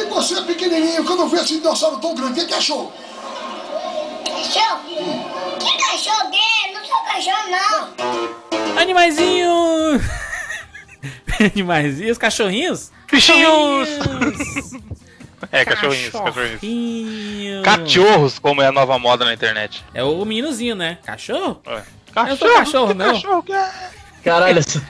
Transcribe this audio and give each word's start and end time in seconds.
E 0.00 0.04
você, 0.06 0.40
pequenininho, 0.42 1.04
quando 1.04 1.28
vê 1.28 1.36
esse 1.36 1.58
dinossauro 1.58 1.98
tão 1.98 2.14
grande, 2.14 2.40
o 2.40 2.46
que 2.46 2.54
achou? 2.54 2.90
Cachorro? 4.24 4.80
Que 5.58 5.78
cachorro 5.78 6.30
é? 6.32 6.72
Não 6.72 6.84
sou 6.86 6.98
cachorro, 7.04 7.50
não. 7.50 8.80
Animaizinho! 8.80 10.00
Animaizinhos, 11.38 12.16
cachorrinhos? 12.18 12.90
Bichinhos! 13.10 13.88
É, 15.52 15.64
cachorrinhos, 15.64 16.12
cachorrinhos. 16.12 16.60
Cachorrinho. 16.60 17.62
Cachorros, 17.62 18.38
como 18.38 18.62
é 18.62 18.66
a 18.66 18.72
nova 18.72 18.98
moda 18.98 19.24
na 19.24 19.32
internet. 19.32 19.82
É 19.92 20.04
o 20.04 20.24
meninozinho, 20.24 20.76
né? 20.76 20.98
Cachorro? 21.04 21.60
É. 21.66 21.82
Eu 22.14 22.26
não 22.26 22.36
sou 22.36 22.52
cachorro, 22.52 22.88
que 22.88 22.94
não. 22.94 23.14
Cachorro, 23.14 23.42
que 23.42 23.52
é? 23.52 23.70
Caralho, 24.24 24.58
essa... 24.58 24.82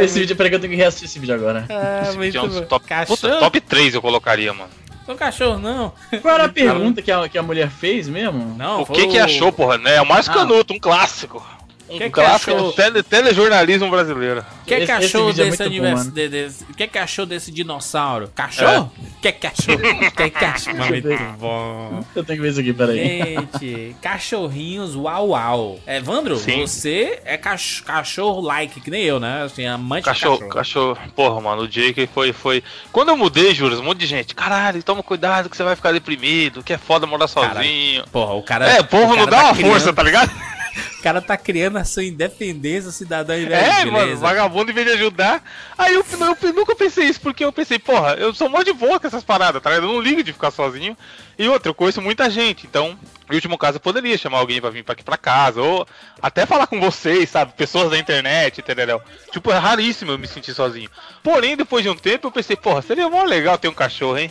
esse 0.00 0.20
vídeo, 0.20 0.36
peraí 0.36 0.50
que 0.50 0.56
eu 0.56 0.60
tenho 0.60 0.72
que 0.72 0.76
reassistir 0.76 1.08
esse 1.08 1.18
vídeo 1.18 1.34
agora. 1.34 1.64
Ah, 1.68 2.02
Esse 2.08 2.18
vídeo 2.18 2.38
é 2.40 2.42
um 2.42 2.62
top, 2.66 2.84
puta, 3.06 3.38
top 3.38 3.60
3 3.60 3.94
eu 3.94 4.02
colocaria, 4.02 4.52
mano. 4.52 4.70
Sou 5.06 5.14
cachorro, 5.16 5.58
não. 5.58 5.92
Qual 6.22 6.34
era 6.34 6.44
a 6.44 6.48
pergunta 6.48 7.02
que 7.02 7.10
a, 7.10 7.28
que 7.28 7.36
a 7.38 7.42
mulher 7.42 7.68
fez 7.70 8.08
mesmo? 8.08 8.54
Não, 8.56 8.82
o 8.82 8.86
que 8.86 9.06
que 9.08 9.18
achou, 9.18 9.52
porra, 9.52 9.78
né? 9.78 9.96
É 9.96 10.02
o 10.02 10.06
mais 10.06 10.28
Ah. 10.28 10.32
canuto, 10.34 10.72
um 10.72 10.78
clássico. 10.78 11.44
Um 11.90 11.98
Que 11.98 12.04
que 12.04 12.10
clássico 12.10 12.52
achou? 12.54 12.66
do 12.68 12.72
tele, 12.72 13.02
telejornalismo 13.02 13.90
brasileiro. 13.90 14.44
O 14.62 14.64
que, 14.64 14.86
que 14.86 14.92
achou 14.92 15.30
é 15.30 15.32
desse 15.32 15.58
bom, 15.58 15.64
aniversário? 15.64 16.10
de- 16.12 16.28
desse- 16.28 16.64
O 16.64 16.74
que, 16.74 16.86
que 16.86 16.98
achou 16.98 17.26
desse 17.26 17.50
dinossauro? 17.50 18.28
Cachorro? 18.34 18.92
O 19.16 19.20
que, 19.20 19.32
que 19.32 19.46
achou? 19.46 19.74
O 19.80 20.10
que, 20.12 20.30
que 20.30 20.44
achou? 20.44 20.74
Muito 20.74 21.08
bom. 21.38 22.04
Eu 22.14 22.24
tenho 22.24 22.38
que 22.38 22.42
ver 22.42 22.50
isso 22.50 22.60
aqui, 22.60 22.72
peraí. 22.72 22.96
Gente, 22.98 23.96
cachorrinhos 24.00 24.94
uau 24.94 25.28
uau. 25.30 25.80
É, 25.86 26.00
Vandro, 26.00 26.36
Sim. 26.38 26.60
você 26.66 27.20
é 27.24 27.36
cach- 27.36 27.82
cachorro 27.82 28.40
like, 28.40 28.80
que 28.80 28.90
nem 28.90 29.02
eu, 29.02 29.18
né? 29.18 29.42
Assim, 29.42 29.66
amante 29.66 30.04
Cachorro, 30.04 30.38
de 30.44 30.48
cachorro. 30.48 30.98
Porra, 31.16 31.40
mano, 31.40 31.62
o 31.62 31.68
Jake 31.68 32.08
foi, 32.14 32.32
foi. 32.32 32.62
Quando 32.92 33.08
eu 33.08 33.16
mudei, 33.16 33.52
juros, 33.54 33.80
um 33.80 33.84
monte 33.84 33.98
de 33.98 34.06
gente. 34.06 34.34
Caralho, 34.34 34.82
toma 34.82 35.02
cuidado 35.02 35.50
que 35.50 35.56
você 35.56 35.64
vai 35.64 35.74
ficar 35.76 35.92
deprimido, 35.92 36.62
que 36.62 36.72
é 36.72 36.78
foda 36.78 37.06
morar 37.06 37.26
sozinho. 37.28 38.04
Porra, 38.12 38.34
o 38.34 38.42
cara. 38.42 38.68
É, 38.70 38.80
o 38.80 38.84
povo 38.84 39.16
não 39.16 39.26
dá 39.26 39.36
tá 39.38 39.44
uma 39.46 39.54
criando- 39.54 39.70
força, 39.72 39.92
tá 39.92 40.02
ligado? 40.02 40.30
O 41.00 41.02
cara 41.02 41.22
tá 41.22 41.34
criando 41.34 41.78
a 41.78 41.84
sua 41.84 42.04
independência 42.04 42.90
cidadã 42.90 43.34
invés 43.38 43.78
É, 43.78 43.84
mano, 43.86 44.16
vagabundo 44.18 44.70
em 44.70 44.74
vez 44.74 44.86
de 44.86 44.92
ajudar. 44.92 45.42
Aí 45.78 45.94
eu, 45.94 46.04
eu, 46.12 46.36
eu 46.42 46.52
nunca 46.52 46.76
pensei 46.76 47.06
isso, 47.06 47.20
porque 47.20 47.42
eu 47.42 47.50
pensei, 47.50 47.78
porra, 47.78 48.14
eu 48.14 48.34
sou 48.34 48.50
mó 48.50 48.62
de 48.62 48.72
boa 48.74 49.00
com 49.00 49.06
essas 49.06 49.24
paradas, 49.24 49.62
tá 49.62 49.70
ligado? 49.70 49.86
Eu 49.86 49.94
não 49.94 50.00
ligo 50.00 50.22
de 50.22 50.32
ficar 50.32 50.50
sozinho. 50.50 50.94
E 51.38 51.48
outra, 51.48 51.70
eu 51.70 51.74
conheço 51.74 52.02
muita 52.02 52.28
gente, 52.28 52.66
então, 52.66 52.98
em 53.30 53.34
último 53.34 53.56
caso, 53.56 53.76
eu 53.76 53.80
poderia 53.80 54.18
chamar 54.18 54.40
alguém 54.40 54.60
pra 54.60 54.68
vir 54.68 54.84
pra 54.84 54.92
aqui 54.92 55.02
pra 55.02 55.16
casa, 55.16 55.62
ou 55.62 55.86
até 56.20 56.44
falar 56.44 56.66
com 56.66 56.78
vocês, 56.78 57.30
sabe? 57.30 57.54
Pessoas 57.56 57.90
da 57.90 57.96
internet, 57.96 58.60
entendeu? 58.60 59.00
Tipo, 59.32 59.50
é 59.50 59.56
raríssimo 59.56 60.12
eu 60.12 60.18
me 60.18 60.28
sentir 60.28 60.52
sozinho. 60.52 60.90
Porém, 61.22 61.56
depois 61.56 61.82
de 61.82 61.88
um 61.88 61.96
tempo, 61.96 62.26
eu 62.26 62.30
pensei, 62.30 62.56
porra, 62.56 62.82
seria 62.82 63.08
mó 63.08 63.22
legal 63.22 63.56
ter 63.56 63.68
um 63.68 63.72
cachorro, 63.72 64.18
hein? 64.18 64.30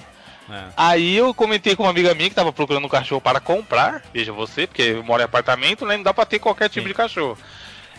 É. 0.52 0.64
Aí 0.75 1.16
eu 1.16 1.33
comentei 1.33 1.75
com 1.75 1.83
uma 1.83 1.89
amiga 1.89 2.14
minha 2.14 2.30
que 2.30 2.36
tava 2.36 2.52
procurando 2.52 2.86
um 2.86 2.89
cachorro 2.89 3.22
para 3.22 3.39
comprar, 3.39 4.03
veja 4.14 4.31
você, 4.31 4.66
porque 4.66 4.81
eu 4.81 5.03
moro 5.03 5.22
em 5.22 5.25
apartamento, 5.25 5.86
né? 5.86 5.97
Não 5.97 6.03
dá 6.03 6.14
pra 6.14 6.25
ter 6.25 6.39
qualquer 6.39 6.69
tipo 6.69 6.83
Sim. 6.83 6.89
de 6.89 6.94
cachorro. 6.94 7.38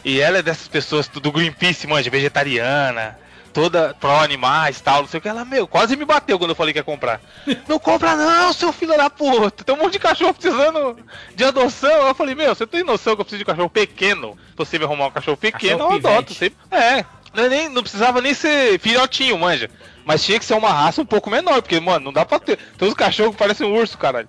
E 0.04 0.20
ela 0.20 0.38
é 0.38 0.42
dessas 0.42 0.66
pessoas 0.66 1.08
do 1.08 1.30
Greenpeace, 1.30 1.86
manja, 1.86 2.10
vegetariana, 2.10 3.18
toda 3.52 3.94
pró-animais 4.00 4.80
tal, 4.80 5.02
não 5.02 5.08
sei 5.08 5.18
o 5.18 5.20
que. 5.20 5.28
Ela, 5.28 5.44
meu, 5.44 5.66
quase 5.66 5.96
me 5.96 6.04
bateu 6.04 6.38
quando 6.38 6.50
eu 6.50 6.56
falei 6.56 6.72
que 6.72 6.78
ia 6.78 6.84
comprar. 6.84 7.20
não 7.68 7.78
compra 7.78 8.16
não, 8.16 8.52
seu 8.52 8.72
filho 8.72 8.96
da 8.96 9.10
puta. 9.10 9.64
Tem 9.64 9.74
um 9.74 9.78
monte 9.78 9.94
de 9.94 9.98
cachorro 9.98 10.34
precisando 10.34 10.96
de 11.34 11.44
adoção. 11.44 12.08
Eu 12.08 12.14
falei, 12.14 12.34
meu, 12.34 12.54
você 12.54 12.66
tem 12.66 12.82
noção 12.82 13.14
que 13.14 13.20
eu 13.20 13.24
preciso 13.24 13.40
de 13.40 13.44
cachorro 13.44 13.70
pequeno? 13.70 14.36
Se 14.50 14.56
você 14.56 14.78
vai 14.78 14.86
arrumar 14.86 15.06
um 15.06 15.12
cachorro 15.12 15.36
pequeno, 15.36 15.78
Cachorro 15.78 16.00
eu 16.02 16.10
adoto. 16.10 16.34
Você... 16.34 16.52
É. 16.70 17.04
Não, 17.34 17.44
é 17.44 17.48
nem, 17.48 17.68
não 17.68 17.82
precisava 17.82 18.20
nem 18.20 18.34
ser 18.34 18.78
filhotinho, 18.80 19.38
manja. 19.38 19.70
Mas 20.10 20.24
tinha 20.24 20.40
que 20.40 20.44
ser 20.44 20.54
uma 20.54 20.72
raça 20.72 21.00
um 21.00 21.06
pouco 21.06 21.30
menor, 21.30 21.62
porque, 21.62 21.78
mano, 21.78 22.06
não 22.06 22.12
dá 22.12 22.24
pra 22.26 22.40
ter. 22.40 22.58
Tem 22.76 22.88
uns 22.88 22.94
cachorros 22.94 23.30
que 23.32 23.38
parecem 23.38 23.64
um 23.64 23.72
urso, 23.76 23.96
caralho. 23.96 24.26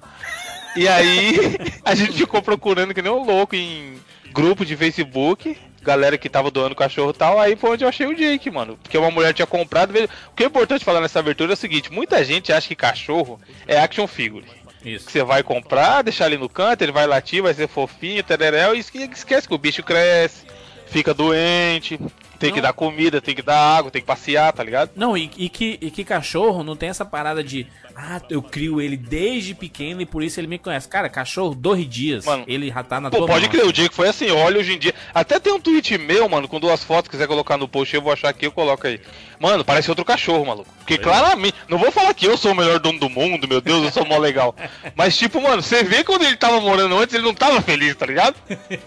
E 0.76 0.88
aí, 0.88 1.58
a 1.84 1.96
gente 1.96 2.14
ficou 2.14 2.40
procurando 2.40 2.94
que 2.94 3.02
nem 3.02 3.12
um 3.12 3.26
louco 3.26 3.56
em 3.56 3.96
grupo 4.32 4.64
de 4.64 4.78
Facebook, 4.78 5.58
galera 5.82 6.20
que 6.20 6.30
tava 6.30 6.52
doando 6.52 6.76
cachorro 6.76 7.10
e 7.10 7.14
tal, 7.18 7.40
aí 7.40 7.56
foi 7.56 7.72
onde 7.72 7.84
eu 7.84 7.90
achei 7.90 8.06
o 8.06 8.16
Jake, 8.16 8.52
mano. 8.52 8.78
Porque 8.84 8.96
uma 8.96 9.10
mulher 9.10 9.34
tinha 9.34 9.48
comprado. 9.48 9.90
O 9.92 10.36
que 10.36 10.44
é 10.44 10.46
importante 10.46 10.86
falar 10.86 11.02
nessa 11.02 11.18
abertura 11.18 11.54
é 11.54 11.56
o 11.56 11.58
seguinte: 11.58 11.92
muita 11.92 12.24
gente 12.24 12.54
acha 12.54 12.68
que 12.68 12.76
cachorro 12.76 13.42
é 13.68 13.80
action 13.80 14.06
figure. 14.06 14.46
Isso. 14.86 15.08
Que 15.08 15.12
você 15.12 15.24
vai 15.24 15.42
comprar, 15.42 16.04
deixar 16.04 16.26
ali 16.26 16.38
no 16.38 16.48
canto, 16.48 16.84
ele 16.84 16.92
vai 16.92 17.08
latir, 17.08 17.42
vai 17.42 17.56
ser 17.56 17.68
fofinho, 17.68 18.24
tereréu, 18.24 18.76
e 18.76 18.80
esque- 18.80 19.10
esquece 19.12 19.48
que 19.48 19.54
o 19.56 19.58
bicho 19.58 19.82
cresce, 19.82 20.46
fica 20.92 21.14
doente, 21.14 21.98
tem 22.38 22.52
que 22.52 22.58
Não. 22.58 22.64
dar 22.64 22.74
comida, 22.74 23.22
tem 23.22 23.34
que 23.34 23.42
dar 23.42 23.58
água, 23.78 23.90
tem 23.92 24.02
que 24.02 24.08
passear, 24.08 24.52
tá 24.52 24.64
ligado? 24.64 24.92
Não, 24.96 25.16
e, 25.16 25.30
e 25.38 25.48
que, 25.48 25.78
e 25.82 25.90
que 25.90 26.04
cachorro 26.04 26.64
não 26.64 26.76
tem 26.76 26.90
essa 26.90 27.06
parada 27.06 27.44
de. 27.44 27.66
Ah, 27.96 28.22
eu 28.30 28.42
crio 28.42 28.80
ele 28.82 28.96
desde 28.98 29.54
pequeno 29.54 30.02
e 30.02 30.06
por 30.06 30.24
isso 30.24 30.40
ele 30.40 30.48
me 30.48 30.58
conhece. 30.58 30.88
Cara, 30.88 31.08
cachorro, 31.10 31.54
dois 31.54 31.88
dias. 31.88 32.26
Mano, 32.26 32.44
ele 32.48 32.70
já 32.70 32.84
tá 32.84 33.00
na 33.02 33.10
Pô, 33.12 33.18
tua 33.18 33.28
pode 33.28 33.46
mão. 33.46 33.52
crer, 33.52 33.66
o 33.66 33.72
dia 33.74 33.88
que 33.90 33.96
foi 33.96 34.08
assim, 34.08 34.32
olha 34.32 34.60
hoje 34.60 34.74
em 34.74 34.80
dia. 34.80 34.94
Até 35.14 35.40
tem 35.40 35.54
um 35.54 35.60
tweet 35.60 35.98
meu, 35.98 36.28
mano, 36.28 36.48
com 36.48 36.60
duas 36.60 36.84
fotos, 36.84 37.10
quiser 37.12 37.28
colocar 37.28 37.58
no 37.58 37.68
post, 37.68 37.94
eu 37.94 38.02
vou 38.02 38.12
achar 38.12 38.30
aqui, 38.30 38.46
eu 38.48 38.52
coloco 38.52 38.88
aí. 38.88 39.00
Mano, 39.40 39.64
parece 39.64 39.90
outro 39.90 40.06
cachorro, 40.06 40.46
maluco. 40.46 40.70
Porque 40.80 40.98
Pois 40.98 41.06
claramente, 41.08 41.56
não 41.70 41.78
vou 41.78 41.92
falar 41.92 42.14
que 42.14 42.26
eu 42.26 42.38
sou 42.38 42.54
o 42.54 42.56
melhor 42.56 42.80
dono 42.80 42.98
do 43.00 43.10
mundo, 43.10 43.48
meu 43.48 43.62
Deus, 43.62 43.84
eu 43.84 43.92
sou 43.92 44.06
mó 44.06 44.18
legal. 44.18 44.56
Mas 44.96 45.18
tipo, 45.18 45.40
mano, 45.42 45.62
você 45.62 45.84
vê 45.84 46.04
quando 46.04 46.24
ele 46.24 46.38
tava 46.38 46.60
morando 46.60 46.98
antes, 46.98 47.14
ele 47.14 47.24
não 47.26 47.34
tava 47.36 47.62
feliz, 47.62 47.96
tá 47.96 48.06
ligado? 48.06 48.36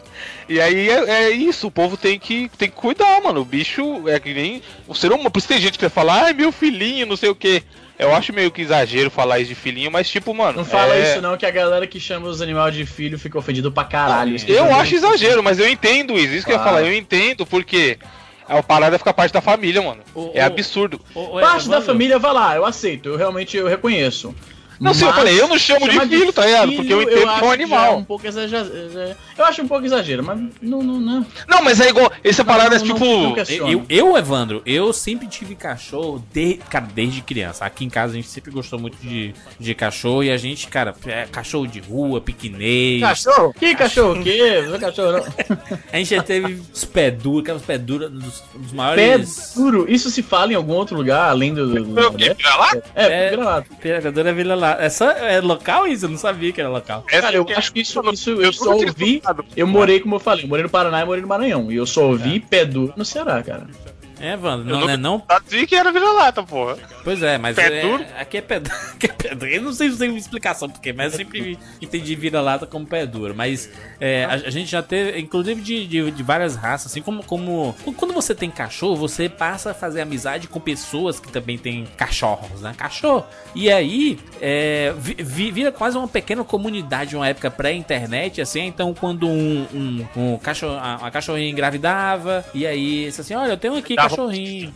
E 0.48 0.60
aí 0.60 0.88
é, 0.88 1.10
é 1.24 1.30
isso, 1.30 1.66
o 1.66 1.70
povo 1.70 1.96
tem 1.96 2.18
que, 2.18 2.50
tem 2.58 2.68
que 2.68 2.76
cuidar, 2.76 3.20
mano. 3.22 3.40
O 3.40 3.44
bicho 3.44 4.08
é 4.08 4.18
que 4.20 4.32
nem. 4.34 4.62
O 4.86 4.94
ser 4.94 5.10
humano. 5.12 5.30
Por 5.30 5.38
isso 5.38 5.48
tem 5.48 5.60
gente 5.60 5.78
que 5.78 5.88
fala, 5.88 6.24
ai 6.24 6.32
meu 6.34 6.52
filhinho, 6.52 7.06
não 7.06 7.16
sei 7.16 7.28
o 7.30 7.34
que. 7.34 7.62
Eu 7.98 8.12
acho 8.14 8.32
meio 8.32 8.50
que 8.50 8.60
exagero 8.60 9.08
falar 9.10 9.38
isso 9.38 9.50
de 9.50 9.54
filhinho, 9.54 9.90
mas 9.90 10.08
tipo, 10.10 10.34
mano. 10.34 10.58
Não 10.58 10.64
fala 10.64 10.94
é- 10.96 11.12
isso 11.12 11.22
não, 11.22 11.36
que 11.36 11.46
a 11.46 11.50
galera 11.50 11.86
que 11.86 12.00
chama 12.00 12.26
os 12.28 12.42
animais 12.42 12.74
de 12.74 12.84
filho 12.84 13.18
fica 13.18 13.38
ofendido 13.38 13.70
pra 13.70 13.84
caralho. 13.84 14.34
Isso 14.34 14.46
Eu 14.48 14.64
também- 14.64 14.72
acho 14.80 14.94
exagero, 14.96 15.42
mas 15.42 15.58
eu 15.60 15.68
entendo 15.68 16.18
isso. 16.18 16.34
Isso 16.34 16.44
que 16.46 16.52
eu 16.52 16.56
ia 16.56 16.62
falar, 16.64 16.82
eu 16.82 16.92
entendo, 16.92 17.46
porque 17.46 17.96
a 18.48 18.60
parada 18.62 18.98
fica 18.98 19.14
parte 19.14 19.32
da 19.32 19.40
família, 19.40 19.80
mano. 19.80 20.02
O- 20.12 20.32
é 20.34 20.42
o- 20.42 20.46
absurdo. 20.46 21.00
Ô, 21.14 21.38
Parte 21.40 21.68
da 21.68 21.80
família 21.80 22.18
vai 22.18 22.32
lá, 22.32 22.56
eu 22.56 22.66
aceito, 22.66 23.08
eu 23.10 23.16
realmente 23.16 23.56
eu 23.56 23.68
reconheço. 23.68 24.34
Não, 24.80 24.92
sim, 24.94 25.02
eu 25.02 25.06
Mas 25.08 25.16
falei, 25.16 25.40
eu 25.40 25.48
não 25.48 25.58
chamo 25.58 25.86
de 25.88 25.94
chamar 25.94 26.08
filho, 26.08 26.32
tá 26.32 26.44
ligado? 26.46 26.68
filho, 26.68 26.76
Porque 26.78 26.92
eu 26.92 27.02
entendo 27.02 27.16
que 27.18 27.24
é 27.24 27.26
um 27.36 27.46
já 27.46 27.52
animal. 27.52 27.96
um 27.98 28.04
pouco 28.04 28.26
exagero. 28.26 28.68
Eu 29.38 29.44
acho 29.44 29.62
um 29.62 29.68
pouco 29.68 29.84
exagero, 29.86 30.22
mas 30.24 30.38
não, 30.60 30.82
não, 30.82 31.00
não. 31.00 31.26
Não, 31.48 31.62
mas 31.62 31.80
é 31.80 31.88
igual. 31.88 32.10
Essa 32.22 32.44
parada 32.44 32.76
é 32.76 32.78
não, 32.78 32.86
tipo. 32.86 33.04
Eu, 33.68 33.84
eu, 33.88 34.16
Evandro, 34.16 34.62
eu 34.66 34.92
sempre 34.92 35.26
tive 35.26 35.54
cachorro, 35.54 36.24
de, 36.32 36.54
cara, 36.68 36.86
desde 36.94 37.20
criança. 37.22 37.64
Aqui 37.64 37.84
em 37.84 37.90
casa 37.90 38.12
a 38.12 38.16
gente 38.16 38.28
sempre 38.28 38.50
gostou 38.50 38.78
muito 38.78 38.96
de, 38.98 39.34
de 39.58 39.74
cachorro 39.74 40.22
e 40.24 40.30
a 40.30 40.36
gente, 40.36 40.66
cara, 40.68 40.94
é 41.06 41.26
cachorro 41.30 41.66
de 41.66 41.80
rua, 41.80 42.20
piquenês. 42.20 43.00
Cachorro? 43.00 43.54
Que 43.58 43.74
cachorro? 43.74 44.20
O 44.20 44.22
quê? 44.22 44.64
Não 44.66 44.74
é 44.74 44.78
cachorro 44.78 45.12
não. 45.12 45.24
A 45.92 45.96
gente 45.98 46.10
já 46.14 46.22
teve 46.22 46.60
os 46.72 46.84
pé 46.84 47.10
duros, 47.10 47.42
aquelas 47.42 47.62
pé 47.62 47.78
duras 47.78 48.10
dos, 48.10 48.42
dos 48.54 48.70
Pé 48.70 48.76
maiores. 48.76 49.52
duro, 49.54 49.86
isso 49.88 50.10
se 50.10 50.22
fala 50.22 50.52
em 50.52 50.56
algum 50.56 50.72
outro 50.72 50.96
lugar, 50.96 51.28
além 51.30 51.54
do. 51.54 51.84
do, 51.84 51.94
Foi 51.94 52.06
o 52.06 52.12
quê? 52.14 52.34
Vira 52.34 52.56
lá? 52.56 52.70
É, 52.94 53.04
É. 53.26 53.30
vira-lata. 53.30 53.68
Pegadora 53.80 54.32
Vila 54.32 54.54
lá. 54.54 54.73
É, 54.80 54.88
só, 54.88 55.10
é 55.10 55.40
local 55.40 55.86
isso? 55.86 56.04
Eu 56.06 56.10
não 56.10 56.18
sabia 56.18 56.52
que 56.52 56.60
era 56.60 56.70
local. 56.70 57.04
Essa 57.08 57.22
Cara, 57.22 57.36
eu 57.36 57.46
acho 57.56 57.72
que 57.72 57.80
isso, 57.80 58.00
isso 58.12 58.30
eu 58.30 58.52
só 58.52 58.74
ouvi. 58.74 59.22
Eu 59.56 59.66
morei, 59.66 60.00
como 60.00 60.16
eu 60.16 60.20
falei, 60.20 60.44
eu 60.44 60.48
morei 60.48 60.62
no 60.62 60.70
Paraná 60.70 61.02
e 61.02 61.04
morei 61.04 61.22
no 61.22 61.28
Maranhão. 61.28 61.70
E 61.70 61.76
eu 61.76 61.86
só 61.86 62.06
ouvi 62.08 62.40
pé 62.40 62.64
duro 62.64 62.92
no 62.96 63.04
Ceará, 63.04 63.42
cara. 63.42 63.66
É, 64.24 64.34
Eu 64.34 64.38
não, 64.38 64.58
nunca- 64.80 64.92
é 64.92 64.96
não? 64.96 65.22
Assim 65.28 65.66
que 65.66 65.74
era 65.74 65.92
vira-lata, 65.92 66.42
porra. 66.42 66.76
Pois 67.02 67.22
é, 67.22 67.36
mas 67.38 67.56
é- 67.58 67.80
aqui 68.18 68.38
é 68.38 68.40
pé. 68.40 68.62
Aqui 68.94 69.06
é 69.06 69.12
pé 69.12 69.34
duro. 69.34 69.50
Eu 69.50 69.62
não 69.62 69.72
sei 69.72 69.90
se 69.90 69.98
tem 69.98 70.08
uma 70.08 70.18
explicação 70.18 70.68
porque, 70.70 70.92
mas 70.92 71.12
eu 71.12 71.18
sempre 71.18 71.58
entendi 71.82 72.14
vira-lata 72.14 72.66
como 72.66 72.86
pé 72.86 73.04
duro. 73.06 73.34
Mas 73.34 73.68
é, 74.00 74.24
a, 74.24 74.32
a 74.34 74.50
gente 74.50 74.70
já 74.70 74.82
teve, 74.82 75.18
inclusive 75.18 75.60
de, 75.60 75.86
de, 75.86 76.10
de 76.10 76.22
várias 76.22 76.56
raças, 76.56 76.90
assim 76.92 77.02
como, 77.02 77.22
como. 77.24 77.74
Quando 77.96 78.14
você 78.14 78.34
tem 78.34 78.50
cachorro, 78.50 78.96
você 78.96 79.28
passa 79.28 79.72
a 79.72 79.74
fazer 79.74 80.00
amizade 80.00 80.48
com 80.48 80.58
pessoas 80.60 81.20
que 81.20 81.30
também 81.30 81.58
têm 81.58 81.86
cachorros, 81.96 82.60
né? 82.62 82.72
Cachorro. 82.76 83.26
E 83.54 83.70
aí 83.70 84.18
é, 84.40 84.94
vi- 84.96 85.16
vi- 85.18 85.50
vira 85.50 85.70
quase 85.72 85.98
uma 85.98 86.08
pequena 86.08 86.42
comunidade, 86.44 87.16
uma 87.16 87.28
época 87.28 87.50
pré-internet, 87.50 88.40
assim. 88.40 88.60
Então, 88.66 88.94
quando 88.94 89.26
um, 89.28 89.66
um, 89.74 90.06
um 90.16 90.38
cachorro, 90.38 90.74
a, 90.76 90.94
a 91.06 91.10
cachorrinha 91.10 91.50
engravidava, 91.50 92.44
e 92.54 92.66
aí, 92.66 93.06
assim: 93.08 93.34
olha, 93.34 93.50
eu 93.52 93.56
tenho 93.56 93.76
aqui 93.76 93.94
Dava- 93.96 94.13
cachorrinho. 94.16 94.74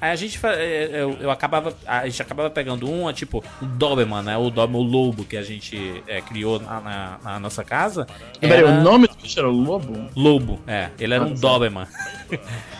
Aí 0.00 0.10
a 0.10 0.16
gente 0.16 0.38
fa- 0.38 0.54
é, 0.54 0.88
eu, 1.02 1.16
eu 1.20 1.30
acabava 1.30 1.76
a 1.86 2.08
gente 2.08 2.20
acabava 2.22 2.50
pegando 2.50 2.90
um, 2.90 3.12
tipo, 3.12 3.44
o 3.60 3.64
Doberman, 3.66 4.22
né? 4.22 4.36
O 4.36 4.50
Doberman, 4.50 4.80
o 4.80 4.84
lobo 4.84 5.24
que 5.24 5.36
a 5.36 5.42
gente 5.42 6.02
é, 6.06 6.20
criou 6.20 6.58
na, 6.60 6.80
na- 6.80 7.18
na 7.22 7.40
nossa 7.40 7.62
casa. 7.64 8.06
Peraí, 8.40 8.58
era 8.58 8.68
o 8.68 8.82
nome 8.82 9.06
do 9.08 9.14
bicho 9.14 9.38
era 9.38 9.48
Lobo? 9.48 10.08
Lobo, 10.16 10.60
é. 10.66 10.90
Ele 10.98 11.14
era 11.14 11.24
um 11.24 11.32
Ah, 11.32 11.36
Doberman. 11.36 11.86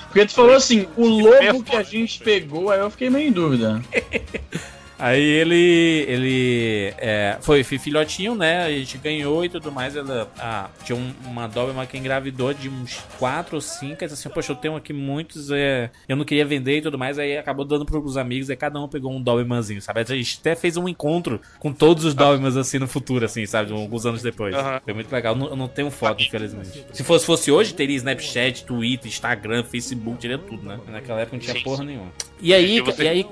Porque 0.06 0.26
tu 0.26 0.32
falou 0.34 0.54
assim, 0.54 0.87
o 0.96 1.06
lobo 1.06 1.62
que 1.64 1.75
a 1.76 1.82
gente 1.82 2.19
pegou, 2.20 2.70
aí 2.70 2.81
eu 2.81 2.90
fiquei 2.90 3.08
meio 3.08 3.28
em 3.28 3.32
dúvida. 3.32 3.82
Aí 4.98 5.22
ele. 5.22 6.04
ele 6.08 6.94
é, 6.98 7.36
foi, 7.40 7.62
filhotinho, 7.64 8.34
né? 8.34 8.64
A 8.64 8.70
gente 8.70 8.98
ganhou 8.98 9.44
e 9.44 9.48
tudo 9.48 9.72
mais. 9.72 9.96
Ela 9.96 10.30
ah, 10.38 10.68
tinha 10.84 10.96
um, 10.96 11.12
uma 11.24 11.46
Doberman 11.46 11.86
que 11.86 11.98
engravidou 11.98 12.52
de 12.54 12.68
uns 12.68 12.98
4 13.18 13.56
ou 13.56 13.60
5. 13.60 13.96
Aí 14.00 14.06
assim, 14.06 14.28
poxa, 14.28 14.52
eu 14.52 14.56
tenho 14.56 14.76
aqui 14.76 14.92
muitos. 14.92 15.50
É, 15.50 15.90
eu 16.08 16.16
não 16.16 16.24
queria 16.24 16.44
vender 16.44 16.78
e 16.78 16.82
tudo 16.82 16.98
mais. 16.98 17.18
Aí 17.18 17.36
acabou 17.36 17.64
dando 17.64 17.84
pros 17.84 18.16
amigos. 18.16 18.50
Aí 18.50 18.56
cada 18.56 18.80
um 18.80 18.88
pegou 18.88 19.12
um 19.12 19.20
Dobermanzinho, 19.20 19.82
sabe? 19.82 20.00
A 20.00 20.04
gente 20.04 20.38
até 20.40 20.54
fez 20.54 20.76
um 20.76 20.88
encontro 20.88 21.40
com 21.58 21.72
todos 21.72 22.04
os 22.04 22.14
Dobermans 22.14 22.56
assim 22.56 22.78
no 22.78 22.86
futuro, 22.86 23.24
assim, 23.24 23.44
sabe? 23.46 23.72
Alguns 23.72 24.06
anos 24.06 24.22
depois. 24.22 24.54
Aham. 24.54 24.80
Foi 24.84 24.94
muito 24.94 25.12
legal. 25.12 25.34
Eu 25.34 25.38
não, 25.38 25.48
eu 25.48 25.56
não 25.56 25.68
tenho 25.68 25.90
foto, 25.90 26.22
infelizmente. 26.22 26.84
Se 26.92 27.02
fosse, 27.02 27.26
fosse 27.26 27.50
hoje, 27.50 27.74
teria 27.74 27.96
Snapchat, 27.96 28.64
Twitter, 28.64 29.08
Instagram, 29.08 29.64
Facebook, 29.64 30.20
teria 30.20 30.38
tudo, 30.38 30.62
né? 30.66 30.78
Naquela 30.88 31.20
época 31.20 31.36
não 31.36 31.42
tinha 31.42 31.62
porra 31.62 31.84
nenhuma. 31.84 32.12
E 32.40 32.52
aí, 32.52 32.80
e 32.98 33.08
aí, 33.08 33.26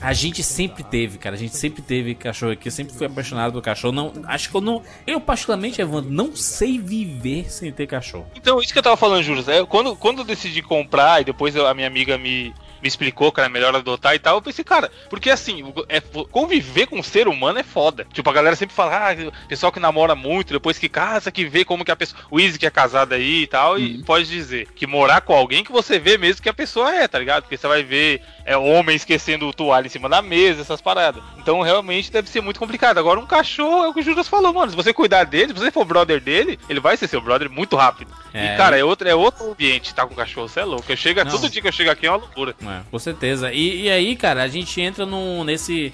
a 0.00 0.12
gente 0.12 0.42
sempre 0.42 0.84
teve, 0.84 1.11
cara. 1.18 1.34
A 1.36 1.38
gente 1.38 1.56
sempre 1.56 1.82
teve 1.82 2.14
cachorro 2.14 2.52
aqui. 2.52 2.68
Eu 2.68 2.72
sempre 2.72 2.94
fui 2.94 3.06
apaixonado 3.06 3.52
por 3.52 3.62
cachorro. 3.62 3.92
Não, 3.92 4.12
acho 4.26 4.50
que 4.50 4.54
eu 4.56 4.60
não. 4.60 4.82
Eu, 5.06 5.20
particularmente, 5.20 5.80
Evandro, 5.80 6.10
não 6.10 6.34
sei 6.36 6.78
viver 6.78 7.50
sem 7.50 7.72
ter 7.72 7.86
cachorro. 7.86 8.26
Então, 8.34 8.60
isso 8.60 8.72
que 8.72 8.78
eu 8.78 8.82
tava 8.82 8.96
falando, 8.96 9.22
Júlio. 9.22 9.44
Quando, 9.66 9.96
quando 9.96 10.18
eu 10.20 10.24
decidi 10.24 10.62
comprar 10.62 11.20
e 11.20 11.24
depois 11.24 11.54
eu- 11.56 11.66
a 11.66 11.74
minha 11.74 11.86
amiga 11.86 12.16
me, 12.18 12.52
me 12.82 12.88
explicou 12.88 13.30
que 13.30 13.38
era 13.40 13.48
melhor 13.48 13.74
adotar 13.74 14.14
e 14.14 14.18
tal, 14.18 14.34
eu 14.36 14.42
pensei, 14.42 14.64
cara, 14.64 14.90
porque 15.08 15.30
assim, 15.30 15.62
o- 15.62 15.72
é, 15.88 16.00
conviver 16.30 16.86
com 16.86 16.98
um 16.98 17.02
ser 17.02 17.28
humano 17.28 17.58
é 17.58 17.62
foda. 17.62 18.06
Tipo, 18.12 18.28
a 18.28 18.32
galera 18.32 18.56
sempre 18.56 18.74
fala, 18.74 19.10
ah, 19.10 19.14
o 19.44 19.48
pessoal 19.48 19.70
que 19.70 19.78
namora 19.80 20.14
muito, 20.14 20.52
depois 20.52 20.78
que 20.78 20.88
casa, 20.88 21.30
que 21.30 21.44
vê 21.44 21.64
como 21.64 21.84
que 21.84 21.90
a 21.90 21.96
pessoa. 21.96 22.20
O 22.30 22.40
Easy 22.40 22.58
que 22.58 22.66
é 22.66 22.70
casado 22.70 23.12
aí 23.14 23.42
e 23.42 23.46
tal, 23.46 23.78
e 23.78 24.02
pode 24.02 24.26
dizer 24.26 24.66
que 24.74 24.86
morar 24.86 25.20
com 25.20 25.32
alguém 25.34 25.62
que 25.62 25.70
você 25.72 25.98
vê 25.98 26.18
mesmo 26.18 26.42
que 26.42 26.48
a 26.48 26.54
pessoa 26.54 26.92
é, 26.94 27.06
tá 27.06 27.18
ligado? 27.18 27.42
Porque 27.44 27.56
você 27.56 27.68
vai 27.68 27.82
ver 27.84 28.20
é, 28.44 28.56
homem 28.56 28.96
esquecendo 28.96 29.46
o 29.48 29.52
toalha 29.54 29.86
em 29.86 29.90
cima 29.90 30.08
da 30.08 30.20
mesa, 30.20 30.62
essas 30.62 30.80
paradas. 30.80 31.22
Então, 31.38 31.60
realmente 31.60 32.10
deve 32.10 32.28
ser 32.28 32.40
muito 32.40 32.58
complicado. 32.58 32.98
Agora, 32.98 33.20
um 33.20 33.26
cachorro, 33.26 33.84
é 33.84 33.88
o 33.88 33.94
que 33.94 34.00
o 34.00 34.02
Juras 34.02 34.26
falou, 34.28 34.52
mano. 34.52 34.70
Se 34.70 34.76
você 34.76 34.92
cuidar 34.92 35.24
dele, 35.24 35.48
se 35.48 35.60
você 35.60 35.70
for 35.70 35.84
brother 35.84 36.20
dele, 36.20 36.58
ele 36.68 36.80
vai 36.80 36.96
ser 36.96 37.06
seu 37.08 37.20
brother 37.20 37.48
muito 37.48 37.76
rápido. 37.76 38.10
É, 38.34 38.54
e, 38.54 38.56
cara, 38.56 38.76
é 38.78 38.82
outro, 38.82 39.08
é 39.08 39.14
outro 39.14 39.50
ambiente 39.52 39.94
tá 39.94 40.06
com 40.06 40.14
cachorro, 40.14 40.48
você 40.48 40.60
é 40.60 40.64
louco. 40.64 40.90
Eu 40.90 40.96
chego, 40.96 41.22
Não. 41.22 41.30
todo 41.30 41.48
dia 41.50 41.60
que 41.60 41.68
eu 41.68 41.72
chego 41.72 41.90
aqui 41.90 42.06
é 42.06 42.10
uma 42.10 42.16
loucura. 42.18 42.54
É, 42.62 42.71
com 42.90 42.98
certeza. 42.98 43.52
E, 43.52 43.82
e 43.82 43.90
aí, 43.90 44.16
cara, 44.16 44.42
a 44.42 44.48
gente 44.48 44.80
entra 44.80 45.04
num, 45.06 45.44
nesse. 45.44 45.92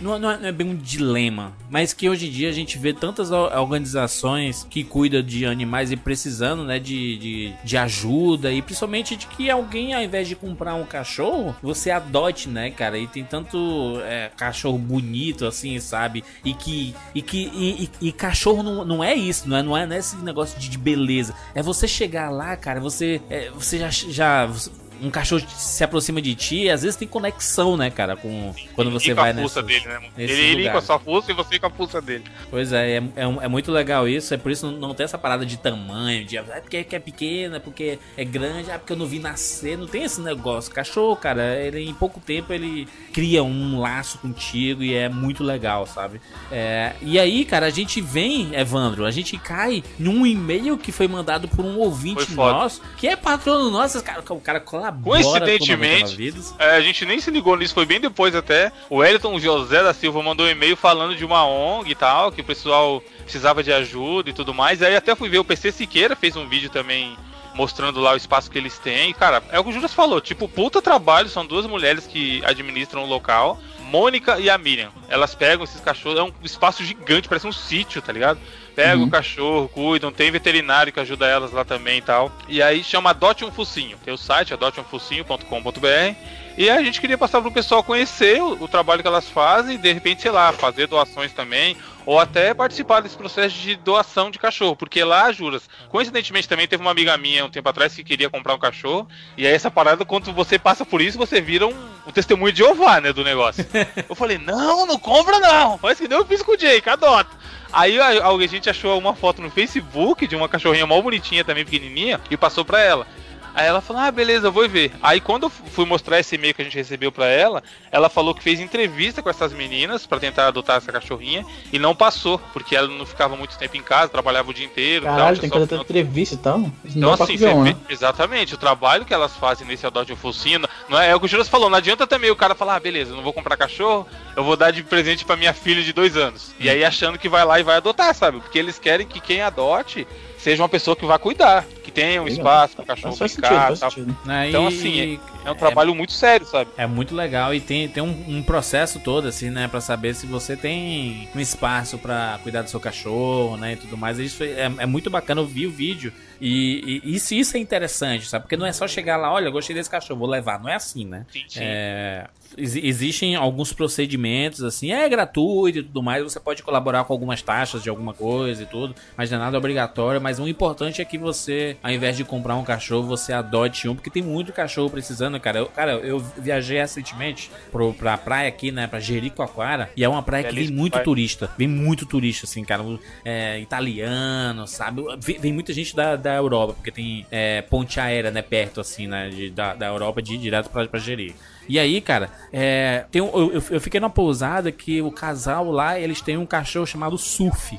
Não, 0.00 0.18
não 0.18 0.30
é 0.30 0.38
não 0.38 0.48
é 0.48 0.52
bem 0.52 0.66
um 0.70 0.74
dilema, 0.74 1.52
mas 1.68 1.92
que 1.92 2.08
hoje 2.08 2.28
em 2.28 2.30
dia 2.30 2.48
a 2.48 2.52
gente 2.52 2.78
vê 2.78 2.94
tantas 2.94 3.30
or- 3.30 3.52
organizações 3.58 4.66
que 4.70 4.82
cuidam 4.82 5.22
de 5.22 5.44
animais 5.44 5.92
e 5.92 5.96
precisando, 5.98 6.64
né, 6.64 6.78
de, 6.78 7.18
de, 7.18 7.52
de 7.62 7.76
ajuda 7.76 8.50
e 8.50 8.62
principalmente 8.62 9.16
de 9.16 9.26
que 9.26 9.50
alguém, 9.50 9.92
ao 9.92 10.02
invés 10.02 10.26
de 10.26 10.34
comprar 10.34 10.74
um 10.76 10.86
cachorro, 10.86 11.54
você 11.62 11.90
adote, 11.90 12.48
né, 12.48 12.70
cara? 12.70 12.96
E 12.98 13.06
tem 13.06 13.22
tanto 13.22 14.00
é, 14.04 14.30
cachorro 14.34 14.78
bonito 14.78 15.44
assim, 15.44 15.78
sabe? 15.78 16.24
E 16.42 16.54
que. 16.54 16.94
E, 17.14 17.20
que, 17.20 17.50
e, 17.54 17.84
e- 18.00 18.08
e 18.08 18.12
cachorro 18.12 18.62
não, 18.62 18.82
não 18.82 19.04
é 19.04 19.14
isso, 19.14 19.46
não 19.46 19.58
é, 19.58 19.62
não 19.62 19.76
é 19.76 19.86
nesse 19.86 20.16
negócio 20.16 20.58
de, 20.58 20.70
de 20.70 20.78
beleza. 20.78 21.34
É 21.54 21.62
você 21.62 21.86
chegar 21.86 22.30
lá, 22.30 22.56
cara, 22.56 22.80
você, 22.80 23.20
é, 23.28 23.50
você 23.50 23.78
já. 23.78 23.90
já 23.90 24.46
você- 24.46 24.70
um 25.02 25.10
cachorro 25.10 25.44
se 25.56 25.82
aproxima 25.84 26.20
de 26.20 26.34
ti, 26.34 26.68
às 26.68 26.82
vezes 26.82 26.96
tem 26.96 27.06
conexão, 27.08 27.76
né, 27.76 27.90
cara, 27.90 28.16
com 28.16 28.54
quando 28.74 28.90
você 28.90 29.10
com 29.14 29.20
vai 29.20 29.30
a 29.30 29.34
fuça 29.34 29.62
nessas- 29.62 29.82
dele, 29.82 30.00
né, 30.00 30.08
Ele, 30.18 30.32
ele 30.32 30.70
com 30.70 30.78
a 30.78 30.82
sua 30.82 30.98
fuça 30.98 31.30
e 31.30 31.34
você 31.34 31.58
com 31.58 31.66
a 31.66 31.70
fuça 31.70 32.00
dele. 32.02 32.24
Pois 32.50 32.72
é, 32.72 32.92
é, 32.92 32.96
é, 32.96 33.22
é 33.42 33.48
muito 33.48 33.72
legal 33.72 34.06
isso, 34.08 34.34
é 34.34 34.36
por 34.36 34.50
isso 34.52 34.66
não, 34.70 34.78
não 34.88 34.94
tem 34.94 35.04
essa 35.04 35.16
parada 35.18 35.44
de 35.46 35.56
tamanho, 35.56 36.24
de 36.24 36.36
ah, 36.38 36.42
porque 36.60 36.84
que 36.84 36.96
é 36.96 36.98
pequena, 36.98 37.58
porque 37.60 37.98
é 38.16 38.24
grande, 38.24 38.70
ah, 38.70 38.78
porque 38.78 38.92
eu 38.92 38.96
não 38.96 39.06
vi 39.06 39.18
nascer, 39.18 39.78
não 39.78 39.86
tem 39.86 40.02
esse 40.04 40.20
negócio. 40.20 40.72
Cachorro, 40.72 41.16
cara, 41.16 41.56
ele 41.56 41.80
em 41.88 41.94
pouco 41.94 42.20
tempo 42.20 42.52
ele 42.52 42.86
cria 43.12 43.42
um 43.42 43.80
laço 43.80 44.18
contigo 44.18 44.82
e 44.82 44.94
é 44.94 45.08
muito 45.08 45.42
legal, 45.42 45.86
sabe? 45.86 46.20
É, 46.52 46.92
e 47.00 47.18
aí, 47.18 47.44
cara, 47.44 47.66
a 47.66 47.70
gente 47.70 48.00
vem, 48.00 48.54
Evandro, 48.54 49.04
a 49.06 49.10
gente 49.10 49.38
cai 49.38 49.82
num 49.98 50.26
e-mail 50.26 50.76
que 50.76 50.92
foi 50.92 51.08
mandado 51.08 51.48
por 51.48 51.64
um 51.64 51.78
ouvinte 51.78 52.32
nosso, 52.34 52.82
que 52.96 53.06
é 53.06 53.16
patrono 53.16 53.70
nosso, 53.70 54.02
cara, 54.02 54.22
o 54.28 54.40
cara 54.40 54.60
colabora 54.60 54.89
Coincidentemente, 54.92 55.66
com 55.66 56.10
99 56.10 56.16
Vidas. 56.16 56.54
É, 56.58 56.70
a 56.76 56.80
gente 56.80 57.04
nem 57.04 57.20
se 57.20 57.30
ligou 57.30 57.56
nisso, 57.56 57.74
foi 57.74 57.86
bem 57.86 58.00
depois 58.00 58.34
até. 58.34 58.72
O 58.88 59.02
Elton 59.04 59.38
José 59.38 59.82
da 59.82 59.94
Silva 59.94 60.22
mandou 60.22 60.46
um 60.46 60.50
e-mail 60.50 60.76
falando 60.76 61.16
de 61.16 61.24
uma 61.24 61.46
ONG 61.46 61.90
e 61.90 61.94
tal, 61.94 62.32
que 62.32 62.40
o 62.40 62.44
pessoal 62.44 63.02
precisava 63.22 63.62
de 63.62 63.72
ajuda 63.72 64.30
e 64.30 64.32
tudo 64.32 64.54
mais. 64.54 64.82
Aí 64.82 64.96
até 64.96 65.14
fui 65.14 65.28
ver 65.28 65.38
o 65.38 65.44
PC 65.44 65.72
Siqueira, 65.72 66.16
fez 66.16 66.36
um 66.36 66.48
vídeo 66.48 66.70
também 66.70 67.16
mostrando 67.54 68.00
lá 68.00 68.12
o 68.12 68.16
espaço 68.16 68.50
que 68.50 68.58
eles 68.58 68.78
têm. 68.78 69.12
Cara, 69.12 69.42
é 69.50 69.58
o 69.58 69.64
que 69.64 69.70
o 69.70 69.72
Juras 69.72 69.92
falou, 69.92 70.20
tipo, 70.20 70.48
puta 70.48 70.80
trabalho, 70.80 71.28
são 71.28 71.44
duas 71.44 71.66
mulheres 71.66 72.06
que 72.06 72.42
administram 72.44 73.04
o 73.04 73.06
local. 73.06 73.58
Mônica 73.90 74.38
e 74.38 74.48
a 74.48 74.56
Miriam. 74.56 74.90
Elas 75.08 75.34
pegam 75.34 75.64
esses 75.64 75.80
cachorros, 75.80 76.18
é 76.18 76.22
um 76.22 76.32
espaço 76.44 76.84
gigante, 76.84 77.28
parece 77.28 77.46
um 77.48 77.52
sítio, 77.52 78.00
tá 78.00 78.12
ligado? 78.12 78.38
Pegam 78.80 79.04
o 79.04 79.10
cachorro, 79.10 79.68
cuidam, 79.68 80.10
tem 80.10 80.30
veterinário 80.30 80.90
que 80.90 80.98
ajuda 80.98 81.26
elas 81.26 81.52
lá 81.52 81.66
também 81.66 81.98
e 81.98 82.02
tal. 82.02 82.32
E 82.48 82.62
aí 82.62 82.82
chama 82.82 83.10
Adote 83.10 83.44
um 83.44 83.52
Focinho. 83.52 83.98
Tem 84.02 84.14
o 84.14 84.16
site 84.16 84.54
adoteumfocinho.com.br. 84.54 86.16
E 86.56 86.68
a 86.68 86.82
gente 86.82 87.00
queria 87.00 87.16
passar 87.16 87.40
pro 87.40 87.50
pessoal 87.50 87.82
conhecer 87.82 88.42
o, 88.42 88.64
o 88.64 88.68
trabalho 88.68 89.02
que 89.02 89.08
elas 89.08 89.28
fazem 89.28 89.76
e 89.76 89.78
de 89.78 89.92
repente, 89.92 90.22
sei 90.22 90.30
lá, 90.30 90.52
fazer 90.52 90.86
doações 90.86 91.32
também. 91.32 91.76
Ou 92.06 92.18
até 92.18 92.52
participar 92.54 93.00
desse 93.00 93.16
processo 93.16 93.54
de 93.56 93.76
doação 93.76 94.30
de 94.30 94.38
cachorro. 94.38 94.74
Porque 94.74 95.04
lá, 95.04 95.30
juras, 95.30 95.68
coincidentemente 95.88 96.48
também 96.48 96.66
teve 96.66 96.82
uma 96.82 96.90
amiga 96.90 97.16
minha 97.16 97.44
um 97.44 97.50
tempo 97.50 97.68
atrás 97.68 97.94
que 97.94 98.02
queria 98.02 98.28
comprar 98.28 98.54
um 98.54 98.58
cachorro. 98.58 99.06
E 99.36 99.46
aí 99.46 99.52
essa 99.52 99.70
parada, 99.70 100.04
quando 100.04 100.32
você 100.32 100.58
passa 100.58 100.84
por 100.84 101.00
isso, 101.00 101.18
você 101.18 101.40
vira 101.40 101.66
um, 101.66 101.74
um 102.06 102.10
testemunho 102.10 102.52
de 102.52 102.58
Jeová, 102.58 103.00
né, 103.00 103.12
do 103.12 103.22
negócio. 103.22 103.64
Eu 104.08 104.14
falei, 104.14 104.38
não, 104.38 104.86
não 104.86 104.98
compra 104.98 105.38
não. 105.38 105.78
Faz 105.78 105.98
que 105.98 106.08
nem 106.08 106.18
eu 106.18 106.26
fiz 106.26 106.42
com 106.42 106.52
o 106.52 106.56
Jake, 106.56 106.88
adota. 106.88 107.30
Aí 107.72 107.98
a, 108.00 108.26
a 108.26 108.46
gente 108.46 108.68
achou 108.68 108.98
uma 108.98 109.14
foto 109.14 109.40
no 109.40 109.50
Facebook 109.50 110.26
de 110.26 110.34
uma 110.34 110.48
cachorrinha 110.48 110.86
mal 110.86 111.02
bonitinha 111.02 111.44
também, 111.44 111.64
pequenininha, 111.64 112.20
e 112.30 112.36
passou 112.36 112.64
pra 112.64 112.80
ela. 112.80 113.06
Aí 113.54 113.66
ela 113.66 113.80
falou, 113.80 114.02
ah, 114.02 114.10
beleza, 114.10 114.46
eu 114.48 114.52
vou 114.52 114.68
ver. 114.68 114.92
Aí 115.02 115.20
quando 115.20 115.44
eu 115.44 115.50
fui 115.50 115.84
mostrar 115.84 116.18
esse 116.20 116.34
e-mail 116.34 116.54
que 116.54 116.62
a 116.62 116.64
gente 116.64 116.76
recebeu 116.76 117.10
pra 117.10 117.26
ela, 117.26 117.62
ela 117.90 118.08
falou 118.08 118.34
que 118.34 118.42
fez 118.42 118.60
entrevista 118.60 119.22
com 119.22 119.28
essas 119.30 119.52
meninas 119.52 120.06
pra 120.06 120.18
tentar 120.20 120.46
adotar 120.46 120.76
essa 120.76 120.92
cachorrinha 120.92 121.44
e 121.72 121.78
não 121.78 121.94
passou, 121.94 122.38
porque 122.52 122.76
ela 122.76 122.88
não 122.88 123.04
ficava 123.04 123.36
muito 123.36 123.58
tempo 123.58 123.76
em 123.76 123.82
casa, 123.82 124.08
trabalhava 124.08 124.50
o 124.50 124.54
dia 124.54 124.64
inteiro. 124.64 125.04
tal, 125.04 125.16
Caralho, 125.16 125.36
tinha 125.36 125.40
tem 125.42 125.50
que 125.50 125.54
fazer 125.56 125.66
final- 125.68 125.84
entrevista 125.84 126.34
e 126.34 126.38
tal. 126.38 126.58
Então, 126.58 127.10
não 127.10 127.16
dá 127.16 127.24
assim, 127.24 127.36
vê, 127.36 127.54
né? 127.54 127.76
exatamente, 127.88 128.54
o 128.54 128.58
trabalho 128.58 129.04
que 129.04 129.12
elas 129.14 129.36
fazem 129.36 129.66
nesse 129.66 129.86
Adote 129.86 130.14
Focinho, 130.14 130.60
não 130.88 130.98
é, 131.00 131.10
é 131.10 131.16
o 131.16 131.20
que 131.20 131.26
o 131.26 131.28
Juras 131.28 131.48
falou, 131.48 131.68
não 131.68 131.78
adianta 131.78 132.06
também 132.06 132.30
o 132.30 132.36
cara 132.36 132.54
falar, 132.54 132.76
ah, 132.76 132.80
beleza, 132.80 133.12
eu 133.12 133.16
não 133.16 133.22
vou 133.22 133.32
comprar 133.32 133.56
cachorro, 133.56 134.06
eu 134.36 134.44
vou 134.44 134.56
dar 134.56 134.70
de 134.70 134.82
presente 134.82 135.24
pra 135.24 135.36
minha 135.36 135.52
filha 135.52 135.82
de 135.82 135.92
dois 135.92 136.16
anos. 136.16 136.54
E 136.58 136.68
aí 136.70 136.84
achando 136.84 137.18
que 137.18 137.28
vai 137.28 137.44
lá 137.44 137.58
e 137.58 137.62
vai 137.62 137.76
adotar, 137.76 138.14
sabe? 138.14 138.40
Porque 138.40 138.58
eles 138.58 138.78
querem 138.78 139.06
que 139.06 139.20
quem 139.20 139.42
adote 139.42 140.06
seja 140.42 140.62
uma 140.62 140.68
pessoa 140.68 140.96
que 140.96 141.04
vai 141.04 141.18
cuidar, 141.18 141.64
que 141.82 141.90
tenha 141.90 142.20
um 142.20 142.24
Legal. 142.24 142.38
espaço 142.38 142.76
pro 142.76 142.84
cachorro 142.86 143.16
Faz 143.16 143.32
sentido, 143.32 143.48
brincar, 143.50 143.76
sentido. 143.76 144.16
né? 144.24 144.48
Então, 144.48 144.64
E- 144.64 144.68
assim, 144.68 145.20
É 145.44 145.50
um 145.50 145.54
trabalho 145.54 145.94
muito 145.94 146.12
sério, 146.12 146.46
sabe? 146.46 146.70
É 146.76 146.86
muito 146.86 147.14
legal 147.14 147.54
e 147.54 147.60
tem, 147.60 147.88
tem 147.88 148.02
um, 148.02 148.24
um 148.38 148.42
processo 148.42 149.00
todo, 149.00 149.26
assim, 149.28 149.48
né? 149.50 149.66
Pra 149.68 149.80
saber 149.80 150.14
se 150.14 150.26
você 150.26 150.56
tem 150.56 151.28
um 151.34 151.40
espaço 151.40 151.96
pra 151.98 152.38
cuidar 152.42 152.62
do 152.62 152.68
seu 152.70 152.78
cachorro, 152.80 153.56
né? 153.56 153.72
E 153.72 153.76
tudo 153.76 153.96
mais. 153.96 154.18
Isso 154.18 154.42
é, 154.44 154.70
é 154.78 154.86
muito 154.86 155.08
bacana. 155.08 155.40
Eu 155.40 155.46
vi 155.46 155.66
o 155.66 155.70
vídeo 155.70 156.12
e, 156.40 157.00
e 157.04 157.14
isso, 157.16 157.34
isso 157.34 157.56
é 157.56 157.60
interessante, 157.60 158.26
sabe? 158.26 158.44
Porque 158.44 158.56
não 158.56 158.66
é 158.66 158.72
só 158.72 158.86
chegar 158.86 159.16
lá, 159.16 159.32
olha, 159.32 159.50
gostei 159.50 159.74
desse 159.74 159.90
cachorro, 159.90 160.20
vou 160.20 160.28
levar. 160.28 160.60
Não 160.60 160.68
é 160.68 160.74
assim, 160.74 161.06
né? 161.06 161.24
Sim, 161.32 161.44
sim. 161.48 161.60
É, 161.62 162.26
exi- 162.56 162.80
existem 162.86 163.34
alguns 163.36 163.72
procedimentos, 163.72 164.62
assim, 164.62 164.92
é 164.92 165.08
gratuito 165.08 165.78
e 165.78 165.82
tudo 165.82 166.02
mais. 166.02 166.22
Você 166.22 166.38
pode 166.40 166.62
colaborar 166.62 167.04
com 167.04 167.12
algumas 167.12 167.40
taxas 167.42 167.82
de 167.82 167.88
alguma 167.90 168.12
coisa 168.14 168.62
e 168.62 168.66
tudo, 168.66 168.94
mas 169.16 169.30
não 169.30 169.38
é 169.38 169.40
nada 169.40 169.56
obrigatório. 169.58 170.20
Mas 170.20 170.38
o 170.38 170.46
importante 170.48 171.00
é 171.00 171.04
que 171.04 171.16
você, 171.18 171.76
ao 171.82 171.90
invés 171.90 172.16
de 172.16 172.24
comprar 172.24 172.56
um 172.56 172.64
cachorro, 172.64 173.06
você 173.06 173.32
adote 173.32 173.88
um, 173.88 173.94
porque 173.94 174.10
tem 174.10 174.22
muito 174.22 174.52
cachorro 174.52 174.90
precisando, 174.90 175.29
cara. 175.38 175.58
Eu, 175.58 175.66
cara, 175.66 175.92
eu 175.92 176.18
viajei 176.38 176.78
recentemente 176.78 177.50
pro, 177.70 177.92
pra 177.92 178.16
praia 178.16 178.48
aqui, 178.48 178.72
né, 178.72 178.86
pra 178.86 178.98
Jericoacoara, 178.98 179.90
e 179.96 180.02
é 180.02 180.08
uma 180.08 180.22
praia 180.22 180.44
que 180.44 180.48
vem 180.50 180.56
Belíssima 180.56 180.80
muito 180.80 180.92
praia. 180.92 181.04
turista, 181.04 181.50
vem 181.58 181.68
muito 181.68 182.06
turista, 182.06 182.46
assim, 182.46 182.64
cara, 182.64 182.82
é, 183.24 183.60
italiano, 183.60 184.66
sabe? 184.66 185.02
Vem, 185.18 185.38
vem 185.38 185.52
muita 185.52 185.72
gente 185.72 185.94
da, 185.94 186.16
da 186.16 186.34
Europa, 186.34 186.72
porque 186.74 186.90
tem 186.90 187.26
é, 187.30 187.62
ponte 187.62 188.00
aérea, 188.00 188.30
né, 188.30 188.42
perto, 188.42 188.80
assim, 188.80 189.06
né, 189.06 189.28
de- 189.28 189.50
da, 189.50 189.74
da 189.74 189.86
Europa 189.86 190.22
de 190.22 190.34
ir 190.34 190.38
direto 190.38 190.70
pra, 190.70 190.86
pra 190.88 190.98
Jeri. 190.98 191.34
E 191.68 191.78
aí, 191.78 192.00
cara, 192.00 192.30
é, 192.52 193.04
tem 193.10 193.22
um- 193.22 193.28
eu, 193.38 193.52
eu- 193.54 193.62
eu 193.70 193.80
fiquei 193.80 194.00
numa 194.00 194.10
pousada 194.10 194.72
que 194.72 195.00
o 195.02 195.10
casal 195.12 195.70
lá, 195.70 195.98
eles 196.00 196.20
têm 196.20 196.36
um 196.36 196.46
cachorro 196.46 196.86
chamado 196.86 197.16
Surf. 197.18 197.78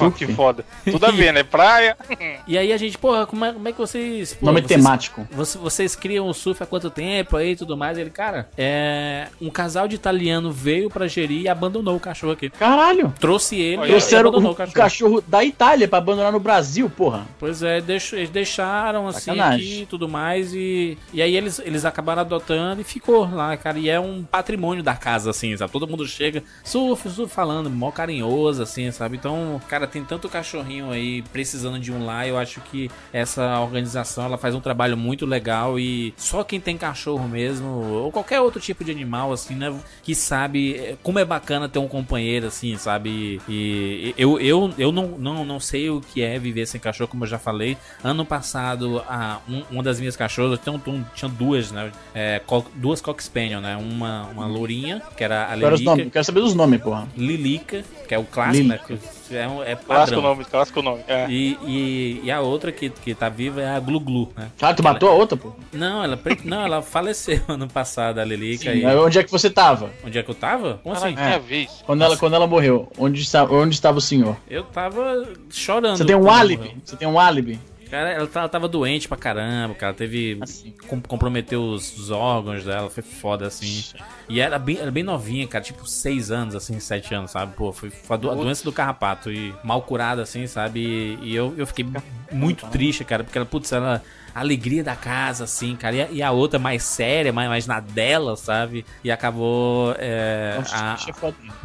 Oh, 0.00 0.10
que 0.10 0.26
foda. 0.26 0.64
Tudo 0.84 1.04
a 1.06 1.10
ver, 1.10 1.32
né? 1.32 1.42
Praia. 1.42 1.96
E 2.48 2.56
aí 2.56 2.72
a 2.72 2.76
gente, 2.76 2.96
porra, 2.96 3.26
como 3.26 3.44
é, 3.44 3.52
como 3.52 3.66
é 3.68 3.72
que 3.72 3.78
vocês. 3.78 4.34
pô, 4.34 4.46
Nome 4.46 4.60
vocês- 4.60 4.68
temático. 4.80 5.26
Você- 5.32 5.58
vocês 5.58 5.96
criam 5.96 6.28
o 6.28 6.32
surf 6.34 6.62
há 6.62 6.66
quanto 6.66 6.90
tempo 6.90 7.36
aí 7.36 7.52
e 7.52 7.56
tudo 7.56 7.76
mais? 7.76 7.98
Ele, 7.98 8.10
cara, 8.10 8.48
é. 8.56 9.26
Um 9.40 9.50
casal 9.50 9.88
de 9.88 9.96
italiano 9.96 10.52
veio 10.52 10.88
pra 10.88 11.06
gerir 11.08 11.42
e 11.42 11.48
abandonou 11.48 11.96
o 11.96 12.00
cachorro 12.00 12.32
aqui. 12.32 12.48
Caralho. 12.50 13.12
Trouxe 13.18 13.56
ele 13.56 13.78
Olha, 13.78 13.88
e 13.88 13.90
Trouxeram 13.90 14.28
abandonou 14.28 14.50
um 14.50 14.52
o 14.52 14.56
cachorro. 14.56 14.74
cachorro 14.76 15.24
da 15.26 15.44
Itália 15.44 15.88
pra 15.88 15.98
abandonar 15.98 16.30
no 16.32 16.38
Brasil, 16.40 16.88
porra. 16.88 17.26
Pois 17.38 17.62
é, 17.62 17.80
deixou- 17.80 18.18
eles 18.18 18.30
deixaram 18.30 19.08
assim 19.08 19.32
Sacanagem. 19.32 19.66
aqui 19.72 19.82
e 19.82 19.86
tudo 19.86 20.08
mais. 20.08 20.54
E, 20.54 20.96
e 21.12 21.20
aí 21.20 21.36
eles, 21.36 21.58
eles 21.64 21.84
acabaram 21.84 22.20
adotando 22.22 22.80
e 22.80 22.84
ficou 22.84 23.28
lá, 23.34 23.56
cara. 23.56 23.78
E 23.78 23.88
é 23.88 23.98
um 23.98 24.22
patrimônio 24.22 24.82
da 24.82 24.94
casa, 24.94 25.30
assim, 25.30 25.56
sabe? 25.56 25.72
Todo 25.72 25.86
mundo 25.88 26.06
chega, 26.06 26.42
surf, 26.64 27.08
surf 27.10 27.34
falando, 27.34 27.68
mó 27.68 27.90
carinhoso, 27.90 28.62
assim, 28.62 28.90
sabe? 28.92 29.16
Então, 29.16 29.60
cara, 29.68 29.86
tem 29.86 30.04
tanto 30.04 30.28
cachorrinho 30.28 30.90
aí 30.90 31.22
precisando 31.32 31.78
de 31.78 31.92
um 31.92 32.04
lá. 32.04 32.26
Eu 32.26 32.38
acho 32.38 32.60
que 32.60 32.90
essa 33.12 33.60
organização 33.60 34.24
ela 34.24 34.38
faz 34.38 34.54
um 34.54 34.60
trabalho 34.60 34.96
muito 34.96 35.26
legal. 35.26 35.78
E 35.78 36.14
só 36.16 36.42
quem 36.44 36.60
tem 36.60 36.76
cachorro 36.76 37.28
mesmo, 37.28 37.66
ou 37.68 38.12
qualquer 38.12 38.40
outro 38.40 38.60
tipo 38.60 38.84
de 38.84 38.90
animal, 38.90 39.32
assim, 39.32 39.54
né? 39.54 39.74
Que 40.02 40.14
sabe 40.14 40.74
é, 40.76 40.96
como 41.02 41.18
é 41.18 41.24
bacana 41.24 41.68
ter 41.68 41.78
um 41.78 41.88
companheiro, 41.88 42.46
assim, 42.46 42.76
sabe? 42.76 43.40
E 43.48 44.14
eu, 44.16 44.38
eu, 44.40 44.72
eu 44.78 44.92
não, 44.92 45.08
não, 45.18 45.44
não 45.44 45.60
sei 45.60 45.90
o 45.90 46.00
que 46.00 46.22
é 46.22 46.38
viver 46.38 46.66
sem 46.66 46.80
cachorro, 46.80 47.08
como 47.08 47.24
eu 47.24 47.28
já 47.28 47.38
falei. 47.38 47.76
Ano 48.02 48.24
passado, 48.24 49.02
a, 49.08 49.38
um- 49.48 49.62
uma 49.70 49.82
das 49.82 49.98
minhas 49.98 50.16
cachorras, 50.16 50.58
tinha, 50.60 50.72
um- 50.74 51.04
tinha 51.14 51.28
duas, 51.28 51.70
né? 51.72 51.90
É, 52.14 52.40
co- 52.46 52.64
duas 52.74 53.00
Cock 53.00 53.22
Spaniel, 53.22 53.60
né? 53.60 53.76
Uma, 53.76 54.24
uma 54.28 54.46
lourinha, 54.46 55.02
que 55.16 55.24
era 55.24 55.46
a 55.52 55.56
Quero, 55.56 55.74
os 55.74 55.80
nomes, 55.80 55.98
Lilica. 55.98 56.12
quero 56.12 56.24
saber 56.24 56.40
dos 56.40 56.54
nomes, 56.54 56.80
porra. 56.80 57.08
Lilica, 57.16 57.84
que 58.08 58.14
é 58.14 58.18
o 58.18 58.24
clássico, 58.24 58.66
né? 58.68 58.80
Lilica. 58.88 58.96
que 58.96 59.15
É, 59.30 59.48
um- 59.48 59.62
é 59.62 59.74
Clássico 59.76 59.86
padrão. 59.86 60.22
nome, 60.22 60.44
clássico 60.44 60.82
nome. 60.82 61.00
É. 61.08 61.26
E, 61.28 61.58
e, 61.66 62.20
e 62.24 62.30
a 62.30 62.40
outra 62.40 62.70
que, 62.72 62.90
que 62.90 63.14
tá 63.14 63.28
viva 63.28 63.60
é 63.60 63.68
a 63.76 63.80
Glu 63.80 64.00
Glu, 64.00 64.32
né? 64.36 64.50
Ah, 64.60 64.72
tu 64.74 64.82
matou 64.82 65.08
a 65.08 65.12
outra, 65.12 65.36
pô? 65.36 65.52
Não, 65.72 66.02
ela, 66.04 66.18
não, 66.44 66.62
ela 66.64 66.82
faleceu 66.82 67.40
ano 67.48 67.68
passado, 67.68 68.18
a 68.18 68.24
Lilica. 68.24 68.70
Sim, 68.72 68.78
e... 68.80 68.84
aí 68.86 68.96
Onde 68.96 69.18
é 69.18 69.22
que 69.22 69.30
você 69.30 69.50
tava? 69.50 69.90
Onde 70.04 70.18
é 70.18 70.22
que 70.22 70.30
eu 70.30 70.34
tava? 70.34 70.80
Como 70.82 70.94
assim? 70.94 71.14
Minha 71.14 71.38
vez. 71.38 71.82
Quando 71.86 72.02
ela, 72.02 72.16
quando 72.16 72.34
ela 72.34 72.46
morreu, 72.46 72.88
onde 72.98 73.20
estava, 73.22 73.54
onde 73.54 73.74
estava 73.74 73.98
o 73.98 74.00
senhor? 74.00 74.36
Eu 74.48 74.64
tava 74.64 75.24
chorando. 75.50 75.96
Você 75.98 76.04
tem 76.04 76.16
um 76.16 76.26
ela 76.28 76.38
álibi? 76.38 76.62
morreu. 76.64 76.76
Você 76.84 76.96
tem 76.96 77.08
um 77.08 77.18
álibi? 77.18 77.60
Cara, 77.90 78.10
ela, 78.10 78.26
tá- 78.26 78.40
ela 78.40 78.48
tava 78.48 78.66
doente 78.66 79.06
pra 79.06 79.16
caramba, 79.16 79.74
cara. 79.74 79.94
Teve. 79.94 80.38
Assim. 80.40 80.74
com- 80.88 81.00
comprometeu 81.00 81.62
os, 81.62 81.96
os 81.96 82.10
órgãos 82.10 82.64
dela, 82.64 82.90
foi 82.90 83.02
foda 83.02 83.46
assim. 83.46 83.84
E 84.28 84.40
era 84.40 84.58
bem, 84.58 84.78
era 84.78 84.90
bem 84.90 85.02
novinha, 85.04 85.46
cara, 85.46 85.62
tipo 85.62 85.86
6 85.86 86.30
anos, 86.30 86.54
assim, 86.56 86.80
7 86.80 87.14
anos, 87.14 87.30
sabe? 87.30 87.54
Pô, 87.54 87.72
foi, 87.72 87.90
foi 87.90 88.16
a, 88.16 88.18
do- 88.18 88.30
a 88.30 88.34
doença 88.34 88.64
do 88.64 88.72
carrapato 88.72 89.30
e 89.30 89.54
mal 89.62 89.82
curada, 89.82 90.22
assim, 90.22 90.46
sabe? 90.46 90.80
E, 90.80 91.18
e 91.30 91.34
eu, 91.36 91.54
eu 91.56 91.66
fiquei 91.66 91.84
muito 92.32 92.66
triste, 92.66 93.04
cara, 93.04 93.22
porque 93.24 93.38
ela, 93.38 93.46
putz, 93.46 93.72
ela. 93.72 94.02
A 94.34 94.40
alegria 94.40 94.84
da 94.84 94.94
casa, 94.94 95.44
assim, 95.44 95.74
cara. 95.76 95.96
E 95.96 96.02
a, 96.02 96.08
e 96.10 96.22
a 96.22 96.30
outra 96.30 96.58
mais 96.58 96.82
séria, 96.82 97.32
mais, 97.32 97.48
mais 97.48 97.66
na 97.66 97.80
dela, 97.80 98.36
sabe? 98.36 98.84
E 99.02 99.10
acabou. 99.10 99.94
é, 99.98 100.56
Nossa, 100.58 100.76
a- 100.76 100.96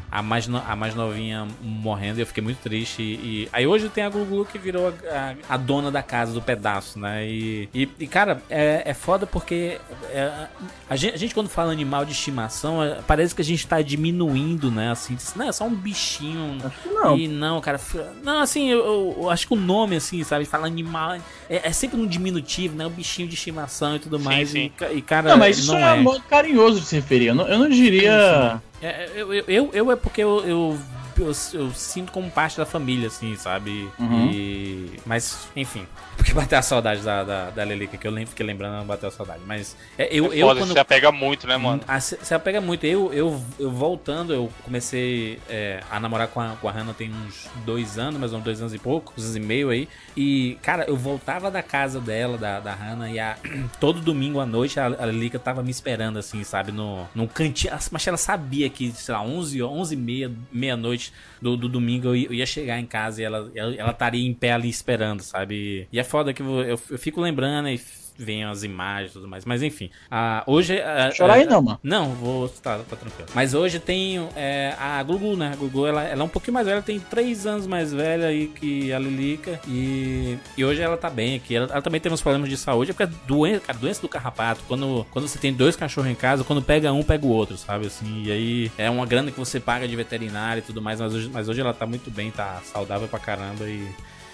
a 0.10 0.22
mais, 0.22 0.48
no- 0.48 0.63
a 0.65 0.74
mais 0.74 0.96
novinha 0.96 1.46
morrendo 1.62 2.20
e 2.20 2.22
eu 2.22 2.25
fiquei 2.25 2.41
muito 2.41 2.60
triste. 2.60 3.01
E, 3.01 3.13
e- 3.44 3.50
aí 3.51 3.68
hoje 3.68 3.89
tem 3.89 4.06
a 4.06 4.10
Glu 4.10 4.46
que 4.46 4.58
virou 4.58 4.88
a, 5.10 5.53
a- 5.53 5.58
dona 5.58 5.91
da 5.91 6.01
casa, 6.01 6.32
do 6.32 6.41
pedaço, 6.41 6.98
né? 6.98 7.25
E, 7.27 7.68
e, 8.00 8.08
cara, 8.08 8.41
é, 8.50 8.84
é 8.86 8.94
foda 8.94 9.27
porque 9.27 9.77
é, 10.10 10.32
a, 10.89 10.96
gente, 10.96 11.13
a 11.13 11.18
gente 11.18 11.34
quando 11.34 11.50
fala 11.50 11.74
animal 11.74 12.06
de 12.06 12.13
estimação, 12.13 12.82
é, 12.82 13.00
parece 13.06 13.36
que 13.36 13.41
a 13.41 13.46
gente 13.46 13.68
tá 13.68 13.82
diminuindo, 13.82 14.72
né? 14.72 14.91
Assim, 14.91 15.18
não, 15.36 15.50
é 15.50 15.51
só 15.51 15.65
um 15.65 15.75
bichinho. 15.75 16.58
Acho 16.65 16.80
que 16.84 16.89
não. 16.89 17.18
E 17.18 17.27
não, 17.27 17.60
cara. 17.60 17.80
Não, 18.24 18.39
assim, 18.39 18.70
eu, 18.70 18.80
eu- 18.80 19.15
eu 19.24 19.30
acho 19.30 19.46
que 19.46 19.53
o 19.53 19.58
nome, 19.58 19.98
assim, 19.98 20.24
sabe? 20.24 20.46
Fala 20.51 20.67
animal. 20.67 21.15
É, 21.50 21.70
é 21.70 21.72
sempre 21.72 21.98
um 21.98 22.05
diminutivo, 22.05 22.75
né? 22.75 22.86
Um 22.86 22.89
bichinho 22.89 23.25
de 23.25 23.36
estimação 23.36 23.96
e 23.96 24.00
tudo 24.00 24.17
Sim, 24.17 24.24
mais. 24.25 24.50
sim. 24.50 24.72
E, 24.81 24.98
e, 24.98 25.01
cara, 25.01 25.29
Não, 25.29 25.38
mas 25.38 25.58
isso 25.58 25.72
não 25.72 25.79
é, 25.79 25.93
um 25.93 26.03
modo 26.03 26.22
carinhoso 26.24 26.81
de 26.81 26.86
se 26.88 26.96
referir. 26.98 27.27
Eu 27.27 27.36
não, 27.36 27.48
eu 27.48 27.58
não 27.58 27.70
diria. 27.70 28.62
É, 28.81 29.10
eu, 29.15 29.34
eu, 29.34 29.46
eu, 29.48 29.70
eu 29.72 29.91
é 29.91 29.96
porque 29.96 30.22
eu, 30.22 30.43
eu, 30.46 30.79
eu, 31.17 31.31
eu 31.53 31.72
sinto 31.74 32.12
como 32.12 32.29
parte 32.29 32.58
da 32.58 32.65
família, 32.65 33.08
assim, 33.08 33.34
sabe? 33.38 33.89
Uhum. 33.98 34.29
E. 34.29 34.91
Mas, 35.05 35.48
enfim. 35.55 35.88
Porque 36.22 36.34
bateu 36.36 36.60
a 36.60 36.62
saudade 36.62 37.01
da, 37.01 37.24
da, 37.24 37.50
da 37.50 37.63
Lelica, 37.63 37.98
que 37.98 38.08
eu 38.08 38.12
lembro, 38.12 38.30
fiquei 38.30 38.46
lembrando, 38.46 38.86
bateu 38.86 39.10
a 39.10 39.12
saudade. 39.12 39.42
Mas 39.46 39.75
é, 39.98 40.08
eu, 40.12 40.32
é 40.32 40.38
eu 40.38 40.48
foda, 40.48 40.60
quando. 40.62 40.74
se 40.74 40.80
apega 40.80 41.12
muito, 41.12 41.48
né, 41.48 41.58
mano? 41.58 41.82
Ah, 41.88 42.00
se, 42.00 42.18
se 42.22 42.34
apega 42.34 42.62
muito. 42.62 42.86
Eu, 42.86 43.12
eu, 43.12 43.42
eu 43.60 43.72
voltando, 43.72 44.32
eu 44.32 44.51
comecei 44.63 45.40
é, 45.50 45.82
a 45.90 46.00
namorar 46.00 46.28
com 46.28 46.40
a, 46.40 46.56
com 46.62 46.68
a 46.68 46.72
Hannah 46.72 46.94
tem 46.94 47.12
uns 47.12 47.50
dois 47.66 47.98
anos, 47.98 48.20
mais 48.20 48.32
ou 48.32 48.38
menos 48.38 48.46
dois 48.46 48.62
anos 48.62 48.74
e 48.74 48.78
pouco, 48.78 49.13
dois 49.16 49.25
anos 49.25 49.36
e 49.36 49.40
meio 49.40 49.70
aí. 49.70 49.90
E, 50.16 50.58
cara, 50.62 50.86
eu 50.88 50.96
voltava 50.96 51.50
da 51.50 51.63
casa 51.63 52.00
dela, 52.00 52.38
da, 52.38 52.60
da 52.60 52.74
Hannah, 52.74 53.10
e 53.10 53.20
a, 53.20 53.36
todo 53.80 54.00
domingo 54.00 54.40
à 54.40 54.46
noite 54.46 54.80
a, 54.80 54.86
a 54.86 55.06
Lilica 55.08 55.40
tava 55.40 55.63
me 55.63 55.72
esperando, 55.72 56.20
assim, 56.20 56.44
sabe, 56.44 56.72
no, 56.72 57.08
num 57.16 57.28
cantinho. 57.28 57.74
Mas 57.92 58.08
ela 58.08 58.18
sabia 58.18 58.70
que, 58.70 58.92
sei 58.92 59.13
lá, 59.13 59.24
11, 59.24 59.63
11 59.63 59.94
e 59.94 59.98
meia, 59.98 60.32
meia-noite 60.51 61.12
do, 61.42 61.58
do 61.58 61.68
domingo 61.68 62.10
eu 62.10 62.16
ia, 62.16 62.42
eu 62.42 62.46
chegar 62.46 62.80
em 62.80 62.86
casa 62.86 63.22
e 63.22 63.25
ela, 63.25 63.51
ela, 63.56 63.75
ela 63.75 63.92
estaria 63.92 64.25
em 64.25 64.34
pé 64.34 64.51
ali 64.51 64.70
esperando, 64.70 65.22
sabe? 65.22 65.88
E 65.92 66.00
é 66.00 66.04
foda 66.12 66.34
que 66.34 66.41
eu, 66.41 66.62
eu, 66.62 66.80
eu 66.89 67.00
fico 67.00 67.22
lembrando 67.22 67.70
e 67.70 67.80
vem 68.18 68.44
as 68.44 68.63
imagens 68.63 69.12
e 69.12 69.13
tudo 69.13 69.27
mais. 69.27 69.46
Mas 69.46 69.63
enfim, 69.63 69.89
ah, 70.10 70.44
hoje. 70.46 70.80
ah, 70.80 71.12
Chorar 71.12 71.34
ah, 71.34 71.38
aí 71.38 71.46
não, 71.46 71.62
mano. 71.62 71.80
não, 71.82 72.10
vou. 72.13 72.48
Tá, 72.50 72.77
tá 72.80 72.96
tranquilo. 72.96 73.30
Mas 73.34 73.53
hoje 73.53 73.80
tem 73.80 74.27
é, 74.36 74.75
a 74.77 75.01
Gugu, 75.01 75.36
né? 75.36 75.51
A 75.53 75.56
Gugu, 75.56 75.88
ela, 75.88 76.03
ela 76.03 76.22
é 76.22 76.24
um 76.24 76.30
pouquinho 76.30 76.53
mais 76.53 76.68
velha, 76.68 76.82
tem 76.82 77.00
3 77.00 77.46
anos 77.46 77.68
mais 77.68 77.94
velha 77.94 78.27
aí 78.27 78.48
que 78.48 78.94
a 78.94 79.00
Lilica. 79.00 79.60
E, 79.68 80.38
e 80.58 80.63
hoje 80.63 80.82
ela 80.82 80.98
tá 80.98 81.10
bem 81.10 81.36
aqui. 81.36 81.56
Ela, 81.56 81.68
ela 81.72 81.82
também 81.82 82.00
tem 82.00 82.12
uns 82.12 82.22
problemas 82.22 82.50
de 82.50 82.58
saúde, 82.58 82.91
é 82.91 82.94
porque 82.94 83.12
é 83.12 83.18
doença, 83.27 83.62
cara, 83.62 83.80
doença 83.80 84.01
do 84.01 84.10
carrapato. 84.10 84.62
Quando, 84.68 85.06
quando 85.12 85.27
você 85.27 85.39
tem 85.39 85.53
dois 85.53 85.75
cachorros 85.75 86.10
em 86.12 86.15
casa, 86.15 86.44
quando 86.44 86.62
pega 86.62 86.91
um, 86.94 87.03
pega 87.03 87.25
o 87.25 87.30
outro, 87.30 87.58
sabe? 87.58 87.88
Assim, 87.88 88.24
e 88.25 88.32
aí 88.32 88.72
é 88.77 88.89
uma 88.89 89.06
grana 89.06 89.32
que 89.32 89.39
você 89.39 89.60
paga 89.60 89.88
de 89.88 89.96
veterinário 89.96 90.60
e 90.60 90.63
tudo 90.63 90.82
mais. 90.82 91.00
Mas 91.00 91.13
hoje, 91.13 91.30
mas 91.34 91.50
hoje 91.50 91.62
ela 91.62 91.74
tá 91.74 91.86
muito 91.86 92.12
bem, 92.12 92.30
tá 92.30 92.62
saudável 92.65 93.08
pra 93.08 93.20
caramba 93.20 93.65
e. 93.68 93.88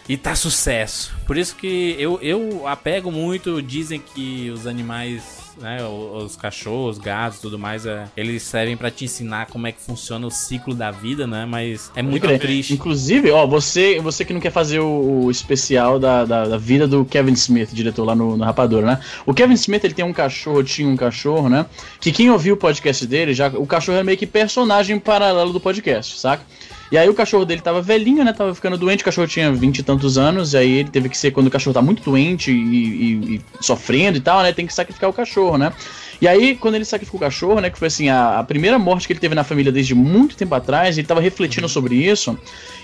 E 0.10 0.16
tá 0.16 0.36
sucesso. 0.36 1.14
Por 1.26 1.38
isso 1.38 1.56
que 1.56 1.96
eu, 2.00 2.18
eu 2.22 2.66
apego 2.66 3.12
muito. 3.12 3.62
Dizem 3.62 4.00
que 4.00 4.50
os 4.50 4.66
animais, 4.66 5.54
né? 5.60 5.80
Os 5.86 6.38
cachorros, 6.38 6.98
gatos 6.98 7.40
tudo 7.40 7.60
mais, 7.60 7.86
é, 7.86 8.06
eles 8.16 8.42
servem 8.44 8.78
pra 8.78 8.90
te 8.90 9.04
ensinar 9.04 9.48
como 9.48 9.68
é 9.68 9.72
que 9.74 9.82
funciona 9.82 10.26
o 10.26 10.32
ciclo 10.32 10.74
da 10.74 10.92
vida, 10.92 11.28
né? 11.28 11.46
Mas 11.46 11.92
é 11.94 12.02
muito 12.02 12.26
crer. 12.26 12.40
triste. 12.40 12.74
Inclusive, 12.74 13.30
ó, 13.32 13.46
você, 13.46 14.00
você 14.00 14.24
que 14.24 14.34
não 14.34 14.40
quer 14.40 14.52
fazer 14.52 14.80
o, 14.80 15.26
o 15.26 15.32
especial 15.32 16.00
da, 16.00 16.24
da, 16.24 16.46
da 16.46 16.58
vida 16.58 16.88
do 16.88 17.04
Kevin 17.04 17.34
Smith, 17.34 17.72
diretor 17.74 18.06
lá 18.06 18.16
no, 18.16 18.38
no 18.38 18.46
Rapadura, 18.46 18.88
né? 18.88 19.00
O 19.26 19.34
Kevin 19.34 19.56
Smith, 19.56 19.84
ele 19.84 19.94
tem 19.94 20.06
um 20.06 20.14
cachorro, 20.14 20.64
tinha 20.64 20.88
um 20.88 20.96
cachorro, 20.96 21.50
né? 21.50 21.66
Que 22.00 22.14
quem 22.14 22.32
ouviu 22.32 22.54
o 22.54 22.58
podcast 22.58 23.06
dele, 23.06 23.34
já 23.34 23.50
o 23.50 23.68
cachorro 23.68 23.98
é 23.98 24.04
meio 24.04 24.18
que 24.18 24.26
personagem 24.26 24.98
paralelo 25.00 25.52
do 25.52 25.60
podcast, 25.60 26.18
saca? 26.18 26.46
E 26.92 26.98
aí 26.98 27.10
o 27.10 27.14
cachorro 27.14 27.46
dele 27.46 27.62
tava 27.62 27.82
velhinho, 27.82 28.24
né? 28.24 28.32
Tava 28.34 28.56
ficando 28.56 28.78
doente, 28.78 29.02
o 29.02 29.06
cachorro 29.06 29.28
tinha 29.28 29.52
vinte 29.52 29.80
e 29.80 29.84
tantos 29.84 30.18
anos, 30.18 30.54
e 30.54 30.58
aí 30.58 30.72
ele 30.80 30.90
teve 30.90 31.10
que 31.10 31.18
ser, 31.18 31.32
quando 31.32 31.48
o 31.48 31.52
cachorro 31.52 31.74
tá 31.74 31.82
muito 31.82 32.02
doente 32.04 32.52
e, 32.52 32.56
e- 32.56 33.36
e 33.36 33.42
sofrendo 33.62 34.18
e 34.18 34.22
tal, 34.22 34.42
né? 34.42 34.54
Tem 34.54 34.66
que 34.66 34.74
sacrificar 34.74 35.10
o 35.10 35.14
cachorro, 35.14 35.58
né? 35.58 35.74
E 36.20 36.28
aí, 36.28 36.56
quando 36.56 36.76
ele 36.76 36.86
sacrificou 36.86 37.20
o 37.20 37.22
cachorro, 37.22 37.60
né? 37.62 37.70
Que 37.70 37.78
foi 37.78 37.88
assim, 37.90 38.10
a, 38.10 38.40
a 38.40 38.44
primeira 38.44 38.80
morte 38.80 39.06
que 39.06 39.14
ele 39.14 39.20
teve 39.20 39.36
na 39.36 39.44
família 39.44 39.72
desde 39.72 39.94
muito 39.94 40.36
tempo 40.36 40.56
atrás, 40.56 40.98
ele 40.98 41.06
tava 41.06 41.22
refletindo 41.22 41.70
sobre 41.70 41.96
isso. 41.96 42.38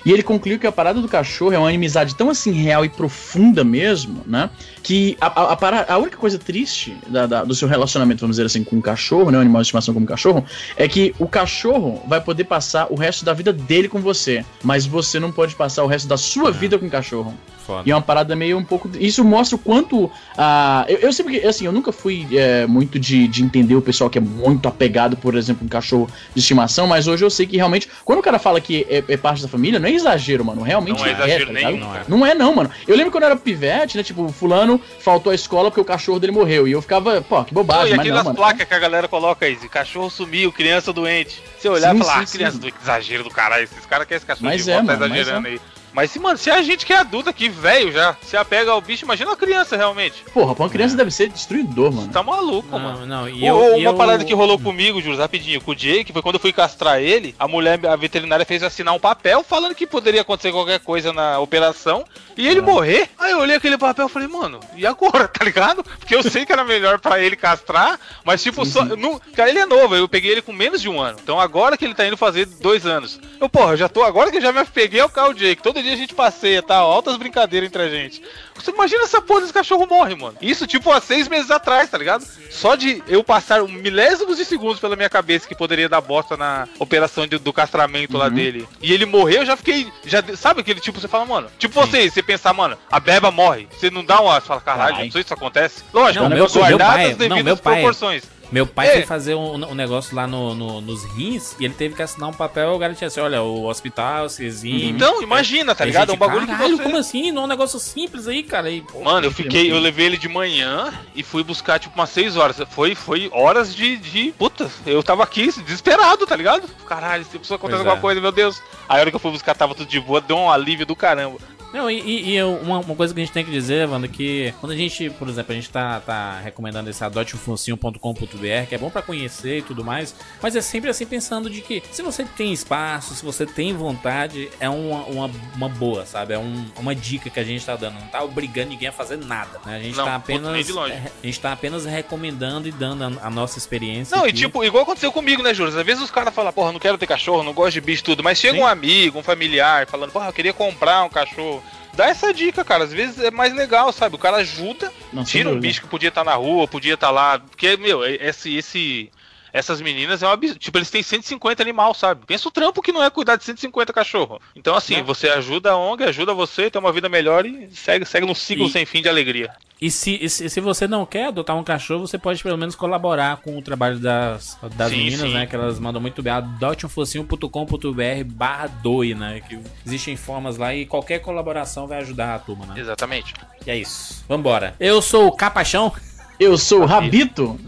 E 0.06 0.12
ele 0.12 0.22
concluiu 0.22 0.60
que 0.60 0.68
a 0.68 0.72
parada 0.72 1.02
do 1.02 1.08
cachorro 1.08 1.54
é 1.54 1.58
uma 1.58 1.70
inimizade 1.72 2.16
tão 2.16 2.30
assim 2.30 2.52
real 2.52 2.84
e 2.86 2.90
profunda 2.90 3.64
mesmo, 3.64 4.22
né? 4.28 4.50
Que 4.84 5.18
a, 5.20 5.28
a, 5.28 5.54
a, 5.54 5.94
a 5.94 5.98
única 5.98 6.18
coisa 6.18 6.38
triste 6.38 6.96
da- 7.08 7.26
da- 7.26 7.44
do 7.44 7.56
seu 7.56 7.68
relacionamento, 7.68 8.22
vamos 8.22 8.36
dizer 8.36 8.46
assim, 8.46 8.64
com 8.64 8.78
o 8.78 8.82
cachorro, 8.82 9.32
né? 9.32 9.38
O 9.38 9.42
animal 9.42 9.62
de 9.62 9.68
estimação 9.68 9.94
como 9.94 10.06
cachorro, 10.06 10.46
é 10.78 10.88
que 10.88 11.16
o 11.18 11.28
cachorro 11.28 12.04
vai 12.08 12.22
poder 12.22 12.44
passar 12.44 12.88
o 12.92 12.96
resto 12.96 13.26
da 13.26 13.34
vida 13.34 13.52
dele 13.54 13.88
com 13.90 14.00
você. 14.00 14.46
Mas 14.64 14.86
você 14.86 15.20
não 15.20 15.32
pode 15.32 15.56
passar 15.56 15.84
o 15.84 15.88
resto 15.88 16.08
da 16.08 16.18
sua 16.18 16.52
vida 16.52 16.78
com 16.78 16.86
o 16.86 16.90
cachorro. 16.90 17.34
Foda. 17.66 17.84
E 17.86 17.92
é 17.92 17.96
uma 17.96 18.02
parada 18.02 18.36
meio 18.36 18.58
um 18.58 18.64
pouco. 18.64 18.90
Isso 19.00 19.24
mostra 19.24 19.56
o 19.56 19.60
quanto. 19.60 20.12
ah 20.38 20.86
eu, 20.88 20.98
eu 20.98 21.14
sempre. 21.14 21.46
Assim, 21.46 21.66
eu 21.66 21.72
nunca 21.72 21.92
fui 21.92 22.28
é, 22.32 22.66
muito 22.66 23.00
de, 23.00 23.28
de 23.28 23.44
entender 23.44 23.76
o 23.76 23.82
pessoal 23.82 24.10
que 24.10 24.18
é 24.18 24.22
muito 24.22 24.68
apegado, 24.68 25.18
por 25.18 25.36
exemplo, 25.36 25.66
um 25.66 25.70
cachorro 25.70 26.10
de 26.34 26.40
estimação, 26.40 26.88
mas 26.88 27.08
hoje 27.08 27.24
eu 27.24 27.30
sei 27.30 27.46
que 27.46 27.58
realmente. 27.58 27.90
Quando 28.06 28.20
o 28.20 28.24
cara 28.24 28.40
fala 28.40 28.60
que 28.62 28.86
é, 28.90 29.04
é 29.08 29.18
parte 29.18 29.42
da 29.42 29.48
família, 29.48 29.80
não 29.80 29.88
é 29.88 29.92
exagero, 29.92 30.46
mano. 30.46 30.62
Realmente 30.62 31.00
Não 31.00 31.06
é 31.06 31.12
exagero 31.12 31.46
tá 31.48 31.52
ligado? 31.54 31.72
nenhum, 31.72 31.86
Não 31.86 31.96
é. 31.96 32.04
Não 32.08 32.26
é, 32.26 32.36
não, 32.36 32.56
mano. 32.56 32.72
Eu 32.88 32.96
lembro 32.96 33.12
quando 33.12 33.24
eu 33.24 33.30
era 33.30 33.36
pivete, 33.36 33.98
né? 33.98 34.04
Tipo, 34.04 34.28
fulano 34.30 34.80
faltou 35.00 35.32
à 35.32 35.36
escola 35.36 35.70
porque 35.70 35.82
o 35.82 35.86
cachorro 35.86 36.20
dele 36.20 36.32
morreu. 36.32 36.68
E 36.68 36.72
eu 36.72 36.82
ficava, 36.82 37.22
pô, 37.22 37.44
que 37.44 37.54
bobagem, 37.54 37.94
e 37.94 37.98
mas 37.98 38.08
não, 38.08 38.18
aquelas 38.18 38.36
placas 38.36 38.68
que 38.68 38.74
a 38.74 38.80
galera 38.80 39.08
coloca 39.08 39.46
aí, 39.46 39.56
cachorro 39.74 40.10
sumiu, 40.10 40.52
criança 40.52 40.94
doente. 40.94 41.42
Você 41.58 41.70
olhar 41.70 41.92
Sim, 41.92 41.96
e 41.96 42.04
falar, 42.04 42.14
sim, 42.14 42.24
ah, 42.24 42.32
criança 42.32 42.52
sim. 42.54 42.60
do 42.60 42.74
exagero 42.82 43.24
do 43.24 43.30
caralho, 43.30 43.64
esses 43.64 43.86
caras 43.86 44.06
querem 44.06 44.18
esse 44.18 44.26
cachorro 44.26 44.46
Mas 44.46 44.64
de 44.64 44.72
é, 44.72 44.74
volta, 44.76 44.88
tá 44.88 45.00
mano, 45.00 45.10
mas 45.10 45.20
exagerando 45.20 45.48
aí. 45.48 45.62
Mas, 45.94 46.12
se, 46.12 46.20
mano, 46.20 46.38
se 46.38 46.50
a 46.50 46.62
gente 46.62 46.86
que 46.86 46.92
é 46.94 46.98
adulto 46.98 47.30
aqui, 47.30 47.48
velho 47.50 47.92
já, 47.92 48.16
se 48.22 48.36
apega 48.36 48.72
ao 48.72 48.82
bicho, 48.82 49.06
imagina 49.06 49.30
uma 49.30 49.38
criança 49.38 49.78
realmente. 49.78 50.24
Porra, 50.34 50.56
pra 50.56 50.64
uma 50.64 50.70
criança 50.70 50.98
deve 50.98 51.12
ser 51.12 51.30
destruidor, 51.30 51.92
mano. 51.92 52.10
Tá 52.12 52.24
maluco, 52.24 52.68
Não, 52.72 52.80
mano. 52.80 53.06
não, 53.06 53.30
e 53.30 53.46
eu, 53.46 53.56
ô, 53.56 53.78
e 53.78 53.82
uma 53.86 53.92
eu- 53.92 53.96
parada 53.96 54.26
que 54.26 54.34
rolou 54.34 54.58
comigo, 54.60 55.02
Júlio, 55.02 55.20
rapidinho, 55.20 55.62
com 55.62 55.72
o 55.72 55.76
Jake, 55.76 56.12
foi 56.12 56.22
quando 56.22 56.36
eu 56.36 56.42
fui 56.42 56.52
castrar 56.52 57.00
ele, 57.02 57.36
a 57.38 57.48
mulher, 57.48 57.80
a 57.86 57.96
veterinária 57.96 58.46
fez 58.46 58.64
assinar 58.64 58.94
um 58.94 59.00
papel 59.00 59.44
falando 59.44 59.76
que 59.76 59.86
poderia 59.86 60.22
acontecer 60.22 60.52
qualquer 60.52 60.80
coisa 60.80 61.14
na 61.14 61.40
operação 61.40 62.04
e 62.36 62.48
ele 62.48 62.62
morrer. 62.62 63.10
Aí 63.20 63.32
eu 63.32 63.40
olhei 63.40 63.56
aquele 63.56 63.78
papel 63.78 64.08
e 64.08 64.10
falei, 64.10 64.28
mano, 64.28 64.60
e 64.76 64.86
agora, 64.88 65.28
tá 65.30 65.46
ligado? 65.46 65.84
Porque 65.84 66.16
eu 66.16 66.24
sei 66.24 66.46
que 66.46 66.52
era 66.52 66.64
melhor 66.64 67.00
pra 67.00 67.20
ele 67.22 67.36
castrar, 67.36 68.00
mas 68.24 68.42
tipo, 68.42 68.66
só. 68.66 68.84
Não, 68.84 69.20
cara, 69.36 69.50
ele 69.50 69.60
é 69.60 69.66
novo, 69.66 69.96
eu 69.96 70.08
peguei 70.10 70.32
ele 70.32 70.42
com 70.42 70.52
menos 70.54 70.82
de 70.82 70.90
um 70.90 71.00
ano. 71.00 71.20
Então 71.22 71.40
agora 71.40 71.78
que 71.78 71.86
ele 71.86 71.94
tá 71.94 72.06
indo 72.08 72.18
fazer 72.18 72.46
dois 72.46 72.86
anos. 72.86 73.20
Eu, 73.40 73.48
porra, 73.50 73.74
eu 73.74 73.78
já 73.78 73.90
tô. 73.90 74.04
Agora 74.04 74.32
que 74.32 74.38
eu 74.38 74.42
já 74.42 74.52
me 74.52 74.64
peguei 74.66 75.00
ao 75.00 75.10
carro 75.10 75.34
Jake. 75.34 75.62
Todo 75.62 75.83
dia 75.84 75.94
a 75.94 75.98
gente 75.98 76.14
passeia, 76.16 76.62
tá? 76.64 76.78
Altas 76.78 77.18
brincadeiras 77.18 77.68
entre 77.70 77.82
a 77.84 77.90
gente. 77.90 78.22
Você 78.56 78.72
imagina 78.72 79.04
essa 79.04 79.22
porra 79.22 79.42
desse 79.42 79.54
cachorro 79.54 79.86
morre, 79.86 80.16
mano. 80.16 80.36
Isso, 80.42 80.66
tipo, 80.66 80.92
há 80.92 81.00
seis 81.02 81.28
meses 81.28 81.52
atrás, 81.52 81.90
tá 81.90 81.98
ligado? 81.98 82.26
Só 82.50 82.76
de 82.76 83.04
eu 83.08 83.24
passar 83.24 83.62
milésimos 83.64 84.38
de 84.38 84.46
segundos 84.46 84.80
pela 84.80 84.96
minha 84.96 85.10
cabeça 85.10 85.48
que 85.48 85.56
poderia 85.56 85.90
dar 85.90 86.02
bosta 86.02 86.36
na 86.38 86.68
operação 86.80 87.28
de- 87.28 87.38
do 87.38 87.52
castramento 87.54 88.18
lá 88.18 88.30
dele. 88.30 88.68
E 88.82 88.94
ele 88.94 89.06
morreu, 89.06 89.42
eu 89.42 89.46
já 89.46 89.56
fiquei. 89.56 89.92
Já, 90.06 90.24
sabe 90.36 90.62
aquele 90.62 90.80
tipo, 90.80 91.00
você 91.00 91.08
fala, 91.08 91.26
mano. 91.26 91.50
Tipo 91.60 91.74
você, 91.74 92.10
você 92.10 92.24
pensar, 92.24 92.54
mano, 92.54 92.78
a 92.92 93.00
beba 93.00 93.30
morre. 93.32 93.68
Você 93.72 93.90
não 93.92 94.04
dá 94.04 94.22
uma. 94.22 94.40
Você 94.40 94.48
fala, 94.48 94.62
caralho, 94.62 94.84
Caralho. 94.90 95.06
não 95.06 95.12
sei 95.12 95.22
se 95.22 95.26
isso 95.28 95.34
acontece. 95.34 95.84
Lógico, 95.94 96.24
Não, 96.24 96.30
né, 96.30 96.36
meu- 96.36 96.46
meu 96.50 96.54
guardadas 96.62 96.94
pai- 96.96 97.06
as 97.06 97.12
não, 97.12 97.18
devidas 97.18 97.44
meu 97.44 97.58
pai- 97.58 97.74
proporções. 97.76 98.24
Meu 98.54 98.68
pai 98.68 98.88
É. 98.88 98.92
foi 98.94 99.02
fazer 99.08 99.34
um, 99.36 99.56
um 99.72 99.74
negócio 99.74 100.16
lá 100.16 100.28
no, 100.28 100.54
no- 100.54 100.80
nos 100.80 101.04
rins 101.06 101.56
e 101.60 101.66
ele 101.66 101.74
teve 101.74 101.96
que 101.96 102.02
assinar 102.04 102.30
um 102.30 102.34
papel 102.34 102.78
garantia 102.78 103.08
assim: 103.08 103.20
olha, 103.20 103.42
o 103.42 103.66
hospital, 103.66 104.30
se 104.30 104.46
exime. 104.46 104.90
Então, 104.92 105.22
imagina, 105.24 105.74
tá 105.74 105.84
ligado? 105.84 106.12
É 106.12 106.14
um 106.16 106.18
bagulho 106.18 106.46
caralho, 106.46 106.70
que 106.72 106.78
você. 106.78 106.84
como 106.84 106.98
assim? 106.98 107.32
Não 107.32 107.42
é 107.42 107.46
um 107.46 107.48
negócio 107.48 107.80
simples 107.80 108.28
aí, 108.28 108.44
cara. 108.44 108.70
E, 108.70 108.82
pô, 108.82 109.02
Mano, 109.04 109.26
eu 109.26 109.32
fiquei, 109.32 109.72
eu 109.72 109.80
levei 109.80 110.06
ele 110.06 110.18
de 110.18 110.30
manhã 110.30 110.94
e 111.16 111.24
fui 111.24 111.44
buscar 111.44 111.80
tipo 111.80 111.96
umas 111.96 112.10
6 112.12 112.38
horas. 112.38 112.58
Foi, 112.70 112.94
foi 112.94 113.30
horas 113.34 113.74
de, 113.76 113.98
de. 113.98 114.32
Puta, 114.38 114.70
eu 114.86 115.02
tava 115.02 115.24
aqui 115.24 115.48
desesperado, 115.64 116.28
tá 116.28 116.36
ligado? 116.36 116.68
Caralho, 116.88 117.24
se 117.24 117.32
precisa 117.32 117.56
acontecer 117.56 117.78
Pois 117.78 117.88
alguma 117.88 117.98
é. 117.98 118.02
coisa, 118.02 118.22
meu 118.22 118.32
Deus. 118.32 118.62
Aí 118.88 118.98
a 118.98 119.02
hora 119.02 119.10
que 119.10 119.16
eu 119.16 119.20
fui 119.20 119.32
buscar 119.32 119.56
tava 119.56 119.74
tudo 119.74 119.88
de 119.90 120.00
boa, 120.00 120.22
deu 120.22 120.38
um 120.38 120.52
alívio 120.52 120.86
do 120.86 120.96
caramba. 120.96 121.38
Não, 121.74 121.90
e, 121.90 122.00
e- 122.00 122.36
e 122.38 122.44
uma, 122.44 122.80
uma 122.80 122.96
coisa 122.96 123.14
que 123.14 123.20
a 123.20 123.24
gente 123.26 123.34
tem 123.34 123.44
que 123.44 123.50
dizer, 123.52 123.90
Wanda, 123.90 124.08
que 124.08 124.54
quando 124.60 124.74
a 124.74 124.76
gente, 124.76 125.10
por 125.10 125.28
exemplo, 125.28 125.52
a 125.52 125.56
gente 125.56 125.70
tá, 125.70 126.00
tá 126.00 126.40
recomendando 126.40 126.90
esse 126.90 127.04
adoteumfoncinho.com.br, 127.04 128.68
que 128.70 128.76
é 128.76 128.78
bom 128.78 128.90
pra 128.90 129.02
conhecer 129.02 129.58
e 129.60 129.62
tudo 129.62 129.84
mais, 129.84 130.14
mas 130.42 130.56
é 130.56 130.62
sempre 130.62 130.90
assim 130.90 131.06
pensando 131.06 131.50
de 131.50 131.62
que 131.62 131.82
se 131.92 132.02
você 132.02 132.24
tem 132.26 132.54
espaço, 132.54 133.16
se 133.16 133.26
você 133.26 133.46
tem 133.46 133.74
vontade, 133.74 134.50
é 134.60 134.70
uma, 134.70 135.04
uma, 135.06 135.32
uma 135.56 135.70
boa, 135.70 136.06
sabe? 136.06 136.34
É 136.34 136.40
um- 136.40 136.66
uma 136.80 136.94
dica 136.96 137.30
que 137.30 137.40
a 137.40 137.44
gente 137.44 137.66
tá 137.66 137.76
dando. 137.76 137.96
Não 138.00 138.08
tá 138.08 138.24
obrigando 138.24 138.70
ninguém 138.70 138.90
a 138.90 138.92
fazer 138.92 139.18
nada, 139.18 139.60
né? 139.66 139.78
A 139.78 139.80
gente 139.80 139.98
Não, 139.98 140.06
tá 140.06 140.16
apenas. 140.16 140.54
A 140.54 141.26
gente 141.26 141.40
tá 141.40 141.52
apenas 141.52 141.86
recomendando 141.86 142.68
e 142.68 142.72
dando 142.72 143.04
a, 143.04 143.28
a 143.28 143.30
nossa 143.30 143.58
experiência. 143.58 144.16
Não, 144.16 144.26
e 144.26 144.30
aqui. 144.30 144.40
tipo, 144.40 144.64
igual 144.64 144.84
aconteceu 144.84 145.12
comigo, 145.12 145.42
né, 145.42 145.54
Júlio? 145.54 145.78
Às 145.78 145.86
vezes 145.86 146.04
os 146.04 146.12
caras 146.12 146.34
falam, 146.34 146.54
porra, 146.54 146.72
não 146.72 146.80
quero 146.80 146.98
ter 146.98 147.08
cachorro, 147.08 147.44
não 147.44 147.54
gosto 147.54 147.74
de 147.74 147.82
bicho 147.82 148.04
tudo, 148.04 148.24
mas 148.24 148.38
chega 148.38 148.54
Sim. 148.56 148.62
um 148.62 148.68
amigo, 148.68 149.20
um 149.20 149.24
familiar, 149.24 149.88
falando, 149.88 150.12
porra, 150.12 150.28
eu 150.28 150.34
queria 150.34 150.54
comprar 150.54 151.04
um 151.04 151.10
cachorro. 151.10 151.63
Dá 151.96 152.08
essa 152.08 152.34
dica, 152.34 152.64
cara. 152.64 152.84
Às 152.84 152.94
vezes 152.94 153.20
é 153.20 153.32
mais 153.32 153.54
legal, 153.54 153.92
sabe? 153.92 154.16
O 154.16 154.20
cara 154.20 154.38
ajuda, 154.38 154.92
tira 155.26 155.50
um 155.50 155.60
bicho 155.60 155.82
que 155.82 155.88
podia 155.88 156.10
estar 156.10 156.24
na 156.24 156.34
rua, 156.34 156.68
podia 156.68 156.96
estar 156.96 157.12
lá. 157.12 157.40
Porque, 157.40 157.78
meu, 157.78 158.04
esse, 158.06 158.56
esse, 158.56 159.12
essas 159.54 159.80
meninas 159.80 160.24
é 160.24 160.28
um 160.28 160.32
absurdo. 160.32 160.60
Tipo, 160.60 160.80
eles 160.80 160.90
têm 160.90 161.04
150 161.04 161.62
animal, 161.62 161.94
sabe? 161.94 162.26
Pensa 162.26 162.48
o 162.48 162.52
trampo 162.52 162.82
que 162.82 162.92
não 162.92 163.04
é 163.04 163.10
cuidar 163.10 163.36
de 163.36 163.44
150 163.44 163.94
cachorro. 163.94 164.42
Então, 164.56 164.76
assim, 164.76 165.02
você 165.04 165.30
ajuda 165.30 165.72
a 165.72 165.78
ONG, 165.78 166.04
ajuda 166.04 166.34
você, 166.34 166.70
ter 166.72 166.80
uma 166.80 166.92
vida 166.92 167.08
melhor 167.08 167.46
e 167.46 167.70
segue, 167.72 168.04
segue 168.06 168.26
num 168.26 168.34
ciclo 168.36 168.66
E- 168.66 168.72
sem 168.72 168.86
fim 168.86 169.02
de 169.02 169.08
alegria. 169.10 169.52
E 169.82 169.92
se, 169.92 170.18
e 170.22 170.30
se, 170.30 170.62
você 170.62 170.88
não 170.88 171.06
quer 171.06 171.26
adotar 171.28 171.58
um 171.58 171.64
cachorro, 171.64 172.08
você 172.08 172.18
pode 172.18 172.42
pelo 172.42 172.58
menos 172.58 172.74
colaborar 172.74 173.38
com 173.38 173.58
o 173.58 173.62
trabalho 173.62 174.00
das, 174.00 174.58
das 174.76 174.90
Sim, 174.92 174.98
meninas, 174.98 175.28
sim. 175.28 175.34
né? 175.34 175.46
Que 175.46 175.56
elas 175.56 175.78
mandam 175.78 176.02
muito 176.02 176.24
bem. 176.24 176.32
Adoteumfocinho.com.br 176.32 178.24
barra 178.26 178.68
doe, 178.68 179.14
né? 179.14 179.42
Que 179.48 179.60
existem 179.86 180.16
formas 180.16 180.58
lá 180.58 180.74
e 180.74 180.86
qualquer 180.86 181.20
colaboração 181.20 181.86
vai 181.86 182.00
ajudar 182.00 182.36
a 182.36 182.40
turma, 182.40 182.66
né? 182.68 182.80
Exatamente. 182.80 183.34
E 183.66 183.72
é 183.72 183.76
isso. 183.78 184.24
Vambora. 184.28 184.74
Eu 184.80 185.02
sou 185.02 185.28
o 185.28 185.32
Capachão. 185.36 185.92
Eu 186.40 186.58
sou 186.58 186.82
o 186.82 186.86
Rabito. 186.86 187.60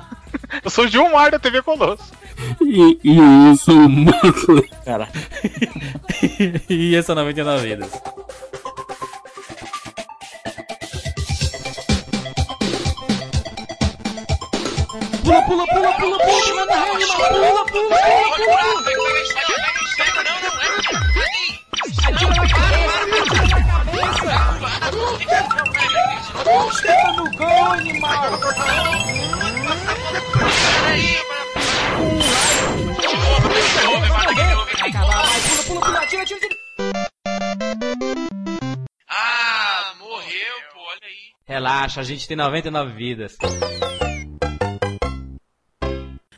Eu 0.64 0.70
sou 0.70 0.86
o 0.86 0.88
Gilmar 0.88 1.32
da 1.32 1.40
TV 1.40 1.62
Colosso. 1.62 2.12
E, 2.62 3.00
e 3.04 3.18
eu 3.18 3.56
sou 3.58 3.76
o 3.76 3.90
Marco. 3.90 4.62
Cara, 4.84 5.08
e 6.70 6.96
essa 6.96 7.14
é 7.14 7.16
99 7.16 7.68
vidas. 7.68 7.92
pula, 15.26 15.42
pula, 15.44 15.66
pula, 15.68 15.94
pula, 15.94 16.18
pula, 16.20 16.56
manda 16.56 16.76
rede, 16.76 17.06
pula, 17.06 17.30
pula, 17.30 17.66
pula, 17.66 17.98
pula. 17.98 18.46
Ah, 39.08 39.94
morreu, 40.00 40.56
pô, 40.74 40.80
olha 40.80 41.00
aí. 41.04 41.34
Relaxa, 41.48 42.02
a 42.02 42.04
gente 42.04 42.28
tem 42.28 42.38
99 42.38 42.94
vidas. 42.94 43.38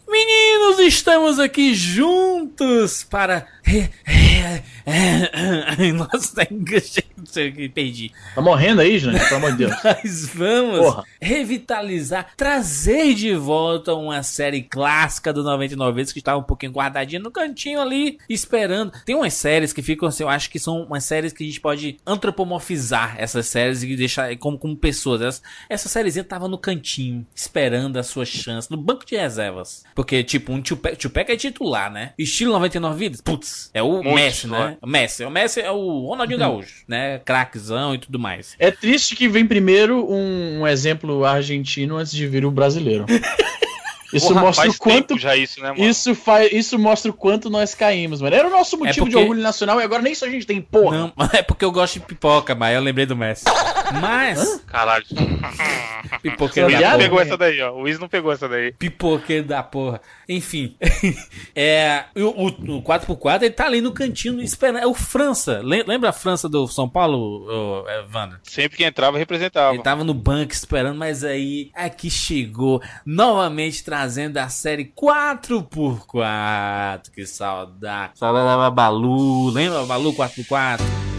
Meninos, 0.08 0.80
estamos 0.80 1.40
aqui 1.40 1.74
juntos 1.74 3.04
para. 3.04 3.48
Nossa, 5.96 6.36
tá 6.36 6.48
enganchando, 6.52 7.08
não 7.18 7.26
sei 7.26 7.50
o 7.50 7.54
que 7.54 7.70
perdi. 7.70 8.12
Tá 8.36 8.42
morrendo 8.42 8.82
aí, 8.82 8.98
gente? 9.00 9.20
Pelo 9.20 9.36
amor 9.36 9.52
de 9.52 9.58
Deus. 9.58 9.74
Nós 9.84 10.30
vamos 10.34 10.80
Porra. 10.80 11.04
revitalizar, 11.22 12.28
trazer 12.36 13.14
de 13.14 13.34
volta 13.36 13.94
uma 13.94 14.24
série 14.24 14.62
clássica 14.62 15.34
do 15.34 15.44
99 15.44 15.96
vezes 15.96 16.14
que 16.14 16.20
estava 16.20 16.40
um 16.40 16.44
pouquinho 16.44 16.72
guardadinha 16.72 17.22
no 17.22 17.32
cantinho 17.32 17.82
ali, 17.82 18.18
esperando. 18.30 18.92
Tem 19.06 19.16
umas 19.16 19.34
séries 19.34 19.74
que 19.74 19.82
ficam 19.82 20.08
assim, 20.08 20.24
eu 20.24 20.30
acho 20.30 20.50
que 20.50 20.60
são 20.60 20.84
umas 20.84 21.04
séries 21.04 21.34
que 21.34 21.44
a 21.44 21.48
gente 21.48 21.62
pode 21.62 21.98
antropomorfizar 22.06 23.16
essas 23.18 23.48
séries 23.48 23.84
e 23.84 23.96
deixar 23.96 24.36
como, 24.38 24.58
como 24.58 24.76
pessoas. 24.76 25.22
Essa, 25.22 25.42
essa 25.70 25.90
sériezinha 25.90 26.24
tava 26.24 26.48
no 26.48 26.58
cantinho, 26.58 27.26
esperando 27.34 27.98
a 27.98 28.04
sua 28.04 28.26
chance, 28.26 28.70
no 28.70 28.78
banco 28.78 29.06
de 29.06 29.16
reservas. 29.16 29.84
Porque, 29.96 30.24
tipo, 30.24 30.52
um 30.52 30.62
Tupac, 30.62 30.96
Tupac 30.98 31.32
é 31.32 31.36
titular, 31.36 31.92
né? 31.92 32.14
Estilo 32.18 32.54
99 32.54 32.98
vidas, 32.98 33.22
putz, 33.22 33.70
é 33.74 33.82
o 33.82 34.04
Muito 34.04 34.16
Messi, 34.28 34.48
né? 34.48 34.78
O 34.82 34.88
Messi, 34.88 35.24
o 35.24 35.30
Messi 35.30 35.62
é 35.62 35.72
o 35.72 36.08
Ronaldinho 36.08 36.40
Gaúcho, 36.40 36.84
né? 36.88 37.20
Craquezão 37.20 37.96
e 37.96 37.98
tudo 37.98 38.20
mais. 38.20 38.56
É 38.60 38.72
triste 38.72 39.16
que 39.16 39.28
vem 39.28 39.46
primeiro 39.46 40.10
um, 40.10 40.62
um 40.62 40.68
exemplo 40.68 41.26
argentino 41.26 41.98
antes 41.98 42.12
de 42.12 42.28
vir 42.28 42.46
o 42.46 42.52
brasileiro. 42.52 43.06
Isso 44.14 44.28
Porra, 44.30 44.42
mostra 44.42 44.70
o 44.70 44.78
quanto. 44.78 45.18
já 45.20 45.36
isso, 45.36 45.62
né, 45.62 45.72
mano? 45.72 45.84
Isso, 45.84 46.16
faz, 46.16 46.52
isso 46.54 46.80
mostra 46.80 47.12
o 47.12 47.14
quanto 47.14 47.50
nós 47.50 47.76
caímos, 47.76 48.22
mano. 48.22 48.36
Era 48.36 48.48
o 48.48 48.52
nosso 48.52 48.78
motivo 48.78 48.94
de 49.06 49.12
porque- 49.12 49.16
orgulho 49.18 49.42
nacional 49.42 49.80
e 49.82 49.84
agora 49.84 50.02
nem 50.02 50.14
isso 50.14 50.24
a 50.24 50.30
gente 50.30 50.46
tem, 50.46 50.62
porra. 50.62 50.98
Não, 50.98 51.14
é 51.34 51.42
porque 51.42 51.66
eu 51.66 51.72
gosto 51.72 51.96
de 51.96 52.00
pipoca, 52.02 52.56
mas 52.56 52.74
eu 52.76 52.82
lembrei 52.82 53.06
do 53.06 53.16
Messi. 53.18 53.44
Mas, 54.02 54.62
Caralho. 54.68 55.06
pipoqueiro 56.22 56.70
O 56.70 56.72
Wiz 56.72 56.80
da 56.82 56.88
porra. 56.90 56.98
pegou 56.98 57.22
essa 57.22 57.38
daí, 57.38 57.62
ó. 57.62 57.72
O 57.74 57.82
Wiz 57.84 58.00
não 58.00 58.08
pegou 58.08 58.32
essa 58.32 58.48
daí. 58.48 58.72
Pipoqueiro 58.74 59.46
da 59.48 59.64
porra. 59.64 60.02
Enfim. 60.28 60.76
é, 61.56 62.06
o, 62.16 62.46
o, 62.46 62.78
o 62.78 62.82
4x4 62.84 63.42
ele 63.44 63.52
tá 63.52 63.66
ali 63.66 63.82
no 63.82 63.92
cantinho 63.92 64.42
esperando. 64.42 64.80
É 64.84 64.88
o 64.88 64.94
França. 64.94 65.60
Lem- 65.64 65.84
Lembra 65.88 66.10
a 66.10 66.14
França 66.14 66.48
do 66.50 66.68
São 66.68 66.88
Paulo, 66.90 67.86
é, 67.88 68.04
Wanda? 68.14 68.40
Sempre 68.44 68.78
que 68.78 68.84
entrava, 68.84 69.18
representava. 69.18 69.74
Ele 69.74 69.84
tava 69.84 70.04
no 70.04 70.14
banco 70.14 70.54
esperando, 70.54 70.98
mas 70.98 71.24
aí 71.24 71.72
aqui 71.74 72.10
chegou 72.10 72.82
novamente 73.06 73.84
trazendo 73.84 73.97
a 74.04 74.50
série 74.50 74.86
4x4. 74.86 77.10
Que 77.14 77.26
saudade. 77.26 78.12
Saudade 78.16 78.46
da 78.46 78.58
Babalu. 78.58 79.50
Lembra 79.50 79.80
Babalu 79.82 80.14
4x4? 80.14 81.17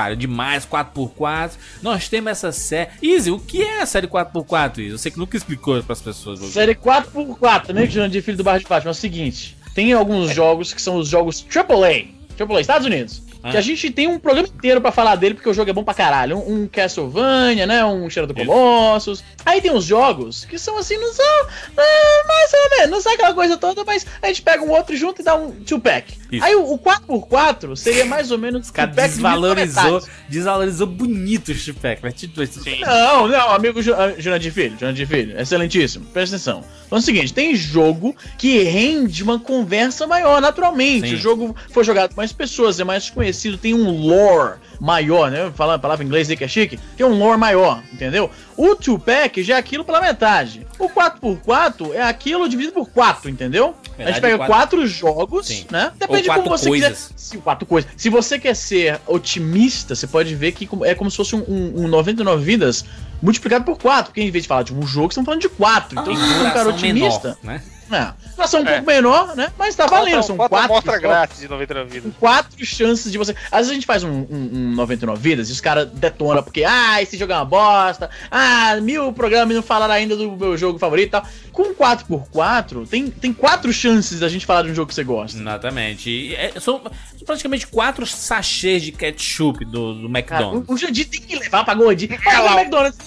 Para 0.00 0.16
demais, 0.16 0.64
4x4. 0.64 1.52
Nós 1.82 2.08
temos 2.08 2.30
essa 2.30 2.50
série. 2.50 2.90
Easy, 3.02 3.30
o 3.30 3.38
que 3.38 3.62
é 3.62 3.82
a 3.82 3.86
série 3.86 4.06
4x4, 4.06 4.78
Easy? 4.78 4.88
Eu 4.88 4.98
sei 4.98 5.12
que 5.12 5.18
nunca 5.18 5.36
explicou 5.36 5.82
para 5.82 5.92
as 5.92 6.00
pessoas. 6.00 6.40
Série 6.40 6.74
4x4, 6.74 7.66
também 7.66 7.86
que 7.86 8.08
de 8.08 8.22
filho 8.22 8.38
do 8.38 8.42
Barra 8.42 8.58
de 8.58 8.64
Fátima. 8.64 8.90
É 8.90 8.92
o 8.92 8.94
seguinte: 8.94 9.58
tem 9.74 9.92
alguns 9.92 10.34
jogos 10.34 10.72
que 10.72 10.80
são 10.80 10.96
os 10.96 11.06
jogos 11.06 11.44
AAA. 11.54 12.06
AAA, 12.38 12.60
Estados 12.62 12.86
Unidos. 12.86 13.22
Ah. 13.42 13.50
Que 13.50 13.56
a 13.56 13.60
gente 13.60 13.90
tem 13.90 14.06
um 14.06 14.18
programa 14.18 14.48
inteiro 14.48 14.80
pra 14.80 14.92
falar 14.92 15.16
dele, 15.16 15.34
porque 15.34 15.48
o 15.48 15.54
jogo 15.54 15.70
é 15.70 15.72
bom 15.72 15.84
pra 15.84 15.94
caralho. 15.94 16.38
Um, 16.38 16.62
um 16.62 16.68
Castlevania, 16.68 17.66
né? 17.66 17.84
Um 17.84 18.08
Cheiro 18.10 18.26
do. 18.26 18.34
Colossus. 18.34 19.22
Aí 19.44 19.60
tem 19.60 19.72
uns 19.72 19.84
jogos 19.84 20.44
que 20.44 20.58
são 20.58 20.76
assim, 20.78 20.96
não 20.98 21.12
são. 21.12 21.46
é, 21.76 22.26
mais 22.26 22.52
ou 22.52 22.70
menos, 22.70 22.90
não 22.90 23.00
são 23.00 23.12
aquela 23.12 23.34
coisa 23.34 23.56
toda, 23.56 23.84
mas 23.84 24.06
a 24.22 24.26
gente 24.26 24.42
pega 24.42 24.62
um 24.62 24.70
outro 24.70 24.96
junto 24.96 25.20
e 25.20 25.24
dá 25.24 25.34
um 25.34 25.50
two-pack. 25.50 26.18
Aí 26.40 26.54
o, 26.54 26.74
o 26.74 26.78
4x4 26.78 27.76
seria 27.76 28.04
mais 28.04 28.30
ou 28.30 28.38
menos. 28.38 28.66
Os 28.66 28.70
caras 28.70 28.94
two-pack 28.94 29.08
desvalorizou, 29.08 30.02
desvalorizou 30.28 30.86
bonito 30.86 31.52
o. 31.54 32.00
Mas 32.02 32.14
tipo. 32.14 32.40
Não, 32.80 33.28
não, 33.28 33.50
amigo 33.50 33.80
ah, 33.80 34.14
Jurandir 34.18 34.52
Filho, 34.52 34.76
Jurandir 34.78 35.06
Filho, 35.06 35.40
excelentíssimo, 35.40 36.04
presta 36.06 36.36
atenção. 36.36 36.64
Então 36.86 36.98
é 36.98 37.00
o 37.00 37.04
seguinte, 37.04 37.32
tem 37.32 37.54
jogo 37.54 38.16
que 38.36 38.62
rende 38.64 39.22
uma 39.22 39.38
conversa 39.38 40.06
maior, 40.06 40.40
naturalmente. 40.40 41.08
Sim. 41.08 41.14
O 41.14 41.18
jogo 41.18 41.56
foi 41.70 41.84
jogado 41.84 42.10
por 42.10 42.16
mais 42.16 42.32
pessoas, 42.32 42.80
é 42.80 42.84
mais 42.84 43.08
conhecido, 43.08 43.29
tem 43.58 43.74
um 43.74 43.90
lore 43.90 44.58
maior, 44.80 45.30
né? 45.30 45.50
Falando 45.54 45.76
a 45.76 45.78
palavra 45.78 46.02
em 46.02 46.06
inglês 46.06 46.30
aí 46.30 46.36
que 46.36 46.44
é 46.44 46.48
chique, 46.48 46.78
tem 46.96 47.04
um 47.06 47.18
lore 47.18 47.38
maior, 47.38 47.82
entendeu? 47.92 48.30
O 48.56 48.74
2-pack 48.76 49.42
já 49.42 49.56
é 49.56 49.58
aquilo 49.58 49.84
pela 49.84 50.00
metade. 50.00 50.66
O 50.78 50.88
4x4 50.88 51.92
é 51.94 52.02
aquilo 52.02 52.48
dividido 52.48 52.72
por 52.74 52.88
4, 52.88 53.28
entendeu? 53.30 53.74
a 53.76 53.96
Verdade, 53.96 54.12
gente 54.14 54.20
pega 54.22 54.36
quatro- 54.38 54.54
quatro 54.54 54.86
jogos, 54.86 55.46
Sim. 55.48 55.66
né? 55.70 55.92
Depende 55.98 56.22
de 56.22 56.28
como 56.30 56.48
você 56.48 56.68
coisas. 56.68 56.88
quiser. 57.08 57.12
Se, 57.16 57.38
quatro 57.38 57.66
coisas. 57.66 57.90
Se 57.96 58.08
você 58.08 58.38
quer 58.38 58.54
ser 58.56 58.98
otimista, 59.06 59.94
você 59.94 60.06
pode 60.06 60.34
ver 60.34 60.52
que 60.52 60.68
é 60.84 60.94
como 60.94 61.10
se 61.10 61.16
fosse 61.18 61.36
um, 61.36 61.44
um, 61.46 61.84
um 61.84 61.88
99 61.88 62.42
vidas 62.42 62.84
multiplicado 63.22 63.64
por 63.64 63.78
4. 63.78 64.06
Porque 64.06 64.22
em 64.22 64.30
vez 64.30 64.44
de 64.44 64.48
falar 64.48 64.62
de 64.62 64.74
um 64.74 64.86
jogo, 64.86 65.08
estamos 65.08 65.26
falando 65.26 65.42
de 65.42 65.48
4. 65.50 65.88
Então, 65.92 66.04
Tem 66.04 66.16
se 66.16 66.22
você 66.22 66.44
é 66.44 66.48
um 66.48 66.50
cara 66.52 66.68
otimista. 66.70 67.36
menor, 67.42 67.54
né? 67.58 67.62
É, 67.90 68.12
duração 68.36 68.60
um 68.60 68.66
É. 68.66 68.72
pouco 68.74 68.86
menor, 68.86 69.34
né? 69.34 69.50
Mas 69.58 69.74
tá 69.74 69.86
valendo. 69.86 70.22
São 70.22 70.36
Bota 70.36 70.54
uma 70.54 70.68
4 70.68 70.72
amostra 70.90 70.98
grátis 71.00 71.40
de 71.40 71.48
99 71.48 71.90
vidas. 71.90 72.12
quatro 72.20 72.64
chances 72.64 73.10
de 73.10 73.18
você. 73.18 73.34
Às 73.50 73.58
vezes 73.60 73.70
a 73.72 73.74
gente 73.74 73.86
faz 73.86 74.04
um, 74.04 74.10
um, 74.30 74.50
um 74.52 74.74
99 74.74 75.20
vidas 75.20 75.48
e 75.48 75.52
os 75.52 75.60
caras 75.60 75.88
detonam 75.90 76.42
porque, 76.42 76.62
ah, 76.64 77.02
esse 77.02 77.16
jogo 77.16 77.32
é 77.32 77.36
uma 77.36 77.44
bosta, 77.44 78.08
ah, 78.30 78.76
mil 78.80 79.12
programas 79.12 79.54
não 79.56 79.62
falaram 79.62 79.92
ainda 79.94 80.14
do 80.16 80.30
meu 80.36 80.56
jogo 80.56 80.78
favorito 80.78 81.08
e 81.08 81.10
tal. 81.10 81.26
Com 81.52 81.74
4x4, 81.74 82.86
tem, 82.88 83.10
tem 83.10 83.32
quatro 83.32 83.72
chances 83.72 84.20
da 84.20 84.28
gente 84.28 84.46
falar 84.46 84.62
de 84.62 84.70
um 84.70 84.74
jogo 84.74 84.88
que 84.88 84.94
você 84.94 85.04
gosta. 85.04 85.38
Exatamente. 85.38 86.34
É- 86.34 86.52
são 86.60 86.80
praticamente 87.26 87.66
quatro 87.66 88.06
sachês 88.06 88.82
de 88.82 88.92
ketchup 88.92 89.64
do, 89.64 89.94
do 89.94 90.08
Cara, 90.08 90.18
McDonald's. 90.44 90.68
o, 90.68 90.74
o 90.74 90.78
Jandir 90.78 91.08
tem 91.08 91.20
que 91.20 91.36
levar 91.36 91.64
pra 91.64 91.74
Gordinho. 91.74 92.16
Cara, 92.20 92.54
o 92.54 92.58
McDonald's. 92.60 92.98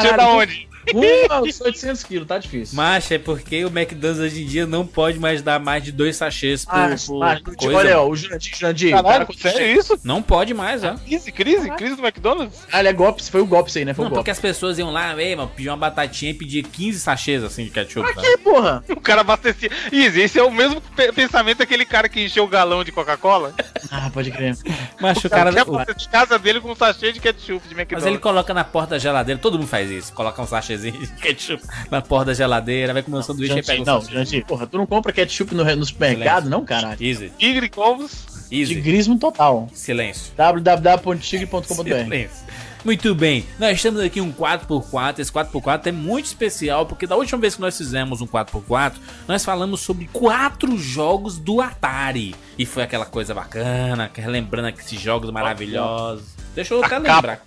Cheio 0.00 0.16
da 0.16 0.28
onde? 0.28 0.68
Aos 1.28 1.60
800 1.60 2.02
quilos, 2.02 2.26
tá 2.26 2.38
difícil. 2.38 2.76
Mas 2.76 3.10
é 3.10 3.18
porque 3.18 3.64
o 3.64 3.68
McDonald's 3.68 4.20
hoje 4.20 4.42
em 4.42 4.46
dia 4.46 4.66
não 4.66 4.86
pode 4.86 5.18
mais 5.18 5.42
dar 5.42 5.60
mais 5.60 5.82
de 5.84 5.92
dois 5.92 6.16
sachês 6.16 6.64
por, 6.64 6.74
Mas, 6.74 7.06
por 7.06 7.18
mas, 7.18 7.40
coisa. 7.42 7.76
olha, 7.78 8.00
ó, 8.00 8.08
o 8.08 8.16
Jurandir, 8.16 8.56
Jurandir, 8.56 8.90
cara, 8.90 9.02
Caralho, 9.02 9.26
quando 9.26 9.38
sério 9.38 9.66
isso? 9.78 9.98
Não 10.02 10.22
pode 10.22 10.54
mais, 10.54 10.82
ó. 10.84 10.94
Crise, 10.96 11.30
crise, 11.32 11.70
crise 11.72 11.96
do 11.96 12.02
McDonald's? 12.04 12.58
Ah, 12.72 12.80
ele 12.80 12.88
é 12.88 12.92
golpe, 12.92 13.22
foi 13.22 13.40
o 13.40 13.46
golpe 13.46 13.68
isso 13.70 13.78
aí, 13.78 13.84
né? 13.84 13.94
Foi 13.94 14.04
Não, 14.04 14.08
o 14.08 14.14
golpe. 14.14 14.20
porque 14.22 14.30
as 14.30 14.40
pessoas 14.40 14.78
iam 14.78 14.90
lá, 14.90 15.14
ei, 15.20 15.36
mano, 15.36 15.50
pedir 15.54 15.68
uma 15.68 15.76
batatinha 15.76 16.30
e 16.30 16.34
pedir 16.34 16.62
15 16.64 16.98
sachês 17.00 17.44
assim 17.44 17.64
de 17.64 17.70
ketchup. 17.70 18.12
Pra 18.12 18.22
quê, 18.22 18.38
porra? 18.38 18.84
O 18.90 19.00
cara 19.00 19.20
abastecia. 19.22 19.70
Easy, 19.92 20.20
esse 20.20 20.38
é 20.38 20.42
o 20.42 20.50
mesmo 20.50 20.80
pe- 20.80 21.12
pensamento 21.12 21.58
daquele 21.58 21.84
cara 21.84 22.08
que 22.08 22.22
encheu 22.24 22.44
o 22.44 22.48
galão 22.48 22.84
de 22.84 22.92
Coca-Cola. 22.92 23.54
Ah, 23.90 24.10
pode 24.12 24.30
crer. 24.30 24.56
Mas 25.00 25.22
o 25.24 25.30
cara. 25.30 25.52
Quer 25.52 25.62
o- 25.66 26.08
casa 26.10 26.38
dele 26.38 26.60
com 26.60 26.70
um 26.70 26.74
sachê 26.74 27.12
de 27.12 27.18
ketchup 27.20 27.66
de 27.66 27.74
Mas 27.74 27.78
McDonald's. 27.80 28.06
ele 28.06 28.18
coloca 28.18 28.52
na 28.54 28.62
porta 28.64 28.90
da 28.90 28.98
geladeira, 28.98 29.40
todo 29.40 29.58
mundo 29.58 29.66
faz 29.68 29.90
isso. 29.90 30.12
Coloca 30.12 30.40
um 30.42 30.46
sachêzinho 30.70 31.00
de 31.00 31.06
ketchup 31.20 31.62
na 31.90 32.00
porta 32.00 32.26
da 32.26 32.34
geladeira, 32.34 32.92
vai 32.92 33.02
comer 33.02 33.18
um 33.18 33.22
sanduíche 33.22 33.58
e 33.58 33.62
pega 33.62 33.82
um 33.82 33.84
não. 33.84 34.00
Jandir, 34.02 34.44
porra, 34.44 34.66
tu 34.66 34.78
não 34.78 34.86
compra 34.86 35.12
ketchup 35.12 35.54
no, 35.54 35.64
no 35.64 35.84
supermercado, 35.84 36.48
não, 36.48 36.64
caralho? 36.64 37.02
Easy, 37.02 37.32
Tigre, 37.36 37.70
ovos. 37.76 38.46
easy. 38.50 38.74
Tigrismo 38.74 39.18
total. 39.18 39.68
Silêncio. 39.72 40.32
www.tigre.com.br 40.36 41.64
Silêncio. 41.64 42.50
Muito 42.82 43.14
bem, 43.14 43.44
nós 43.58 43.82
temos 43.82 44.00
aqui 44.00 44.22
um 44.22 44.32
4x4. 44.32 45.18
Esse 45.18 45.30
4x4 45.30 45.88
é 45.88 45.92
muito 45.92 46.24
especial 46.26 46.86
porque 46.86 47.06
da 47.06 47.14
última 47.14 47.38
vez 47.38 47.54
que 47.54 47.60
nós 47.60 47.76
fizemos 47.76 48.22
um 48.22 48.26
4x4, 48.26 48.94
nós 49.28 49.44
falamos 49.44 49.80
sobre 49.80 50.08
quatro 50.10 50.78
jogos 50.78 51.36
do 51.36 51.60
Atari. 51.60 52.34
E 52.56 52.64
foi 52.64 52.82
aquela 52.82 53.04
coisa 53.04 53.34
bacana, 53.34 54.10
relembrando 54.14 54.68
aqui 54.68 54.80
esses 54.80 54.98
jogos 54.98 55.30
maravilhosos. 55.30 56.24
Deixa 56.54 56.72
eu 56.72 56.82
até 56.82 56.98
lembrar. 56.98 57.42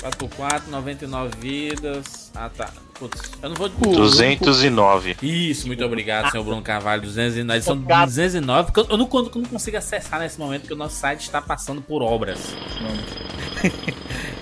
Capa, 0.00 0.28
maravilhosa. 0.28 0.28
4x4, 0.28 0.68
99 0.68 1.36
vidas. 1.38 2.30
Ah 2.34 2.48
tá. 2.48 2.70
Putz, 2.94 3.32
eu 3.42 3.48
não 3.48 3.56
vou. 3.56 3.68
209. 3.68 5.16
Isso, 5.22 5.66
muito 5.66 5.84
obrigado, 5.84 6.30
senhor 6.30 6.44
Bruno 6.44 6.62
Carvalho. 6.62 7.02
209, 7.02 7.62
são 7.62 7.74
Obrigado. 7.74 8.08
209, 8.08 8.72
porque 8.72 8.92
eu 8.92 8.98
não, 8.98 9.08
eu 9.12 9.42
não 9.42 9.48
consigo 9.48 9.76
acessar 9.76 10.20
nesse 10.20 10.38
momento, 10.38 10.62
porque 10.62 10.74
o 10.74 10.76
nosso 10.76 10.96
site 10.96 11.22
está 11.22 11.40
passando 11.40 11.80
por 11.80 12.02
obras. 12.02 12.54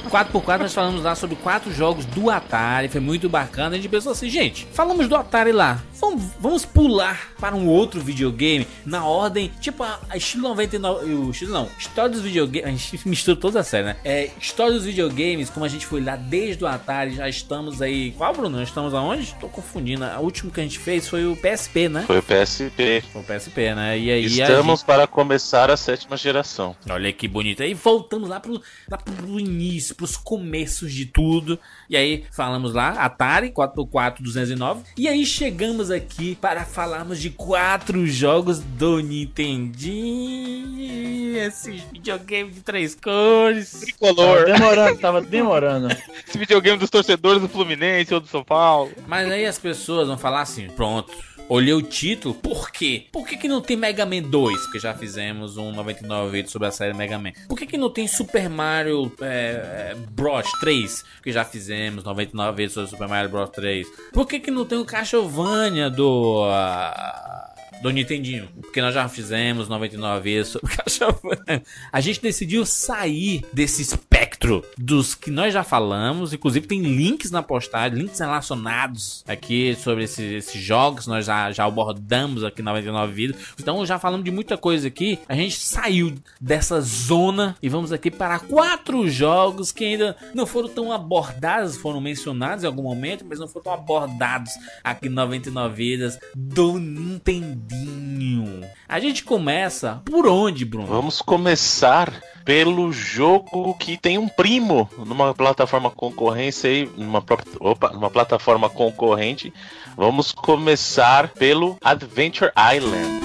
4x4 0.09 0.59
nós 0.59 0.75
falamos 0.75 1.03
lá 1.03 1.15
sobre 1.15 1.37
quatro 1.37 1.73
jogos 1.73 2.05
do 2.07 2.31
Atari, 2.31 2.89
foi 2.89 3.01
muito 3.01 3.29
bacana. 3.29 3.75
A 3.77 3.79
gente 3.79 3.89
pensou 3.89 4.13
assim, 4.13 4.29
gente, 4.29 4.67
falamos 4.73 5.07
do 5.07 5.15
Atari 5.15 5.53
lá, 5.53 5.83
vamos, 6.01 6.23
vamos 6.41 6.65
pular 6.65 7.33
para 7.39 7.55
um 7.55 7.69
outro 7.69 8.01
videogame 8.01 8.67
na 8.85 9.05
ordem, 9.05 9.51
tipo 9.61 9.83
a, 9.83 10.01
a 10.09 10.17
estilo 10.17 10.49
99, 10.49 11.13
o 11.13 11.31
estilo 11.31 11.53
não, 11.53 11.69
história 11.79 12.11
dos 12.11 12.23
videogames, 12.23 12.67
a 12.67 12.71
gente 12.71 13.09
mistura 13.09 13.37
toda 13.37 13.61
a 13.61 13.65
série, 13.65 13.87
né? 13.87 13.97
É, 14.05 14.31
história 14.41 14.73
dos 14.73 14.85
videogames, 14.85 15.51
como 15.51 15.65
a 15.65 15.69
gente 15.69 15.87
foi 15.87 16.03
lá 16.03 16.17
desde 16.17 16.65
o 16.65 16.67
Atari, 16.67 17.17
já 17.17 17.29
estamos 17.29 17.83
aí. 17.83 18.13
Qual, 18.13 18.33
Bruno? 18.33 18.63
Estamos 18.63 18.95
aonde? 18.95 19.35
Tô 19.41 19.49
confundindo. 19.49 20.05
A 20.05 20.19
última 20.21 20.51
que 20.51 20.61
a 20.61 20.63
gente 20.63 20.79
fez 20.79 21.09
foi 21.09 21.27
o 21.27 21.37
PSP, 21.37 21.89
né? 21.89 22.05
Foi 22.07 22.19
o 22.19 22.23
PSP. 22.23 23.03
Foi 23.13 23.23
o 23.23 23.25
PSP, 23.25 23.75
né? 23.75 23.99
E 23.99 24.11
aí 24.11 24.25
Estamos 24.25 24.83
para 24.83 25.07
começar 25.07 25.71
a 25.71 25.77
sétima 25.77 26.17
geração. 26.17 26.77
Olha 26.89 27.13
que 27.13 27.27
bonito. 27.29 27.63
Aí 27.63 27.75
voltamos 27.75 28.29
lá 28.29 28.41
pro, 28.41 28.61
lá 28.91 28.99
pro 28.99 29.41
início, 29.41 29.95
pros 29.95 30.17
começos 30.17 30.93
de 30.93 31.07
tudo. 31.07 31.59
E 31.89 31.97
aí 31.97 32.25
falamos 32.31 32.75
lá, 32.75 32.91
Atari 32.91 33.51
4x4 33.51 34.21
209. 34.21 34.83
E 34.97 35.09
aí 35.09 35.25
chegamos 35.25 35.91
aqui 35.91 36.35
para 36.35 36.65
falarmos 36.65 37.21
de 37.21 37.31
quatro 37.31 38.07
jogos 38.07 38.59
do 38.61 39.01
Nintendinho. 39.01 41.39
Esse 41.39 41.83
videogame 41.93 42.51
de 42.51 42.61
três 42.61 42.95
cores. 42.95 43.71
Tava 43.71 43.87
Tricolor. 43.87 44.45
demorando, 44.45 44.99
tava 44.99 45.23
demorando. 45.23 45.89
Esse 46.29 46.37
videogame 46.37 46.79
dos 46.79 46.91
torcedores 46.91 47.41
do 47.41 47.49
Fluminense 47.49 48.13
ou 48.13 48.21
do 48.21 48.27
São 48.27 48.45
Paulo. 48.45 48.91
Mas 49.07 49.31
aí 49.31 49.47
as 49.47 49.59
pessoas 49.59 50.09
vão 50.09 50.19
falar 50.19 50.43
assim, 50.43 50.69
pronto. 50.69 51.13
Olhei 51.49 51.73
o 51.73 51.81
título, 51.81 52.35
por 52.35 52.71
quê? 52.71 53.07
Por 53.11 53.27
que, 53.27 53.35
que 53.35 53.49
não 53.49 53.63
tem 53.63 53.75
Mega 53.75 54.05
Man 54.05 54.21
2? 54.21 54.63
Porque 54.65 54.79
já 54.79 54.93
fizemos 54.93 55.57
um 55.57 55.73
99 55.73 56.31
vídeo 56.31 56.51
sobre 56.51 56.69
a 56.69 56.71
série 56.71 56.93
Mega 56.93 57.19
Man. 57.19 57.33
Por 57.49 57.59
que, 57.59 57.65
que 57.65 57.79
não 57.79 57.89
tem 57.89 58.07
Super 58.07 58.51
Mario 58.51 59.11
é, 59.23 59.93
é, 59.93 59.97
Bros 60.11 60.47
3? 60.61 61.05
Porque 61.17 61.33
já 61.33 61.47
fizemos 61.47 62.05
99 62.05 62.55
vídeos 62.55 62.75
sobre 62.75 62.91
Super 62.91 63.09
Mario 63.09 63.31
Bros 63.31 63.49
3. 63.49 63.89
Por 64.13 64.29
que, 64.29 64.41
que 64.41 64.51
não 64.51 64.67
tem 64.67 64.79
o 64.79 64.85
Castlevania 64.85 65.89
do. 65.89 66.45
ah, 66.51 67.55
do 67.81 67.91
Nintendinho, 67.91 68.49
porque 68.61 68.81
nós 68.81 68.93
já 68.93 69.09
fizemos 69.09 69.69
99 69.69 70.21
vezes 70.21 70.53
sobre 70.53 70.75
Castlevania. 70.77 71.63
A 71.93 72.01
gente 72.01 72.21
decidiu 72.21 72.67
sair 72.67 73.43
desse 73.53 73.83
espectro 74.23 74.65
dos 74.77 75.15
que 75.15 75.31
nós 75.31 75.55
já 75.55 75.63
falamos, 75.63 76.33
inclusive 76.33 76.67
tem 76.67 76.81
links 76.83 77.31
na 77.31 77.41
postagem, 77.43 77.99
links 77.99 78.19
relacionados 78.19 79.25
aqui 79.29 79.77
sobre 79.81 80.05
esse- 80.05 80.35
esses 80.35 80.61
jogos, 80.61 81.07
nós 81.07 81.27
já, 81.27 81.53
já 81.53 81.65
abordamos 81.65 82.43
aqui 82.43 82.61
99 82.63 83.13
vidas. 83.13 83.41
Então 83.59 83.85
já 83.87 83.99
falamos 83.99 84.25
de 84.25 84.31
muita 84.31 84.57
coisa 84.57 84.89
aqui. 84.89 85.19
A 85.29 85.35
gente 85.37 85.57
saiu 85.61 86.15
dessa 86.41 86.81
zona 86.81 87.57
e 87.63 87.69
vamos 87.69 87.93
aqui 87.93 88.11
para 88.11 88.39
quatro 88.41 89.09
jogos 89.09 89.71
que 89.71 89.85
ainda 89.85 90.17
não 90.35 90.47
foram 90.47 90.69
tão 90.69 90.93
abordados, 90.93 91.77
foram 91.77 92.01
mencionados 92.01 92.65
em 92.65 92.67
algum 92.67 92.83
momento, 92.83 93.25
mas 93.29 93.39
não 93.39 93.47
foram 93.47 93.65
tão 93.65 93.75
abordados 93.75 94.53
aqui 94.83 95.07
em 95.07 95.11
99 95.11 95.75
vidas 95.75 96.19
do 96.35 96.79
Nintendinho. 96.79 98.63
A 98.89 98.99
gente 98.99 99.23
começa 99.23 100.03
por 100.05 100.27
onde, 100.27 100.65
Bruno? 100.65 100.87
Vamos 100.87 101.23
começar 101.23 102.13
pelo 102.45 102.91
jogo 102.91 103.75
que 103.75 103.99
tem 104.09 104.17
um 104.17 104.27
primo 104.27 104.89
numa 104.97 105.35
plataforma 105.35 105.91
concorrência 105.91 106.71
aí, 106.71 106.91
numa, 106.97 107.23
opa, 107.61 107.91
numa 107.91 108.09
plataforma 108.09 108.71
concorrente. 108.71 109.53
Vamos 109.99 110.33
começar 110.33 111.29
pelo 111.35 111.77
Adventure 111.85 112.51
Island. 112.75 113.21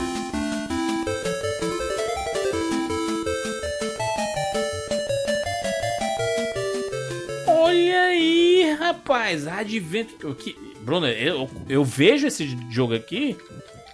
Olha 7.48 8.02
aí, 8.02 8.76
rapaz, 8.80 9.48
Adventure. 9.48 10.36
que- 10.36 10.58
Bruno, 10.82 11.08
eu, 11.08 11.50
eu 11.70 11.84
vejo 11.86 12.28
esse 12.28 12.58
jogo 12.70 12.94
aqui 12.94 13.38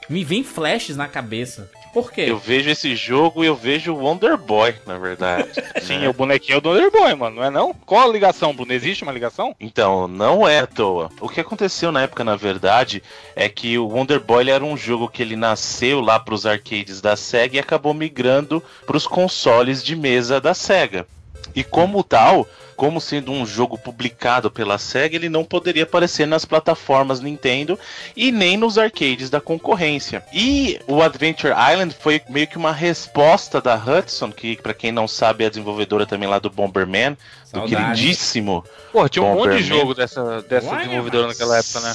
me 0.10 0.24
vem 0.24 0.44
flashes 0.44 0.98
na 0.98 1.08
cabeça. 1.08 1.70
Por 1.94 2.12
quê? 2.12 2.26
Eu 2.28 2.38
vejo 2.38 2.70
esse 2.70 2.96
jogo 2.96 3.44
e 3.44 3.48
eu 3.48 3.56
vejo 3.56 3.94
o 3.94 4.04
Wonder 4.04 4.38
Boy, 4.38 4.76
na 4.86 4.98
verdade. 4.98 5.50
Sim, 5.82 6.00
né? 6.00 6.10
o 6.10 6.14
bonequinho 6.14 6.56
é 6.56 6.68
o 6.68 6.70
Wonder 6.70 6.92
Boy, 6.92 7.16
mano, 7.16 7.36
não 7.38 7.44
é 7.44 7.50
não? 7.50 7.74
Qual 7.74 8.08
a 8.08 8.12
ligação, 8.12 8.54
Bruno? 8.54 8.72
Existe 8.74 9.04
uma 9.04 9.12
ligação? 9.12 9.56
Então, 9.60 10.08
não 10.08 10.48
é 10.48 10.60
à 10.60 10.68
toa. 10.68 11.10
O 11.20 11.28
que 11.28 11.40
aconteceu 11.40 11.92
na 11.92 12.04
época, 12.04 12.24
na 12.24 12.36
verdade, 12.36 13.02
é 13.36 13.50
que 13.50 13.78
o 13.78 13.88
Wonder 13.88 14.20
Boy 14.20 14.50
era 14.50 14.64
um 14.64 14.78
jogo 14.78 15.10
que 15.10 15.22
ele 15.22 15.36
nasceu 15.36 16.00
lá 16.02 16.20
pros 16.20 16.46
arcades 16.46 17.02
da 17.02 17.16
Sega 17.16 17.58
e 17.58 17.60
acabou 17.60 17.94
migrando 17.94 18.64
pros 18.86 19.08
consoles 19.08 19.84
de 19.84 19.96
mesa 19.96 20.40
da 20.40 20.54
Sega. 20.54 21.08
E 21.56 21.64
como 21.64 22.04
tal, 22.04 22.48
como 22.80 23.02
sendo 23.02 23.34
um 23.34 23.46
jogo 23.46 23.78
publicado 23.78 24.50
pela 24.50 24.78
Sega, 24.78 25.14
ele 25.14 25.28
não 25.28 25.44
poderia 25.44 25.84
aparecer 25.84 26.26
nas 26.26 26.46
plataformas 26.46 27.20
Nintendo 27.20 27.78
e 28.16 28.32
nem 28.32 28.56
nos 28.56 28.78
arcades 28.78 29.30
da 29.30 29.42
concorrência. 29.42 30.24
E 30.32 30.80
o 30.88 31.02
Adventure 31.02 31.52
Island 31.52 31.94
foi 32.00 32.22
meio 32.30 32.48
que 32.48 32.56
uma 32.56 32.72
resposta 32.72 33.60
da 33.60 33.76
Hudson, 33.76 34.32
que 34.32 34.56
para 34.56 34.74
quem 34.74 34.94
não 34.94 35.10
sabe 35.10 35.44
é 35.44 35.48
a 35.48 35.50
desenvolvedora 35.50 36.06
também 36.06 36.30
lá 36.30 36.40
do 36.40 36.50
Bomberman, 36.50 37.16
do 37.16 37.18
Saudade. 37.60 37.76
queridíssimo 37.76 38.64
Pô, 38.94 39.10
tinha 39.10 39.26
um 39.26 39.36
monte 39.36 39.58
de 39.58 39.64
Bomberman. 39.64 39.80
jogo 39.80 39.94
dessa, 39.94 40.42
dessa 40.44 40.74
desenvolvedora 40.78 41.28
naquela 41.28 41.58
época, 41.58 41.82
né? 41.82 41.94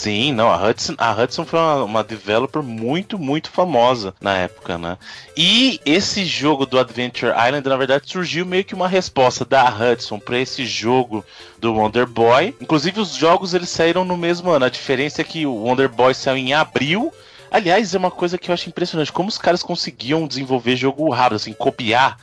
Sim, 0.00 0.32
não, 0.32 0.50
a 0.50 0.56
Hudson, 0.56 0.94
a 0.96 1.12
Hudson 1.12 1.44
foi 1.44 1.58
uma, 1.58 1.84
uma 1.84 2.02
developer 2.02 2.62
muito, 2.62 3.18
muito 3.18 3.50
famosa 3.50 4.14
na 4.18 4.34
época, 4.34 4.78
né? 4.78 4.96
E 5.36 5.78
esse 5.84 6.24
jogo 6.24 6.64
do 6.64 6.78
Adventure 6.78 7.32
Island, 7.32 7.68
na 7.68 7.76
verdade, 7.76 8.10
surgiu 8.10 8.46
meio 8.46 8.64
que 8.64 8.74
uma 8.74 8.88
resposta 8.88 9.44
da 9.44 9.62
Hudson 9.68 10.18
para 10.18 10.38
esse 10.38 10.64
jogo 10.64 11.22
do 11.58 11.74
Wonder 11.74 12.06
Boy. 12.06 12.56
Inclusive, 12.62 12.98
os 12.98 13.14
jogos 13.14 13.52
eles 13.52 13.68
saíram 13.68 14.02
no 14.02 14.16
mesmo 14.16 14.50
ano. 14.50 14.64
A 14.64 14.70
diferença 14.70 15.20
é 15.20 15.24
que 15.24 15.44
o 15.44 15.52
Wonder 15.52 15.90
Boy 15.90 16.14
saiu 16.14 16.38
em 16.38 16.54
abril. 16.54 17.12
Aliás, 17.50 17.94
é 17.94 17.98
uma 17.98 18.10
coisa 18.10 18.38
que 18.38 18.50
eu 18.50 18.54
acho 18.54 18.70
impressionante, 18.70 19.12
como 19.12 19.28
os 19.28 19.36
caras 19.36 19.62
conseguiam 19.62 20.26
desenvolver 20.26 20.76
jogo 20.76 21.10
rápido, 21.10 21.36
assim, 21.36 21.52
copiar. 21.52 22.16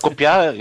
Copiar, 0.00 0.54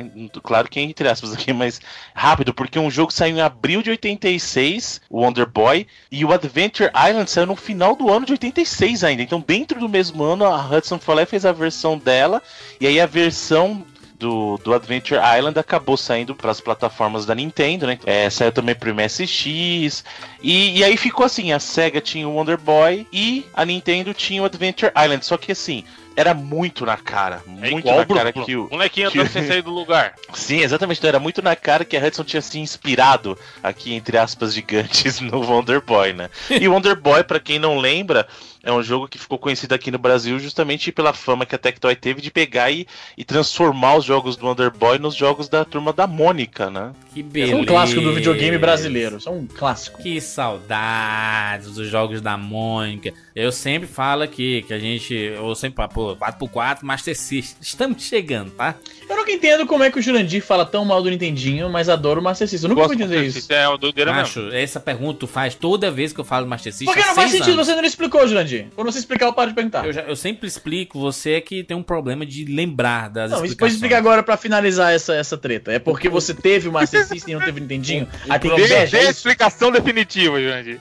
claro 0.43 0.69
que 0.69 0.79
entre 0.79 1.07
aspas 1.07 1.33
aqui, 1.33 1.53
mas 1.53 1.79
rápido, 2.13 2.53
porque 2.53 2.79
um 2.79 2.91
jogo 2.91 3.11
saiu 3.11 3.37
em 3.37 3.41
abril 3.41 3.81
de 3.81 3.89
86, 3.89 5.01
o 5.09 5.21
Wonder 5.21 5.47
Boy, 5.47 5.87
e 6.11 6.25
o 6.25 6.31
Adventure 6.31 6.91
Island 6.95 7.29
saiu 7.29 7.47
no 7.47 7.55
final 7.55 7.95
do 7.95 8.11
ano 8.11 8.25
de 8.25 8.33
86 8.33 9.03
ainda. 9.03 9.21
Então, 9.21 9.43
dentro 9.45 9.79
do 9.79 9.89
mesmo 9.89 10.23
ano, 10.23 10.45
a 10.45 10.65
Hudson 10.65 10.99
e 11.21 11.25
fez 11.25 11.45
a 11.45 11.51
versão 11.51 11.97
dela, 11.97 12.41
e 12.79 12.87
aí 12.87 12.99
a 12.99 13.05
versão 13.05 13.85
do, 14.17 14.57
do 14.57 14.73
Adventure 14.73 15.19
Island 15.37 15.59
acabou 15.59 15.97
saindo 15.97 16.33
para 16.33 16.51
as 16.51 16.61
plataformas 16.61 17.25
da 17.25 17.35
Nintendo, 17.35 17.85
né? 17.85 17.99
É, 18.05 18.29
saiu 18.29 18.51
também 18.51 18.75
pro 18.75 18.93
MSX. 18.93 20.03
E, 20.41 20.77
e 20.77 20.83
aí 20.83 20.97
ficou 20.97 21.25
assim: 21.25 21.51
a 21.51 21.59
Sega 21.59 22.01
tinha 22.01 22.27
o 22.27 22.35
Wonder 22.35 22.57
Boy 22.57 23.05
e 23.11 23.45
a 23.53 23.65
Nintendo 23.65 24.13
tinha 24.13 24.41
o 24.41 24.45
Adventure 24.45 24.91
Island. 24.95 25.25
Só 25.25 25.37
que 25.37 25.51
assim, 25.51 25.83
era 26.15 26.33
muito 26.33 26.85
na 26.85 26.97
cara. 26.97 27.43
É 27.61 27.69
Muito 27.69 27.85
na 27.85 28.03
Bruno, 28.05 28.15
cara 28.15 28.31
Bruno. 28.31 28.45
que 28.45 28.55
o. 28.55 28.67
Bonequinho 28.67 29.09
andando 29.09 29.29
sem 29.29 29.45
sair 29.47 29.61
do 29.61 29.71
lugar. 29.71 30.15
Sim, 30.33 30.59
exatamente. 30.61 30.97
Então 30.99 31.07
era 31.09 31.19
muito 31.19 31.41
na 31.41 31.55
cara 31.55 31.83
que 31.83 31.97
a 31.97 32.05
Hudson 32.05 32.23
tinha 32.23 32.41
se 32.41 32.59
inspirado 32.59 33.37
aqui, 33.61 33.93
entre 33.93 34.17
aspas, 34.17 34.53
gigantes, 34.53 35.19
no 35.21 35.41
Wonder 35.41 35.81
Boy, 35.81 36.13
né? 36.13 36.29
E 36.49 36.67
o 36.67 36.73
Wonder 36.73 36.95
Boy, 36.95 37.23
pra 37.23 37.39
quem 37.39 37.59
não 37.59 37.77
lembra, 37.77 38.27
é 38.65 38.73
um 38.73 38.81
jogo 38.81 39.07
que 39.07 39.19
ficou 39.19 39.37
conhecido 39.37 39.73
aqui 39.73 39.91
no 39.91 39.99
Brasil 39.99 40.39
justamente 40.39 40.91
pela 40.91 41.13
fama 41.13 41.45
que 41.45 41.53
a 41.53 41.57
Tectoy 41.57 41.95
teve 41.95 42.19
de 42.19 42.31
pegar 42.31 42.71
e, 42.71 42.87
e 43.15 43.23
transformar 43.23 43.95
os 43.95 44.03
jogos 44.03 44.35
do 44.35 44.47
Wonder 44.47 44.71
Boy 44.71 44.97
nos 44.97 45.13
jogos 45.13 45.47
da 45.47 45.63
turma 45.63 45.93
da 45.93 46.07
Mônica, 46.07 46.71
né? 46.71 46.91
Que 47.13 47.21
beleza. 47.21 47.53
é 47.53 47.55
um 47.55 47.63
clássico 47.63 48.01
do 48.01 48.11
videogame 48.11 48.57
brasileiro. 48.57 49.19
É 49.23 49.29
um 49.29 49.45
clássico. 49.45 50.01
Que 50.01 50.19
saudades 50.19 51.73
dos 51.73 51.87
jogos 51.87 52.21
da 52.21 52.35
Mônica. 52.35 53.13
Eu 53.35 53.51
sempre 53.51 53.87
falo 53.87 54.23
aqui 54.23 54.63
que 54.63 54.73
a 54.73 54.79
gente. 54.79 55.13
Eu 55.13 55.53
sempre 55.53 55.75
falo, 55.77 55.89
pô, 55.89 56.15
4x4, 56.15 56.79
Master 56.81 57.15
System. 57.15 57.57
Estamos 57.61 58.01
chegando, 58.01 58.49
tá? 58.51 58.75
Eu 59.07 59.15
nunca 59.15 59.31
entendo 59.31 59.67
como 59.67 59.83
é 59.83 59.91
que 59.91 59.99
o 59.99 60.01
Jurandir 60.01 60.41
fala 60.41 60.65
tão 60.65 60.83
mal 60.83 61.03
do 61.03 61.09
Nintendinho, 61.09 61.69
mas 61.69 61.87
adora 61.87 62.19
o 62.19 62.23
Master 62.23 62.47
System. 62.47 62.69
Eu 62.69 62.75
nunca 62.75 62.87
vou 62.87 62.95
entender 62.95 63.23
isso. 63.25 63.51
É 63.53 63.67
uma 63.67 63.77
doideira 63.77 64.11
mesmo. 64.11 64.43
Macho, 64.43 64.55
essa 64.55 64.79
pergunta 64.79 65.19
tu 65.19 65.27
faz 65.27 65.53
toda 65.53 65.91
vez 65.91 66.11
que 66.11 66.19
eu 66.19 66.25
falo 66.25 66.47
Master 66.47 66.73
System. 66.73 66.87
Porque 66.87 67.07
não 67.07 67.15
faz 67.15 67.31
sentido, 67.31 67.53
anos. 67.53 67.67
você 67.67 67.75
não 67.75 67.83
explicou, 67.83 68.27
Jurandir. 68.27 68.54
Quando 68.75 68.91
você 68.91 68.99
explicar, 68.99 69.25
eu 69.25 69.33
paro 69.33 69.49
de 69.49 69.55
perguntar. 69.55 69.85
Eu, 69.85 69.93
já- 69.93 70.01
eu 70.03 70.15
sempre 70.15 70.47
explico, 70.47 70.99
você 70.99 71.31
é 71.33 71.41
que 71.41 71.63
tem 71.63 71.75
um 71.75 71.83
problema 71.83 72.25
de 72.25 72.45
lembrar 72.45 73.09
das 73.09 73.31
Não, 73.31 73.37
isso 73.37 73.39
pode 73.39 73.47
explicações. 73.51 73.73
explicar 73.75 73.97
agora 73.97 74.23
pra 74.23 74.37
finalizar 74.37 74.93
essa, 74.93 75.13
essa 75.15 75.37
treta. 75.37 75.71
É 75.71 75.79
porque 75.79 76.07
você 76.09 76.33
teve 76.33 76.67
o 76.67 76.71
Master 76.71 77.05
System 77.07 77.33
e 77.33 77.37
não 77.37 77.43
teve 77.45 77.59
o 77.59 77.61
Nintendinho? 77.61 78.07
Aí 78.29 78.39
tem 78.39 78.55
Dê, 78.55 78.63
inveja, 78.63 78.97
dê 78.97 78.97
é 78.97 78.99
a 78.99 79.03
isso? 79.03 79.11
explicação 79.19 79.71
definitiva, 79.71 80.39
Jurandir. 80.39 80.79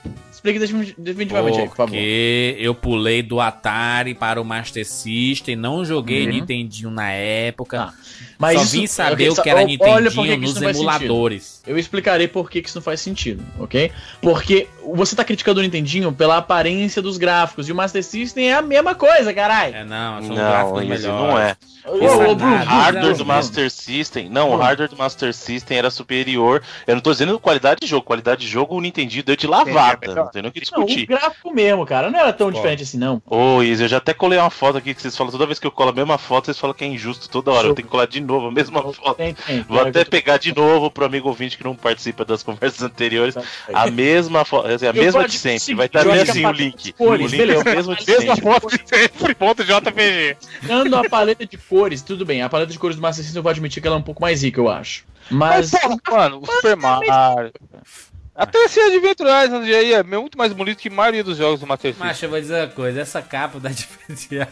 Defini- 0.53 0.95
definitivamente 0.97 1.59
aí, 1.59 1.67
por 1.67 1.75
favor. 1.75 1.91
Porque 1.91 2.55
eu 2.59 2.73
pulei 2.75 3.21
do 3.23 3.39
Atari 3.41 4.13
para 4.13 4.39
o 4.39 4.45
Master 4.45 4.85
System, 4.85 5.55
não 5.55 5.83
joguei 5.83 6.25
Nintendinho 6.27 6.89
na 6.89 7.11
época. 7.11 7.89
Ah, 7.89 7.93
Mas 8.37 8.57
só 8.57 8.63
isso- 8.63 8.71
vim 8.73 8.87
saber 8.87 9.29
ok, 9.29 9.39
o 9.39 9.43
que 9.43 9.49
era 9.49 9.63
Nintendinho 9.63 10.37
nos 10.39 10.61
emuladores. 10.61 11.61
Eu 11.65 11.77
explicarei 11.77 12.27
por 12.27 12.49
que, 12.49 12.61
que 12.61 12.69
isso 12.69 12.77
não 12.77 12.83
faz 12.83 13.01
sentido, 13.01 13.43
ok? 13.59 13.91
Porque 14.21 14.67
você 14.93 15.15
tá 15.15 15.23
criticando 15.23 15.59
o 15.59 15.63
Nintendinho 15.63 16.11
pela 16.11 16.37
aparência 16.37 17.01
dos 17.01 17.17
gráficos, 17.17 17.67
e 17.67 17.71
o 17.71 17.75
Master 17.75 18.03
System 18.03 18.49
é 18.49 18.53
a 18.53 18.61
mesma 18.61 18.93
coisa, 18.93 19.33
caralho. 19.33 19.75
É, 19.75 19.83
não, 19.83 20.21
são 20.21 20.29
Não, 20.29 20.35
gráficos 20.35 20.81
Izzy, 20.81 20.89
melhores. 20.89 21.05
não 21.29 21.39
é. 21.39 21.55
É. 21.85 21.85
O 21.87 22.35
Bruno, 22.35 22.55
hardware 22.65 23.15
do 23.15 23.25
Master 23.25 23.69
System. 23.69 24.27
Não, 24.27 24.49
o 24.49 24.55
hardware 24.57 24.89
do 24.89 24.97
Master 24.97 25.31
System 25.31 25.77
era 25.77 25.91
superior. 25.91 26.63
Eu 26.87 26.95
não 26.95 27.01
tô 27.01 27.11
dizendo 27.11 27.39
qualidade 27.39 27.81
de 27.81 27.85
jogo. 27.87 28.01
Qualidade 28.03 28.41
de 28.41 28.47
jogo 28.47 28.75
o 28.75 28.81
Nintendinho 28.81 29.23
deu 29.23 29.35
de 29.35 29.45
lavada. 29.45 30.31
Não 30.41 30.41
tem 30.41 30.41
nem 30.41 30.49
o 30.49 30.53
que 30.53 30.71
Não, 30.75 30.83
o 30.83 30.85
discutir. 30.85 31.05
gráfico 31.07 31.53
mesmo, 31.53 31.85
cara, 31.85 32.09
não 32.11 32.19
era 32.19 32.31
tão 32.33 32.51
diferente 32.51 32.83
assim, 32.83 32.97
não. 32.97 33.21
Ô, 33.25 33.61
Izzy, 33.63 33.83
eu 33.83 33.87
já 33.87 33.97
até 33.97 34.13
colei 34.13 34.37
uma 34.39 34.49
foto 34.49 34.77
aqui 34.77 34.93
que 34.93 35.01
vocês 35.01 35.15
falam. 35.15 35.31
Toda 35.31 35.45
vez 35.45 35.59
que 35.59 35.67
eu 35.67 35.71
colo 35.71 35.89
a 35.89 35.93
mesma 35.93 36.17
foto, 36.17 36.45
vocês 36.45 36.57
falam 36.59 36.73
que 36.75 36.83
é 36.83 36.87
injusto 36.87 37.29
toda 37.29 37.51
hora. 37.51 37.67
Eu 37.67 37.73
tenho 37.75 37.85
que 37.87 37.91
colar 37.91 38.07
de 38.07 38.19
novo 38.21 38.47
a 38.47 38.51
mesma 38.51 38.81
foto. 38.93 39.15
Tem, 39.15 39.33
tem. 39.33 39.61
Vou 39.63 39.79
até 39.81 40.03
pegar 40.05 40.37
de 40.37 40.53
novo 40.55 40.89
pro 40.91 41.05
amigo 41.05 41.27
ouvinte 41.27 41.57
que 41.57 41.63
não 41.63 41.75
participa 41.75 42.23
das 42.25 42.43
conversas 42.43 42.81
anteriores. 42.81 43.35
A 43.73 43.89
mesma 43.89 44.43
foto, 44.45 44.67
assim, 44.67 44.85
a 44.85 44.89
Eu 44.89 44.93
mesma 44.93 45.27
de 45.27 45.37
sempre. 45.37 45.73
Vai 45.75 45.85
estar 45.87 46.03
bem 46.03 46.13
acho 46.13 46.25
que 46.25 46.31
assim 46.31 46.45
o 46.45 46.51
link. 46.51 46.91
cores, 46.93 47.25
o 47.25 47.35
link 47.35 47.37
beleza. 47.37 47.69
é 47.69 47.71
o 47.71 47.75
mesmo 47.75 47.95
de 47.95 48.05
Mesma 48.05 48.35
sempre. 48.35 48.51
foto 48.51 48.67
de 48.69 48.83
sempre, 48.89 49.35
ponto 49.35 49.63
JPG. 49.63 50.37
Dando 50.63 50.95
a 50.97 51.09
paleta 51.09 51.45
de 51.45 51.57
cores, 51.57 52.01
tudo 52.01 52.25
bem. 52.25 52.41
A 52.41 52.49
paleta 52.49 52.71
de 52.71 52.79
cores 52.79 52.95
do 52.95 53.01
Master 53.01 53.23
System 53.23 53.39
eu 53.39 53.43
vou 53.43 53.49
admitir 53.49 53.81
que 53.81 53.87
ela 53.87 53.97
é 53.97 53.99
um 53.99 54.03
pouco 54.03 54.21
mais 54.21 54.43
rica, 54.43 54.59
eu 54.59 54.69
acho. 54.69 55.03
Mas. 55.29 55.71
Mas, 55.71 55.81
porra, 55.81 55.97
mano, 56.11 56.41
o 56.41 56.45
Super 56.45 56.75
Mario. 56.77 57.51
Até 58.35 58.57
esse 58.65 58.79
Adventure 58.79 59.29
Island 59.29 59.73
aí 59.73 59.93
é 59.93 60.03
muito 60.03 60.37
mais 60.37 60.51
bonito 60.51 60.77
que 60.79 60.89
a 60.89 60.91
maioria 60.91 61.23
dos 61.23 61.37
jogos 61.37 61.61
do 61.61 61.67
Master 61.67 61.91
System. 61.91 62.07
Mas 62.07 62.21
eu 62.21 62.29
vou 62.29 62.39
dizer 62.39 62.65
uma 62.65 62.67
coisa, 62.67 62.99
essa 63.01 63.21
capa 63.21 63.59
da 63.59 63.69
diferencial 63.71 64.47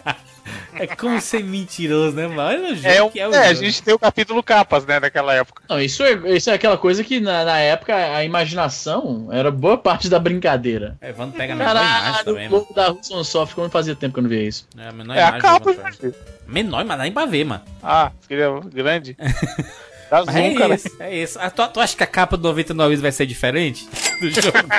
é 0.75 0.87
como 0.87 1.19
ser 1.21 1.43
mentiroso, 1.43 2.15
né, 2.15 2.27
mano? 2.27 2.41
Olha 2.41 2.73
o 2.73 2.75
jogo 2.75 2.87
É, 2.87 3.03
um, 3.03 3.09
que 3.09 3.19
é 3.19 3.27
o 3.27 3.33
é, 3.33 3.47
a 3.47 3.53
gente 3.53 3.81
tem 3.83 3.93
o 3.93 3.99
capítulo 3.99 4.41
capas, 4.41 4.85
né, 4.85 4.99
daquela 4.99 5.33
época. 5.33 5.63
Não, 5.69 5.79
isso 5.79 6.03
é, 6.03 6.13
isso 6.35 6.49
é 6.49 6.53
aquela 6.53 6.77
coisa 6.77 7.03
que 7.03 7.19
na, 7.19 7.45
na 7.45 7.59
época 7.59 7.93
a 7.95 8.23
imaginação 8.23 9.27
era 9.31 9.51
boa 9.51 9.77
parte 9.77 10.09
da 10.09 10.19
brincadeira. 10.19 10.97
É, 11.01 11.11
Vando 11.11 11.33
pega 11.33 11.53
a 11.53 11.55
menor 11.55 11.75
imagem 11.75 12.23
também, 12.25 12.47
o 12.47 12.51
mano. 12.51 12.67
da 12.73 12.91
Hudson 12.91 13.23
Soft, 13.23 13.53
como 13.53 13.69
fazia 13.69 13.95
tempo 13.95 14.13
que 14.13 14.19
eu 14.19 14.23
não 14.23 14.29
via 14.29 14.43
isso. 14.43 14.67
É 14.77 14.87
a 14.87 14.91
menor 14.91 15.15
É 15.15 15.23
a 15.23 15.27
imagem 15.27 15.41
capa, 15.41 15.71
do 15.71 15.77
Vando 15.81 15.91
gente. 15.91 16.15
Menor, 16.47 16.85
mas 16.85 16.97
dá 16.97 17.03
nem 17.03 17.11
pra 17.11 17.25
ver, 17.25 17.43
mano. 17.45 17.63
Ah, 17.81 18.11
você 18.19 18.27
queria 18.27 18.49
grande? 18.73 19.15
Dá 20.13 20.23
Mas 20.25 20.35
zoom, 20.35 20.41
é 20.43 20.53
cara. 20.53 20.75
isso, 20.75 20.95
é 20.99 21.23
isso. 21.23 21.39
Ah, 21.41 21.49
tu, 21.49 21.67
tu 21.69 21.79
acha 21.79 21.97
que 21.97 22.03
a 22.03 22.07
capa 22.07 22.37
do 22.37 22.43
99 22.43 22.95
vai 22.97 23.11
ser 23.11 23.25
diferente 23.25 23.87
do 24.21 24.29
jogo? 24.29 24.69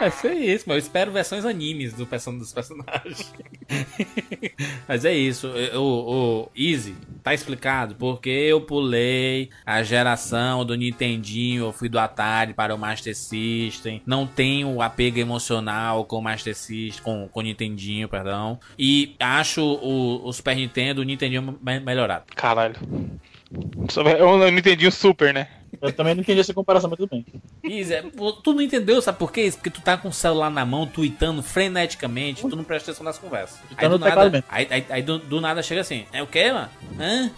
vai 0.00 0.10
ser 0.10 0.32
isso, 0.32 0.64
mas 0.66 0.74
eu 0.74 0.78
espero 0.80 1.12
versões 1.12 1.44
animes 1.44 1.92
do 1.92 2.04
person 2.04 2.36
dos 2.36 2.52
personagens. 2.52 3.32
mas 4.88 5.04
é 5.04 5.14
isso. 5.14 5.48
O, 5.74 5.78
o 5.80 6.50
Easy, 6.56 6.96
tá 7.22 7.32
explicado 7.32 7.94
porque 7.94 8.28
eu 8.28 8.60
pulei 8.62 9.48
a 9.64 9.80
geração 9.84 10.64
do 10.64 10.74
Nintendinho, 10.74 11.66
eu 11.66 11.72
fui 11.72 11.88
do 11.88 11.96
Atari 11.98 12.52
para 12.52 12.74
o 12.74 12.78
Master 12.78 13.14
System. 13.16 14.02
Não 14.04 14.26
tenho 14.26 14.82
apego 14.82 15.20
emocional 15.20 16.04
com 16.04 16.18
o 16.18 16.22
Master 16.22 16.56
System, 16.56 17.00
com, 17.04 17.28
com 17.28 17.38
o 17.38 17.42
Nintendinho, 17.44 18.08
perdão. 18.08 18.58
E 18.76 19.14
acho 19.20 19.62
o, 19.62 20.26
o 20.26 20.32
Super 20.32 20.56
Nintendo, 20.56 21.00
o 21.00 21.04
Nintendinho 21.04 21.56
me- 21.62 21.78
melhorado. 21.78 22.24
Caralho. 22.34 22.74
Eu 24.18 24.38
não 24.38 24.48
entendi 24.48 24.86
o 24.86 24.92
super, 24.92 25.32
né? 25.32 25.48
Eu 25.82 25.92
também 25.92 26.14
não 26.14 26.22
entendi 26.22 26.40
essa 26.40 26.54
comparação, 26.54 26.88
mas 26.88 26.96
tudo 26.98 27.10
bem. 27.10 27.26
Isa, 27.64 28.04
pô, 28.16 28.32
tu 28.32 28.52
não 28.52 28.62
entendeu, 28.62 29.02
sabe 29.02 29.18
por 29.18 29.32
quê? 29.32 29.42
Isso? 29.42 29.56
Porque 29.58 29.70
tu 29.70 29.80
tá 29.80 29.96
com 29.96 30.08
o 30.08 30.12
celular 30.12 30.50
na 30.50 30.64
mão, 30.64 30.86
tweetando 30.86 31.42
freneticamente, 31.42 32.42
tu 32.42 32.56
não 32.56 32.64
presta 32.64 32.90
atenção 32.90 33.04
nas 33.04 33.18
conversas. 33.18 33.58
Aí 33.76 33.88
do 33.88 33.98
nada, 33.98 34.30
mesmo. 34.30 34.46
aí, 34.48 34.66
aí- 34.70 34.86
aí 34.88 35.02
do, 35.02 35.18
do 35.18 35.40
nada 35.40 35.62
chega 35.62 35.80
assim, 35.80 36.04
é 36.12 36.22
o 36.22 36.26
quê, 36.26 36.52
mano? 36.52 36.70
Hã? 36.98 37.30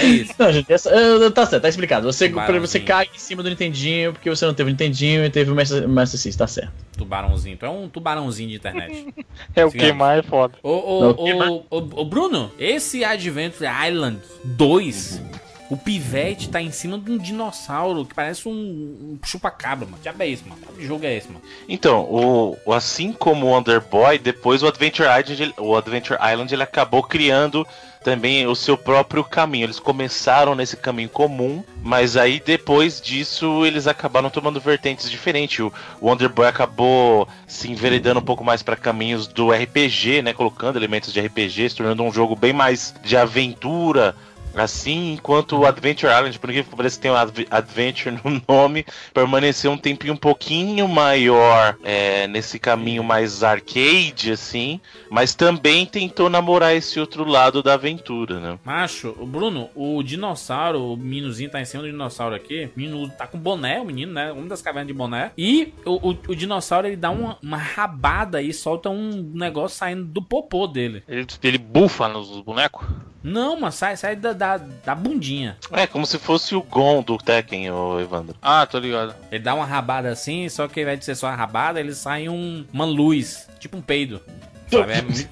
É 0.00 0.04
isso. 0.06 0.34
Não, 0.38 0.52
gente, 0.52 0.72
essa, 0.72 0.90
eh, 0.90 1.30
tá 1.30 1.46
certo, 1.46 1.62
tá 1.62 1.68
explicado. 1.68 2.10
Você, 2.10 2.28
você 2.60 2.80
cai 2.80 3.08
em 3.14 3.18
cima 3.18 3.42
do 3.42 3.48
Nintendinho 3.50 4.12
porque 4.12 4.28
você 4.28 4.44
não 4.46 4.54
teve 4.54 4.70
o 4.70 4.72
Nintendinho 4.72 5.24
e 5.24 5.30
teve 5.30 5.50
o 5.50 5.54
Master, 5.54 5.88
Master 5.88 6.18
System, 6.20 6.38
tá 6.38 6.46
certo. 6.46 6.72
Tubarãozinho, 6.96 7.56
tu 7.56 7.66
é 7.66 7.70
um 7.70 7.88
tubarãozinho 7.88 8.48
de 8.50 8.56
internet. 8.56 9.06
É 9.54 9.64
o 9.64 9.70
Sigamos. 9.70 9.74
queimar 9.74 10.18
é 10.18 10.22
foda. 10.22 10.54
Ô, 10.62 11.64
ô, 11.70 12.04
Bruno, 12.04 12.50
esse 12.58 13.04
Adventure 13.04 13.68
Island 13.88 14.18
2 14.44 15.22
o 15.68 15.76
pivete 15.76 16.48
tá 16.48 16.60
em 16.62 16.70
cima 16.70 16.96
de 16.98 17.10
um 17.10 17.18
dinossauro 17.18 18.04
que 18.04 18.14
parece 18.14 18.48
um, 18.48 18.52
um 18.52 19.18
chupa-cabra, 19.24 19.84
mano. 19.86 19.98
Já 20.02 20.14
é 20.18 20.26
isso, 20.26 20.44
mano. 20.46 20.60
Que 20.76 20.86
jogo 20.86 21.04
é 21.04 21.16
esse, 21.16 21.26
mano? 21.28 21.42
Então, 21.68 22.02
o, 22.04 22.56
o- 22.64 22.72
assim 22.72 23.12
como 23.12 23.46
o 23.46 23.50
Wonder 23.50 23.80
Boy, 23.80 24.18
depois 24.18 24.62
o 24.62 24.68
Adventure 24.68 25.08
Island, 25.08 25.54
o 25.58 25.74
Adventure 25.76 26.18
Island 26.22 26.54
ele 26.54 26.62
acabou 26.62 27.02
criando 27.02 27.66
também 28.06 28.46
o 28.46 28.54
seu 28.54 28.78
próprio 28.78 29.24
caminho. 29.24 29.64
Eles 29.64 29.80
começaram 29.80 30.54
nesse 30.54 30.76
caminho 30.76 31.08
comum, 31.08 31.64
mas 31.82 32.16
aí 32.16 32.38
depois 32.38 33.00
disso 33.00 33.66
eles 33.66 33.88
acabaram 33.88 34.30
tomando 34.30 34.60
vertentes 34.60 35.10
diferentes. 35.10 35.58
O 35.58 35.72
Wonder 36.00 36.28
Boy 36.28 36.46
acabou 36.46 37.26
se 37.48 37.68
enveredando 37.68 38.20
um 38.20 38.22
pouco 38.22 38.44
mais 38.44 38.62
para 38.62 38.76
caminhos 38.76 39.26
do 39.26 39.50
RPG, 39.50 40.22
né, 40.22 40.32
colocando 40.32 40.76
elementos 40.76 41.12
de 41.12 41.20
RPG, 41.20 41.70
se 41.70 41.74
tornando 41.74 42.04
um 42.04 42.12
jogo 42.12 42.36
bem 42.36 42.52
mais 42.52 42.94
de 43.02 43.16
aventura. 43.16 44.14
Assim, 44.56 45.12
enquanto 45.12 45.56
o 45.58 45.66
Adventure 45.66 46.12
Island, 46.12 46.38
por 46.38 46.50
incrível 46.50 46.70
que 46.70 46.76
pareça, 46.76 47.00
tem 47.00 47.10
o 47.10 47.16
Adve- 47.16 47.46
Adventure 47.50 48.18
no 48.24 48.42
nome, 48.48 48.84
permaneceu 49.12 49.70
um 49.70 49.78
tempinho 49.78 50.14
um 50.14 50.16
pouquinho 50.16 50.88
maior 50.88 51.76
é, 51.84 52.26
nesse 52.26 52.58
caminho 52.58 53.04
mais 53.04 53.42
arcade, 53.42 54.32
assim, 54.32 54.80
mas 55.10 55.34
também 55.34 55.84
tentou 55.86 56.30
namorar 56.30 56.74
esse 56.74 56.98
outro 56.98 57.24
lado 57.24 57.62
da 57.62 57.74
aventura, 57.74 58.40
né? 58.40 58.58
Macho, 58.64 59.14
o 59.18 59.26
Bruno, 59.26 59.68
o 59.74 60.02
dinossauro, 60.02 60.92
o 60.92 60.96
meninozinho 60.96 61.50
tá 61.50 61.60
em 61.60 61.64
cima 61.64 61.82
do 61.82 61.90
dinossauro 61.90 62.34
aqui. 62.34 62.70
O 62.76 62.78
menino 62.78 63.08
tá 63.10 63.26
com 63.26 63.38
boné, 63.38 63.80
o 63.80 63.84
menino, 63.84 64.12
né? 64.12 64.32
Uma 64.32 64.46
das 64.46 64.62
cavernas 64.62 64.86
de 64.88 64.94
boné. 64.94 65.32
E 65.36 65.72
o, 65.84 66.10
o, 66.10 66.18
o 66.28 66.34
dinossauro 66.34 66.86
ele 66.86 66.96
dá 66.96 67.10
uma, 67.10 67.38
uma 67.42 67.56
rabada 67.56 68.40
e 68.42 68.52
solta 68.52 68.88
um 68.88 69.30
negócio 69.34 69.76
saindo 69.76 70.04
do 70.04 70.22
popô 70.22 70.66
dele. 70.66 71.02
Ele, 71.08 71.26
ele 71.42 71.58
bufa 71.58 72.08
nos 72.08 72.40
bonecos? 72.40 72.86
Não, 73.26 73.58
mas 73.58 73.74
sai, 73.74 73.96
sai 73.96 74.14
da, 74.14 74.32
da, 74.32 74.56
da 74.56 74.94
bundinha. 74.94 75.56
É, 75.72 75.84
como 75.84 76.06
se 76.06 76.16
fosse 76.16 76.54
o 76.54 76.62
Gon 76.62 77.02
do 77.02 77.18
Tekken, 77.18 77.72
ô 77.72 77.98
Evandro. 77.98 78.36
Ah, 78.40 78.64
tô 78.64 78.78
ligado. 78.78 79.16
Ele 79.32 79.42
dá 79.42 79.52
uma 79.52 79.66
rabada 79.66 80.08
assim, 80.08 80.48
só 80.48 80.68
que 80.68 80.78
ao 80.78 80.82
invés 80.82 81.00
de 81.00 81.06
ser 81.06 81.16
só 81.16 81.26
uma 81.26 81.34
rabada, 81.34 81.80
ele 81.80 81.92
sai 81.92 82.28
um, 82.28 82.64
uma 82.72 82.84
luz, 82.84 83.48
tipo 83.58 83.76
um 83.76 83.82
peido. 83.82 84.22
Sabe? 84.70 84.92
É 84.92 85.02
muito, 85.02 85.28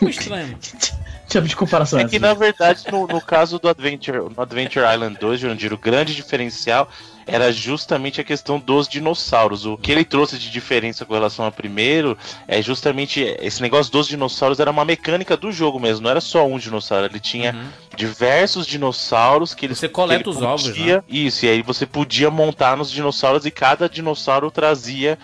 muito 0.00 0.20
estranho. 0.20 0.58
Tipo 1.28 1.48
de 1.48 1.56
comparação 1.56 1.98
É 1.98 2.04
que 2.04 2.20
né? 2.20 2.28
na 2.28 2.34
verdade, 2.34 2.84
no, 2.90 3.04
no 3.04 3.20
caso 3.20 3.58
do 3.58 3.68
Adventure, 3.68 4.18
no 4.18 4.40
Adventure 4.40 4.86
Island 4.86 5.18
2, 5.18 5.40
Jurandir, 5.40 5.72
o 5.72 5.76
grande 5.76 6.14
diferencial 6.14 6.88
era 7.26 7.52
justamente 7.52 8.20
a 8.20 8.24
questão 8.24 8.58
dos 8.58 8.86
dinossauros. 8.88 9.66
O 9.66 9.76
que 9.76 9.90
ele 9.90 10.04
trouxe 10.04 10.38
de 10.38 10.50
diferença 10.50 11.04
com 11.04 11.12
relação 11.14 11.44
ao 11.44 11.52
primeiro 11.52 12.16
é 12.46 12.62
justamente 12.62 13.20
esse 13.40 13.60
negócio 13.60 13.90
dos 13.92 14.06
dinossauros 14.06 14.60
era 14.60 14.70
uma 14.70 14.84
mecânica 14.84 15.36
do 15.36 15.50
jogo 15.50 15.80
mesmo, 15.80 16.04
não 16.04 16.10
era 16.10 16.20
só 16.20 16.46
um 16.46 16.58
dinossauro, 16.58 17.06
ele 17.06 17.18
tinha 17.20 17.52
Uhum. 17.52 17.68
diversos 17.96 18.66
dinossauros 18.66 19.54
que 19.54 19.66
ele 19.66 19.74
Você 19.74 19.88
coleta 19.88 20.22
ele 20.22 20.30
os 20.30 20.42
ovos, 20.42 20.66
né? 20.66 20.72
podia- 20.74 21.04
Isso, 21.08 21.46
e 21.46 21.48
aí 21.48 21.62
você 21.62 21.84
podia 21.84 22.30
montar 22.30 22.76
nos 22.76 22.90
dinossauros 22.90 23.44
e 23.44 23.50
cada 23.50 23.88
dinossauro 23.88 24.50
trazia 24.50 25.18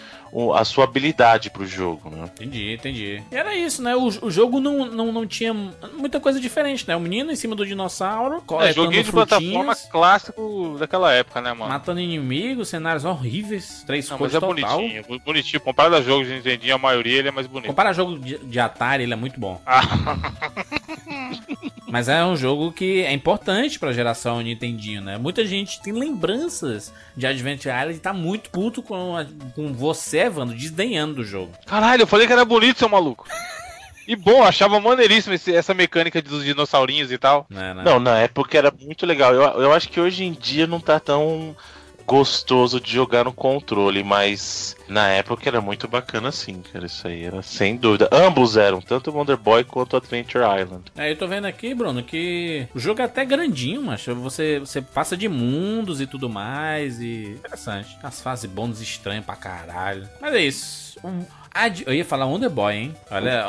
a 0.55 0.65
sua 0.65 0.85
habilidade 0.85 1.51
pro 1.51 1.67
jogo, 1.67 2.09
né? 2.09 2.25
Entendi, 2.25 2.73
entendi. 2.73 3.23
E 3.31 3.37
era 3.37 3.55
isso, 3.55 3.83
né? 3.83 3.95
O, 3.95 4.07
o 4.07 4.31
jogo 4.31 4.61
não, 4.61 4.87
não, 4.87 5.13
não 5.13 5.27
tinha 5.27 5.53
muita 5.53 6.19
coisa 6.19 6.41
diferente, 6.41 6.89
né? 6.89 6.97
O 6.97 7.01
menino 7.01 7.31
em 7.31 7.37
cima 7.37 7.55
do 7.55 7.67
dinossauro, 7.67 8.43
É, 8.61 8.73
joguinho 8.73 9.05
de 9.05 9.13
plataforma 9.13 9.77
clássico 9.91 10.77
daquela 10.79 11.13
época, 11.13 11.41
né, 11.41 11.53
mano? 11.53 11.71
matando 11.71 12.01
inimigos, 12.01 12.69
cenários 12.69 13.05
horríveis, 13.05 13.83
três 13.87 14.09
Não, 14.09 14.19
mas 14.19 14.33
cores 14.33 14.35
é 14.35 14.41
total. 14.41 14.79
bonitinho, 14.79 15.05
bonitinho. 15.25 15.61
Comparado 15.61 15.97
a 15.97 16.01
jogos 16.01 16.27
de 16.27 16.35
Nintendinho, 16.35 16.75
a 16.75 16.79
maioria 16.79 17.19
ele 17.19 17.29
é 17.29 17.33
mais 17.33 17.47
bonito. 17.47 17.69
Compara 17.69 17.93
jogo 17.93 18.19
de, 18.19 18.39
de 18.39 18.61
Atari, 18.61 19.03
ele 19.03 19.13
é 19.13 19.17
muito 19.17 19.39
bom. 19.39 19.61
Ah, 19.67 19.83
Mas 21.93 22.09
é 22.09 22.25
um 22.25 22.35
jogo 22.35 22.73
que 22.73 23.03
é 23.03 23.13
importante 23.13 23.79
pra 23.79 23.93
geração 23.93 24.41
Nintendinho, 24.41 25.03
né? 25.03 25.19
Muita 25.19 25.45
gente 25.47 25.83
tem 25.83 25.93
lembranças 25.93 26.91
de 27.15 27.27
Adventure 27.27 27.69
Island 27.75 27.97
e 27.97 28.01
tá 28.01 28.15
muito 28.15 28.49
puto 28.49 28.83
com, 28.83 29.15
a- 29.15 29.27
com 29.55 29.75
você, 29.75 30.21
Evandro, 30.21 30.57
desdenhando 30.57 31.17
do 31.17 31.23
jogo. 31.25 31.53
caralho, 31.67 32.01
eu 32.03 32.07
falei 32.07 32.27
que 32.27 32.33
era 32.33 32.47
bonito, 32.47 32.79
seu 32.79 32.89
maluco. 32.89 33.29
E 34.09 34.17
bom, 34.17 34.39
eu 34.39 34.45
achava 34.45 34.81
maneiríssimo 34.81 35.35
esse- 35.35 35.55
essa 35.55 35.75
mecânica 35.75 36.23
dos 36.23 36.43
dinossaurinhos 36.43 37.13
e 37.13 37.19
tal. 37.19 37.47
Né, 37.51 37.75
né? 37.75 37.83
Não, 37.85 38.01
na 38.01 38.19
época 38.21 38.57
era 38.57 38.73
muito 38.81 39.05
legal. 39.05 39.35
Eu, 39.35 39.43
eu 39.61 39.73
acho 39.75 39.91
que 39.91 40.01
hoje 40.01 40.25
em 40.25 40.33
dia 40.33 40.67
não 40.67 40.81
tá 40.81 40.99
tão 40.99 41.55
gostoso 42.07 42.81
de 42.81 42.91
jogar 42.93 43.25
no 43.25 43.33
controle, 43.33 44.03
mas 44.03 44.77
na 44.89 45.09
época 45.09 45.49
era 45.49 45.61
muito 45.61 45.89
bacana 45.89 46.31
sim, 46.33 46.63
cara. 46.73 46.87
Isso 46.87 47.07
aí 47.07 47.25
era 47.25 47.43
sem 47.43 47.77
dúvida. 47.77 48.09
Ambos 48.13 48.57
eram, 48.57 48.81
tanto 48.81 49.11
o 49.11 49.15
Wonder 49.15 49.37
Boy 49.37 49.65
quanto 49.65 49.95
o 49.95 49.97
Adventure 49.97 50.45
Island. 50.61 50.85
É, 50.97 51.11
eu 51.11 51.17
tô 51.17 51.27
vendo 51.27 51.47
aqui, 51.47 51.75
Bruno, 51.75 52.03
que 52.03 52.67
o 52.75 52.79
jogo 52.79 53.01
é 53.01 53.05
até 53.05 53.25
grandinho, 53.25 53.83
mas 53.83 54.05
você, 54.07 54.59
você 54.59 54.81
passa 54.83 55.17
de 55.17 55.29
mundos 55.29 56.01
e 56.01 56.07
tudo 56.07 56.29
mais, 56.29 57.01
e 57.01 57.37
interessante. 57.39 57.97
As 58.03 58.21
fases 58.21 58.51
bônus 58.51 58.81
estranhas 58.81 59.25
pra 59.25 59.37
caralho. 59.37 60.09
Mas 60.21 60.35
é 60.35 60.41
isso. 60.43 60.99
Um- 61.03 61.25
Ad- 61.55 61.85
Eu 61.87 61.93
ia 61.93 62.05
falar 62.05 62.25
Wonder 62.25 62.49
Boy, 62.49 62.75
hein? 62.75 62.95
Olha, 63.11 63.45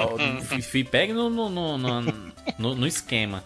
fi- 0.61 0.83
pegue 0.83 1.13
no, 1.13 1.29
no, 1.29 1.49
no, 1.49 1.77
no- 2.57 2.75
no 2.75 2.85
esquema. 2.85 3.41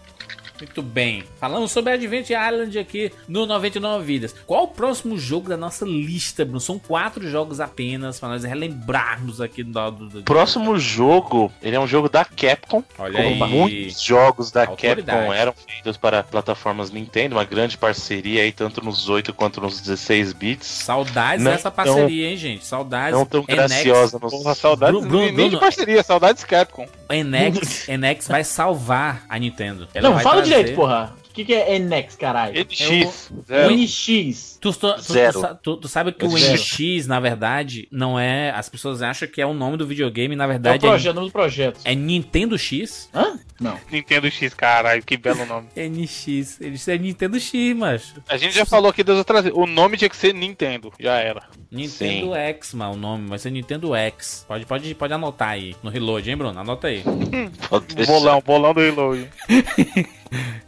Muito 0.58 0.82
bem. 0.82 1.22
Falamos 1.38 1.70
sobre 1.70 1.92
Adventure 1.92 2.34
Island 2.38 2.78
aqui 2.78 3.12
no 3.28 3.46
99 3.46 4.04
Vidas. 4.04 4.34
Qual 4.46 4.64
o 4.64 4.68
próximo 4.68 5.16
jogo 5.18 5.48
da 5.48 5.56
nossa 5.56 5.84
lista, 5.84 6.44
Bruno? 6.44 6.60
São 6.60 6.78
quatro 6.78 7.28
jogos 7.30 7.60
apenas, 7.60 8.18
pra 8.18 8.28
nós 8.28 8.42
relembrarmos 8.44 9.40
aqui 9.40 9.62
do... 9.62 9.90
do, 9.90 10.08
do... 10.08 10.22
Próximo 10.22 10.78
jogo, 10.78 11.52
ele 11.62 11.76
é 11.76 11.80
um 11.80 11.86
jogo 11.86 12.08
da 12.08 12.24
Capcom. 12.24 12.82
Olha 12.98 13.22
como 13.22 13.44
aí. 13.44 13.50
muitos 13.50 14.02
jogos 14.02 14.50
da. 14.50 14.66
Capcom 14.66 15.32
eram 15.32 15.52
feitos 15.52 15.96
para 15.96 16.22
plataformas 16.24 16.90
Nintendo, 16.90 17.36
uma 17.36 17.44
grande 17.44 17.78
parceria 17.78 18.42
aí, 18.42 18.50
tanto 18.52 18.84
nos 18.84 19.08
8 19.08 19.32
quanto 19.32 19.60
nos 19.60 19.80
16 19.80 20.32
bits. 20.32 20.66
Saudades 20.66 21.44
Não 21.44 21.52
dessa 21.52 21.70
tão- 21.70 21.84
parceria, 21.84 22.30
hein, 22.30 22.36
gente? 22.36 22.64
Saudades. 22.66 23.12
Não 23.16 23.24
tão 23.24 23.44
Enex- 23.48 23.54
graciosa 23.70 24.18
nos 24.18 24.32
Porra, 24.32 24.54
saudades 24.54 24.92
Bruno, 24.94 25.08
Bruno, 25.08 25.24
nem, 25.26 25.32
nem 25.34 25.44
de 25.46 25.56
Bruno. 25.56 25.60
parceria, 25.60 26.02
saudades 26.02 26.42
Capcom. 26.44 26.86
Enex, 27.10 27.88
Enex 27.88 28.28
vai 28.28 28.44
salvar 28.44 29.24
a 29.28 29.38
Nintendo. 29.38 29.88
Ela 29.94 30.08
Não, 30.08 30.14
vai 30.16 30.22
fala 30.22 30.42
direito, 30.48 30.74
porra. 30.74 31.12
O 31.38 31.40
que, 31.40 31.44
que 31.44 31.54
é 31.54 31.78
NX, 31.78 32.16
caralho? 32.16 32.52
NX. 32.64 33.30
O 33.30 33.42
Zero. 33.46 33.70
NX. 33.72 34.58
Tu, 34.60 34.72
tu- 34.72 34.92
tu- 34.94 35.00
Zero. 35.12 35.32
tu 35.34 35.40
sa- 35.40 35.54
tu- 35.54 35.76
tu 35.76 35.86
sabe 35.88 36.10
que 36.10 36.24
o. 36.24 36.28
NX, 36.36 37.06
na 37.06 37.20
verdade, 37.20 37.86
não 37.92 38.18
é. 38.18 38.50
As 38.50 38.68
pessoas 38.68 39.02
acham 39.02 39.28
que 39.28 39.40
é 39.40 39.46
o 39.46 39.54
nome 39.54 39.76
do 39.76 39.86
videogame, 39.86 40.34
na 40.34 40.44
É 40.44 40.46
o 40.46 40.50
verdade 40.50 40.84
é, 40.84 40.88
projeto, 40.88 41.12
o 41.12 41.14
nome 41.14 41.28
do 41.28 41.32
projeto. 41.32 41.80
é 41.84 41.94
Nintendo 41.94 42.58
X. 42.58 43.08
Hã? 43.14 43.38
Não. 43.60 43.78
Nintendo 43.90 44.28
X, 44.30 44.52
caralho, 44.54 45.02
que 45.02 45.16
belo 45.16 45.46
nome. 45.46 45.68
NX. 45.76 46.60
Eles 46.60 46.86
é 46.88 46.98
Nintendo 46.98 47.38
X, 47.38 47.76
macho. 47.76 48.14
A 48.28 48.36
gente 48.36 48.54
já 48.54 48.64
falou 48.66 48.90
aqui 48.90 49.04
das 49.04 49.16
outras 49.16 49.44
vezes. 49.44 49.56
O 49.56 49.64
nome 49.66 49.96
tinha 49.96 50.08
que 50.10 50.16
ser 50.16 50.34
Nintendo, 50.34 50.92
já 50.98 51.18
era. 51.18 51.42
Nintendo 51.70 52.34
X, 52.34 52.74
mano, 52.74 52.94
o 52.94 52.96
nome. 52.96 53.28
Vai 53.28 53.38
ser 53.38 53.50
Nintendo 53.52 53.94
X. 53.94 54.44
Pode, 54.48 54.66
pode, 54.66 54.92
pode 54.94 55.12
anotar 55.12 55.50
aí 55.50 55.76
no 55.84 55.90
reload, 55.90 56.28
hein, 56.28 56.36
Bruno? 56.36 56.58
Anota 56.58 56.88
aí. 56.88 57.04
Bolão, 58.06 58.40
bolão 58.44 58.74
do 58.74 58.80
Reload. 58.80 59.28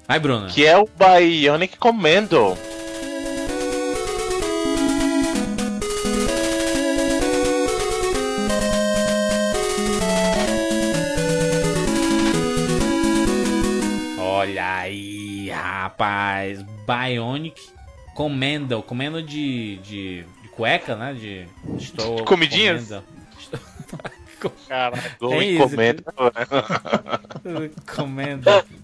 Vai, 0.09 0.19
Bruno. 0.19 0.49
Que 0.49 0.60
é 0.67 0.77
o 0.77 0.85
Bionic 0.85 1.77
Commando. 1.79 2.57
Olha 14.19 14.77
aí, 14.77 15.51
rapaz. 15.51 16.63
Bionic 16.87 17.61
Commando. 18.15 18.83
Comendo 18.83 19.23
de, 19.23 19.77
de, 19.79 20.25
de 20.43 20.49
cueca, 20.49 20.97
né? 20.97 21.15
De. 21.15 21.47
Estou 21.77 22.25
comidinhas? 22.25 22.89
comendo. 22.89 23.05
Caralho. 24.69 25.03
Go 25.21 25.35
É 25.35 25.45
e 25.45 25.57
isso, 25.57 25.69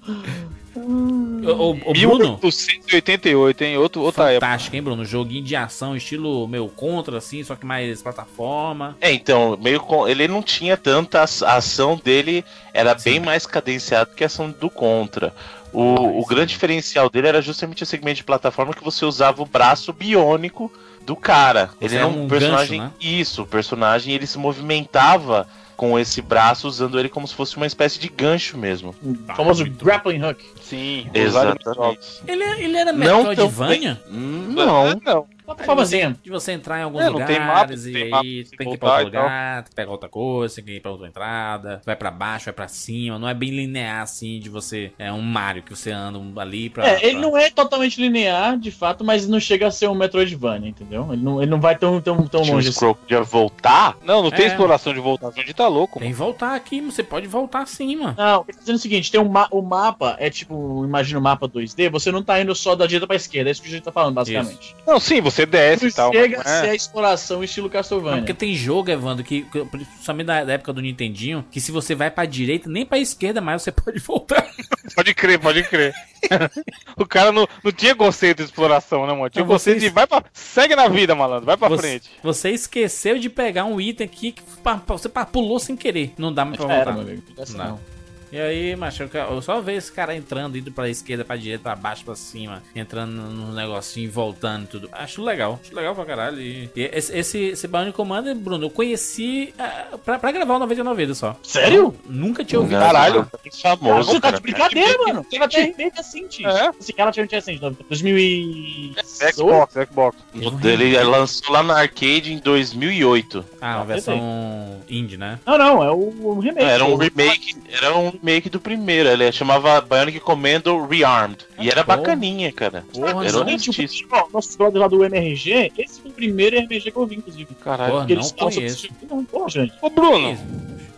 Ô, 0.77 1.75
Bruno. 1.75 2.39
1888, 2.43 3.65
hein? 3.65 3.79
Outro, 3.79 4.03
outra 4.03 4.33
época. 4.33 4.47
Fantástico, 4.47 4.77
hein, 4.77 4.83
Bruno? 4.83 5.05
Joguinho 5.05 5.45
de 5.45 5.57
ação, 5.57 5.97
estilo 5.97 6.47
meu 6.47 6.69
contra, 6.69 7.19
assim, 7.19 7.43
só 7.43 7.57
que 7.57 7.65
mais 7.65 8.03
plataforma. 8.03 8.97
É, 9.01 9.13
então, 9.13 9.59
meio 9.61 9.81
com... 9.81 10.07
ele 10.07 10.29
não 10.29 10.43
tinha 10.43 10.77
tanta 10.77 11.23
ação 11.23 12.01
dele, 12.03 12.45
era 12.73 12.95
bem 12.95 13.21
mais 13.21 13.47
cadenciado 13.47 14.15
que 14.15 14.23
a 14.23 14.27
ação 14.27 14.51
do 14.51 14.69
Contra. 14.69 15.35
O, 15.73 16.21
o 16.21 16.25
grande 16.25 16.53
diferencial 16.53 17.11
dele 17.11 17.29
era 17.29 17.43
justamente 17.43 17.83
o 17.83 17.87
segmento 17.87 18.17
de 18.17 18.25
plataforma 18.25 18.73
que 18.73 18.85
você 18.85 19.05
usava 19.05 19.43
o 19.43 19.47
braço 19.47 19.93
biônico 19.93 20.73
do 21.05 21.15
cara. 21.15 21.71
Ele 21.81 21.95
é 21.95 21.99
era 21.99 22.07
um 22.07 22.25
um 22.25 22.29
personagem. 22.29 22.81
gancho, 22.81 22.93
né? 22.93 22.99
Isso, 23.01 23.43
o 23.43 23.47
personagem 23.47 24.15
ele 24.15 24.27
se 24.27 24.39
movimentava 24.39 25.47
com 25.77 25.99
esse 25.99 26.23
braço, 26.23 26.67
usando 26.67 26.99
ele 26.99 27.09
como 27.09 27.29
se 27.29 27.35
fosse 27.35 27.57
uma 27.57 27.67
espécie 27.67 27.99
de 27.99 28.09
gancho 28.09 28.57
mesmo. 28.57 28.95
O 29.03 29.15
famoso 29.35 29.65
grappling 29.71 30.23
hook. 30.23 30.43
Sim, 30.63 31.09
Exatamente. 31.13 32.23
Ele, 32.27 32.43
ele 32.43 32.77
era 32.77 32.93
Não 32.93 33.23
tão 33.23 33.29
Metroidvania? 33.29 34.03
Não. 34.09 34.91
Ah, 34.91 34.97
não. 35.05 35.36
Plataformazinha. 35.47 36.17
De 36.23 36.31
você 36.31 36.53
entrar 36.53 36.79
em 36.81 36.83
alguns 36.83 37.03
É, 37.03 37.11
não 37.11 37.25
tem 37.25 37.39
mapa, 37.39 37.53
lugares 37.63 37.87
e 37.87 37.93
tem 37.93 38.11
mapa, 38.11 38.23
aí 38.25 38.45
tem 38.45 38.59
tem 38.59 38.69
que 38.69 38.75
ir 38.75 38.79
pra 38.79 38.89
outro 38.91 39.05
lugar, 39.07 39.63
tem 39.65 39.73
pegar 39.75 39.91
outra 39.93 40.09
coisa, 40.09 40.55
tem 40.57 40.65
que 40.65 40.71
ir 40.73 40.81
pra 40.81 40.91
outra 40.91 41.07
entrada, 41.07 41.81
vai 41.87 41.95
pra 41.97 42.11
baixo, 42.11 42.47
vai 42.47 42.55
pra 42.55 42.69
cima. 42.69 43.19
Não 43.19 43.29
é 43.29 43.35
bem 43.35 43.51
linear 43.51 44.03
assim 44.03 44.39
de 44.41 44.49
você. 44.49 44.93
É 44.99 45.13
um 45.13 45.23
Mario 45.23 45.63
que 45.63 45.75
você 45.75 45.91
anda 45.91 46.19
um 46.19 46.39
ali 46.41 46.69
pra. 46.71 46.87
É, 46.89 47.05
ele 47.05 47.13
pra- 47.13 47.21
não 47.23 47.37
é 47.39 47.51
totalmente 47.51 48.01
linear, 48.01 48.59
de 48.59 48.71
fato, 48.71 49.05
mas 49.05 49.27
não 49.29 49.39
chega 49.41 49.67
a 49.67 49.71
ser 49.71 49.89
um 49.89 49.95
Metroidvania, 49.95 50.69
entendeu? 50.69 51.07
Ele 51.13 51.23
não, 51.23 51.41
ele 51.43 51.51
não 51.51 51.61
vai 51.61 51.77
tão, 51.77 52.01
tão, 52.01 52.27
tão 52.27 52.43
um 52.43 52.53
longe 52.53 52.69
assim. 52.71 52.95
podia 52.95 53.23
voltar. 53.23 53.97
Não, 54.05 54.23
não 54.23 54.31
tem 54.31 54.45
É. 54.47 54.49
exploração 54.49 54.93
de 54.93 55.01
voltar. 55.01 55.29
A 55.29 55.33
gente 55.33 55.53
tá 55.55 55.69
louco. 55.69 55.99
Tem 56.01 56.09
que 56.11 56.15
voltar 56.17 56.55
aqui, 56.55 56.81
você 56.81 57.03
pode 57.03 57.27
voltar 57.27 57.67
sim, 57.67 57.97
mano. 57.97 58.15
Não, 58.17 58.45
ele 58.49 58.53
tá 58.55 58.61
dizendo 58.61 58.77
o 58.77 58.81
seguinte: 58.81 59.11
tem 59.13 59.21
um 59.21 59.29
ma 59.29 59.47
o 59.51 59.63
mapa, 59.63 60.17
é 60.19 60.31
tipo, 60.31 60.85
imagina 60.85 61.19
o 61.19 61.23
mapa 61.23 61.47
2D, 61.49 61.91
você 61.91 62.11
não 62.11 62.23
tá 62.23 62.41
indo 62.41 62.55
só 62.55 62.75
da 62.75 62.87
direita 62.87 63.07
pra 63.07 63.17
esquerda, 63.17 63.51
é 63.51 63.53
isso 63.53 63.63
que 63.63 63.69
a 63.69 63.71
gente 63.71 63.83
tá 63.85 63.93
falando, 63.93 64.15
basicamente. 64.15 64.75
Não, 64.87 64.99
sim, 64.99 65.21
você 65.21 65.36
desce 65.45 65.83
Não 65.85 65.91
e 65.91 65.93
tal. 65.93 66.13
chega 66.13 66.39
mas 66.39 66.47
a 66.47 66.51
não 66.51 66.57
é. 66.59 66.63
ser 66.63 66.71
a 66.71 66.75
exploração 66.75 67.45
estilo 67.45 67.67
Não, 67.67 67.73
Castlevania. 67.73 68.19
porque 68.19 68.33
tem 68.33 68.55
jogo, 68.55 68.91
Evandro, 68.91 69.23
que, 69.25 69.43
que 69.43 69.65
principalmente 69.67 70.27
da, 70.27 70.53
época 70.53 70.73
do 70.73 70.81
Nintendinho, 70.81 71.45
que 71.51 71.61
se 71.61 71.71
você 71.73 71.95
vai 71.95 72.11
pra 72.11 72.25
direita, 72.25 72.71
nem 72.71 72.87
pra 72.87 72.99
esquerda 72.99 73.41
mais 73.41 73.61
você 73.63 73.71
pode 73.73 73.99
voltar. 73.99 74.47
Pode 74.95 75.13
crer, 75.13 75.39
pode 75.39 75.63
crer. 75.65 75.93
o 76.97 77.05
cara 77.07 77.31
não, 77.33 77.47
não 77.63 77.73
tinha 77.73 77.95
conceito 77.95 78.39
de 78.39 78.45
exploração, 78.45 79.07
né, 79.07 79.13
mano? 79.13 79.29
Tinha 79.29 79.45
Não, 79.45 79.51
conceito 79.53 79.81
vocês- 79.81 79.91
de 79.91 79.95
vai 79.95 80.07
pra. 80.07 80.23
Segue 80.33 80.75
na 80.77 80.89
vida, 80.89 81.15
malandro, 81.15 81.45
vai 81.45 81.57
pra 81.57 81.69
Você, 81.69 81.83
frente. 81.83 82.11
você 82.23 82.51
esqueceu 82.51 83.19
de 83.19 83.29
pegar 83.29 83.65
um 83.65 83.81
item 83.81 84.07
aqui 84.07 84.33
que 84.33 84.43
você 84.87 85.09
pulou 85.09 85.59
sem 85.59 85.77
querer. 85.77 86.13
Não 86.17 86.33
dá 86.33 86.45
mais 86.45 86.57
pra 86.57 86.73
era, 86.73 86.93
voltar. 86.93 86.93
meu 86.93 87.03
amigo. 87.03 87.23
Não. 87.57 87.65
não. 87.71 87.96
E 88.33 88.39
aí, 88.39 88.77
macho, 88.77 89.09
eu, 89.13 89.41
só 89.43 89.61
vejo 89.61 89.79
esse 89.79 89.93
cara 89.93 90.15
entrando, 90.15 90.57
indo 90.59 90.71
pra 90.73 90.89
esquerda, 90.89 91.25
pra 91.25 91.37
direita, 91.37 91.63
pra 91.63 91.77
baixo, 91.77 92.05
pra 92.05 92.15
cima, 92.17 92.63
entrando 92.75 93.13
num 93.13 93.53
negocinho, 93.53 94.11
voltando 94.11 94.65
e 94.65 94.67
tudo. 94.67 94.89
Acho 94.93 95.23
legal, 95.23 95.61
acho 95.63 95.75
legal 95.75 95.95
pra 95.95 96.05
caralho. 96.05 96.41
E, 96.41 96.71
esse, 96.75 97.17
esse, 97.17 97.39
esse 97.39 97.69
Bionic 97.69 97.93
Commander, 97.93 98.35
Bruno, 98.35 98.65
eu 98.67 98.71
conheci 98.71 99.55
ah, 99.59 99.97
pra, 100.05 100.19
pra 100.19 100.33
gravar 100.33 100.57
o 100.57 100.59
99 100.59 100.97
Vidas 100.97 101.19
só. 101.19 101.37
Sério? 101.43 101.95
Nunca 102.07 102.45
tinha 102.45 102.59
ouvido. 102.61 102.81
Caralho. 102.81 103.27
Tá 103.27 103.39
famoso, 103.77 104.13
Você 104.13 104.21
tá 104.21 104.33
cara. 104.33 104.37
de 104.37 104.43
brincadeira, 104.43 104.99
mano. 105.07 105.25
Teve 105.29 105.45
até 105.45 105.63
remake 105.63 105.97
recente. 105.97 106.45
É. 106.45 106.69
Assim, 106.69 106.93
relativamente 106.97 107.35
recente, 107.35 107.61
2008. 107.61 109.07
Xbox, 109.35 109.75
Xbox. 109.89 110.19
O 110.35 110.51
dele 110.53 110.97
lançou 111.03 111.53
lá 111.53 111.63
na 111.63 111.79
arcade 111.79 112.33
em 112.33 112.39
2008. 112.39 113.45
Ah, 113.61 113.77
uma 113.77 113.81
Ah, 113.81 113.85
versão 113.85 114.81
indie, 114.89 115.17
né? 115.17 115.39
Não, 115.47 115.59
não, 115.59 115.85
é 115.85 115.91
o, 115.91 116.39
remake. 116.39 116.65
Era 116.67 116.85
um 116.85 116.97
remake, 116.97 117.57
era 117.71 117.97
um 117.97 118.13
remake 118.27 118.51
do 118.51 118.61
primeiro. 118.61 119.09
Ele 119.09 119.31
chamava 119.31 119.81
Bionic 119.81 120.19
Commando 120.21 120.85
Rearmed. 120.87 121.39
E 121.59 121.71
era 121.71 121.85
Porra. 121.85 121.97
bacaninha, 121.99 122.51
cara. 122.53 122.85
Porra, 122.93 123.25
Era 123.25 123.33
não. 123.33 123.41
honestíssimo. 123.43 124.09
Ó, 124.13 124.27
Nossos 124.33 124.57
brothers 124.57 124.81
lá 124.81 124.89
do 124.89 125.05
MRG, 125.05 125.73
esse 125.79 126.01
foi 126.01 126.11
o 126.11 126.15
primeiro 126.15 126.57
MRG 126.57 126.91
que 126.91 126.97
eu 126.97 127.07
vi, 127.07 127.17
inclusive. 127.17 127.55
Caralho. 127.63 127.93
Porra, 127.93 128.05
não 128.05 128.11
eles 128.11 128.31
falam 128.37 128.53
sobre 128.53 128.69
conheço. 128.69 128.89
Não, 129.09 129.25
porra, 129.25 129.49
gente. 129.49 129.73
Ô, 129.81 129.89
Bruno, 129.91 130.37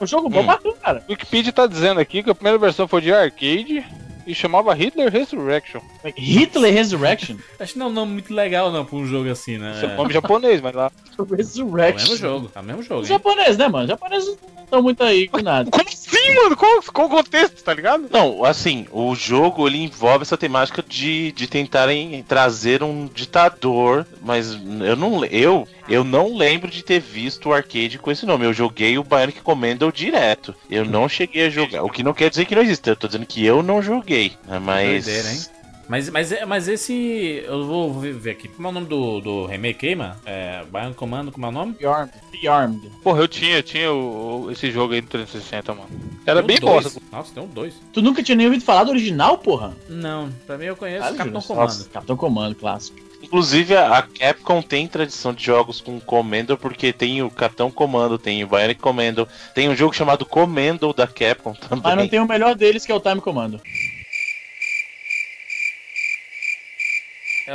O 0.01 0.07
jogo 0.07 0.29
bom 0.29 0.41
Hum. 0.43 0.47
bacana, 0.47 0.75
cara. 0.83 1.05
o 1.09 1.11
Wikipedia 1.13 1.53
tá 1.53 1.67
dizendo 1.67 1.99
aqui 2.01 2.23
que 2.23 2.31
a 2.31 2.35
primeira 2.35 2.57
versão 2.59 2.87
foi 2.87 3.01
de 3.01 3.13
arcade 3.13 3.85
e 4.27 4.35
chamava 4.35 4.73
Hitler 4.75 5.11
Resurrection. 5.11 5.81
Hitler 6.17 6.73
Resurrection. 6.73 7.37
Acho 7.59 7.73
que 7.73 7.79
não 7.81 7.87
é 7.87 7.89
um 7.89 7.93
nome 7.93 8.13
muito 8.13 8.33
legal, 8.33 8.71
não, 8.71 8.85
pra 8.85 8.97
um 8.97 9.05
jogo 9.07 9.29
assim, 9.31 9.59
né? 9.59 9.73
Esse 9.77 9.87
é 9.87 9.97
nome 9.97 10.13
japonês, 10.13 10.61
mas 10.61 10.73
lá. 10.75 10.93
É 11.19 11.21
o 11.23 11.25
Resurrection. 11.25 12.11
mesmo 12.11 12.17
jogo, 12.17 12.51
é 12.55 12.61
o 12.61 12.63
mesmo 12.63 12.83
jogo, 12.83 13.05
japoneses, 13.05 13.57
né, 13.57 13.67
mano? 13.69 13.89
Não 13.89 14.67
estão 14.69 14.83
muito 14.83 15.03
aí 15.03 15.27
com 15.29 15.41
nada. 15.41 15.71
Como 15.71 15.89
assim, 15.89 16.35
mano? 16.35 16.57
Qual, 16.57 16.83
qual 16.93 17.07
o 17.09 17.11
contexto, 17.11 17.63
tá 17.63 17.75
ligado? 17.75 18.07
Não, 18.11 18.45
assim, 18.45 18.87
o 18.93 19.15
jogo 19.15 19.67
ele 19.67 19.83
envolve 19.83 20.23
essa 20.23 20.37
temática 20.37 20.85
de, 20.87 21.33
de 21.33 21.47
tentarem 21.47 22.23
trazer 22.23 22.83
um 22.83 23.07
ditador, 23.07 24.07
mas 24.23 24.53
eu 24.53 24.97
não, 24.97 25.25
eu, 25.25 25.67
eu 25.89 26.05
não 26.05 26.37
lembro 26.37 26.71
de 26.71 26.83
ter 26.83 27.01
visto 27.01 27.49
o 27.49 27.53
arcade 27.53 27.99
com 27.99 28.11
esse 28.11 28.27
nome. 28.27 28.45
Eu 28.45 28.53
joguei 28.53 28.99
o 28.99 29.05
Bionic 29.05 29.41
Commando 29.41 29.91
direto. 29.93 30.55
Eu 30.71 30.85
não 30.85 31.09
cheguei 31.09 31.47
a 31.47 31.51
jogar. 31.51 31.83
O 31.83 31.91
que 31.91 32.03
não 32.03 32.13
quer 32.13 32.31
dizer 32.31 32.45
que 32.45 32.55
não 32.55 32.63
existe. 32.63 32.89
Eu 32.89 32.97
tô 32.97 33.07
dizendo 33.07 33.27
que 33.27 33.45
eu 33.45 33.63
não 33.63 33.83
joguei. 33.83 34.33
né, 34.47 34.59
Mas. 34.59 35.05
Doideira, 35.05 35.33
hein? 35.33 35.58
Mas, 35.89 36.11
mas, 36.11 36.33
mas 36.47 36.69
esse. 36.69 37.43
Eu 37.47 37.65
vou 37.67 37.93
ver 37.95 38.31
aqui. 38.33 38.47
Como 38.49 38.69
é 38.69 38.71
o 38.71 38.75
nome 38.75 38.87
do, 38.87 39.21
do 39.21 39.47
remake 39.47 39.89
aí, 39.89 39.95
mano? 39.95 40.15
É. 40.27 40.63
Bionic 40.71 40.95
Commando, 40.97 41.33
como 41.33 41.47
é 41.47 41.49
o 41.49 41.53
nome? 41.53 41.75
Rearmed. 41.81 42.13
Rearmed. 42.43 42.91
Porra, 43.03 43.21
eu 43.23 43.29
tinha, 43.29 43.57
eu 43.57 43.63
tinha 43.63 43.91
o, 43.93 44.45
o- 44.45 44.51
esse 44.51 44.71
jogo 44.71 44.93
aí 44.93 45.01
do 45.01 45.07
360, 45.09 45.73
mano. 45.75 45.89
Era 46.27 46.41
Tem 46.41 46.47
bem 46.47 46.61
dois. 46.61 46.85
bosta. 46.85 47.01
Nossa, 47.11 47.33
tem 47.35 47.43
um 47.43 47.47
dois. 47.47 47.75
Tu 47.93 48.03
nunca 48.03 48.23
tinha 48.23 48.37
nem 48.37 48.47
ouvido 48.47 48.65
falar 48.65 48.85
do 48.85 48.91
original, 48.91 49.39
porra? 49.39 49.75
Não, 49.89 50.31
pra 50.47 50.59
mim 50.59 50.67
eu 50.67 50.77
conheço 50.77 51.01
Caralho, 51.01 51.17
Capitão. 51.19 51.41
Comando. 51.43 51.63
Nossa, 51.65 51.89
Capitão 51.89 52.17
Comando, 52.17 52.55
clássico. 52.55 52.99
Inclusive, 53.21 53.75
a 53.75 54.01
Capcom 54.03 54.63
tem 54.63 54.87
tradição 54.87 55.33
de 55.35 55.43
jogos 55.45 55.81
com 55.81 55.99
Commando, 55.99 56.57
porque 56.57 56.93
tem 56.93 57.21
o 57.23 57.29
Capitão 57.31 57.69
Comando, 57.71 58.17
tem 58.17 58.45
o 58.45 58.47
Bionic 58.47 58.81
Commando, 58.81 59.27
tem 59.55 59.69
um 59.69 59.75
jogo 59.75 59.93
chamado 59.93 60.25
Commando 60.25 60.93
da 60.93 61.07
Capcom 61.07 61.53
também. 61.55 61.81
Mas 61.83 61.97
não 61.97 62.07
tem 62.09 62.21
o 62.21 62.29
melhor 62.29 62.55
deles, 62.55 62.87
que 62.87 62.93
é 62.93 62.95
o 62.95 63.01
Time 63.01 63.21
Comando. 63.21 63.61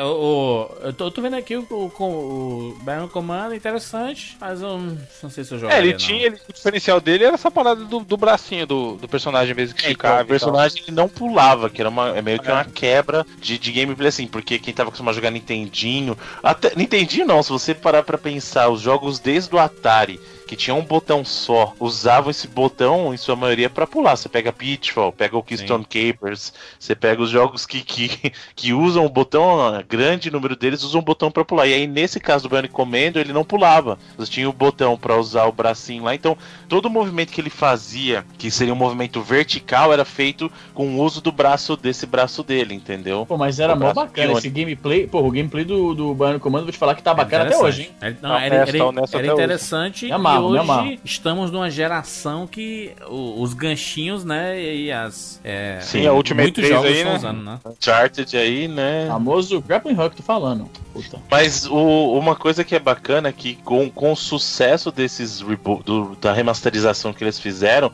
O, 0.01 0.67
o- 0.81 0.85
eu, 0.85 0.93
tô, 0.93 1.05
eu 1.05 1.11
tô 1.11 1.21
vendo 1.21 1.35
aqui 1.35 1.55
o, 1.55 1.65
o, 1.69 1.85
o 1.99 2.77
Bionic 2.83 3.11
Commando, 3.11 3.53
interessante, 3.53 4.35
mas 4.39 4.61
eu 4.61 4.77
não, 4.77 4.97
não 5.21 5.29
sei 5.29 5.43
se 5.43 5.53
eu 5.53 5.59
jogo. 5.59 5.71
É, 5.73 5.79
ele 5.79 5.93
tinha, 5.93 6.25
ele- 6.27 6.39
o 6.49 6.53
diferencial 6.53 6.99
dele 7.01 7.25
era 7.25 7.35
essa 7.35 7.51
parada 7.51 7.83
do, 7.85 7.99
do 7.99 8.17
bracinho 8.17 8.65
do, 8.65 8.95
do 8.95 9.07
personagem 9.07 9.53
mesmo 9.53 9.75
que 9.75 9.85
É, 9.85 9.91
então, 9.91 10.09
ficava. 10.11 10.23
o 10.23 10.27
personagem 10.27 10.81
ele 10.83 10.95
não 10.95 11.07
pulava, 11.07 11.69
que 11.69 11.81
era 11.81 11.89
uma, 11.89 12.09
é 12.17 12.21
meio 12.21 12.39
que 12.39 12.49
É. 12.49 12.53
uma 12.53 12.65
quebra 12.65 13.25
de, 13.39 13.57
de 13.57 13.71
gameplay 13.71 14.09
assim, 14.09 14.27
porque 14.27 14.57
quem 14.59 14.73
tava 14.73 14.89
acostumado 14.89 15.13
a 15.13 15.15
jogar 15.15 15.31
Nintendinho, 15.31 16.17
até 16.41 16.73
Nintendinho 16.75 17.25
não, 17.25 17.43
se 17.43 17.51
você 17.51 17.73
parar 17.73 18.03
pra 18.03 18.17
pensar, 18.17 18.69
os 18.69 18.81
jogos 18.81 19.19
desde 19.19 19.53
o 19.55 19.59
Atari, 19.59 20.19
que 20.47 20.55
tinha 20.55 20.75
um 20.75 20.83
botão 20.83 21.23
só, 21.23 21.73
usavam 21.79 22.29
esse 22.29 22.47
botão 22.47 23.13
em 23.13 23.17
sua 23.17 23.35
maioria 23.35 23.69
pra 23.69 23.87
pular. 23.87 24.15
Você 24.15 24.27
pega 24.29 24.51
Pitfall, 24.53 25.11
pega 25.11 25.37
o 25.37 25.43
Keystone 25.43 25.85
Capers, 25.85 26.53
você 26.79 26.93
pega 26.95 27.21
os 27.21 27.29
jogos 27.29 27.65
que, 27.65 27.81
que, 27.81 28.31
que 28.55 28.73
usam 28.73 29.05
o 29.05 29.09
botão, 29.09 29.83
grande 29.87 30.29
número 30.29 30.55
deles 30.55 30.83
usam 30.83 30.99
o 31.01 31.03
botão 31.03 31.31
pra 31.31 31.45
pular. 31.45 31.67
E 31.67 31.73
aí 31.73 31.87
nesse 31.87 32.19
caso 32.19 32.43
do 32.43 32.49
Bionic 32.49 32.73
Commando, 32.73 33.17
ele 33.17 33.33
não 33.33 33.43
pulava. 33.43 33.97
Você 34.17 34.31
tinha 34.31 34.49
o 34.49 34.53
botão 34.53 34.97
pra 34.97 35.17
usar 35.17 35.45
o 35.45 35.51
bracinho 35.51 36.03
lá, 36.03 36.13
então 36.15 36.37
todo 36.67 36.85
o 36.85 36.89
movimento 36.89 37.31
que 37.31 37.39
ele 37.41 37.49
fazia, 37.49 38.25
que 38.37 38.51
seria 38.51 38.73
um 38.73 38.77
movimento 38.77 39.21
vertical, 39.21 39.91
era 39.93 40.05
feito 40.05 40.51
com 40.73 40.95
o 40.97 41.01
uso 41.01 41.21
do 41.21 41.31
braço 41.31 41.75
desse 41.77 42.05
braço 42.05 42.43
dele, 42.43 42.73
entendeu? 42.73 43.25
Pô, 43.25 43.37
mas 43.37 43.59
era 43.59 43.75
mó 43.75 43.93
bacana 43.93 44.33
esse 44.39 44.49
gameplay. 44.49 45.07
Pô, 45.07 45.19
o 45.21 45.31
gameplay 45.31 45.63
do, 45.63 45.93
do 45.93 46.13
Bionic 46.13 46.39
Comando, 46.39 46.63
vou 46.63 46.71
te 46.71 46.77
falar 46.77 46.95
que 46.95 47.03
tá 47.03 47.13
bacana 47.13 47.45
até 47.45 47.57
hoje, 47.57 47.81
hein? 47.83 47.89
Ele- 48.01 48.17
não, 48.21 48.29
Tá 48.31 48.41
era, 48.41 48.55
era- 48.55 48.71
era 49.17 49.33
hoje. 49.33 49.33
interessante 49.33 50.11
amarro, 50.37 50.51
me 50.51 50.57
amarro. 50.59 50.87
hoje 50.87 50.99
estamos 51.05 51.51
numa 51.51 51.69
geração 51.69 52.45
que 52.47 52.91
os 53.09 53.53
ganchinhos, 53.53 54.23
né, 54.25 54.61
e 54.61 54.91
as... 54.91 55.39
É, 55.43 55.79
Sim, 55.81 56.05
a 56.07 56.13
Ultimate 56.13 56.43
muitos 56.45 56.63
3 56.63 56.73
jogos 56.73 56.91
aí, 56.91 57.03
né? 57.03 57.15
usando, 57.15 57.41
né? 57.43 57.59
Uncharted 57.65 58.37
aí, 58.37 58.67
né? 58.67 59.05
Famoso 59.07 59.61
Grappling 59.61 59.99
Hook, 59.99 60.15
tô 60.15 60.23
falando. 60.23 60.69
Puta. 60.93 61.19
Mas 61.29 61.65
o- 61.65 62.17
uma 62.17 62.35
coisa 62.35 62.63
que 62.63 62.75
é 62.75 62.79
bacana 62.79 63.29
é 63.29 63.31
que 63.33 63.55
com, 63.55 63.89
com 63.89 64.11
o 64.11 64.15
sucesso 64.15 64.91
desses 64.91 65.41
rebo- 65.41 65.81
do- 65.83 66.15
da 66.21 66.33
remasterização 66.33 67.11
que 67.13 67.23
eles 67.23 67.39
fizeram, 67.39 67.91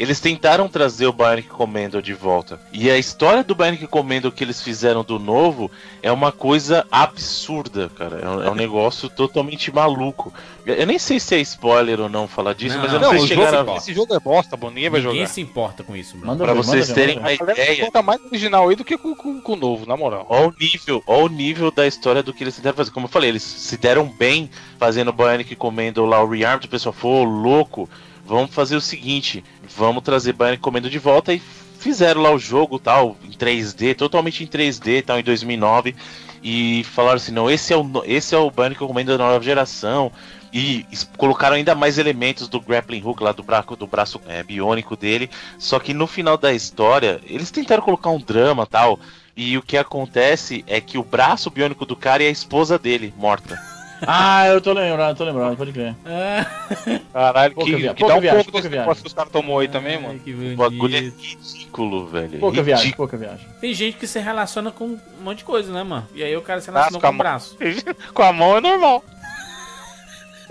eles 0.00 0.18
tentaram 0.18 0.66
trazer 0.66 1.06
o 1.06 1.12
Bionic 1.12 1.48
Commando 1.48 2.00
de 2.00 2.14
volta. 2.14 2.58
E 2.72 2.90
a 2.90 2.96
história 2.96 3.44
do 3.44 3.54
Bionic 3.54 3.86
Commando 3.86 4.32
que 4.32 4.42
eles 4.42 4.62
fizeram 4.62 5.04
do 5.04 5.18
novo 5.18 5.70
é 6.02 6.10
uma 6.10 6.32
coisa 6.32 6.86
absurda, 6.90 7.90
cara. 7.90 8.18
É 8.18 8.26
um, 8.26 8.42
é 8.44 8.50
um 8.50 8.54
negócio 8.54 9.10
totalmente 9.10 9.70
maluco. 9.70 10.32
Eu 10.64 10.86
nem 10.86 10.98
sei 10.98 11.20
se 11.20 11.34
é 11.34 11.40
spoiler 11.40 12.00
ou 12.00 12.08
não 12.08 12.26
falar 12.26 12.54
disso, 12.54 12.76
Não, 12.76 12.84
mas 12.84 12.94
eu 12.94 12.98
não, 12.98 13.12
não, 13.12 13.18
sei 13.18 13.28
se 13.28 13.34
jogo, 13.34 13.46
chegaram 13.46 13.74
a... 13.74 13.76
esse 13.76 13.92
jogo 13.92 14.14
é 14.14 14.18
bosta, 14.18 14.56
mano. 14.56 14.74
Ninguém 14.74 14.88
vai 14.88 15.00
Ninguém 15.02 15.16
jogar. 15.16 15.28
se 15.28 15.40
importa 15.42 15.84
com 15.84 15.94
isso. 15.94 16.16
Manda 16.16 16.44
Pra 16.44 16.54
ver, 16.54 16.64
vocês 16.64 16.90
terem 16.92 17.18
uma 17.18 17.32
ideia. 17.34 17.84
conta 17.84 18.00
mais 18.02 18.24
original 18.24 18.70
aí 18.70 18.76
do 18.76 18.84
que 18.84 18.96
com, 18.96 19.14
com, 19.14 19.38
com 19.38 19.52
o 19.52 19.56
novo, 19.56 19.84
na 19.84 19.98
moral. 19.98 20.24
Olha 20.30 20.48
o 20.48 20.54
nível, 20.58 21.02
olha 21.06 21.24
o 21.24 21.28
nível 21.28 21.70
da 21.70 21.86
história 21.86 22.22
do 22.22 22.32
que 22.32 22.42
eles 22.42 22.56
tentaram 22.56 22.74
fazer. 22.74 22.90
Como 22.90 23.04
eu 23.04 23.10
falei, 23.10 23.28
eles 23.28 23.42
se 23.42 23.76
deram 23.76 24.06
bem 24.06 24.50
fazendo 24.78 25.08
o 25.08 25.12
Bionic 25.12 25.54
Commando 25.56 26.06
lá, 26.06 26.22
o 26.24 26.26
Rearmed, 26.30 26.66
o 26.66 26.70
pessoal 26.70 26.94
falou, 26.94 27.20
"Ô, 27.20 27.24
louco, 27.24 27.86
vamos 28.30 28.54
fazer 28.54 28.76
o 28.76 28.80
seguinte, 28.80 29.42
vamos 29.76 30.04
trazer 30.04 30.32
Bionic 30.32 30.62
Commando 30.62 30.88
de 30.88 31.00
volta 31.00 31.34
e 31.34 31.42
fizeram 31.80 32.22
lá 32.22 32.30
o 32.30 32.38
jogo 32.38 32.78
tal, 32.78 33.16
em 33.24 33.32
3D, 33.32 33.96
totalmente 33.96 34.44
em 34.44 34.46
3D, 34.46 35.04
tal, 35.04 35.18
em 35.18 35.22
2009, 35.24 35.96
e 36.40 36.84
falaram 36.84 37.16
assim, 37.16 37.32
não, 37.32 37.50
esse 37.50 37.72
é 37.72 37.76
o, 37.76 37.90
esse 38.04 38.32
é 38.32 38.38
o 38.38 38.48
Bionic 38.48 38.78
Commando 38.78 39.18
da 39.18 39.18
nova 39.18 39.42
geração, 39.42 40.12
e 40.52 40.86
colocaram 41.16 41.56
ainda 41.56 41.74
mais 41.74 41.98
elementos 41.98 42.48
do 42.48 42.60
grappling 42.60 43.02
hook 43.04 43.20
lá 43.20 43.32
do 43.32 43.42
braço, 43.42 43.74
do 43.74 43.86
braço 43.86 44.20
é, 44.28 44.44
biônico 44.44 44.96
dele, 44.96 45.28
só 45.58 45.80
que 45.80 45.92
no 45.92 46.06
final 46.06 46.36
da 46.36 46.52
história, 46.52 47.20
eles 47.26 47.50
tentaram 47.50 47.82
colocar 47.82 48.10
um 48.10 48.20
drama 48.20 48.64
tal, 48.64 49.00
e 49.36 49.58
o 49.58 49.62
que 49.62 49.76
acontece 49.76 50.64
é 50.68 50.80
que 50.80 50.96
o 50.96 51.02
braço 51.02 51.50
biônico 51.50 51.84
do 51.84 51.96
cara 51.96 52.22
é 52.22 52.28
a 52.28 52.30
esposa 52.30 52.78
dele, 52.78 53.12
morta. 53.16 53.79
Ah, 54.06 54.46
eu 54.48 54.60
tô 54.60 54.72
lembrando, 54.72 55.16
tô 55.16 55.24
lembrando, 55.24 55.56
pode 55.56 55.72
crer. 55.72 55.94
Caralho, 57.12 57.54
Pouca 57.54 57.70
que, 57.70 57.76
via- 57.76 57.94
que 57.94 58.06
dá 58.06 58.14
um 58.16 58.20
viagem, 58.20 58.42
pouco 58.44 58.58
desse 58.58 58.68
viagem. 58.68 58.80
negócio 58.80 59.02
que 59.02 59.08
os 59.08 59.14
caras 59.14 59.30
tomou 59.32 59.58
aí 59.58 59.68
também, 59.68 59.96
Ai, 59.96 60.02
mano. 60.02 60.18
que 60.20 60.32
O 60.32 60.56
bagulho 60.56 60.96
é 60.96 61.00
ridículo, 61.00 62.06
velho. 62.06 62.38
Pouca 62.38 62.62
viagem, 62.62 62.84
Ridículo. 62.86 63.08
pouca 63.08 63.16
viagem. 63.24 63.46
Tem 63.60 63.74
gente 63.74 63.96
que 63.98 64.06
se 64.06 64.18
relaciona 64.18 64.70
com 64.70 64.84
um 64.86 64.98
monte 65.22 65.38
de 65.38 65.44
coisa, 65.44 65.72
né, 65.72 65.82
mano? 65.82 66.06
E 66.14 66.22
aí 66.22 66.36
o 66.36 66.42
cara 66.42 66.60
se 66.60 66.68
relaciona 66.68 66.98
com 67.00 67.08
com 67.08 67.14
o 67.14 67.18
braço. 67.18 67.56
Com 68.14 68.22
a 68.22 68.32
mão 68.32 68.56
é 68.56 68.60
normal. 68.60 69.04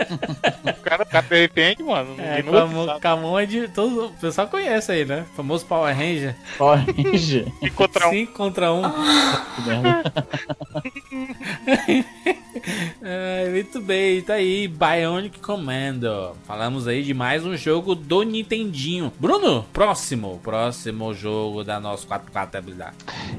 o, 0.00 0.82
cara, 0.82 1.02
o 1.02 1.06
cara 1.06 1.26
de 1.28 1.40
repente, 1.40 1.82
mano. 1.82 2.16
É, 2.18 2.42
com 2.42 2.56
a, 2.56 2.66
mão, 2.66 2.98
com 3.00 3.08
a 3.08 3.16
mão 3.16 3.38
é 3.38 3.44
de. 3.44 3.68
Todo, 3.68 4.06
o 4.06 4.10
pessoal 4.14 4.48
conhece 4.48 4.90
aí, 4.90 5.04
né? 5.04 5.26
O 5.32 5.36
famoso 5.36 5.66
Power 5.66 5.94
Ranger. 5.94 6.34
Power 6.56 6.78
Ranger. 6.96 7.46
E 7.60 7.68
contra 7.68 8.08
um. 8.08 8.10
5 8.10 8.32
contra 8.32 8.72
1. 8.72 8.78
Um. 8.78 8.82
Que 9.56 9.62
merda. 9.68 10.26
É, 13.02 13.48
muito 13.50 13.80
bem, 13.80 14.20
tá 14.22 14.34
aí, 14.34 14.68
Bionic 14.68 15.38
Commando. 15.40 16.36
Falamos 16.46 16.86
aí 16.86 17.02
de 17.02 17.14
mais 17.14 17.44
um 17.44 17.56
jogo 17.56 17.94
do 17.94 18.22
Nintendinho. 18.22 19.12
Bruno, 19.18 19.64
próximo, 19.72 20.38
próximo 20.42 21.14
jogo 21.14 21.64
da 21.64 21.80
nossa 21.80 22.06
4x4 22.06 22.56
habilidade. 22.56 22.96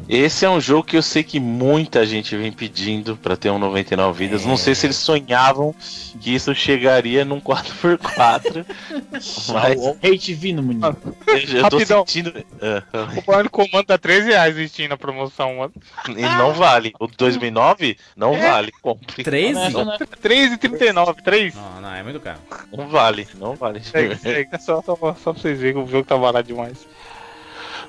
Esse 0.10 0.46
é 0.46 0.50
um 0.50 0.60
jogo 0.60 0.84
que 0.84 0.98
eu 0.98 1.02
sei 1.02 1.24
que 1.24 1.40
muita 1.40 2.06
gente 2.06 2.36
vem 2.36 2.52
pedindo 2.52 3.16
pra 3.16 3.36
ter 3.38 3.50
um 3.50 3.60
99 3.60 4.18
vidas. 4.26 4.46
Não 4.46 4.58
sei 4.58 4.74
se 4.76 4.88
eles 4.88 4.98
sonhavam 4.98 5.74
que 6.20 6.34
isso 6.34 6.54
chegaria 6.56 7.24
num 7.24 7.40
4x4. 7.40 8.66
mas 9.54 9.80
O 9.80 9.98
hate 10.04 10.34
vindo, 10.34 10.62
menino. 10.64 10.96
eu, 11.28 11.36
eu 11.38 11.70
tô 11.70 11.78
Rapidão. 11.78 12.00
sentindo. 12.06 12.34
Ah, 12.62 12.84
O 13.18 13.22
Bionic 13.32 13.50
Comando 13.50 13.86
tá 13.86 13.98
13 13.98 14.28
reais 14.30 14.56
no 14.56 14.68
Steam 14.68 14.90
na 14.90 14.98
promoção, 14.98 15.58
mano. 15.58 15.74
e 16.10 16.22
não 16.22 16.54
vale. 16.54 16.94
O 17.00 17.08
2009 17.08 17.98
não 18.16 18.34
É. 18.36 18.50
vale. 18.50 18.72
Compre. 18.82 19.11
13? 19.16 19.54
Não, 19.54 19.86
não, 19.86 19.98
3,39, 19.98 21.22
3. 21.22 21.56
Não, 21.56 21.82
não, 21.82 21.94
é 21.94 22.04
muito 22.04 22.20
caro. 22.20 22.40
Não 22.72 22.88
vale. 22.88 23.28
Não 23.36 23.56
vale. 23.56 23.82
Segue. 23.84 24.18
É 24.52 24.58
só, 24.58 24.82
só, 24.82 24.96
só 24.96 25.34
pra 25.34 25.42
vocês 25.42 25.60
verem 25.60 25.74
que 25.74 25.90
o 25.90 25.92
jogo 25.92 26.06
tá 26.06 26.18
barato 26.18 26.48
demais. 26.48 26.88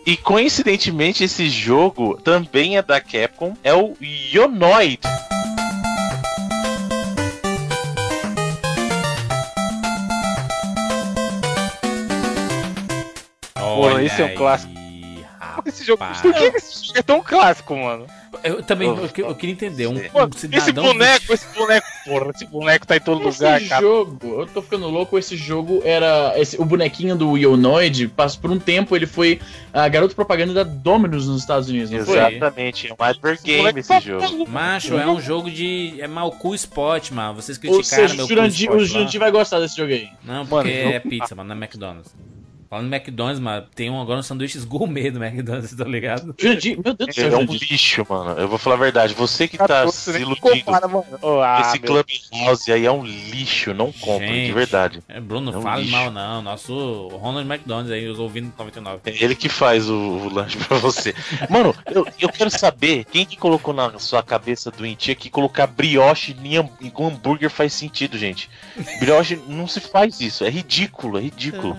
E 0.04 0.16
coincidentemente, 0.16 1.22
esse 1.22 1.48
jogo 1.48 2.20
também 2.20 2.76
é 2.76 2.82
da 2.82 3.00
Capcom. 3.00 3.54
É 3.62 3.72
o 3.72 3.96
Yonoid. 4.00 4.98
Olha 13.60 14.02
esse 14.02 14.20
é 14.20 14.24
um 14.24 14.28
aí, 14.28 14.34
clássico. 14.34 14.72
rapaz. 15.38 15.66
Esse 15.66 15.84
jogo, 15.84 16.04
por 16.04 16.34
que 16.34 16.56
esse 16.56 16.86
jogo 16.86 16.98
é 16.98 17.02
tão 17.02 17.22
clássico, 17.22 17.76
mano? 17.76 18.06
Eu 18.44 18.62
também 18.62 18.88
eu, 18.88 18.96
eu 19.28 19.34
queria 19.34 19.52
entender. 19.52 19.86
Um, 19.86 19.92
um 19.92 20.56
esse 20.56 20.72
boneco, 20.72 21.32
esse 21.32 21.46
boneco, 21.54 21.86
porra, 22.04 22.30
esse 22.34 22.46
boneco 22.46 22.86
tá 22.86 22.96
em 22.96 23.00
todo 23.00 23.22
lugar, 23.22 23.60
Esse 23.60 23.68
cara. 23.68 23.82
jogo, 23.82 24.40
eu 24.40 24.46
tô 24.46 24.62
ficando 24.62 24.88
louco, 24.88 25.18
esse 25.18 25.36
jogo 25.36 25.82
era. 25.84 26.32
esse- 26.36 26.60
o 26.60 26.64
bonequinho 26.64 27.14
do 27.14 27.36
Ionoid, 27.36 28.08
passou 28.08 28.40
por 28.40 28.50
um 28.50 28.58
tempo, 28.58 28.96
ele 28.96 29.06
foi 29.06 29.40
a 29.72 29.86
garoto 29.88 30.14
propaganda 30.14 30.52
da 30.54 30.62
Dominus 30.62 31.26
nos 31.28 31.40
Estados 31.40 31.68
Unidos, 31.68 31.90
não 31.90 32.04
foi? 32.04 32.18
Exatamente. 32.18 32.88
É 32.88 32.92
um 32.92 33.04
advergame 33.04 33.58
moleque 33.58 33.78
esse 33.80 33.88
tá 33.88 34.00
jogo. 34.00 34.48
Macho, 34.48 34.96
é 34.96 35.06
um 35.06 35.20
jogo 35.20 35.50
de. 35.50 36.00
É 36.00 36.06
Malcu 36.06 36.54
Spot, 36.54 37.10
mano. 37.10 37.34
Vocês 37.34 37.58
Ou 37.64 37.74
criticaram 37.74 38.02
seja, 38.08 38.14
meu 38.14 38.24
o 38.24 38.28
Cu 38.28 38.34
Jurandir, 38.34 38.70
o. 38.70 38.84
Jurandir 38.84 39.20
vai 39.20 39.30
gostar 39.30 39.60
desse 39.60 39.76
jogo 39.76 39.92
aí. 39.92 40.08
Não, 40.24 40.46
porque 40.46 40.68
Mano, 40.84 40.94
é 40.94 41.00
pizza, 41.00 41.34
mano, 41.34 41.54
não 41.54 41.56
é 41.56 41.64
McDonald's. 41.64 42.14
Falando 42.72 42.90
em 42.90 42.96
McDonald's, 42.96 43.38
mano, 43.38 43.66
tem 43.74 43.90
um, 43.90 44.00
agora 44.00 44.20
uns 44.20 44.24
sanduíches 44.24 44.64
gourmet 44.64 45.10
do 45.10 45.22
McDonald's, 45.22 45.76
tá 45.76 45.84
ligado? 45.84 46.34
Meu 46.42 46.94
Deus 46.94 46.96
do 46.96 47.12
céu, 47.12 47.30
É 47.30 47.36
um 47.36 47.44
lixo, 47.44 48.06
mano. 48.08 48.30
Eu 48.40 48.48
vou 48.48 48.56
falar 48.56 48.76
a 48.76 48.78
verdade. 48.78 49.12
Você 49.12 49.46
que 49.46 49.58
tá 49.58 49.86
se 49.88 50.10
nem 50.12 50.22
iludindo. 50.22 50.40
compara. 50.64 50.88
Oh, 51.20 51.40
ah, 51.42 51.60
Esse 51.60 51.78
meu. 51.78 52.02
Clubhouse 52.02 52.72
aí 52.72 52.86
é 52.86 52.90
um 52.90 53.04
lixo. 53.04 53.74
Não 53.74 53.92
compra, 53.92 54.26
de 54.26 54.52
verdade. 54.52 55.02
É, 55.06 55.20
Bruno, 55.20 55.52
É 55.52 55.58
um 55.58 55.60
fale 55.60 55.82
lixo. 55.82 55.94
mal 55.94 56.10
não. 56.10 56.40
Nosso 56.40 57.08
Ronald 57.08 57.46
McDonald's 57.46 57.92
aí, 57.92 58.08
os 58.08 58.18
ouvindo 58.18 58.50
99. 58.56 59.00
É 59.04 59.22
ele 59.22 59.34
que 59.34 59.50
faz 59.50 59.90
o, 59.90 59.94
o 59.94 60.32
lanche 60.32 60.56
pra 60.56 60.78
você. 60.78 61.14
Mano, 61.50 61.74
eu, 61.94 62.06
eu 62.18 62.30
quero 62.30 62.48
saber 62.48 63.04
quem 63.04 63.26
que 63.26 63.36
colocou 63.36 63.74
na 63.74 63.98
sua 63.98 64.22
cabeça 64.22 64.70
doentia 64.70 65.14
que 65.14 65.28
colocar 65.28 65.66
brioche 65.66 66.34
em 66.42 66.56
hambúrguer 66.56 67.50
faz 67.50 67.74
sentido, 67.74 68.16
gente. 68.16 68.48
Brioche 68.98 69.38
não 69.46 69.68
se 69.68 69.78
faz 69.78 70.22
isso. 70.22 70.42
É 70.42 70.48
ridículo, 70.48 71.18
é 71.18 71.20
ridículo. 71.20 71.76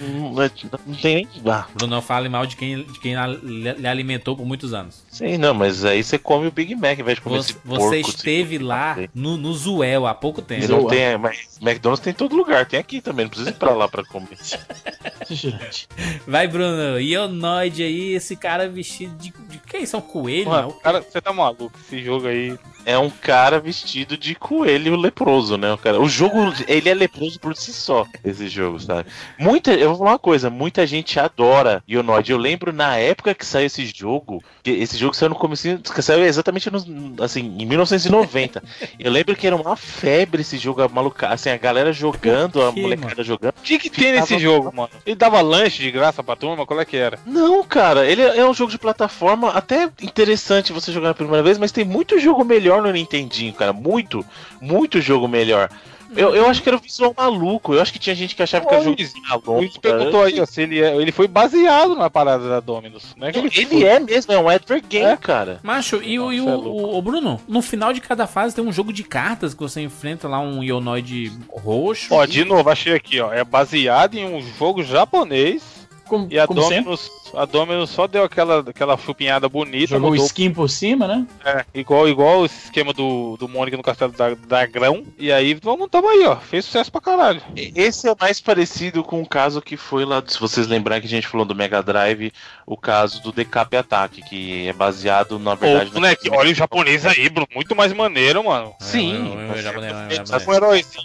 Não, 0.00 0.32
não- 0.32 0.50
não 0.86 0.94
tem 0.96 1.14
nem. 1.16 1.28
Ah, 1.46 1.66
Bruno, 1.74 2.00
fale 2.02 2.28
mal 2.28 2.46
de 2.46 2.56
quem, 2.56 2.82
de 2.84 2.98
quem 3.00 3.14
lhe 3.42 3.86
alimentou 3.86 4.36
por 4.36 4.44
muitos 4.46 4.72
anos. 4.74 5.02
sei 5.08 5.36
não, 5.38 5.54
mas 5.54 5.84
aí 5.84 6.02
você 6.02 6.18
come 6.18 6.46
o 6.46 6.52
Big 6.52 6.74
Mac 6.74 6.94
ao 6.98 7.00
invés 7.00 7.16
de 7.16 7.22
comer 7.22 7.36
Você, 7.38 7.52
esse 7.52 7.60
você 7.64 7.78
porco. 8.02 8.08
esteve 8.16 8.54
esse- 8.56 8.64
lá 8.64 8.96
no, 9.14 9.36
no 9.36 9.52
Zuel 9.54 10.06
há 10.06 10.14
pouco 10.14 10.40
tempo. 10.42 10.66
Não 10.68 10.86
tem, 10.86 11.16
mas 11.18 11.58
McDonald's 11.60 12.02
tem 12.02 12.10
em 12.12 12.14
todo 12.14 12.36
lugar, 12.36 12.66
tem 12.66 12.78
aqui 12.80 13.00
também, 13.00 13.24
não 13.24 13.30
precisa 13.30 13.50
ir 13.50 13.54
pra 13.54 13.70
lá 13.72 13.88
pra 13.88 14.04
comer. 14.04 14.28
Vai, 16.26 16.46
Bruno. 16.46 16.98
Ionoid 17.00 17.82
aí, 17.82 18.14
esse 18.14 18.36
cara 18.36 18.68
vestido 18.68 19.14
de. 19.16 19.32
de 19.48 19.58
que 19.58 19.78
isso? 19.78 19.96
É 19.96 19.98
um 19.98 20.02
coelho? 20.02 20.50
Mano, 20.50 20.68
não? 20.68 20.78
cara, 20.80 21.00
você 21.02 21.20
tá 21.20 21.32
maluco? 21.32 21.72
Esse 21.86 22.02
jogo 22.02 22.26
aí. 22.26 22.56
É 22.84 22.98
um 22.98 23.10
cara 23.10 23.58
vestido 23.58 24.16
de 24.16 24.34
coelho 24.34 24.96
leproso, 24.96 25.56
né? 25.56 25.72
O, 25.72 25.78
cara, 25.78 26.00
o 26.00 26.08
jogo, 26.08 26.52
ele 26.68 26.88
é 26.88 26.94
leproso 26.94 27.40
por 27.40 27.56
si 27.56 27.72
só, 27.72 28.06
esse 28.24 28.48
jogo, 28.48 28.78
sabe? 28.80 29.08
Muita, 29.38 29.72
eu 29.72 29.90
vou 29.90 29.98
falar 29.98 30.10
uma 30.12 30.18
coisa, 30.18 30.50
muita 30.50 30.86
gente 30.86 31.18
adora 31.18 31.82
Ionoid. 31.88 32.30
Eu 32.30 32.38
lembro 32.38 32.72
na 32.72 32.96
época 32.96 33.34
que 33.34 33.46
saiu 33.46 33.66
esse 33.66 33.86
jogo, 33.86 34.42
que 34.62 34.70
esse 34.70 34.96
jogo 34.96 35.14
saiu 35.14 35.30
no 35.30 35.34
começo, 35.34 35.68
saiu 36.00 36.24
exatamente 36.24 36.70
nos, 36.70 36.86
assim, 37.20 37.56
em 37.58 37.66
1990. 37.66 38.62
eu 38.98 39.10
lembro 39.10 39.36
que 39.36 39.46
era 39.46 39.56
uma 39.56 39.76
febre 39.76 40.42
esse 40.42 40.58
jogo, 40.58 40.82
a 40.82 40.88
maluca, 40.88 41.28
assim, 41.28 41.50
a 41.50 41.56
galera 41.56 41.92
jogando, 41.92 42.62
a 42.62 42.72
molecada 42.72 43.22
jogando. 43.22 43.54
O 43.58 43.62
que, 43.62 43.78
que 43.78 43.90
tem 43.90 44.12
nesse 44.12 44.38
jogo, 44.38 44.74
mano? 44.74 44.90
Ele 45.04 45.16
dava 45.16 45.40
lanche 45.40 45.82
de 45.82 45.90
graça 45.90 46.22
pra 46.22 46.36
turma? 46.36 46.66
Qual 46.66 46.80
é 46.80 46.84
que 46.84 46.96
era? 46.96 47.18
Não, 47.26 47.62
cara, 47.64 48.06
ele 48.06 48.22
é 48.22 48.44
um 48.44 48.54
jogo 48.54 48.70
de 48.70 48.78
plataforma 48.78 49.50
até 49.50 49.90
interessante 50.02 50.72
você 50.72 50.92
jogar 50.92 51.08
na 51.08 51.14
primeira 51.14 51.42
vez, 51.42 51.58
mas 51.58 51.72
tem 51.72 51.84
muito 51.84 52.18
jogo 52.18 52.44
melhor 52.44 52.73
no 52.82 52.90
Nintendinho, 52.92 53.52
cara. 53.52 53.72
Muito, 53.72 54.24
muito 54.60 55.00
jogo 55.00 55.26
melhor. 55.28 55.68
Eu, 56.16 56.32
eu 56.32 56.48
acho 56.48 56.62
que 56.62 56.68
era 56.68 56.76
o 56.76 56.80
visual 56.80 57.12
maluco. 57.16 57.74
Eu 57.74 57.82
acho 57.82 57.92
que 57.92 57.98
tinha 57.98 58.14
gente 58.14 58.36
que 58.36 58.42
achava 58.42 58.64
que 58.64 58.72
era 58.72 58.84
jogo 58.84 58.94
de 58.94 59.10
Luiz 59.48 59.76
perguntou 59.76 60.22
aí, 60.22 60.40
ó, 60.40 60.46
se 60.46 60.62
ele, 60.62 60.80
é, 60.80 60.94
ele 60.94 61.10
foi 61.10 61.26
baseado 61.26 61.96
na 61.96 62.08
parada 62.08 62.48
da 62.48 62.60
Dominus. 62.60 63.16
Não 63.16 63.26
é 63.26 63.32
que 63.32 63.38
ele, 63.40 63.50
Ele 63.52 63.84
é 63.84 63.98
mesmo, 63.98 64.32
é 64.32 64.38
um 64.38 64.48
advergame, 64.48 65.06
É? 65.06 65.16
cara. 65.16 65.58
Macho, 65.60 66.00
e, 66.04 66.16
o, 66.20 66.32
e 66.32 66.40
o, 66.40 66.44
Nossa, 66.44 66.64
é 66.66 66.68
o- 66.68 66.96
o 66.98 67.02
Bruno, 67.02 67.40
no 67.48 67.60
final 67.60 67.92
de 67.92 68.00
cada 68.00 68.28
fase 68.28 68.54
tem 68.54 68.62
um 68.64 68.72
jogo 68.72 68.92
de 68.92 69.02
cartas 69.02 69.54
que 69.54 69.60
você 69.60 69.80
enfrenta 69.80 70.28
lá 70.28 70.38
um 70.38 70.62
Ionoid 70.62 71.32
roxo. 71.50 72.14
Ó, 72.14 72.24
de 72.26 72.44
novo, 72.44 72.70
achei 72.70 72.94
aqui, 72.94 73.18
ó. 73.18 73.32
É 73.32 73.42
baseado 73.42 74.14
em 74.14 74.24
um 74.24 74.40
jogo 74.56 74.84
japonês. 74.84 75.73
Como, 76.14 76.28
E 76.30 76.38
a 76.38 76.46
como 76.46 76.62
sempre, 76.62 76.84
Dominus, 76.84 77.10
a 77.34 77.44
Dominus 77.44 77.90
só 77.90 78.06
deu 78.06 78.22
aquela, 78.22 78.60
aquela 78.60 78.96
chupinhada 78.96 79.48
bonita. 79.48 79.88
jogou 79.88 80.10
mudou, 80.10 80.26
skin 80.26 80.52
por 80.52 80.70
cima, 80.70 81.08
né? 81.08 81.26
é, 81.44 81.64
igual, 81.74 82.08
igual 82.08 82.40
o 82.40 82.46
esquema 82.46 82.92
do, 82.92 83.36
do 83.36 83.48
Mônica 83.48 83.76
no 83.76 83.82
Castelo 83.82 84.12
da, 84.12 84.34
da 84.34 84.66
Grão. 84.66 85.04
E 85.18 85.32
aí, 85.32 85.54
vamos, 85.54 85.88
tamo 85.90 86.08
aí, 86.08 86.24
ó. 86.26 86.36
Fez 86.36 86.64
sucesso 86.64 86.92
pra 86.92 87.00
caralho. 87.00 87.42
Esse 87.56 88.08
é 88.08 88.14
mais 88.18 88.40
parecido 88.40 89.02
com 89.02 89.20
o 89.20 89.28
caso 89.28 89.60
que 89.60 89.76
foi 89.76 90.04
lá, 90.04 90.22
se 90.24 90.38
vocês 90.38 90.66
lembrarem 90.68 91.00
que 91.00 91.08
a 91.08 91.10
gente 91.10 91.26
falou 91.26 91.44
do 91.44 91.54
Mega 91.54 91.82
Drive, 91.82 92.32
o 92.66 92.76
caso 92.76 93.22
do 93.22 93.32
Decap 93.32 93.76
Attack, 93.76 94.22
que 94.22 94.66
é 94.68 94.72
baseado, 94.72 95.38
na 95.38 95.54
verdade... 95.54 95.90
Ô, 95.90 95.94
moleque, 95.94 96.30
olha 96.30 96.50
o 96.50 96.54
japonês 96.54 97.04
aí, 97.06 97.28
Bruno. 97.28 97.46
Muito 97.54 97.74
mais 97.76 97.92
maneiro, 97.92 98.44
mano. 98.44 98.74
Sim. 98.80 99.36
É, 99.54 99.58
é, 99.58 99.62
é, 100.10 100.14
é, 100.14 100.16
é, 100.16 100.22
Tá 100.24 100.38
um 100.46 100.54
heróizinho. 100.54 101.04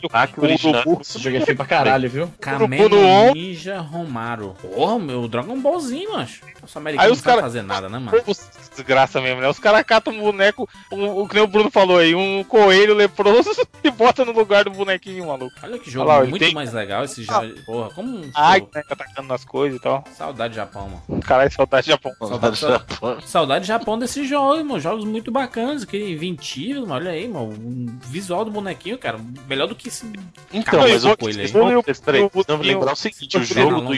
Esse 1.02 1.20
jogo 1.20 1.38
é 1.38 1.42
feio 1.42 1.58
pra 1.58 1.66
caralho, 1.66 2.10
viu? 2.10 2.32
Ombro. 2.64 3.34
Ninja 3.34 3.80
Romaru. 3.80 4.56
Porra, 4.62 5.00
meu 5.00 5.28
Dragon 5.28 5.60
Ballzinho, 5.60 6.14
macho. 6.14 6.42
Nossa, 6.62 6.80
americano 6.80 7.04
Aí 7.04 7.10
não 7.10 7.16
os 7.16 7.22
cara- 7.22 7.42
fazer 7.42 7.62
nada, 7.62 7.90
né, 7.90 8.00
mano? 8.00 8.18
Desgraça 8.76 9.20
mesmo, 9.22 9.42
né? 9.42 9.48
Os 9.50 9.60
caras 9.60 9.84
catam 9.84 10.14
um 10.14 10.20
boneco, 10.20 10.68
um, 10.92 11.20
o 11.22 11.28
que 11.28 11.36
nem 11.36 11.44
o 11.44 11.48
Bruno 11.48 11.70
falou 11.72 11.98
aí, 11.98 12.16
um 12.16 12.44
coelho 12.44 12.94
leproso 12.94 13.50
e 13.84 13.90
bota 13.92 14.24
no 14.26 14.32
lugar 14.32 14.64
do 14.66 14.72
bonequinho, 14.72 15.28
maluco. 15.28 15.54
Olha 15.64 15.80
que 15.80 15.90
jogo 15.92 16.10
Olha 16.10 16.20
lá, 16.22 16.26
muito 16.26 16.40
tem- 16.44 16.54
mais 16.54 16.74
legal 16.74 17.04
esse 17.04 17.24
jogo. 17.24 17.54
Porra, 17.66 17.90
como. 17.92 18.30
Ai, 18.36 18.62
né, 18.74 18.84
atacando 18.90 19.28
nas 19.28 19.44
coisas 19.46 19.80
e 19.80 19.82
tal. 19.82 20.04
saudade 20.18 20.54
do 20.54 20.56
Japão, 20.56 21.02
mano. 21.08 21.22
Caralho, 21.22 21.49
saudade 21.50 21.86
de 21.86 21.92
Japão. 21.92 22.12
Saudade 22.20 22.56
do 22.56 22.68
Japão. 22.68 23.22
Saudade 23.22 23.66
do 23.66 23.68
Japão 23.68 24.00
desses 24.00 24.28
jogos, 24.28 24.64
mano. 24.64 24.80
Jogos 24.80 25.06
muito 25.06 25.32
bacanas, 25.32 25.84
que 25.86 25.98
inventivos, 25.98 26.82
mano. 26.88 26.94
Olha 26.96 27.12
aí, 27.12 27.28
mano. 27.28 27.48
O 27.50 28.08
visual 28.08 28.44
do 28.46 28.52
bonequinho, 28.52 28.98
cara. 28.98 29.20
Melhor 29.48 29.68
do 29.68 29.76
que 29.76 29.88
esse. 29.88 30.06
Então, 30.54 30.80
mas 30.80 31.04
eu 31.04 31.12
o 31.12 31.16
vocês 31.20 31.52
vão- 31.52 31.70
vão 32.48 32.58
lembrar 32.62 32.94
o 32.94 32.96
seguinte, 32.96 33.38
o 33.38 33.44
jogo 33.44 33.82
do 33.82 33.94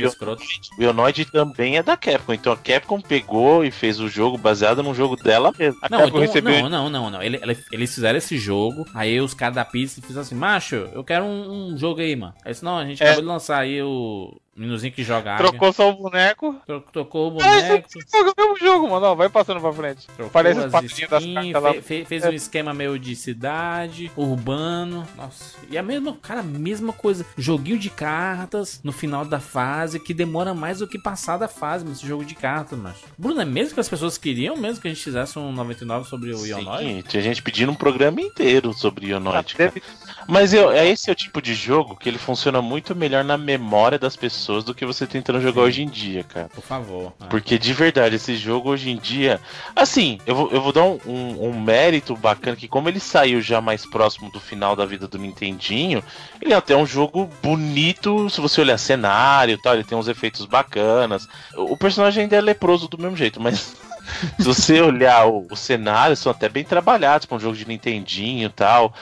Ionoid 0.79 1.25
também 1.25 1.77
é 1.77 1.83
da 1.83 1.95
Capcom, 1.97 2.33
então 2.33 2.53
a 2.53 2.57
Capcom 2.57 2.99
pegou 3.01 3.63
e 3.63 3.71
fez 3.71 3.99
o 3.99 4.07
jogo 4.07 4.37
baseado 4.37 4.81
num 4.83 4.93
jogo 4.93 5.15
dela 5.15 5.51
mesmo. 5.57 5.79
A 5.81 5.89
Não, 5.89 5.99
Capcom 5.99 6.17
então, 6.17 6.21
recebeu- 6.21 6.61
não, 6.61 6.69
não, 6.69 6.89
não, 6.89 7.09
não. 7.09 7.21
Ele- 7.21 7.39
ele- 7.41 7.57
eles 7.71 7.93
fizeram 7.93 8.17
esse 8.17 8.37
jogo, 8.37 8.85
aí 8.93 9.19
os 9.19 9.33
caras 9.33 9.55
da 9.55 9.65
pizza 9.65 10.01
fizeram 10.01 10.21
assim, 10.21 10.35
macho, 10.35 10.75
eu 10.93 11.03
quero 11.03 11.23
um, 11.25 11.71
um 11.73 11.77
jogo 11.77 12.01
aí, 12.01 12.15
mano. 12.15 12.33
Aí 12.45 12.51
disse, 12.51 12.63
não, 12.63 12.77
a 12.77 12.85
gente 12.85 13.01
É. 13.01 13.05
acabou 13.07 13.21
de 13.23 13.27
lançar 13.27 13.59
aí 13.59 13.81
o 13.81 14.37
Menuzinho 14.61 14.93
que 14.93 15.03
joga 15.03 15.33
águia. 15.35 15.47
Trocou 15.49 15.73
só 15.73 15.89
o 15.89 15.93
boneco. 15.93 16.55
Tro- 16.65 16.83
Trocou 16.93 17.33
o 17.33 17.41
Ah, 17.41 17.57
isso 17.57 17.67
boneco. 17.67 17.89
é 18.13 18.21
o 18.21 18.33
mesmo 18.37 18.57
jogo, 18.59 18.89
mano. 18.89 19.05
Ó, 19.07 19.15
vai 19.15 19.27
passando 19.29 19.59
pra 19.59 19.73
frente. 19.73 20.05
Trocou 20.07 20.29
Parece 20.29 20.59
as 20.59 20.65
as 20.67 20.71
patinhas 20.71 21.09
das 21.09 21.25
cartas 21.25 21.63
lá. 21.63 21.73
fe- 21.73 21.81
fe- 21.81 22.05
fez 22.05 22.25
um 22.25 22.29
esquema 22.31 22.73
meio 22.73 22.99
de 22.99 23.15
cidade, 23.15 24.11
urbano. 24.15 25.07
Nossa. 25.17 25.55
E 25.69 25.77
a 25.77 25.83
mesma, 25.83 26.13
cara, 26.21 26.41
a 26.41 26.43
mesma 26.43 26.93
coisa. 26.93 27.25
Joguinho 27.37 27.77
de 27.79 27.89
cartas 27.89 28.79
no 28.83 28.91
final 28.91 29.25
da 29.25 29.39
fase 29.39 29.99
que 29.99 30.13
demora 30.13 30.53
mais 30.53 30.79
do 30.79 30.87
que 30.87 30.99
passar 30.99 31.37
da 31.37 31.47
fase 31.47 31.85
nesse 31.85 32.05
jogo 32.05 32.23
de 32.23 32.35
cartas, 32.35 32.77
mas. 32.77 32.97
Bruno, 33.17 33.41
é 33.41 33.45
mesmo 33.45 33.73
que 33.73 33.79
as 33.79 33.89
pessoas 33.89 34.17
queriam 34.17 34.55
mesmo 34.57 34.81
que 34.81 34.87
a 34.87 34.91
gente 34.93 35.03
fizesse 35.03 35.39
um 35.39 35.51
99 35.51 36.07
sobre 36.07 36.33
o 36.33 36.45
Ionoid? 36.45 36.83
Sim, 36.83 37.03
tinha 37.07 37.23
gente 37.23 37.41
pedindo 37.41 37.71
um 37.71 37.75
programa 37.75 38.21
inteiro 38.21 38.73
sobre 38.73 39.07
Ionoid. 39.07 39.55
Deve- 39.57 39.81
Mas 40.27 40.53
eu, 40.53 40.71
é 40.71 40.87
esse 40.87 41.09
é 41.09 41.13
o 41.13 41.15
tipo 41.15 41.41
de 41.41 41.53
jogo 41.53 41.95
que 41.95 42.07
ele 42.07 42.17
funciona 42.17 42.61
muito 42.61 42.95
melhor 42.95 43.23
na 43.23 43.37
memória 43.37 43.97
das 43.97 44.15
pessoas 44.15 44.50
do 44.59 44.73
que 44.73 44.85
você 44.85 45.07
tentando 45.07 45.39
jogar 45.41 45.61
hoje 45.61 45.81
em 45.83 45.87
dia, 45.89 46.23
cara. 46.23 46.49
Por 46.49 46.63
favor. 46.63 47.13
Ah. 47.19 47.25
Porque 47.27 47.57
de 47.57 47.73
verdade, 47.73 48.15
esse 48.15 48.35
jogo 48.35 48.69
hoje 48.69 48.89
em 48.89 48.97
dia. 48.97 49.39
Assim, 49.75 50.19
eu 50.25 50.35
vou, 50.35 50.51
eu 50.51 50.61
vou 50.61 50.71
dar 50.73 50.83
um, 50.83 50.99
um- 51.05 51.49
um 51.49 51.61
mérito 51.61 52.15
bacana 52.15 52.55
que, 52.55 52.67
como 52.67 52.89
ele 52.89 52.99
saiu 52.99 53.41
já 53.41 53.61
mais 53.61 53.85
próximo 53.85 54.31
do 54.31 54.39
final 54.39 54.75
da 54.75 54.85
vida 54.85 55.07
do 55.07 55.17
Nintendinho, 55.17 56.03
ele 56.41 56.53
é 56.53 56.57
até 56.57 56.75
um 56.75 56.85
jogo 56.85 57.29
bonito. 57.41 58.29
Se 58.29 58.41
você 58.41 58.61
olhar 58.61 58.77
cenário 58.77 59.53
e 59.53 59.61
tal, 59.61 59.73
ele 59.73 59.83
tem 59.83 59.97
uns 59.97 60.07
efeitos 60.07 60.45
bacanas. 60.45 61.27
O, 61.55 61.73
o 61.73 61.77
personagem 61.77 62.23
ainda 62.23 62.35
é 62.35 62.41
leproso 62.41 62.87
do 62.87 62.97
mesmo 62.97 63.15
jeito, 63.17 63.39
mas. 63.41 63.75
Se 64.39 64.43
você 64.43 64.81
olhar 64.81 65.27
o, 65.27 65.45
os 65.51 65.59
cenários, 65.59 66.17
são 66.19 66.31
até 66.31 66.49
bem 66.49 66.63
trabalhados 66.63 67.27
para 67.27 67.37
um 67.37 67.39
jogo 67.39 67.55
de 67.55 67.67
Nintendinho 67.67 68.47
e 68.47 68.49
tal. 68.49 68.93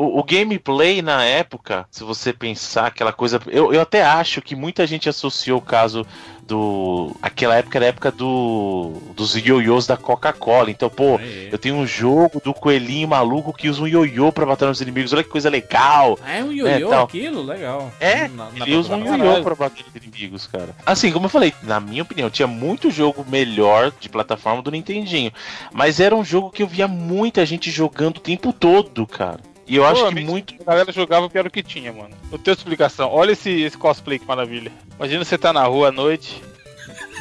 O, 0.00 0.20
o 0.20 0.22
gameplay 0.22 1.02
na 1.02 1.24
época, 1.24 1.84
se 1.90 2.04
você 2.04 2.32
pensar 2.32 2.86
aquela 2.86 3.12
coisa. 3.12 3.40
Eu, 3.48 3.74
eu 3.74 3.80
até 3.80 4.04
acho 4.04 4.40
que 4.40 4.54
muita 4.54 4.86
gente 4.86 5.08
associou 5.08 5.58
o 5.58 5.60
caso 5.60 6.06
do. 6.46 7.16
Aquela 7.20 7.56
época 7.56 7.78
era 7.78 7.86
a 7.86 7.88
época 7.88 8.12
do. 8.12 8.92
dos 9.16 9.34
ioiôs 9.34 9.88
da 9.88 9.96
Coca-Cola. 9.96 10.70
Então, 10.70 10.88
pô, 10.88 11.16
Aí. 11.16 11.48
eu 11.50 11.58
tenho 11.58 11.74
um 11.74 11.84
jogo 11.84 12.40
do 12.44 12.54
coelhinho 12.54 13.08
maluco 13.08 13.52
que 13.52 13.68
usa 13.68 13.82
um 13.82 13.88
ioiô 13.88 14.30
pra 14.30 14.46
bater 14.46 14.68
nos 14.68 14.80
inimigos. 14.80 15.12
Olha 15.12 15.24
que 15.24 15.30
coisa 15.30 15.50
legal. 15.50 16.16
Ah, 16.24 16.36
é 16.36 16.44
um 16.44 16.52
ioiô 16.52 16.90
tal. 16.90 17.04
aquilo? 17.04 17.42
Legal. 17.42 17.90
É, 17.98 18.28
Na- 18.28 18.50
na 18.52 18.64
Ele 18.66 18.76
usa 18.76 18.94
um 18.94 19.04
ioiô 19.04 19.42
pra 19.42 19.56
bater 19.56 19.84
nos 19.84 19.96
inimigos, 19.96 20.46
cara. 20.46 20.76
Assim, 20.86 21.10
como 21.10 21.26
eu 21.26 21.30
falei, 21.30 21.52
na 21.64 21.80
minha 21.80 22.04
opinião, 22.04 22.30
tinha 22.30 22.46
muito 22.46 22.88
jogo 22.88 23.26
melhor 23.28 23.92
de 23.98 24.08
plataforma 24.08 24.62
do 24.62 24.70
Nintendinho. 24.70 25.32
Mas 25.72 25.98
era 25.98 26.14
um 26.14 26.24
jogo 26.24 26.50
que 26.50 26.62
eu 26.62 26.68
via 26.68 26.86
muita 26.86 27.44
gente 27.44 27.68
jogando 27.68 28.18
o 28.18 28.20
tempo 28.20 28.52
todo, 28.52 29.04
cara. 29.04 29.40
E 29.68 29.76
eu 29.76 29.84
acho 29.84 30.08
que 30.08 30.24
muito. 30.24 30.54
A 30.62 30.64
galera 30.64 30.90
jogava 30.90 31.26
porque 31.28 31.38
era 31.38 31.46
o 31.46 31.50
que 31.50 31.62
tinha, 31.62 31.92
mano. 31.92 32.16
Não 32.30 32.38
tem 32.38 32.54
explicação. 32.54 33.10
Olha 33.12 33.32
esse, 33.32 33.50
esse 33.50 33.76
cosplay 33.76 34.18
que 34.18 34.24
maravilha. 34.26 34.72
Imagina 34.96 35.24
você 35.24 35.36
tá 35.36 35.52
na 35.52 35.64
rua 35.64 35.88
à 35.88 35.92
noite. 35.92 36.42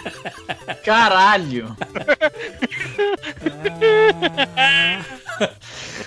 Caralho! 0.86 1.76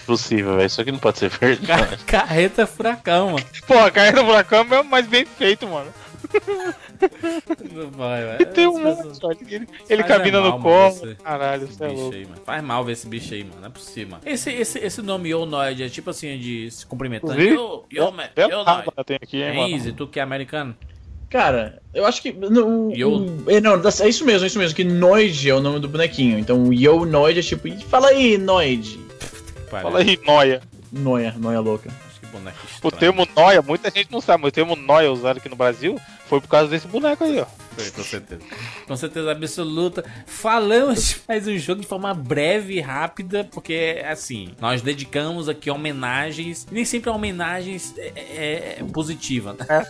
Possível, 0.06 0.56
velho. 0.56 0.66
Isso 0.66 0.80
aqui 0.80 0.90
não 0.90 0.98
pode 0.98 1.18
ser 1.18 1.28
verdade. 1.28 1.98
Carreta 2.04 2.66
furacão, 2.66 3.32
mano. 3.32 3.44
Porra, 3.66 3.90
caindo 3.90 4.22
no 4.22 4.26
furacão 4.26 4.66
é 4.70 4.82
mais 4.82 5.06
bem 5.06 5.26
feito, 5.26 5.68
mano. 5.68 5.92
Vai, 7.96 8.24
vai. 8.24 8.46
Tem 8.46 8.66
um 8.66 8.74
pessoas-. 8.82 9.38
Ele, 9.48 9.66
ele 9.88 10.02
é 10.02 10.30
no 10.40 10.60
colo. 10.60 11.16
Caralho, 11.22 11.64
Esse 11.64 11.74
você 11.74 11.84
é 11.84 11.88
louco. 11.88 12.14
aí, 12.14 12.24
mano. 12.24 12.42
Faz 12.44 12.64
mal 12.64 12.84
ver 12.84 12.92
esse 12.92 13.06
bicho 13.06 13.34
aí, 13.34 13.44
mano. 13.44 13.56
Não 13.60 13.68
é 13.68 13.70
possível, 13.70 14.10
mano. 14.10 14.22
Esse, 14.26 14.50
esse, 14.50 14.78
esse 14.78 15.02
nome 15.02 15.30
Yonoid 15.30 15.82
é 15.82 15.88
tipo 15.88 16.10
assim, 16.10 16.38
de 16.38 16.70
se 16.70 16.86
cumprimentando. 16.86 17.40
Yo, 17.40 17.84
yo, 17.90 18.12
man, 18.12 18.24
aqui, 19.22 19.36
hein, 19.38 19.42
É 19.42 19.52
mano. 19.54 19.74
easy, 19.74 19.92
tu 19.92 20.06
que 20.06 20.18
é 20.20 20.22
americano? 20.22 20.76
Cara, 21.28 21.80
eu 21.94 22.04
acho 22.06 22.20
que. 22.20 22.32
No, 22.32 22.92
Yo. 22.92 23.24
é, 23.46 23.60
não, 23.60 23.74
é 23.74 24.08
isso 24.08 24.24
mesmo, 24.24 24.44
é 24.44 24.46
isso 24.48 24.58
mesmo. 24.58 24.74
Que 24.74 24.82
Noid 24.84 25.48
é 25.48 25.54
o 25.54 25.60
nome 25.60 25.78
do 25.78 25.88
bonequinho. 25.88 26.38
Então 26.38 26.64
o 26.64 26.74
Yo 26.74 27.06
Noid 27.06 27.38
é 27.38 27.42
tipo. 27.42 27.68
Fala 27.86 28.08
aí, 28.08 28.36
Noid. 28.36 28.98
Fala 29.70 30.00
aí, 30.00 30.18
noia. 30.26 30.60
Noia, 30.90 31.32
noia 31.38 31.60
louca. 31.60 31.88
Boneco 32.30 32.58
O 32.62 32.88
estranho. 32.88 32.96
termo 32.98 33.28
noia, 33.36 33.62
muita 33.62 33.90
gente 33.90 34.10
não 34.10 34.20
sabe, 34.20 34.42
mas 34.42 34.48
o 34.48 34.52
termo 34.52 34.76
noia 34.76 35.10
usado 35.12 35.38
aqui 35.38 35.48
no 35.48 35.56
Brasil 35.56 35.98
foi 36.28 36.40
por 36.40 36.48
causa 36.48 36.68
desse 36.68 36.86
boneco 36.86 37.24
aí, 37.24 37.40
ó. 37.40 37.46
Foi, 37.76 37.90
com 37.90 38.02
certeza. 38.02 38.40
Com 38.86 38.96
certeza 38.96 39.32
absoluta. 39.32 40.04
Falamos 40.26 41.08
de 41.08 41.16
mais 41.28 41.46
um 41.46 41.58
jogo 41.58 41.80
de 41.80 41.86
forma 41.86 42.12
breve 42.14 42.74
e 42.74 42.80
rápida, 42.80 43.48
porque, 43.50 44.02
assim, 44.08 44.54
nós 44.60 44.80
dedicamos 44.82 45.48
aqui 45.48 45.70
homenagens. 45.70 46.66
Nem 46.70 46.84
sempre 46.84 47.10
homenagens 47.10 47.94
é, 47.98 48.12
é, 48.16 48.76
é 48.80 48.84
positiva, 48.92 49.54
né? 49.58 49.86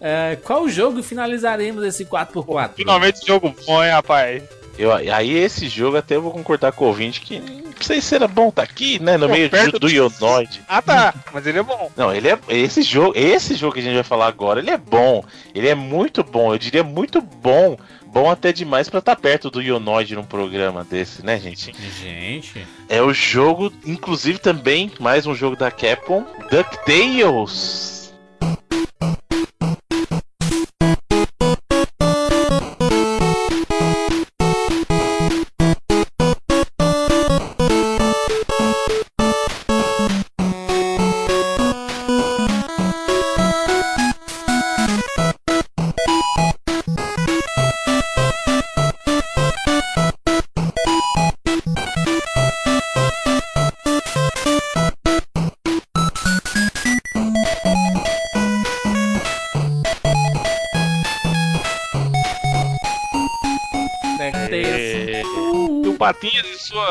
É, 0.00 0.36
qual 0.44 0.68
jogo 0.68 1.02
finalizaremos 1.02 1.82
esse 1.84 2.04
4x4? 2.04 2.74
Finalmente 2.76 3.26
jogo 3.26 3.54
bom, 3.66 3.82
hein, 3.82 3.90
rapaz. 3.90 4.42
Eu, 4.80 4.90
aí 4.92 5.36
esse 5.36 5.68
jogo 5.68 5.98
até 5.98 6.16
eu 6.16 6.22
vou 6.22 6.32
concordar 6.32 6.72
com 6.72 6.86
o 6.86 6.88
ouvinte 6.88 7.20
que 7.20 7.38
não 7.38 7.70
sei 7.82 8.00
se 8.00 8.14
era 8.14 8.26
bom 8.26 8.50
tá 8.50 8.62
aqui, 8.62 8.98
né? 8.98 9.18
No 9.18 9.26
Pô, 9.26 9.34
meio 9.34 9.50
do, 9.72 9.78
do 9.78 9.90
Ionoid. 9.90 10.62
Ah 10.66 10.80
tá, 10.80 11.14
mas 11.34 11.46
ele 11.46 11.58
é 11.58 11.62
bom. 11.62 11.90
Não, 11.94 12.10
ele 12.14 12.28
é. 12.28 12.38
Esse 12.48 12.80
jogo, 12.80 13.12
esse 13.14 13.54
jogo 13.56 13.74
que 13.74 13.80
a 13.80 13.82
gente 13.82 13.94
vai 13.94 14.02
falar 14.02 14.26
agora, 14.26 14.58
ele 14.58 14.70
é 14.70 14.78
bom. 14.78 15.22
Ele 15.54 15.68
é 15.68 15.74
muito 15.74 16.24
bom. 16.24 16.54
Eu 16.54 16.58
diria 16.58 16.82
muito 16.82 17.20
bom. 17.20 17.76
Bom 18.06 18.30
até 18.30 18.54
demais 18.54 18.88
pra 18.88 19.00
estar 19.00 19.16
perto 19.16 19.50
do 19.50 19.60
Ionoid 19.60 20.16
num 20.16 20.24
programa 20.24 20.82
desse, 20.82 21.24
né, 21.24 21.38
gente? 21.38 21.74
Gente, 22.00 22.66
É 22.88 23.02
o 23.02 23.12
jogo, 23.12 23.70
inclusive 23.84 24.38
também, 24.38 24.90
mais 24.98 25.26
um 25.26 25.34
jogo 25.34 25.56
da 25.56 25.70
Capcom. 25.70 26.24
DuckTales. 26.50 27.99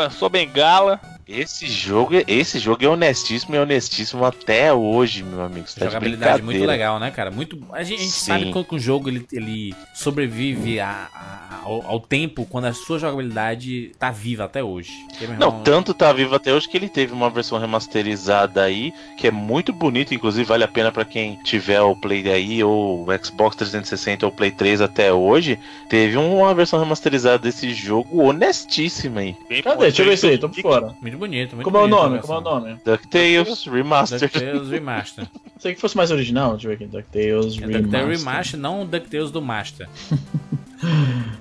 Sua, 0.07 0.29
bengala. 0.29 1.01
Esse 1.31 1.67
jogo, 1.67 2.15
é- 2.15 2.23
esse 2.27 2.57
jogo 2.57 2.83
é 2.83 2.87
honestíssimo 2.87 3.53
e 3.55 3.59
honestíssimo 3.59 4.25
até 4.25 4.73
hoje, 4.73 5.21
meu 5.23 5.41
amigo. 5.41 5.67
Tá 5.67 5.85
de 5.85 5.91
Jogabilidade 5.91 6.41
muito 6.41 6.57
brincadeira. 6.57 6.71
legal, 6.71 6.99
né, 6.99 7.11
cara? 7.11 7.29
Muito. 7.29 7.59
A 7.71 7.83
gente, 7.83 7.99
a 7.99 8.03
gente 8.03 8.11
sabe 8.13 8.51
que 8.51 8.75
um 8.75 8.79
jogo 8.79 9.09
ele, 9.09 9.27
ele 9.31 9.75
sobrevive 9.93 10.79
a- 10.79 11.07
a- 11.13 11.59
ao, 11.63 11.85
ao 11.85 11.99
tempo 11.99 12.47
quando 12.49 12.65
a 12.65 12.73
sua 12.73 12.97
jogabilidade 12.97 13.91
tá 13.99 14.09
viva 14.09 14.45
até 14.45 14.63
hoje. 14.63 14.91
Porque, 15.09 15.27
Não, 15.27 15.33
irmão, 15.33 15.61
tanto 15.63 15.93
tá 15.93 16.11
vivo 16.11 16.33
até 16.33 16.51
hoje 16.51 16.67
que 16.67 16.75
ele 16.75 16.89
teve 16.89 17.13
uma 17.13 17.29
versão 17.29 17.59
remasterizada 17.59 18.63
aí, 18.63 18.91
que 19.15 19.27
é 19.27 19.31
muito 19.31 19.71
bonita, 19.71 20.15
inclusive 20.15 20.45
vale 20.45 20.63
a 20.63 20.67
pena 20.67 20.91
pra 20.91 21.05
quem 21.05 21.35
tiver 21.43 21.79
o 21.81 21.95
Play 21.95 22.27
aí, 22.27 22.63
ou 22.63 23.07
o 23.07 23.23
Xbox 23.23 23.55
360 23.55 24.25
ou 24.25 24.31
o 24.31 24.35
Play 24.35 24.49
3 24.49 24.81
até 24.81 25.13
hoje, 25.13 25.59
teve 25.89 26.17
uma 26.17 26.55
versão 26.55 26.79
remasterizada 26.79 27.37
desse 27.37 27.71
jogo 27.71 28.23
honestíssima 28.23 29.19
aí. 29.19 29.35
Cadê? 29.63 29.81
Deixa 29.81 30.01
eu 30.01 30.05
ver 30.07 30.13
isso 30.13 30.25
aí, 30.25 30.37
tô 30.39 30.49
por 30.49 30.59
fora. 30.61 30.95
Muito 31.01 31.18
bonito, 31.19 31.55
muito 31.55 31.65
Como 31.65 31.77
é 31.77 31.81
o 31.81 31.83
bonito 31.83 32.01
nome? 32.01 32.19
Como 32.19 32.33
é 32.33 32.37
o 32.37 32.41
versão. 32.41 32.59
nome? 32.61 32.81
DuckTales 32.85 33.65
Remastered. 33.65 34.25
DuckTales 34.25 34.69
Remaster. 34.69 35.27
Sei 35.59 35.75
que 35.75 35.81
fosse 35.81 35.97
mais 35.97 36.09
original, 36.09 36.51
deixa 36.51 36.67
eu 36.67 36.69
ver 36.69 36.75
aqui. 36.75 36.85
DuckTales 36.85 37.57
É 37.57 37.67
DuckTales 37.67 37.91
Remaster. 37.91 38.17
Remaster, 38.17 38.59
não 38.59 38.81
o 38.81 38.85
DuckTales 38.85 39.31
do 39.31 39.41
Master. 39.41 39.87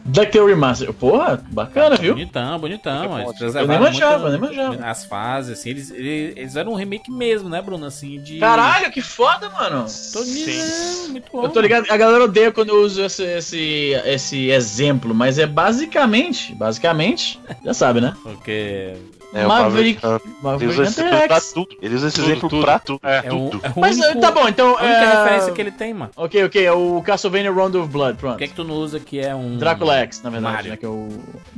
DuckTales 0.05 0.49
Remaster. 0.49 0.93
Porra, 0.93 1.41
bacana, 1.51 1.97
viu? 1.97 2.15
Bonitão, 2.15 2.59
bonitão. 2.59 3.05
Eu 3.41 3.69
nem 3.69 3.79
manjava, 3.79 4.31
muito 4.31 4.53
nem 4.53 4.67
manjava. 4.67 4.85
As 4.85 5.05
fases, 5.05 5.59
assim, 5.59 5.71
eles, 5.71 5.91
eles, 5.91 6.37
eles 6.37 6.57
eram 6.57 6.73
um 6.73 6.75
remake 6.75 7.11
mesmo, 7.11 7.49
né, 7.49 7.63
Bruno? 7.63 7.87
Assim, 7.87 8.21
de. 8.21 8.39
Caralho, 8.39 8.91
que 8.91 9.01
foda, 9.01 9.49
mano. 9.51 9.87
Tô 10.13 10.25
dizendo, 10.25 11.13
muito 11.13 11.31
bom. 11.31 11.45
Eu 11.45 11.51
tô 11.51 11.61
ligado, 11.61 11.87
a 11.89 11.97
galera 11.97 12.25
odeia 12.25 12.51
quando 12.51 12.71
eu 12.71 12.83
uso 12.83 13.03
esse, 13.03 13.23
esse, 13.23 13.93
esse 14.05 14.51
exemplo, 14.51 15.15
mas 15.15 15.39
é 15.39 15.47
basicamente, 15.47 16.55
basicamente, 16.55 17.41
já 17.65 17.75
sabe, 17.75 18.01
né? 18.01 18.15
Porque 18.23 18.95
É, 19.35 19.45
o 19.45 19.49
Maverick. 19.49 20.01
Maverick. 20.43 20.65
Ele 20.65 20.73
usa 20.73 20.83
esse 20.85 21.01
exemplo 21.03 21.29
pra 21.29 21.41
tudo. 21.41 21.69
Ele 21.83 21.95
usa 21.95 22.09
esse 22.09 22.17
Tudo, 22.17 22.27
exemplo 22.31 22.49
tudo. 22.49 22.63
pra 22.63 22.79
tudo. 22.79 23.01
É. 23.03 23.17
É 23.19 23.23
tudo. 23.23 23.61
é 23.63 23.69
o 23.77 23.81
Mas 23.81 23.99
único- 23.99 24.21
tá 24.21 24.31
bom, 24.31 24.49
então. 24.49 24.69
A 24.79 24.83
única 24.83 24.87
é... 25.05 25.23
referência 25.23 25.53
que 25.53 25.61
ele 25.61 25.71
tem, 25.71 25.93
mano. 25.93 26.11
Ok, 26.17 26.45
ok, 26.45 26.65
é 26.65 26.73
o 26.73 27.03
Castlevania 27.03 27.53
Round 27.53 27.77
of 27.77 27.89
Blood, 27.89 28.15
Por 28.15 28.21
pronto. 28.21 28.39
que, 28.39 28.49
que 28.49 28.55
tu 28.55 28.65
não 28.65 28.75
usa 28.77 28.99
que 28.99 29.21
é 29.21 29.35
um. 29.35 29.59
Drácula 29.59 29.97
X, 29.99 30.23
na 30.23 30.31
verdade, 30.31 30.55
Mario. 30.55 30.71
né? 30.71 30.77
Que 30.79 30.85
é 30.87 30.89
o... 30.89 31.09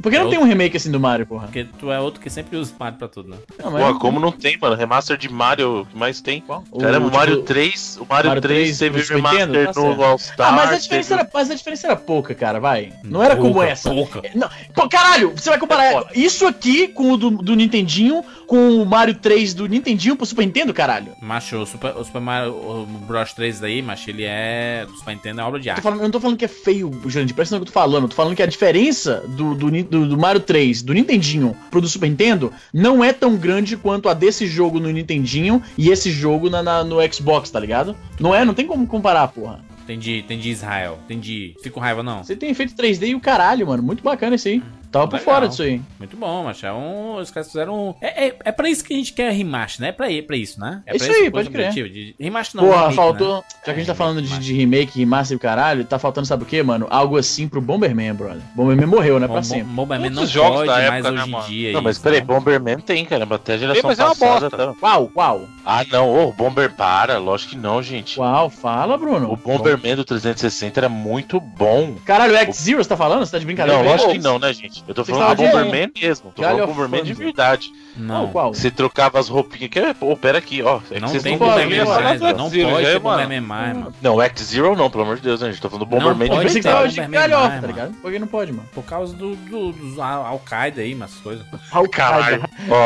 Por 0.03 0.11
que 0.11 0.19
não 0.19 0.27
É 0.27 0.31
tem 0.31 0.39
um 0.39 0.45
remake 0.45 0.77
assim 0.77 0.91
do 0.91 0.99
Mario, 0.99 1.27
porra? 1.27 1.45
Porque 1.47 1.65
tu 1.79 1.93
é 1.93 2.01
outro 2.01 2.21
que 2.21 2.29
sempre 2.29 2.57
usa 2.57 2.73
Mario 2.79 2.99
pra 2.99 3.07
tudo, 3.09 3.31
né? 3.31 3.37
Não, 3.63 3.71
Pô, 3.73 3.99
como 4.01 4.19
não 4.19 4.33
tem, 4.33 4.59
mano? 4.59 4.75
Remaster 4.75 5.17
de 5.17 5.29
Mario, 5.29 5.83
o 5.83 5.87
que 5.87 5.97
mais 5.97 6.21
tem? 6.21 6.41
Qual? 6.41 6.65
Caramba, 6.79 7.07
o 7.07 7.11
tipo, 7.11 7.17
Mario 7.17 7.43
3, 7.43 7.99
o 8.01 8.07
Mario, 8.09 8.29
Mario 8.31 8.43
3 8.43 8.79
3 8.79 8.79
teve 8.79 9.15
remaster 9.15 9.41
Tá 9.73 9.81
no 9.81 9.87
certo. 9.87 10.03
All 10.03 10.19
Star. 10.19 10.49
Ah, 10.49 10.53
mas 10.53 10.71
a, 10.73 10.77
diferença 10.79 11.09
teve- 11.11 11.21
era, 11.21 11.31
mas 11.33 11.51
a 11.51 11.55
diferença 11.55 11.87
era 11.87 11.97
pouca, 11.97 12.35
cara, 12.35 12.59
vai. 12.59 12.93
Não 13.05 13.23
era 13.23 13.37
como 13.37 13.63
essa. 13.63 13.91
pouca. 13.91 14.21
É, 14.25 14.33
Não, 14.35 14.49
caralho, 14.89 15.31
você 15.37 15.51
vai 15.51 15.59
comparar 15.59 16.07
isso 16.15 16.47
aqui 16.47 16.89
com 16.89 17.13
o 17.13 17.17
do, 17.17 17.31
do 17.31 17.60
Nintendinho 17.61 18.25
com 18.47 18.83
o 18.83 18.85
Mario 18.87 19.15
3 19.15 19.55
do 19.55 19.67
Nintendinho 19.67 20.17
pro 20.17 20.27
Super 20.27 20.45
Nintendo, 20.45 20.75
caralho? 20.75 21.13
Macho, 21.21 21.59
o 21.59 21.67
Super, 21.67 21.97
o 21.97 22.05
Super 22.05 22.21
Mario 22.21 22.53
o 22.53 22.87
Bros 23.07 23.33
3 23.33 23.61
daí, 23.61 23.81
macho, 23.83 24.11
ele 24.11 24.25
é. 24.27 24.85
Do 24.87 24.97
Super 24.97 25.13
Nintendo 25.15 25.41
é 25.41 25.45
obra 25.45 25.61
de 25.61 25.71
arte. 25.71 25.83
falando- 25.83 25.99
eu 26.01 26.05
não 26.05 26.11
tô 26.11 26.21
falando 26.21 26.37
que 26.37 26.45
é 26.45 26.49
feio, 26.49 26.91
Jandir, 27.07 27.35
presta 27.35 27.55
atenção 27.55 27.59
que 27.59 27.63
eu 27.63 27.67
tô 27.67 27.73
falando. 27.73 28.03
Eu 28.05 28.09
tô 28.09 28.17
falando 28.17 28.35
que 28.35 28.43
a 28.43 28.47
diferença 28.47 29.23
do, 29.29 29.55
do, 29.55 29.71
do- 29.83 30.09
do 30.09 30.19
Mario 30.19 30.41
3, 30.41 30.83
do 30.83 30.93
Nintendinho 30.95 31.57
pro 31.71 31.81
do 31.81 31.89
Super 31.89 32.09
Nintendo, 32.09 32.53
não 32.73 33.05
é 33.05 33.13
tão 33.13 33.37
grande 33.37 33.77
quanto 33.77 34.09
a 34.09 34.15
desse 34.15 34.47
jogo 34.47 34.81
no 34.81 34.91
Nintendinho 34.91 35.63
e 35.79 35.91
esse 35.91 36.11
jogo 36.11 36.51
na, 36.51 36.63
na- 36.63 36.83
no 36.85 36.97
Xbox, 37.13 37.51
tá 37.51 37.61
ligado? 37.61 37.95
Não 38.19 38.35
é, 38.35 38.45
não 38.45 38.55
tem 38.55 38.67
como 38.67 38.87
comparar, 38.87 39.29
porra. 39.29 39.61
Entendi, 39.85 40.19
entendi 40.19 40.51
Israel. 40.51 40.99
Entendi. 41.05 41.55
Fico 41.63 41.75
com 41.75 41.81
raiva, 41.81 42.01
não. 42.03 42.23
Você 42.23 42.37
tem 42.37 42.51
efeito 42.51 42.75
3D 42.77 43.09
e 43.09 43.15
o 43.15 43.21
caralho, 43.21 43.67
mano. 43.67 43.83
Muito 43.83 44.05
bacana 44.05 44.37
isso 44.37 44.47
aí. 44.47 44.63
Tava 44.91 45.07
por 45.09 45.21
fora 45.21 45.49
disso 45.49 45.63
aí. 45.63 45.81
Muito 45.99 46.17
bom, 46.17 46.45
macho. 46.45 46.67
É 46.67 46.73
um. 46.73 47.17
Os 47.17 47.31
caras 47.31 47.47
fizeram 47.49 47.91
um. 47.91 47.95
É, 48.01 48.27
é, 48.29 48.37
é 48.47 48.53
pra 48.53 48.69
isso 48.69 48.83
que 48.85 48.93
a 48.93 48.97
gente 48.97 49.13
quer 49.13 49.31
remaster, 49.33 49.83
né? 49.83 49.89
É 49.89 49.93
pra, 49.93 50.07
pra 50.27 50.37
isso, 50.37 50.59
né? 50.59 50.83
É 50.87 50.97
Isso 50.97 51.07
pra 51.07 51.15
aí, 51.15 51.31
pode 51.31 51.51
crer. 51.51 51.71
de- 51.73 52.15
Remaster 52.19 52.61
não. 52.61 52.69
Porra, 52.69 52.81
remake, 52.83 52.97
faltou. 52.97 53.37
né? 53.37 53.43
Já 53.59 53.65
que 53.65 53.71
a 53.71 53.75
gente 53.75 53.83
É, 53.85 53.87
tá 53.87 53.95
falando 53.95 54.21
de, 54.23 54.29
remake, 54.29 54.45
de 54.45 54.53
remake, 54.55 54.99
remaster 54.99 55.37
e 55.37 55.41
caralho, 55.41 55.85
tá 55.85 55.99
faltando, 55.99 56.27
sabe 56.27 56.43
o 56.43 56.47
que, 56.47 56.63
mano? 56.63 56.87
Algo 56.91 57.17
assim 57.17 57.49
pro 57.49 57.61
Bomberman, 57.61 58.13
brother. 58.15 58.43
Bomberman 58.55 58.87
morreu, 58.87 59.21
né? 59.21 59.29
Pra 59.29 59.43
sempre. 59.43 59.65
Bom, 59.65 59.75
Bomberman 59.83 60.11
não 60.11 60.17
Muitos 60.17 60.31
jogos 60.31 60.55
pode 60.61 60.67
da 60.69 60.75
mais 60.91 61.05
época, 61.05 61.11
né, 61.13 61.23
hoje 61.23 61.35
em 61.35 61.49
dia. 61.49 61.73
Não, 61.73 61.83
mas 61.83 61.99
peraí, 61.99 62.21
né? 62.21 62.27
Bomberman 62.27 62.79
tem, 62.81 63.05
caramba. 63.05 63.37
Até 63.37 63.55
a 63.55 63.59
geração 63.59 63.83
mas 63.85 63.99
é 63.99 64.05
uma 64.05 64.15
bosta. 64.15 64.51
tá? 64.51 64.75
Qual? 64.81 65.09
Qual? 65.09 65.43
Ah, 65.65 65.85
não. 65.91 66.09
Ô, 66.11 66.29
o 66.29 66.33
Bomber 66.33 66.73
para. 66.75 67.19
Lógico 67.19 67.51
que 67.53 67.57
não, 67.57 67.83
gente. 67.83 68.17
Qual? 68.17 68.51
Fala, 68.51 68.99
Bruno. 68.99 69.31
O 69.33 69.37
Bomberman 69.37 69.95
do 69.97 70.05
360 70.05 70.81
era 70.81 70.89
muito 70.89 71.39
bom. 71.39 71.95
Caralho, 72.05 72.35
o 72.35 72.37
X-Zero, 72.37 72.83
você 72.83 72.89
tá 72.89 72.97
falando? 72.97 73.25
Você 73.25 73.33
tá 73.33 73.39
de 73.39 73.47
brincadeira? 73.47 73.81
Não, 73.83 73.89
lógico 73.89 74.11
que 74.13 74.19
não, 74.19 74.39
né, 74.39 74.53
gente? 74.53 74.80
Eu 74.89 74.95
tô 74.95 75.05
Você 75.05 75.13
falando 75.13 75.37
do 75.37 75.43
Bomberman 75.43 75.93
mesmo. 76.01 76.33
Tô 76.35 76.43
Galho 76.43 76.59
falando 76.59 76.69
do 76.71 76.75
Bomberman 76.75 77.05
de 77.05 77.15
verdade. 77.15 77.73
Não. 77.97 78.23
Qual? 78.23 78.29
qual? 78.33 78.55
Você 78.55 78.71
trocava 78.71 79.19
as 79.19 79.29
roupinhas. 79.29 79.71
Que... 79.71 79.95
Pô, 79.95 80.17
pera 80.17 80.39
aqui, 80.39 80.63
ó. 80.63 80.81
É 80.91 80.99
Não 81.01 81.09
vocês 81.09 81.23
tem 81.23 81.33
não 81.33 81.39
pode, 81.39 81.51
Bomberman 81.53 81.85
pode. 81.87 82.03
mais, 82.05 82.21
Pode. 82.21 82.39
Não 82.39 82.49
Zero, 82.49 82.69
pode 82.71 82.85
é, 82.85 82.87
ter 82.93 83.01
mano. 83.01 83.03
Bomberman 83.17 83.41
mais, 83.41 83.77
mano. 83.77 83.95
Não, 84.03 84.23
X-Zero 84.23 84.77
não, 84.77 84.91
pelo 84.91 85.05
amor 85.05 85.17
de 85.17 85.23
Deus, 85.23 85.41
né, 85.41 85.51
gente? 85.51 85.61
Tô 85.61 85.69
falando 85.69 85.87
do 85.87 85.91
Não 85.91 85.99
Bomberman 86.03 86.29
pode 86.29 86.49
de 86.49 86.55
ter 86.55 86.63
verdade. 86.63 86.95
de 86.95 87.01
Bomberman 87.01 87.21
galhofa, 87.21 87.49
mais, 87.49 87.55
tá 87.61 87.67
mano. 87.67 87.73
ligado? 87.73 87.95
Por 88.01 88.13
que 88.13 88.19
não 88.19 88.27
pode, 88.27 88.53
mano? 88.53 88.69
Por 88.75 88.85
causa 88.85 89.15
do, 89.17 89.37
do, 89.37 89.73
dos 89.73 89.99
Al- 89.99 90.27
Al-Qaeda 90.27 90.81
aí, 90.83 90.95
umas 90.95 91.15
coisas. 91.17 91.45
Caralho. 91.93 92.43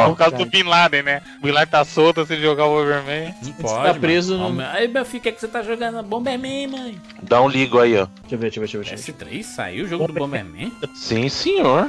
Por 0.06 0.16
causa 0.16 0.36
do 0.36 0.46
Bin 0.46 0.62
Laden, 0.64 1.02
né? 1.02 1.22
O 1.40 1.46
Bin 1.46 1.52
Laden 1.52 1.70
tá 1.70 1.84
solto 1.84 2.24
se 2.26 2.36
jogar 2.40 2.66
o 2.66 2.80
Overman. 2.80 3.34
Não 3.42 3.52
Você 3.52 3.62
pode. 3.62 3.84
tá 3.84 3.94
preso 3.94 4.36
no- 4.36 4.60
Aí, 4.60 4.88
meu 4.88 5.04
filho, 5.04 5.18
o 5.20 5.22
que, 5.22 5.28
é 5.28 5.32
que 5.32 5.40
você 5.40 5.48
tá 5.48 5.62
jogando? 5.62 6.02
Bomberman, 6.02 6.66
mãe. 6.66 7.00
dá 7.22 7.40
um 7.40 7.48
ligo 7.48 7.78
aí, 7.78 7.96
ó. 7.96 8.06
Deixa 8.22 8.34
eu 8.34 8.38
ver, 8.38 8.50
deixa 8.50 8.58
eu 8.76 8.82
ver. 8.82 8.88
Deixa 8.94 9.10
eu 9.10 9.14
ver. 9.16 9.38
S3 9.40 9.42
saiu 9.42 9.84
o 9.84 9.88
jogo 9.88 10.06
do 10.06 10.12
Bomberman? 10.12 10.72
Sim, 10.94 11.28
senhor. 11.28 11.83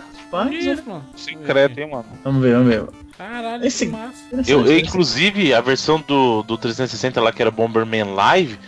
Isso, 0.52 0.84
mano? 0.88 1.06
Secreto, 1.16 1.78
hein, 1.80 1.90
mano? 1.90 2.06
Vamos 2.24 2.42
ver, 2.42 2.54
vamos 2.54 2.68
ver. 2.70 2.86
Caralho, 3.18 3.66
Esse- 3.66 3.86
que 3.86 3.92
massa. 3.92 4.14
Eu, 4.32 4.38
eu, 4.38 4.60
interessante. 4.62 4.88
inclusive, 4.88 5.54
a 5.54 5.62
versão 5.62 6.04
do, 6.06 6.44
do 6.44 6.58
360 6.58 7.22
lá, 7.22 7.32
que 7.32 7.42
era 7.42 7.50
Bomberman 7.52 8.14
Live, 8.14 8.60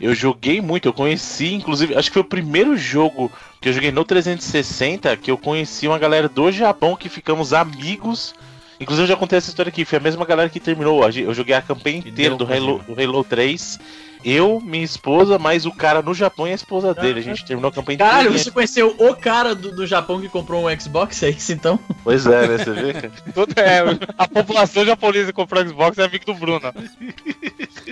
eu 0.00 0.14
joguei 0.14 0.60
muito. 0.60 0.86
Eu 0.86 0.92
conheci, 0.92 1.54
inclusive, 1.54 1.94
acho 1.96 2.08
que 2.10 2.14
foi 2.14 2.22
o 2.22 2.24
primeiro 2.24 2.76
jogo 2.76 3.30
que 3.60 3.68
eu 3.68 3.72
joguei 3.72 3.90
no 3.90 4.04
360 4.04 5.16
que 5.16 5.30
eu 5.30 5.36
conheci 5.38 5.88
uma 5.88 5.98
galera 5.98 6.28
do 6.28 6.52
Japão 6.52 6.94
que 6.96 7.08
ficamos 7.08 7.52
amigos. 7.52 8.34
Inclusive, 8.78 9.04
eu 9.04 9.08
já 9.08 9.16
contei 9.16 9.38
essa 9.38 9.48
história 9.48 9.70
aqui. 9.70 9.84
Foi 9.84 9.98
a 9.98 10.02
mesma 10.02 10.24
galera 10.24 10.48
que 10.50 10.60
terminou. 10.60 11.02
Eu 11.08 11.32
joguei 11.34 11.54
a 11.54 11.62
campanha 11.62 11.98
inteira 11.98 12.34
do 12.36 12.44
Halo, 12.44 12.80
do 12.86 13.00
Halo 13.02 13.24
3. 13.24 13.80
Eu, 14.28 14.60
minha 14.60 14.84
esposa, 14.84 15.38
mais 15.38 15.64
o 15.66 15.70
cara 15.70 16.02
no 16.02 16.12
Japão 16.12 16.48
e 16.48 16.50
a 16.50 16.54
esposa 16.54 16.92
dele. 16.92 17.20
A 17.20 17.22
gente 17.22 17.44
terminou 17.44 17.68
a 17.68 17.72
campanha 17.72 17.96
Caralho, 17.98 18.32
você 18.32 18.50
conheceu 18.50 18.92
o 18.98 19.14
cara 19.14 19.54
do, 19.54 19.70
do 19.70 19.86
Japão 19.86 20.20
que 20.20 20.28
comprou 20.28 20.68
um 20.68 20.80
Xbox? 20.80 21.22
É 21.22 21.30
isso 21.30 21.52
então? 21.52 21.78
Pois 22.02 22.26
é, 22.26 22.48
né? 22.48 22.58
Você 22.58 22.72
vê, 22.72 22.92
cara? 22.92 23.12
Todo, 23.32 23.54
é, 23.56 23.78
a 24.18 24.26
população 24.26 24.84
japonesa 24.84 25.26
que 25.26 25.32
comprou 25.32 25.64
Xbox 25.64 25.96
é 25.98 26.04
amigo 26.04 26.24
do 26.26 26.34
Bruno. 26.34 26.60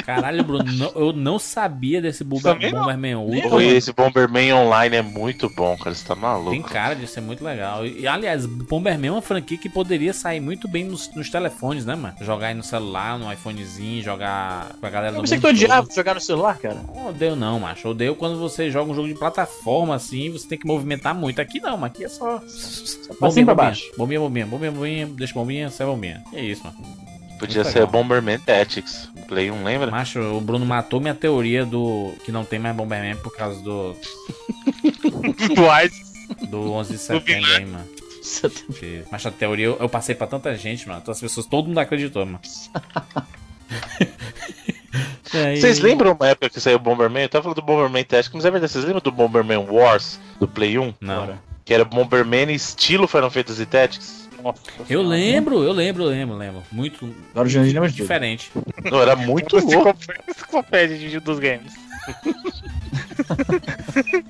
Caralho, 0.05 0.43
Bruno, 0.43 0.73
não- 0.73 0.93
eu 0.97 1.13
não 1.13 1.39
sabia 1.39 2.03
desse 2.03 2.25
Bomber, 2.25 2.57
não. 2.73 2.81
Bomberman 2.81 3.15
Ultra. 3.17 3.49
Pô, 3.51 3.61
e 3.61 3.69
esse 3.69 3.93
Bomberman 3.93 4.53
Online 4.55 4.97
é 4.97 5.03
muito 5.03 5.49
bom, 5.51 5.77
cara. 5.79 5.95
Você 5.95 6.05
tá 6.05 6.15
maluco. 6.17 6.51
Tem 6.51 6.63
cara 6.63 6.95
de 6.97 7.07
ser 7.07 7.21
muito 7.21 7.45
legal. 7.45 7.87
E, 7.87 8.07
aliás, 8.09 8.45
Bomberman 8.45 9.09
é 9.09 9.13
uma 9.13 9.23
franquia 9.23 9.57
que 9.57 9.69
poderia 9.69 10.13
sair 10.13 10.41
muito 10.41 10.67
bem 10.67 10.85
nos, 10.85 11.15
nos 11.15 11.31
telefones, 11.31 11.87
né, 11.87 11.95
mano? 11.95 12.15
Jogar 12.21 12.49
aí 12.49 12.55
no 12.55 12.63
celular, 12.65 13.19
no 13.19 13.33
iPhonezinho, 13.33 14.03
jogar 14.03 14.71
com 14.81 14.87
a 14.87 14.91
galera 14.91 15.13
Eu 15.13 15.17
do 15.17 15.21
pensei 15.23 15.39
mundo 15.39 15.43
que 15.43 15.65
odiava 15.65 15.89
jogar 15.95 16.15
no 16.15 16.21
celular, 16.25 16.59
cara. 16.59 16.81
Não 16.95 17.09
odeio 17.09 17.37
não, 17.37 17.61
macho. 17.61 17.89
Odeio 17.89 18.15
quando 18.15 18.39
você 18.39 18.71
joga 18.71 18.91
um 18.91 18.95
jogo 18.95 19.09
de 19.09 19.15
plataforma 19.15 19.95
assim, 19.95 20.31
você 20.31 20.47
tem 20.47 20.59
que 20.59 20.67
movimentar 20.67 21.15
muito. 21.15 21.41
Aqui 21.41 21.61
não, 21.61 21.77
mas 21.77 21.91
aqui 21.91 22.05
é 22.05 22.09
só. 22.09 22.39
pra 23.19 23.31
cima 23.31 23.43
e 23.43 23.45
pra 23.45 23.55
baixo. 23.55 23.91
Bombinha, 23.97 24.21
bombinha, 24.21 24.47
bombinha, 24.47 24.73
bombinha, 24.73 25.07
deixa 25.07 25.35
bombinha, 25.35 25.71
sai 25.71 25.87
bombinha. 25.87 26.23
É 26.33 26.43
isso, 26.43 26.63
mano. 26.65 26.77
Podia 27.39 27.63
Muito 27.63 27.73
ser 27.73 27.81
legal. 27.81 27.93
Bomberman 27.93 28.39
Tactics. 28.39 29.11
Play 29.27 29.51
1, 29.51 29.65
lembra? 29.65 29.91
Macho, 29.91 30.21
o 30.21 30.41
Bruno 30.41 30.65
matou 30.65 31.01
minha 31.01 31.15
teoria 31.15 31.67
do 31.67 32.13
que 32.25 32.31
não 32.31 32.45
tem 32.45 32.59
mais 32.59 32.77
Bomberman 32.77 33.17
por 33.17 33.37
causa 33.37 33.61
do, 33.61 33.97
Twice. 35.55 36.05
do 36.49 36.73
11 36.73 36.93
de 36.93 36.99
setembro 36.99 37.55
aí, 37.55 37.67
mano. 37.67 37.85
Mas 39.11 39.27
a 39.27 39.31
teoria 39.31 39.67
eu, 39.67 39.77
eu 39.79 39.89
passei 39.89 40.15
pra 40.15 40.27
tanta 40.27 40.57
gente, 40.57 40.89
mano. 40.89 41.03
As 41.07 41.21
pessoas, 41.21 41.47
todo 41.47 41.67
mundo 41.67 41.79
acreditou, 41.79 42.25
mano. 42.25 42.41
Aí- 45.35 45.61
Vocês 45.61 45.81
lembram 45.81 46.13
uma 46.13 46.29
época 46.29 46.49
que 46.51 46.61
saiu 46.61 46.77
o 46.77 46.81
Bomberman? 46.81 47.23
Eu 47.25 47.29
tava 47.29 47.43
falando 47.45 47.57
do 47.57 47.63
Bomberman 47.63 48.05
Tactics, 48.05 48.35
mas 48.35 48.45
é 48.45 48.51
verdade. 48.51 48.73
Vocês 48.73 48.85
lembram 48.85 49.01
do 49.03 49.11
Bomberman 49.13 49.67
Wars 49.69 50.21
do 50.39 50.47
Play 50.49 50.79
1? 50.79 50.95
Não. 51.01 51.39
Que 51.65 51.75
era 51.75 51.85
Bomberman 51.85 52.53
estilo 52.53 53.07
Final 53.09 53.31
Fantasy 53.31 53.67
Tactics? 53.67 54.29
Nossa 54.43 54.61
Eu 54.91 55.01
lembro, 55.03 55.63
eu 55.63 55.73
lembro, 55.73 56.03
eu 56.05 56.09
lembro, 56.11 56.37
lembro. 56.37 56.63
Muito 56.71 57.15
Agora 57.31 57.47
o 57.47 57.51
Jandir 57.51 57.73
lembra 57.75 57.89
de 57.89 57.97
diferente. 57.97 58.51
Não, 58.91 59.01
era 59.01 59.17
muito 59.17 59.57
louco. 59.59 59.97
Enciclopédia 60.29 61.21
dos 61.21 61.39
games. 61.39 61.73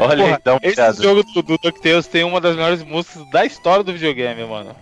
Olha 0.08 0.38
Porra, 0.38 0.56
uma 0.56 0.60
esse 0.62 0.80
olhada. 0.80 1.02
jogo 1.02 1.22
do, 1.22 1.42
do 1.42 1.58
DuckTales 1.58 2.06
tem 2.06 2.24
uma 2.24 2.40
das 2.40 2.56
melhores 2.56 2.82
músicas 2.82 3.28
da 3.30 3.44
história 3.44 3.84
do 3.84 3.92
videogame, 3.92 4.44
mano. 4.44 4.74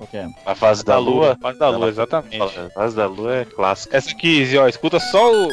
A 0.47 0.55
fase 0.55 0.85
da, 0.85 0.97
lua. 0.97 1.37
Fase 1.41 1.59
da 1.59 1.69
lua, 1.71 1.89
exatamente. 1.89 2.41
A 2.41 2.71
fase 2.71 2.95
da 2.95 3.07
lua 3.07 3.37
é 3.39 3.45
clássica. 3.45 3.97
Essa 3.97 4.11
aqui, 4.11 4.57
ó, 4.57 4.69
escuta 4.69 5.01
só 5.01 5.33
o. 5.33 5.49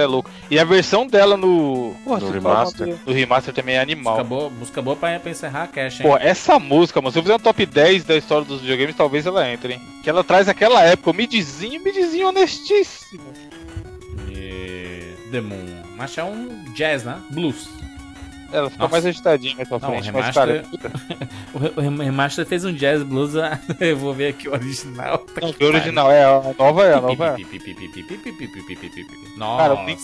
é 0.00 0.06
louco. 0.06 0.30
E 0.50 0.58
a 0.58 0.64
versão 0.64 1.06
dela 1.06 1.36
no. 1.36 1.94
Porra, 2.04 2.20
No 2.20 2.26
você 2.26 2.32
remaster. 2.34 2.86
fala, 2.86 2.98
No 3.06 3.12
remaster 3.12 3.54
também 3.54 3.76
é 3.76 3.80
animal. 3.80 4.14
Música 4.14 4.28
boa, 4.28 4.50
música 4.50 4.82
boa 4.82 4.96
pra, 4.96 5.18
pra 5.20 5.30
encerrar 5.30 5.64
a 5.64 5.66
cash, 5.66 6.00
hein? 6.00 6.06
Pô, 6.06 6.16
essa 6.16 6.58
música, 6.58 7.00
mano, 7.00 7.12
se 7.12 7.18
eu 7.18 7.22
fizer 7.22 7.34
um 7.34 7.38
top 7.38 7.64
10 7.66 8.04
da 8.04 8.16
história 8.16 8.44
dos 8.44 8.60
videogames, 8.60 8.96
talvez 8.96 9.26
ela 9.26 9.48
entre, 9.50 9.74
hein? 9.74 9.80
Que 10.02 10.10
ela 10.10 10.22
traz 10.24 10.48
aquela 10.48 10.82
época, 10.84 11.10
o 11.10 11.14
midzinho, 11.14 11.82
midzinho 11.82 12.28
honestíssimo. 12.28 13.32
E... 14.30 15.14
The 15.30 15.40
Moon. 15.40 15.82
Mas 15.96 16.16
é 16.16 16.24
um 16.24 16.64
jazz, 16.74 17.04
né? 17.04 17.20
Blues. 17.30 17.68
Ela 18.50 18.70
fica 18.70 18.82
Nossa. 18.82 18.92
mais 18.92 19.04
agitadinha 19.06 19.66
pra 19.66 19.78
Não, 19.78 19.90
frente, 19.90 20.10
o 20.10 20.12
mas 20.14 20.34
cara. 20.34 20.64
O, 21.52 21.58
re- 21.58 21.72
o 21.76 21.80
remaster 22.02 22.46
fez 22.46 22.64
um 22.64 22.72
jazz 22.72 23.02
blues. 23.02 23.36
ah, 23.36 23.58
Eu 23.78 23.96
vou 23.96 24.14
ver 24.14 24.28
aqui 24.28 24.48
o 24.48 24.52
original. 24.52 25.18
Tá 25.18 25.40
Não, 25.42 25.52
que 25.52 25.64
original, 25.64 26.10
é, 26.10 26.24
a 26.24 26.54
nova 26.58 26.84
é, 26.86 26.94
a 26.94 27.00
nova 27.00 27.12
é. 27.26 27.36
Cara, 27.36 27.36
Cara, 29.38 29.74
Nossa. 29.74 29.84
nem 29.84 29.96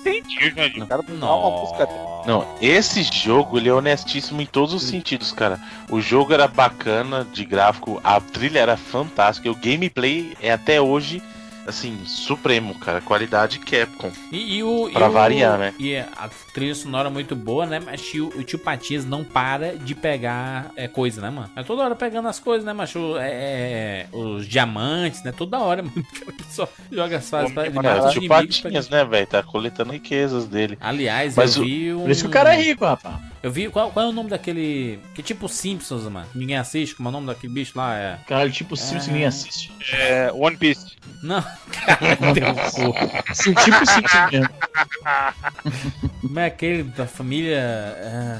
entendi, 0.00 0.50
gente. 0.54 0.80
O 0.80 0.86
cara 0.86 1.02
dá 1.02 1.34
uma 1.34 1.60
música. 1.60 1.88
Não, 2.26 2.46
esse 2.60 3.02
jogo 3.02 3.58
ele 3.58 3.68
é 3.68 3.72
honestíssimo 3.72 4.40
em 4.40 4.46
todos 4.46 4.72
os 4.74 4.82
sentidos, 4.82 5.32
cara. 5.32 5.58
O 5.90 6.00
jogo 6.00 6.32
era 6.32 6.46
bacana 6.46 7.26
de 7.32 7.44
gráfico, 7.44 8.00
a 8.04 8.20
trilha 8.20 8.60
era 8.60 8.76
fantástica, 8.76 9.50
o 9.50 9.54
gameplay 9.54 10.34
é 10.40 10.52
até 10.52 10.80
hoje 10.80 11.22
assim 11.66 11.98
supremo, 12.06 12.74
cara. 12.76 13.00
Qualidade 13.02 13.58
Capcom. 13.58 14.10
E, 14.32 14.56
e 14.58 14.62
o, 14.62 14.88
Pra 14.90 15.06
e 15.06 15.08
o- 15.08 15.12
variar, 15.12 15.58
né? 15.58 15.74
E 15.78 15.96
a 15.96 16.28
trilha 16.58 16.74
sonora 16.74 17.08
muito 17.10 17.34
boa, 17.36 17.66
né? 17.66 17.80
Mas 17.84 18.00
tio, 18.02 18.32
o 18.36 18.42
tio 18.42 18.58
Patias 18.58 19.04
não 19.04 19.22
para 19.24 19.76
de 19.76 19.94
pegar 19.94 20.70
é, 20.76 20.88
coisa, 20.88 21.20
né, 21.20 21.30
mano? 21.30 21.50
É 21.56 21.62
toda 21.62 21.82
hora 21.82 21.94
pegando 21.94 22.28
as 22.28 22.38
coisas, 22.38 22.64
né, 22.64 22.72
macho? 22.72 23.16
É, 23.18 23.30
é, 23.30 24.06
os 24.12 24.46
diamantes, 24.46 25.22
né? 25.22 25.32
Toda 25.32 25.58
hora, 25.58 25.82
mano. 25.84 25.94
Só 26.50 26.68
joga 26.90 27.18
as 27.18 27.28
fases 27.30 27.52
pra 27.52 27.64
É, 27.64 27.66
eliminar 27.66 28.04
o 28.06 28.10
tio. 28.10 28.28
Patinhas, 28.28 28.88
né, 28.88 29.04
velho? 29.04 29.26
Tá 29.26 29.42
coletando 29.42 29.92
riquezas 29.92 30.46
dele. 30.46 30.76
Aliás, 30.80 31.36
Mas 31.36 31.56
eu 31.56 31.62
o- 31.62 31.64
vi 31.64 31.92
um. 31.94 32.00
Por 32.02 32.10
isso 32.10 32.22
que 32.22 32.28
o 32.28 32.32
cara 32.32 32.54
é 32.54 32.60
rico, 32.62 32.84
rapaz. 32.84 33.16
Eu 33.42 33.50
vi. 33.52 33.68
Qual, 33.70 33.90
qual 33.92 34.06
é 34.06 34.08
o 34.08 34.12
nome 34.12 34.30
daquele. 34.30 34.98
Que 35.14 35.22
tipo 35.22 35.48
Simpsons, 35.48 36.02
mano? 36.04 36.26
Ninguém 36.34 36.56
assiste? 36.56 36.94
Como 36.96 37.08
é 37.08 37.10
o 37.10 37.12
nome 37.12 37.26
daquele 37.28 37.52
bicho 37.52 37.72
lá? 37.76 37.94
É. 37.96 38.18
Caralho, 38.26 38.50
tipo 38.50 38.76
Simpsons 38.76 39.06
ninguém 39.06 39.26
assiste. 39.26 39.72
É, 39.92 40.30
One 40.32 40.56
Piece. 40.56 40.96
Não, 41.22 41.42
cara, 41.86 42.32
deu 42.32 42.48
um 42.48 42.54
porra. 42.54 43.24
Assim, 43.28 43.54
tipo 43.54 43.86
Simpsons 43.86 44.30
mesmo. 44.32 44.48
Como 46.20 46.38
é 46.40 46.47
aquele 46.48 46.82
da 46.82 47.06
família. 47.06 47.56
É... 47.56 48.38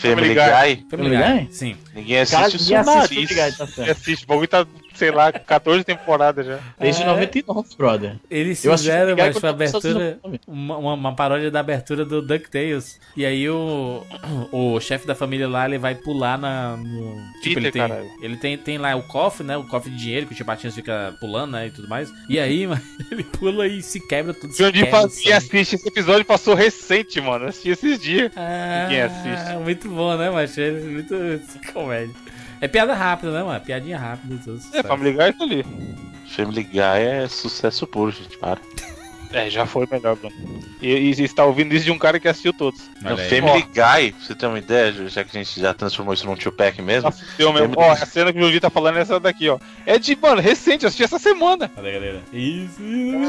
Family 0.00 0.34
Family 0.34 0.34
Guy. 0.34 0.86
Family 0.90 1.16
Guy? 1.16 1.48
Sim. 1.52 1.76
Ninguém 1.94 2.20
assiste 2.20 2.34
Caralho, 2.34 2.54
o 2.54 2.58
ninguém 2.58 2.66
seu 2.66 2.78
assiste. 2.78 3.14
Family 3.14 3.50
Guy, 3.50 3.56
tá 3.58 3.66
certo. 3.66 3.90
assiste, 3.90 4.24
o 4.24 4.26
bagulho 4.26 4.48
tá, 4.48 4.66
sei 4.94 5.10
lá, 5.10 5.32
14 5.32 5.84
temporadas 5.84 6.46
já. 6.46 6.58
Desde 6.78 7.02
É. 7.02 7.06
99, 7.06 7.68
brother. 7.76 8.16
Eles 8.30 8.64
Eu 8.64 8.76
fizeram, 8.76 9.16
mas 9.16 9.38
foi 9.38 9.48
abertura. 9.48 10.18
Uma, 10.46 10.94
uma, 10.94 11.14
paródia 11.14 11.50
da 11.50 11.60
abertura 11.60 12.04
do 12.04 12.20
DuckTales. 12.22 13.00
E 13.16 13.24
aí 13.24 13.48
o, 13.48 14.04
o 14.52 14.80
chefe 14.80 15.06
da 15.06 15.14
família 15.14 15.48
lá, 15.48 15.66
ele 15.66 15.78
vai 15.78 15.94
pular 15.94 16.38
na. 16.38 16.76
No, 16.76 17.16
tipo, 17.42 17.54
Peter, 17.54 17.56
ele 17.56 17.70
tem, 17.72 17.82
caralho. 17.82 18.10
ele 18.22 18.36
tem, 18.36 18.58
tem 18.58 18.78
lá 18.78 18.94
o 18.96 19.02
cofre, 19.02 19.44
né? 19.44 19.56
O 19.56 19.64
cofre 19.64 19.90
de 19.90 19.96
dinheiro 19.96 20.26
que 20.26 20.32
o 20.32 20.36
Chipatinhas 20.36 20.74
fica 20.74 21.14
pulando, 21.20 21.52
né? 21.52 21.66
E 21.66 21.70
tudo 21.70 21.88
mais. 21.88 22.12
E 22.28 22.38
aí, 22.38 22.66
mano, 22.68 22.82
ele 23.10 23.24
pula 23.24 23.66
e 23.66 23.82
se 23.82 24.00
quebra 24.06 24.34
tudo. 24.34 24.52
se 24.52 24.62
Jandir 24.62 24.90
fazia 24.90 25.36
assiste. 25.36 25.76
Esse 25.76 25.88
episódio 25.88 26.24
passou 26.24 26.54
recente, 26.54 27.20
mano. 27.20 27.46
Assisti 27.46 27.70
esses 27.70 27.98
dias. 28.00 28.32
Ah, 28.36 28.84
Ninguém 28.84 29.02
assiste. 29.02 29.56
Muito 29.62 29.88
bom, 29.88 30.16
né, 30.16 30.30
macho? 30.30 30.60
É 30.60 30.70
Muito 30.70 31.14
comédia. 31.72 32.14
É 32.60 32.68
piada 32.68 32.94
rápida, 32.94 33.32
né, 33.32 33.42
mano? 33.42 33.60
Piadinha 33.60 33.98
rápida. 33.98 34.36
Tudo, 34.44 34.58
É, 34.72 34.76
sabe? 34.82 34.88
Family 34.88 35.12
Guy 35.12 35.32
tá 35.32 35.44
ali. 35.44 35.64
Family 36.28 36.62
Guy 36.64 36.78
é 36.80 37.26
sucesso 37.28 37.86
puro, 37.86 38.10
gente. 38.12 38.36
Para. 38.38 38.60
É, 39.32 39.48
já 39.48 39.64
foi 39.66 39.86
melhor, 39.90 40.16
Bruno. 40.16 40.34
E, 40.82 40.88
e 40.92 41.14
você 41.14 41.22
está 41.24 41.44
ouvindo 41.44 41.72
isso 41.74 41.84
de 41.84 41.90
um 41.90 41.98
cara 41.98 42.18
que 42.18 42.26
assistiu 42.26 42.52
todos. 42.52 42.80
No 43.00 43.10
aí. 43.16 43.28
Family 43.28 43.62
Guy, 43.62 44.12
pra 44.12 44.26
você 44.26 44.34
ter 44.34 44.46
uma 44.46 44.58
ideia, 44.58 44.92
já 45.08 45.22
que 45.22 45.36
a 45.38 45.42
gente 45.42 45.60
já 45.60 45.72
transformou 45.72 46.14
isso 46.14 46.26
num 46.26 46.34
tio 46.34 46.50
pack 46.50 46.80
mesmo. 46.82 47.12
Fudeu 47.12 47.52
mesmo. 47.52 47.74
Ó, 47.76 47.90
a 47.92 47.96
cena 48.06 48.32
que 48.32 48.38
o 48.38 48.42
Jandir 48.42 48.60
tá 48.60 48.70
falando 48.70 48.98
é 48.98 49.02
essa 49.02 49.20
daqui, 49.20 49.48
ó. 49.48 49.58
É 49.86 49.98
de, 49.98 50.16
mano, 50.16 50.40
recente, 50.40 50.84
eu 50.84 50.88
assisti 50.88 51.04
essa 51.04 51.18
semana. 51.18 51.68
Cadê, 51.68 51.92
galera? 51.92 52.22
Isso. 52.32 52.80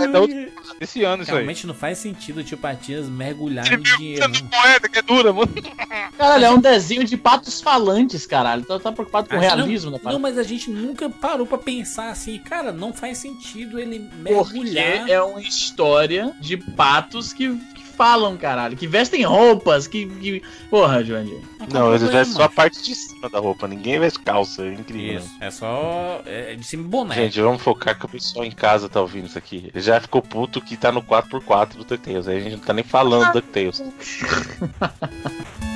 É 0.04 0.08
da 0.08 0.22
outra- 0.22 0.48
Esse 0.80 1.04
ano 1.04 1.22
isso 1.24 1.32
aí. 1.32 1.38
Realmente 1.38 1.68
não 1.68 1.74
faz 1.76 1.98
sentido 2.00 2.40
o 2.40 2.44
tio 2.44 2.58
Patias 2.58 3.08
mergulhar 3.08 3.66
no 3.70 3.84
viu 3.84 3.98
dinheiro, 3.98 4.32
de 4.32 4.44
não. 4.44 4.50
moeda 4.60 4.90
que 4.90 4.98
é 4.98 5.02
dura, 5.02 5.32
mano. 5.34 5.52
Caralho, 6.18 6.46
é 6.46 6.50
um 6.52 6.60
desenho 6.60 7.04
de 7.04 7.16
patos 7.18 7.62
falantes, 7.62 8.26
caralho. 8.26 8.64
Tá, 8.64 8.80
tá 8.80 8.92
preocupado 8.92 9.28
com 9.30 9.36
o 9.36 9.38
Ah, 9.38 9.42
realismo 9.42 9.92
não, 9.92 10.00
da 10.00 10.12
não, 10.14 10.20
mas 10.20 10.38
a 10.38 10.44
gente 10.44 10.70
nunca 10.70 11.10
parou 11.10 11.46
pra 11.46 11.58
pensar 11.58 12.10
assim, 12.10 12.38
cara, 12.40 12.72
não 12.72 12.92
faz 12.94 13.18
sentido 13.18 13.80
ele 13.80 14.00
Porque 14.00 14.34
mergulhar. 14.34 15.10
é 15.10 15.22
uma 15.22 15.42
história 15.42 15.91
de 16.40 16.58
patos 16.58 17.34
que, 17.34 17.56
que 17.74 17.86
falam, 17.86 18.36
caralho. 18.36 18.76
Que 18.76 18.88
vestem 18.88 19.24
roupas, 19.24 19.88
que. 19.88 20.08
que... 20.08 20.42
Porra, 20.70 21.04
Joandir. 21.04 21.40
Não, 21.72 21.94
eles 21.94 22.10
vestem 22.10 22.36
só 22.36 22.44
a 22.44 22.50
parte 22.50 22.82
de 22.84 22.96
cima 22.96 23.30
da 23.30 23.40
roupa, 23.40 23.68
ninguém 23.68 24.00
veste 24.00 24.20
calça, 24.20 24.64
é 24.64 24.74
incrível. 24.74 25.20
Isso, 25.20 25.38
é 25.40 25.52
só. 25.52 26.22
É 26.26 26.56
de 26.56 26.64
cima 26.64 26.88
boné. 26.88 27.16
Gente, 27.16 27.40
vamos 27.40 27.62
focar 27.62 27.98
que 27.98 28.06
o 28.06 28.10
pessoal 28.10 28.44
em 28.44 28.52
casa 28.52 28.90
tá 28.90 29.00
ouvindo 29.00 29.28
isso 29.28 29.38
aqui. 29.38 29.70
Ele 29.74 29.84
já 29.84 30.00
ficou 30.00 30.22
puto 30.22 30.60
que 30.62 30.76
tá 30.76 30.92
no 30.92 31.02
4x4 31.04 31.76
do 31.76 31.84
DuckTales. 31.84 32.28
Aí 32.28 32.38
a 32.38 32.42
gente 32.42 32.54
não 32.54 32.64
tá 32.64 32.74
nem 32.74 32.84
falando 32.84 33.28
do 33.28 33.34
DuckTales. 33.34 33.82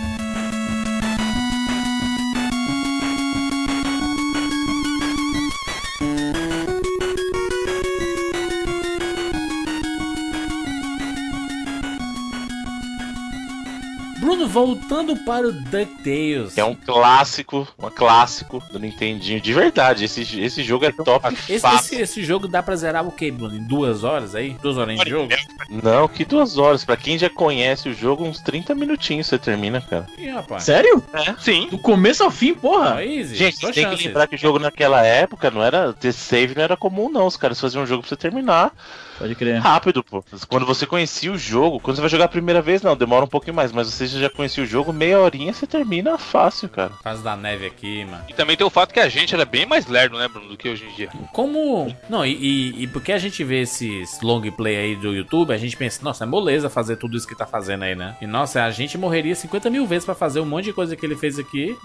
Bruno, 14.25 14.47
voltando 14.47 15.15
para 15.17 15.47
o 15.47 15.51
DuckTales. 15.51 16.55
Que 16.55 16.59
é 16.59 16.65
um 16.65 16.73
clássico, 16.73 17.67
um 17.77 17.89
clássico 17.91 18.59
do 18.71 18.79
Nintendinho. 18.79 19.39
De 19.39 19.53
verdade, 19.53 20.05
esse, 20.05 20.21
esse 20.41 20.63
jogo 20.63 20.83
é 20.85 20.91
top 20.91 21.27
Esse, 21.47 21.59
fácil. 21.59 21.93
esse, 21.93 22.01
esse 22.01 22.23
jogo 22.23 22.47
dá 22.47 22.63
pra 22.63 22.75
zerar 22.75 23.05
o 23.07 23.11
quê, 23.11 23.29
Bruno? 23.29 23.55
Em 23.55 23.63
duas 23.67 24.03
horas 24.03 24.33
aí? 24.33 24.55
Duas 24.63 24.77
horas 24.77 24.99
de 24.99 25.07
jogo? 25.07 25.29
Não, 25.69 26.07
que 26.07 26.25
duas 26.25 26.57
horas. 26.57 26.83
Pra 26.83 26.97
quem 26.97 27.19
já 27.19 27.29
conhece 27.29 27.87
o 27.87 27.93
jogo, 27.93 28.23
uns 28.25 28.39
30 28.39 28.73
minutinhos 28.73 29.27
você 29.27 29.37
termina, 29.37 29.79
cara. 29.79 30.07
Ih, 30.17 30.29
rapaz. 30.29 30.63
Sério? 30.63 31.03
Sim. 31.37 31.67
Do 31.69 31.77
começo 31.77 32.23
ao 32.23 32.31
fim, 32.31 32.55
porra? 32.55 32.95
Ó, 32.95 32.99
easy. 33.01 33.35
Gente, 33.35 33.57
só 33.57 33.67
tem 33.71 33.73
que 33.75 33.81
chances. 33.91 34.05
lembrar 34.07 34.25
que 34.25 34.35
o 34.35 34.39
jogo 34.39 34.57
naquela 34.57 35.05
época 35.05 35.51
não 35.51 35.61
era. 35.61 35.93
Ter 35.93 36.11
save 36.11 36.55
não 36.55 36.63
era 36.63 36.75
comum, 36.75 37.09
não. 37.09 37.27
Os 37.27 37.37
caras 37.37 37.61
faziam 37.61 37.83
um 37.83 37.87
jogo 37.87 38.01
pra 38.01 38.09
você 38.09 38.15
terminar 38.15 38.73
Pode 39.19 39.35
crer. 39.35 39.59
rápido, 39.61 40.03
pô. 40.03 40.23
Quando 40.49 40.65
você 40.65 40.85
conhecia 40.87 41.31
o 41.31 41.37
jogo, 41.37 41.79
quando 41.79 41.95
você 41.95 42.01
vai 42.01 42.09
jogar 42.09 42.25
a 42.25 42.29
primeira 42.29 42.61
vez, 42.61 42.81
não, 42.81 42.97
demora 42.97 43.23
um 43.23 43.27
pouquinho 43.29 43.55
mais. 43.55 43.71
Mas 43.71 43.89
você 43.91 44.07
já 44.07 44.24
conhecia 44.29 44.63
o 44.63 44.67
jogo, 44.67 44.91
meia 44.93 45.19
horinha 45.19 45.53
você 45.53 45.65
termina 45.67 46.17
fácil, 46.17 46.67
cara. 46.69 46.91
Fase 47.03 47.23
da 47.23 47.35
neve 47.35 47.65
aqui, 47.65 48.05
mano. 48.05 48.23
E 48.29 48.33
também 48.33 48.55
tem 48.57 48.65
o 48.65 48.69
fato 48.69 48.93
que 48.93 48.99
a 48.99 49.09
gente 49.09 49.33
era 49.33 49.45
bem 49.45 49.65
mais 49.65 49.85
lerdo, 49.87 50.17
né, 50.17 50.27
Bruno, 50.27 50.49
do 50.49 50.57
que 50.57 50.69
hoje 50.69 50.85
em 50.85 50.95
dia. 50.95 51.09
Como. 51.33 51.95
Não, 52.09 52.25
e, 52.25 52.33
e, 52.33 52.83
e 52.83 52.87
porque 52.87 53.11
a 53.11 53.17
gente 53.17 53.43
vê 53.43 53.61
esses 53.61 54.19
long 54.21 54.41
play 54.51 54.75
aí 54.77 54.95
do 54.95 55.13
YouTube, 55.13 55.51
a 55.53 55.57
gente 55.57 55.75
pensa, 55.77 56.01
nossa, 56.03 56.23
é 56.23 56.27
moleza 56.27 56.69
fazer 56.69 56.95
tudo 56.97 57.17
isso 57.17 57.27
que 57.27 57.35
tá 57.35 57.45
fazendo 57.45 57.83
aí, 57.83 57.95
né? 57.95 58.15
E 58.21 58.27
nossa, 58.27 58.63
a 58.63 58.71
gente 58.71 58.97
morreria 58.97 59.35
50 59.35 59.69
mil 59.69 59.85
vezes 59.85 60.05
pra 60.05 60.15
fazer 60.15 60.39
um 60.39 60.45
monte 60.45 60.65
de 60.65 60.73
coisa 60.73 60.95
que 60.95 61.05
ele 61.05 61.15
fez 61.15 61.37
aqui. 61.39 61.77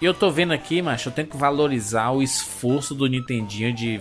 E 0.00 0.04
eu 0.04 0.14
tô 0.14 0.30
vendo 0.30 0.52
aqui, 0.52 0.80
macho, 0.80 1.08
eu 1.08 1.12
tenho 1.12 1.28
que 1.28 1.36
valorizar 1.36 2.10
o 2.10 2.22
esforço 2.22 2.94
do 2.94 3.06
Nintendinho 3.06 3.72
de. 3.72 4.00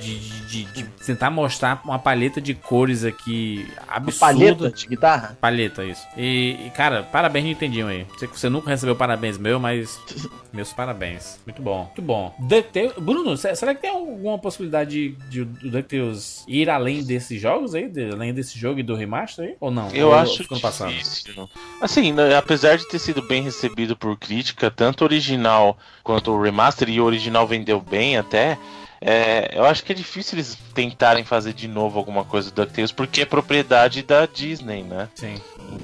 De, 0.00 0.18
de, 0.18 0.64
de- 0.64 0.64
de 0.72 0.82
tentar 1.06 1.30
mostrar 1.30 1.80
uma 1.84 1.98
palheta 1.98 2.40
de 2.40 2.52
cores 2.54 3.04
aqui 3.04 3.66
absurda. 3.88 4.18
palheta 4.20 4.70
de 4.70 4.86
guitarra? 4.86 5.38
Palheta, 5.40 5.84
isso. 5.84 6.02
E, 6.16 6.56
e, 6.66 6.70
cara, 6.70 6.95
parabéns, 7.02 7.44
Nintendinho 7.44 7.86
aí. 7.88 8.06
Sei 8.18 8.26
que 8.28 8.38
você 8.38 8.48
nunca 8.48 8.70
recebeu 8.70 8.94
parabéns 8.96 9.38
meu, 9.38 9.58
mas. 9.58 10.00
Meus 10.52 10.72
parabéns. 10.72 11.38
Muito 11.44 11.60
bom, 11.60 11.84
muito 11.84 12.00
bom. 12.02 12.34
DuckTales. 12.38 12.92
Bruno, 12.98 13.36
se- 13.36 13.54
será 13.54 13.74
que 13.74 13.82
tem 13.82 13.90
alguma 13.90 14.38
possibilidade 14.38 15.10
de, 15.28 15.44
de 15.44 15.66
o 15.66 15.70
DuckTales 15.70 16.44
ir 16.48 16.70
além 16.70 17.02
desses 17.04 17.40
jogos 17.40 17.74
aí? 17.74 17.88
De- 17.88 18.10
além 18.10 18.32
desse 18.32 18.58
jogo 18.58 18.80
e 18.80 18.82
do 18.82 18.94
remaster 18.94 19.44
aí? 19.48 19.56
Ou 19.60 19.70
não? 19.70 19.90
Eu 19.90 20.08
Ou 20.08 20.14
acho 20.14 20.42
difícil. 20.48 21.48
Assim, 21.80 22.12
né, 22.12 22.34
apesar 22.36 22.76
de 22.78 22.88
ter 22.88 22.98
sido 22.98 23.20
bem 23.22 23.42
recebido 23.42 23.94
por 23.96 24.16
crítica, 24.16 24.70
tanto 24.70 25.02
o 25.02 25.04
original 25.04 25.76
quanto 26.02 26.30
o 26.32 26.40
remaster, 26.40 26.88
e 26.88 27.00
o 27.00 27.04
original 27.04 27.46
vendeu 27.46 27.80
bem 27.80 28.16
até, 28.16 28.56
é, 29.00 29.50
eu 29.54 29.64
acho 29.64 29.84
que 29.84 29.92
é 29.92 29.94
difícil 29.94 30.36
eles 30.36 30.56
tentarem 30.74 31.24
fazer 31.24 31.52
de 31.52 31.68
novo 31.68 31.98
alguma 31.98 32.24
coisa 32.24 32.50
do 32.50 32.54
DuckTales, 32.54 32.92
porque 32.92 33.22
é 33.22 33.24
propriedade 33.24 34.02
da 34.02 34.26
Disney, 34.26 34.82
né? 34.82 35.08
Sim. 35.14 35.40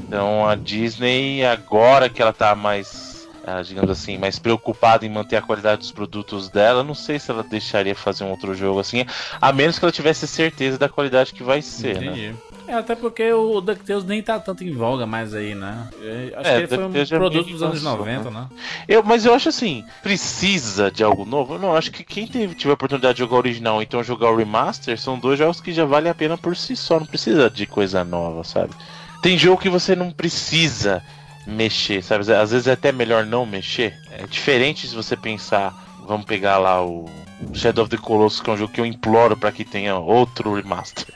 Então 0.07 0.47
a 0.49 0.55
Disney, 0.55 1.45
agora 1.45 2.09
que 2.09 2.23
ela 2.23 2.33
tá 2.33 2.55
mais, 2.55 3.29
ah, 3.47 3.63
digamos 3.63 3.91
assim, 3.91 4.17
mais 4.17 4.39
preocupada 4.39 5.05
em 5.05 5.11
manter 5.11 5.37
a 5.37 5.43
qualidade 5.43 5.81
dos 5.81 5.93
produtos 5.93 6.49
dela, 6.49 6.83
não 6.83 6.95
sei 6.95 7.19
se 7.19 7.31
ela 7.31 7.43
deixaria 7.43 7.95
fazer 7.95 8.25
um 8.25 8.31
outro 8.31 8.55
jogo 8.55 8.81
assim, 8.81 9.05
a 9.41 9.53
menos 9.53 9.79
que 9.79 9.85
ela 9.85 9.93
tivesse 9.93 10.27
certeza 10.27 10.79
da 10.79 10.89
qualidade 10.89 11.33
que 11.33 11.43
vai 11.43 11.61
ser, 11.61 12.01
né? 12.01 12.35
É, 12.73 12.77
até 12.77 12.95
porque 12.95 13.31
o 13.31 13.61
DuckTales 13.61 14.03
nem 14.05 14.23
tá 14.23 14.41
tanto 14.41 14.65
em 14.65 14.73
voga 14.73 15.05
mais 15.05 15.35
aí, 15.35 15.55
né? 15.55 15.89
Eu 16.01 16.41
Acho 16.41 16.49
É, 16.49 16.53
que 16.55 16.59
ele 16.61 16.67
foi 16.69 16.85
um 16.85 17.05
já 17.05 17.17
produto 17.19 17.51
dos 17.51 17.63
anos 17.63 17.83
cansou, 17.83 17.99
90, 17.99 18.31
né? 18.31 18.47
Eu, 18.89 19.03
mas 19.03 19.27
eu 19.27 19.35
acho 19.35 19.51
assim, 19.51 19.85
precisa 20.03 20.91
de 20.91 21.05
algo 21.05 21.27
novo? 21.27 21.55
Eu 21.55 21.59
não, 21.59 21.77
acho 21.77 21.91
que 21.91 22.03
quem 22.03 22.27
teve, 22.27 22.55
tiver 22.55 22.71
a 22.71 22.75
oportunidade 22.75 23.17
de 23.17 23.19
jogar 23.19 23.35
o 23.35 23.39
original 23.39 23.83
então 23.83 24.03
jogar 24.03 24.31
o 24.31 24.37
remaster, 24.37 24.99
são 24.99 25.19
dois 25.19 25.39
jogos 25.39 25.61
que 25.61 25.71
já 25.71 25.85
valem 25.85 26.11
a 26.11 26.15
pena 26.15 26.39
por 26.39 26.57
si 26.57 26.75
só, 26.75 26.99
não 26.99 27.05
precisa 27.05 27.51
de 27.51 27.67
coisa 27.67 28.03
nova, 28.05 28.43
sabe? 28.43 28.73
Tem 29.23 29.37
jogo 29.37 29.61
que 29.61 29.69
você 29.69 29.95
não 29.95 30.11
precisa 30.11 31.03
mexer, 31.47 32.03
sabe? 32.03 32.33
Às 32.33 32.53
vezes 32.53 32.67
é 32.67 32.73
até 32.73 32.91
melhor 32.91 33.27
não 33.27 33.45
mexer. 33.45 33.95
É 34.11 34.27
diferente 34.27 34.89
se 34.89 34.95
você 34.95 35.15
pensar, 35.15 35.75
vamos 36.07 36.25
pegar 36.25 36.57
lá 36.57 36.83
o 36.83 37.05
Shadow 37.53 37.85
of 37.85 37.91
the 37.91 38.03
Colossus, 38.03 38.41
que 38.41 38.49
é 38.49 38.53
um 38.55 38.57
jogo 38.57 38.73
que 38.73 38.81
eu 38.81 38.87
imploro 38.87 39.37
pra 39.37 39.53
que 39.53 39.63
tenha 39.65 39.95
outro 39.97 40.55
remaster. 40.55 41.07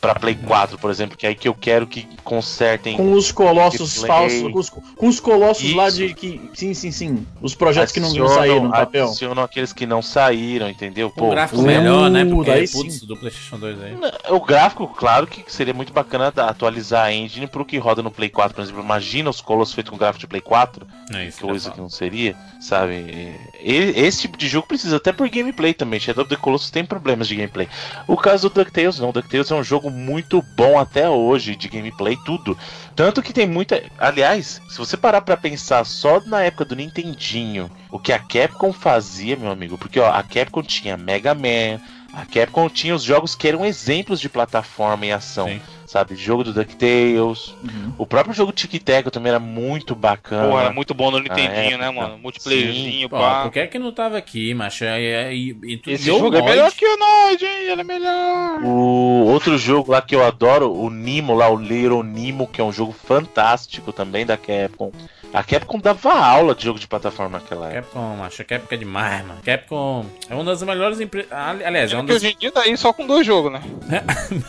Pra 0.00 0.14
Play 0.14 0.34
4, 0.34 0.78
por 0.78 0.90
exemplo, 0.90 1.16
que 1.16 1.26
é 1.26 1.30
aí 1.30 1.34
que 1.34 1.48
eu 1.48 1.54
quero 1.54 1.86
que 1.86 2.06
consertem. 2.22 2.96
Com 2.96 3.12
os 3.12 3.30
colossos 3.30 4.02
falsos, 4.02 4.52
com 4.52 4.58
os, 4.58 4.70
com 4.70 5.08
os 5.08 5.20
colossos 5.20 5.72
lá 5.74 5.88
Isso. 5.88 5.96
de 5.98 6.14
que. 6.14 6.50
Sim, 6.54 6.74
sim, 6.74 6.90
sim. 6.90 7.26
Os 7.40 7.54
projetos 7.54 7.92
que 7.92 8.00
não 8.00 8.28
saíram 8.28 8.64
no 8.64 8.70
papel. 8.70 9.06
Adicionam 9.06 9.42
aqueles 9.42 9.72
que 9.72 9.86
não 9.86 10.02
saíram, 10.02 10.68
entendeu? 10.68 11.12
Um 11.16 11.30
gráfico 11.30 11.60
uh, 11.60 11.64
melhor, 11.64 12.10
né? 12.10 12.24
Porque, 12.24 12.50
daí 12.50 12.68
putz, 12.68 12.94
sim. 12.94 13.06
do 13.06 13.16
PlayStation 13.16 13.58
2 13.58 13.82
aí. 13.82 13.96
O 14.30 14.40
gráfico, 14.40 14.86
claro 14.88 15.26
que 15.26 15.44
seria 15.52 15.74
muito 15.74 15.92
bacana 15.92 16.28
atualizar 16.28 17.06
a 17.06 17.12
engine 17.12 17.46
pro 17.46 17.64
que 17.64 17.78
roda 17.78 18.02
no 18.02 18.10
Play 18.10 18.28
4, 18.28 18.54
por 18.54 18.62
exemplo. 18.62 18.82
Imagina 18.82 19.30
os 19.30 19.40
Colossos 19.40 19.74
feitos 19.74 19.90
com 19.90 19.96
gráfico 19.96 20.20
de 20.20 20.26
Play 20.26 20.40
4, 20.40 20.86
É 21.12 21.24
isso. 21.26 21.40
coisa 21.40 21.70
que 21.70 21.80
não 21.80 21.88
seria, 21.88 22.36
sabe? 22.60 23.34
Esse 23.62 24.22
tipo 24.22 24.36
de 24.36 24.48
jogo 24.48 24.66
precisa 24.66 24.96
até 24.96 25.12
por 25.12 25.28
gameplay 25.28 25.74
também. 25.74 26.00
Shadow 26.00 26.24
of 26.24 26.34
the 26.34 26.40
Colossus 26.40 26.70
tem 26.70 26.84
problemas 26.84 27.28
de 27.28 27.36
gameplay. 27.36 27.68
O 28.06 28.16
caso 28.16 28.48
do 28.48 28.54
DuckTales 28.54 28.98
não. 28.98 29.12
DuckTales 29.12 29.50
é 29.50 29.54
um 29.54 29.62
jogo 29.62 29.83
muito 29.90 30.42
bom 30.56 30.78
até 30.78 31.08
hoje 31.08 31.56
de 31.56 31.68
gameplay, 31.68 32.16
tudo. 32.24 32.56
Tanto 32.94 33.22
que 33.22 33.32
tem 33.32 33.46
muita. 33.46 33.82
Aliás, 33.98 34.60
se 34.68 34.78
você 34.78 34.96
parar 34.96 35.20
pra 35.20 35.36
pensar 35.36 35.84
só 35.84 36.20
na 36.20 36.42
época 36.42 36.64
do 36.64 36.76
Nintendinho, 36.76 37.70
o 37.90 37.98
que 37.98 38.12
a 38.12 38.18
Capcom 38.18 38.72
fazia, 38.72 39.36
meu 39.36 39.50
amigo, 39.50 39.78
porque 39.78 40.00
ó, 40.00 40.10
a 40.10 40.22
Capcom 40.22 40.62
tinha 40.62 40.96
Mega 40.96 41.34
Man, 41.34 41.80
a 42.12 42.24
Capcom 42.24 42.68
tinha 42.68 42.94
os 42.94 43.02
jogos 43.02 43.34
que 43.34 43.48
eram 43.48 43.64
exemplos 43.64 44.20
de 44.20 44.28
plataforma 44.28 45.06
e 45.06 45.12
ação. 45.12 45.48
Sim. 45.48 45.60
Sabe, 45.86 46.16
jogo 46.16 46.42
do 46.44 46.52
DuckTales, 46.52 47.54
Uhum. 47.62 47.92
o 47.98 48.06
próprio 48.06 48.34
jogo 48.34 48.52
Tic 48.52 48.82
Tac 48.82 49.10
também 49.10 49.30
era 49.30 49.38
muito 49.38 49.94
bacana. 49.94 50.48
Porra, 50.48 50.62
era 50.64 50.72
muito 50.72 50.94
bom 50.94 51.10
no 51.10 51.18
Nintendinho, 51.18 51.50
época. 51.52 51.78
né, 51.78 51.90
mano? 51.90 52.18
Multiplayerzinho, 52.18 53.08
pá. 53.08 53.42
por 53.44 53.52
que 53.52 53.60
é 53.60 53.66
que 53.66 53.78
não 53.78 53.92
tava 53.92 54.16
aqui, 54.16 54.54
macho? 54.54 54.84
E, 54.84 55.32
e, 55.32 55.72
e 55.72 55.76
tu 55.76 55.90
Esse 55.90 56.04
jogo 56.06 56.28
é 56.28 56.30
Noid? 56.40 56.44
melhor 56.44 56.72
que 56.72 56.86
o 56.86 56.96
Noid, 56.96 57.44
hein? 57.44 57.70
Ele 57.70 57.80
é 57.80 57.84
melhor. 57.84 58.62
O 58.64 59.26
outro 59.26 59.56
jogo 59.58 59.92
lá 59.92 60.00
que 60.00 60.14
eu 60.14 60.24
adoro, 60.24 60.72
o 60.72 60.88
Nimo 60.90 61.34
lá, 61.34 61.48
o 61.48 61.56
Little 61.56 62.02
Nimo, 62.02 62.46
que 62.46 62.60
é 62.60 62.64
um 62.64 62.72
jogo 62.72 62.92
fantástico 62.92 63.92
também 63.92 64.24
da 64.26 64.36
Capcom. 64.36 64.90
A 65.34 65.42
Capcom 65.42 65.80
dava 65.80 66.12
aula 66.12 66.54
de 66.54 66.62
jogo 66.62 66.78
de 66.78 66.86
plataforma 66.86 67.40
naquela 67.40 67.68
época. 67.68 67.82
Capcom, 67.82 68.16
macho, 68.16 68.44
Capcom 68.44 68.72
é 68.72 68.78
demais, 68.78 69.26
mano. 69.26 69.40
Capcom 69.42 70.06
é 70.30 70.34
uma 70.34 70.44
das 70.44 70.62
melhores 70.62 71.00
empresas. 71.00 71.32
Aliás, 71.32 71.90
é 71.90 71.94
É 71.94 71.96
uma 71.96 72.04
que 72.04 72.12
das 72.12 72.22
hoje 72.22 72.32
em 72.32 72.38
dia 72.38 72.52
daí 72.52 72.76
só 72.76 72.92
com 72.92 73.04
dois 73.04 73.26
jogos, 73.26 73.50
né? 73.50 73.60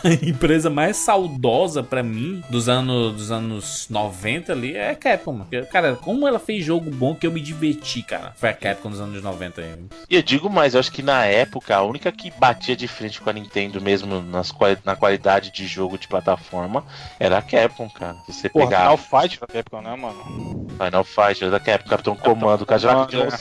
a 0.04 0.08
empresa 0.24 0.70
mais 0.70 0.96
saudosa 0.96 1.82
pra 1.82 2.04
mim 2.04 2.40
dos 2.48 2.68
anos, 2.68 3.14
dos 3.16 3.32
anos 3.32 3.88
90 3.90 4.52
ali 4.52 4.76
é 4.76 4.90
a 4.90 4.94
Capcom, 4.94 5.32
mano. 5.32 5.48
Cara, 5.72 5.96
como 5.96 6.28
ela 6.28 6.38
fez 6.38 6.64
jogo 6.64 6.88
bom 6.88 7.16
que 7.16 7.26
eu 7.26 7.32
me 7.32 7.40
diverti, 7.40 8.02
cara. 8.02 8.32
Foi 8.36 8.50
a 8.50 8.54
Capcom 8.54 8.88
dos 8.88 9.00
anos 9.00 9.20
90 9.20 9.60
aí. 9.60 9.74
E 10.08 10.14
eu 10.14 10.22
digo 10.22 10.48
mais, 10.48 10.74
eu 10.74 10.80
acho 10.80 10.92
que 10.92 11.02
na 11.02 11.24
época 11.24 11.74
a 11.74 11.82
única 11.82 12.12
que 12.12 12.30
batia 12.30 12.76
de 12.76 12.86
frente 12.86 13.20
com 13.20 13.28
a 13.28 13.32
Nintendo 13.32 13.80
mesmo 13.80 14.22
nas 14.22 14.54
na 14.84 14.94
qualidade 14.94 15.50
de 15.50 15.66
jogo 15.66 15.98
de 15.98 16.06
plataforma 16.06 16.84
era 17.18 17.38
a 17.38 17.42
Capcom, 17.42 17.90
cara. 17.90 18.16
Se 18.26 18.32
você 18.32 18.48
Porra, 18.48 18.66
pegar 18.66 18.96
Final 18.96 18.96
Fight 18.98 19.40
da 19.40 19.46
Capcom, 19.48 19.80
né, 19.80 19.96
mano? 19.96 20.75
Final 20.76 21.04
Fight 21.04 21.48
da 21.50 21.58
Capcom, 21.58 21.88
Capitão 21.88 22.16
Comando, 22.16 22.66
Cadillac 22.66 23.10
Comando, 23.10 23.32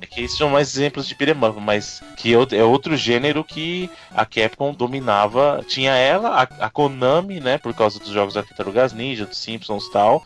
é. 0.00 0.04
É 0.04 0.06
que 0.06 0.22
esses 0.22 0.36
são 0.36 0.50
mais 0.50 0.76
exemplos 0.76 1.06
de 1.06 1.14
beat'em 1.14 1.36
mas 1.60 2.02
que 2.16 2.34
é 2.34 2.56
é 2.56 2.64
outro 2.64 2.96
gênero 2.96 3.44
que 3.44 3.90
a 4.14 4.24
Capcom 4.24 4.74
dominava. 4.74 5.64
Tinha 5.66 5.92
ela, 5.92 6.30
a, 6.30 6.66
a 6.66 6.70
Konami, 6.70 7.40
né, 7.40 7.58
por 7.58 7.72
causa 7.74 7.98
dos 7.98 8.08
jogos 8.08 8.34
da 8.34 8.42
Tartarugas 8.42 8.92
Ninja, 8.92 9.26
dos 9.26 9.38
Simpsons 9.38 9.86
e 9.86 9.92
tal. 9.92 10.24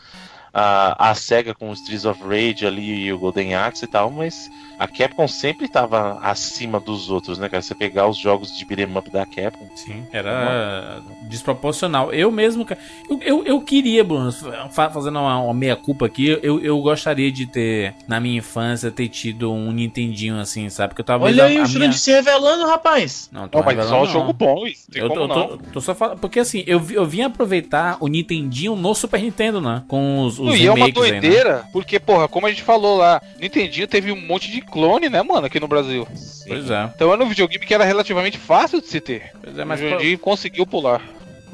A, 0.53 1.11
a 1.11 1.15
SEGA 1.15 1.53
com 1.53 1.71
o 1.71 1.73
Streets 1.73 2.05
of 2.05 2.23
Rage 2.23 2.65
ali 2.65 3.07
e 3.07 3.13
o 3.13 3.19
Golden 3.19 3.57
Axe 3.57 3.85
e 3.85 3.89
tal, 3.89 4.09
mas 4.11 4.49
a 4.79 4.87
Capcom 4.89 5.27
sempre 5.29 5.67
estava 5.67 6.19
acima 6.23 6.81
dos 6.81 7.11
outros, 7.11 7.39
né, 7.39 7.49
cara? 7.49 7.63
Você 7.63 7.75
pegar 7.75 8.07
os 8.09 8.17
jogos 8.19 8.57
de 8.57 8.65
beat'em 8.65 8.97
up 8.97 9.11
da 9.11 9.25
Capcom. 9.27 9.67
Sim, 9.77 10.05
era 10.13 11.01
desproporcional. 11.23 12.13
Eu 12.13 12.31
mesmo, 12.31 12.65
cara, 12.65 12.81
eu, 13.09 13.21
eu, 13.23 13.45
eu 13.45 13.61
queria, 13.61 14.03
Bruno, 14.05 14.31
fa- 14.71 14.91
fazendo 14.91 15.19
uma, 15.19 15.39
uma 15.41 15.55
meia-culpa 15.55 16.07
aqui, 16.07 16.39
eu, 16.43 16.61
eu 16.61 16.81
gostaria 16.81 17.31
de 17.31 17.47
ter, 17.47 17.95
na 18.07 18.21
minha 18.21 18.39
infância, 18.39 18.91
ter 18.91 19.09
tido 19.09 19.53
um 19.53 19.73
Nintendinho 19.73 20.39
assim, 20.39 20.69
sabe? 20.69 20.91
Porque 20.91 21.03
talvez 21.03 21.33
Olha 21.35 21.45
a, 21.45 21.47
aí 21.47 21.53
a 21.57 21.61
o 21.61 21.63
minha... 21.63 21.67
Jurandir 21.67 21.99
se 21.99 22.11
revelando, 22.13 22.67
rapaz. 22.67 23.29
Não, 23.33 23.49
tô 23.49 23.59
Não, 23.59 23.65
mas 23.65 23.77
revelando, 23.77 23.97
só 23.97 24.03
um 24.03 24.07
não. 24.07 24.13
jogo 24.13 24.33
bom, 24.33 24.67
isso. 24.67 24.91
Tem 24.91 25.03
Eu 25.03 25.09
como 25.09 25.29
tô, 25.29 25.29
não. 25.29 25.49
tô, 25.49 25.59
tô 25.73 25.81
só 25.81 25.95
falando. 25.95 26.19
Porque 26.19 26.41
assim, 26.41 26.63
eu, 26.67 26.83
eu 26.91 27.05
vim 27.05 27.23
aproveitar 27.23 27.97
o 28.01 28.09
Nintendinho 28.09 28.77
no 28.77 28.95
Super 28.95 29.21
Nintendo, 29.21 29.61
né? 29.61 29.83
Com 29.89 30.23
os, 30.23 30.39
os 30.39 30.47
Não, 30.47 30.57
e 30.57 30.67
é 30.67 30.71
uma 30.71 30.87
remakes 30.87 31.03
aí, 31.03 31.13
né? 31.13 31.21
doideira, 31.21 31.65
porque, 31.73 31.99
porra, 31.99 32.29
como 32.29 32.47
a 32.47 32.51
gente 32.51 32.63
falou 32.63 32.97
lá, 32.97 33.21
Nintendinho 33.41 33.87
teve 33.87 34.13
um 34.13 34.21
monte 34.27 34.51
de 34.51 34.61
clone, 34.65 35.09
né, 35.09 35.23
mano, 35.23 35.47
aqui 35.47 35.61
no 35.61 35.69
Brasil. 35.69 36.07
Pois 36.47 36.71
é. 36.71 36.91
Então 36.95 37.13
era 37.13 37.23
um 37.23 37.29
videogame 37.29 37.65
que 37.65 37.75
era 37.75 37.85
relativamente 37.85 38.39
fácil 38.39 38.81
de 38.81 38.87
se 38.89 39.01
ter. 39.01 39.31
Pois 39.43 39.59
é, 39.59 39.65
Mas 39.65 39.81
o 39.81 39.85
Jurandir 39.85 40.19
conseguiu 40.19 40.67
pular. 40.67 41.01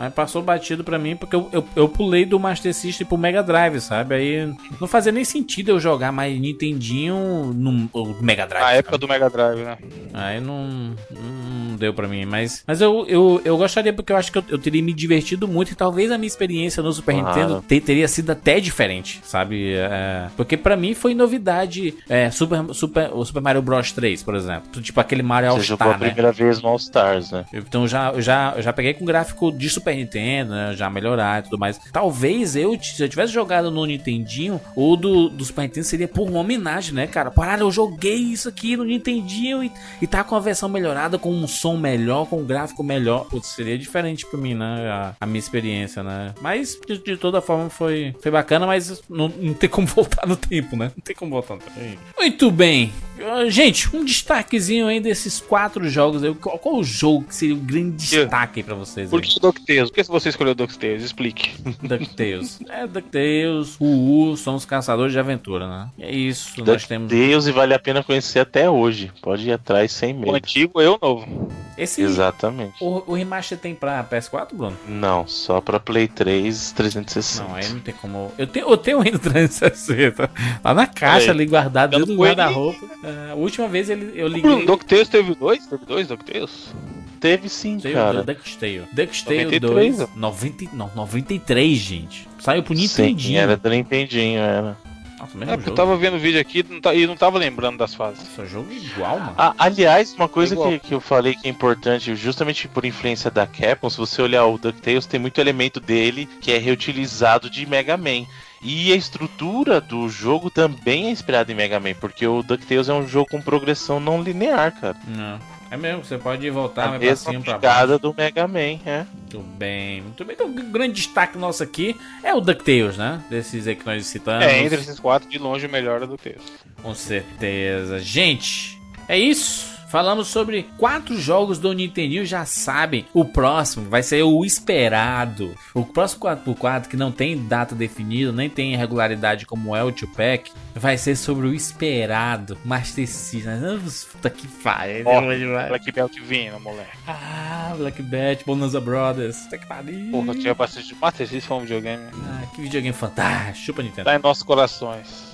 Mas 0.00 0.12
passou 0.14 0.42
batido 0.42 0.82
pra 0.82 0.98
mim 0.98 1.14
porque 1.14 1.36
eu, 1.36 1.48
eu, 1.52 1.64
eu 1.76 1.88
pulei 1.88 2.24
do 2.24 2.40
Master 2.40 2.72
System 2.74 3.06
pro 3.06 3.18
Mega 3.18 3.42
Drive, 3.42 3.78
sabe? 3.80 4.14
Aí 4.14 4.52
não 4.80 4.88
fazia 4.88 5.12
nem 5.12 5.24
sentido 5.24 5.70
eu 5.70 5.78
jogar 5.78 6.10
mais 6.10 6.40
Nintendinho 6.40 7.52
no, 7.54 7.70
no 7.94 8.16
Mega 8.22 8.46
Drive. 8.46 8.62
Na 8.64 8.72
época 8.72 8.96
do 8.98 9.06
Mega 9.06 9.28
Drive, 9.28 9.58
né? 9.60 9.76
Aí 10.14 10.40
não, 10.40 10.94
não 11.10 11.76
deu 11.76 11.92
pra 11.92 12.08
mim, 12.08 12.24
mas, 12.24 12.62
mas 12.66 12.80
eu, 12.80 13.04
eu, 13.06 13.40
eu 13.44 13.56
gostaria 13.58 13.92
porque 13.92 14.12
eu 14.12 14.16
acho 14.16 14.32
que 14.32 14.38
eu, 14.38 14.44
eu 14.48 14.58
teria 14.58 14.82
me 14.82 14.92
divertido 14.92 15.46
muito 15.46 15.72
e 15.72 15.74
talvez 15.74 16.10
a 16.10 16.16
minha 16.16 16.26
experiência 16.26 16.82
no 16.82 16.92
Super. 16.92 17.14
Nintendo 17.14 17.62
te- 17.66 17.80
teria 17.80 18.08
sido 18.08 18.30
até 18.30 18.58
diferente, 18.58 19.20
sabe? 19.22 19.74
É, 19.74 20.28
porque 20.36 20.56
pra 20.56 20.76
mim 20.76 20.94
foi 20.94 21.14
novidade 21.14 21.94
é, 22.08 22.30
Super, 22.30 22.72
Super, 22.72 23.10
o 23.12 23.24
Super 23.24 23.42
Mario 23.42 23.60
Bros 23.62 23.92
3, 23.92 24.22
por 24.22 24.34
exemplo. 24.34 24.80
Tipo 24.80 25.00
aquele 25.00 25.22
Mario 25.22 25.50
Você 25.52 25.62
jogou 25.64 25.84
a 25.84 25.90
All-Star, 25.90 26.00
né? 26.00 26.12
primeira 26.14 26.32
vez 26.32 26.62
no 26.62 26.68
All 26.68 26.76
Stars, 26.76 27.30
né? 27.30 27.44
Então 27.52 27.86
já, 27.86 28.18
já, 28.20 28.54
já 28.60 28.72
peguei 28.72 28.94
com 28.94 29.04
gráfico 29.04 29.50
de 29.52 29.68
Super 29.68 29.89
Nintendo, 29.94 30.52
né? 30.52 30.74
Já 30.76 30.88
melhorar 30.90 31.40
e 31.40 31.42
tudo 31.44 31.58
mais. 31.58 31.78
Talvez 31.92 32.56
eu, 32.56 32.78
se 32.82 33.02
eu 33.02 33.08
tivesse 33.08 33.32
jogado 33.32 33.70
no 33.70 33.84
Nintendinho, 33.84 34.60
ou 34.74 34.96
do, 34.96 35.28
do 35.28 35.44
Super 35.44 35.62
Nintendo, 35.62 35.86
seria 35.86 36.08
por 36.08 36.28
uma 36.28 36.40
homenagem, 36.40 36.94
né, 36.94 37.06
cara? 37.06 37.30
Parada, 37.30 37.62
eu 37.62 37.70
joguei 37.70 38.16
isso 38.16 38.48
aqui 38.48 38.76
no 38.76 38.84
Nintendinho 38.84 39.62
e, 39.62 39.72
e 40.00 40.06
tá 40.06 40.24
com 40.24 40.34
a 40.34 40.40
versão 40.40 40.68
melhorada, 40.68 41.18
com 41.18 41.30
um 41.30 41.46
som 41.46 41.76
melhor, 41.76 42.26
com 42.26 42.40
um 42.40 42.44
gráfico 42.44 42.82
melhor. 42.82 43.26
Putz, 43.26 43.48
seria 43.48 43.78
diferente 43.78 44.26
pra 44.26 44.38
mim, 44.38 44.54
né? 44.54 44.88
A, 44.88 45.14
a 45.20 45.26
minha 45.26 45.38
experiência, 45.38 46.02
né? 46.02 46.34
Mas 46.40 46.78
de, 46.86 46.98
de 46.98 47.16
toda 47.16 47.40
forma 47.40 47.70
foi, 47.70 48.14
foi 48.20 48.30
bacana, 48.30 48.66
mas 48.66 49.02
não, 49.08 49.28
não 49.28 49.54
tem 49.54 49.68
como 49.68 49.86
voltar 49.88 50.26
no 50.26 50.36
tempo, 50.36 50.76
né? 50.76 50.90
Não 50.96 51.02
tem 51.02 51.14
como 51.14 51.30
voltar 51.30 51.54
no 51.54 51.60
tempo. 51.60 51.98
Muito 52.18 52.50
bem. 52.50 52.92
Ah, 53.22 53.48
Gente, 53.48 53.94
um 53.94 54.04
destaquezinho 54.04 54.86
aí 54.86 55.00
desses 55.00 55.40
quatro 55.40 55.88
jogos 55.88 56.22
aí. 56.22 56.34
Qual, 56.34 56.58
qual 56.58 56.76
o 56.76 56.84
jogo 56.84 57.24
que 57.24 57.34
seria 57.34 57.54
o 57.54 57.58
grande 57.58 57.96
destaque 57.96 58.60
aí 58.60 58.64
pra 58.64 58.74
vocês? 58.74 59.10
Por 59.10 59.20
aí? 59.20 59.28
que 59.28 59.40
DuckTales? 59.40 59.90
Por 59.90 59.94
que 59.94 60.02
você 60.04 60.28
escolheu 60.28 60.54
DuckTales? 60.54 61.02
Explique. 61.02 61.50
DuckTales. 61.82 62.60
É, 62.68 62.86
DuckTales, 62.86 63.76
Uu, 63.80 64.36
somos 64.36 64.64
caçadores 64.64 65.12
de 65.12 65.18
aventura, 65.18 65.68
né? 65.68 65.88
É 65.98 66.10
isso, 66.10 66.52
nós 66.64 66.86
temos. 66.86 67.08
Deus 67.08 67.46
e 67.46 67.52
vale 67.52 67.74
a 67.74 67.78
pena 67.78 68.02
conhecer 68.02 68.40
até 68.40 68.68
hoje. 68.70 69.10
Pode 69.20 69.48
ir 69.48 69.52
atrás 69.52 69.92
sem 69.92 70.14
O 70.14 70.18
medo. 70.20 70.34
antigo 70.34 70.80
e 70.80 70.86
o 70.86 70.98
novo. 71.00 71.48
Esse. 71.76 72.02
Exatamente. 72.02 72.74
O, 72.80 73.02
o 73.06 73.14
remaster 73.14 73.56
tem 73.58 73.74
pra 73.74 74.04
PS4, 74.04 74.48
Bruno? 74.52 74.76
Não, 74.86 75.26
só 75.26 75.60
pra 75.60 75.80
Play 75.80 76.08
3 76.08 76.72
360. 76.72 77.48
Não, 77.48 77.54
aí 77.54 77.68
não 77.68 77.80
tem 77.80 77.94
como. 77.94 78.30
Eu 78.36 78.46
tenho, 78.46 78.68
eu 78.68 78.76
tenho 78.76 79.00
ainda 79.00 79.16
o 79.16 79.20
360. 79.20 80.30
Lá 80.62 80.74
na 80.74 80.86
caixa 80.86 81.26
Aí, 81.26 81.30
ali 81.30 81.46
guardado 81.46 81.90
dentro 81.92 82.06
do 82.06 82.16
guarda-roupa. 82.16 82.86
É, 83.10 83.30
a 83.32 83.34
última 83.34 83.68
vez 83.68 83.90
ele, 83.90 84.12
eu 84.14 84.30
Bruno, 84.30 84.48
liguei. 84.50 84.66
DuckTales 84.66 85.08
teve 85.08 85.34
dois? 85.34 85.66
Teve 85.66 85.84
dois 85.86 86.08
DuckTales? 86.08 86.74
Teve 87.20 87.48
sim, 87.50 87.78
Teve 87.78 87.94
cara. 87.94 88.20
o 88.20 88.24
DuckTale. 88.24 88.84
DuckTale 88.92 89.44
93, 89.44 89.96
2. 89.98 90.16
90, 90.16 90.76
não, 90.76 90.90
93, 90.96 91.78
gente. 91.78 92.28
Saiu 92.38 92.62
pro 92.62 92.74
Sim, 92.74 92.82
Nintendinho. 92.82 93.38
era 93.40 93.56
do 93.56 93.68
Nintendinho, 93.68 94.40
era. 94.40 94.76
Nossa, 95.18 95.36
mesmo 95.36 95.52
É, 95.52 95.56
porque 95.58 95.68
eu 95.68 95.74
tava 95.74 95.94
vendo 95.98 96.16
o 96.16 96.18
vídeo 96.18 96.40
aqui 96.40 96.64
e 96.94 97.06
não 97.06 97.14
tava 97.14 97.38
lembrando 97.38 97.76
das 97.76 97.94
fases. 97.94 98.26
Só 98.34 98.46
jogo 98.46 98.72
igual, 98.72 99.18
mano. 99.20 99.34
Ah, 99.36 99.54
aliás, 99.58 100.14
uma 100.14 100.28
coisa 100.28 100.54
Igual. 100.54 100.70
que, 100.70 100.78
que 100.78 100.94
eu 100.94 101.00
falei 101.00 101.34
que 101.34 101.46
é 101.46 101.50
importante, 101.50 102.14
justamente 102.16 102.66
por 102.66 102.86
influência 102.86 103.30
da 103.30 103.46
Capcom, 103.46 103.90
se 103.90 103.98
você 103.98 104.22
olhar 104.22 104.46
o 104.46 104.56
DuckTales, 104.56 105.04
tem 105.04 105.20
muito 105.20 105.38
elemento 105.38 105.78
dele 105.78 106.26
que 106.40 106.50
é 106.50 106.56
reutilizado 106.56 107.50
de 107.50 107.66
Mega 107.66 107.98
Man. 107.98 108.24
E 108.62 108.92
a 108.92 108.96
estrutura 108.96 109.80
do 109.80 110.08
jogo 110.08 110.50
também 110.50 111.06
é 111.06 111.10
inspirada 111.10 111.50
em 111.50 111.54
Mega 111.54 111.80
Man, 111.80 111.94
porque 111.94 112.26
o 112.26 112.42
DuckTales 112.42 112.88
é 112.88 112.92
um 112.92 113.06
jogo 113.06 113.30
com 113.30 113.40
progressão 113.40 113.98
não 113.98 114.22
linear, 114.22 114.78
cara. 114.78 114.96
Não. 115.06 115.38
É 115.70 115.76
mesmo, 115.76 116.04
você 116.04 116.18
pode 116.18 116.50
voltar 116.50 116.86
a 116.86 116.88
mais 116.88 116.98
pra 116.98 117.08
mesma 117.08 117.30
cima, 117.30 117.44
pra 117.44 117.58
baixo. 117.58 117.98
do 118.00 118.12
Mega 118.12 118.48
Man, 118.48 118.80
é. 118.84 119.06
Muito 119.14 119.38
bem, 119.38 120.02
muito 120.02 120.24
bem. 120.24 120.34
Então, 120.34 120.48
o 120.48 120.52
grande 120.52 120.94
destaque 120.94 121.38
nosso 121.38 121.62
aqui 121.62 121.96
é 122.24 122.34
o 122.34 122.40
DuckTales, 122.40 122.96
né? 122.96 123.22
Desses 123.30 123.68
aí 123.68 123.76
que 123.76 123.86
nós 123.86 124.04
citamos. 124.04 124.44
É, 124.44 124.62
entre 124.62 124.80
esses 124.80 124.98
quatro, 124.98 125.28
de 125.28 125.38
longe 125.38 125.66
o 125.66 125.70
melhor 125.70 126.02
é 126.02 126.06
DuckTales. 126.06 126.42
Com 126.82 126.92
certeza. 126.92 128.00
Gente, 128.00 128.76
é 129.08 129.16
isso. 129.16 129.79
Falamos 129.90 130.28
sobre 130.28 130.68
quatro 130.78 131.18
jogos 131.18 131.58
do 131.58 131.72
Nintendo, 131.72 132.24
já 132.24 132.44
sabem. 132.44 133.06
O 133.12 133.24
próximo 133.24 133.90
vai 133.90 134.04
ser 134.04 134.22
o 134.22 134.44
esperado. 134.44 135.52
O 135.74 135.84
próximo 135.84 136.20
4x4, 136.22 136.86
que 136.86 136.96
não 136.96 137.10
tem 137.10 137.36
data 137.48 137.74
definida, 137.74 138.30
nem 138.30 138.48
tem 138.48 138.76
regularidade 138.76 139.44
como 139.46 139.74
é 139.74 139.82
o 139.82 139.90
Tupac, 139.90 140.52
vai 140.76 140.96
ser 140.96 141.16
sobre 141.16 141.48
o 141.48 141.52
esperado 141.52 142.56
Master 142.64 143.08
System. 143.08 143.80
Puta 144.12 144.30
que 144.30 144.46
pariu. 144.62 145.04
Demais. 145.04 145.68
Black 145.68 145.90
Belt 145.90 146.12
vindo, 146.20 146.60
moleque. 146.60 146.96
Ah, 147.08 147.74
Black 147.76 148.00
Bat, 148.00 148.44
Bonanza 148.46 148.80
Brothers. 148.80 149.38
Puta 149.38 149.58
que 149.58 149.66
pariu. 149.66 150.12
Porra, 150.12 150.28
eu 150.28 150.38
tinha 150.38 150.54
bastante. 150.54 150.94
Master 150.94 151.26
System 151.26 151.40
foi 151.40 151.56
um 151.56 151.60
videogame. 151.62 152.04
Ah, 152.14 152.46
que 152.54 152.62
videogame 152.62 152.94
fantástico. 152.94 153.66
Chupa 153.66 153.82
Nintendo. 153.82 154.04
Tá 154.04 154.14
em 154.14 154.20
nossos 154.20 154.44
corações. 154.44 155.29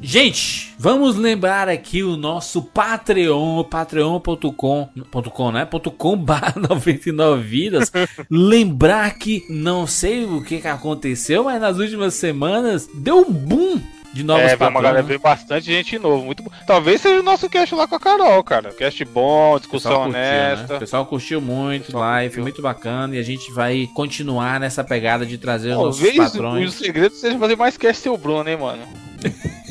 Gente, 0.00 0.74
vamos 0.78 1.16
lembrar 1.16 1.66
aqui 1.68 2.02
o 2.02 2.16
nosso 2.16 2.60
Patreon, 2.62 3.64
patreon.com, 3.64 4.88
.com, 5.32 5.50
né? 5.50 5.66
.com 5.96 6.16
barra 6.16 6.54
99 6.68 7.42
vidas. 7.42 7.90
lembrar 8.30 9.14
que 9.18 9.44
não 9.48 9.86
sei 9.86 10.24
o 10.24 10.42
que, 10.44 10.60
que 10.60 10.68
aconteceu, 10.68 11.44
mas 11.44 11.60
nas 11.60 11.78
últimas 11.78 12.14
semanas 12.14 12.86
deu 12.94 13.18
um 13.20 13.32
boom 13.32 13.80
de 14.12 14.22
novos 14.22 14.42
é, 14.44 14.56
veio 14.56 14.70
uma 14.70 14.80
galera, 14.80 15.02
patrões. 15.02 15.06
veio 15.06 15.18
bastante 15.20 15.66
gente 15.66 15.98
novo. 15.98 16.24
Muito 16.26 16.42
bom. 16.42 16.50
Talvez 16.66 17.00
seja 17.00 17.18
o 17.18 17.22
nosso 17.22 17.48
cast 17.48 17.74
lá 17.74 17.88
com 17.88 17.96
a 17.96 18.00
Carol, 18.00 18.44
cara. 18.44 18.72
Cast 18.72 19.04
bom, 19.06 19.54
O 19.54 19.58
discussão 19.58 19.90
pessoal 19.90 20.04
curtiu, 20.04 20.20
né? 20.20 20.52
honesta. 20.54 20.76
O 20.76 20.78
pessoal 20.78 21.06
curtiu 21.06 21.40
muito, 21.40 21.86
pessoal 21.86 22.04
live, 22.04 22.28
curtiu. 22.28 22.42
muito 22.44 22.62
bacana. 22.62 23.16
E 23.16 23.18
a 23.18 23.22
gente 23.24 23.50
vai 23.50 23.88
continuar 23.94 24.60
nessa 24.60 24.84
pegada 24.84 25.26
de 25.26 25.36
trazer 25.38 25.70
os 25.70 25.76
nossos 25.78 26.00
Talvez 26.02 26.30
patrões. 26.30 26.68
o 26.68 26.72
segredo 26.78 27.14
seja 27.14 27.38
fazer 27.38 27.56
mais 27.56 27.76
cast 27.76 28.02
seu 28.02 28.16
Bruno, 28.16 28.48
hein, 28.48 28.56
mano. 28.58 28.82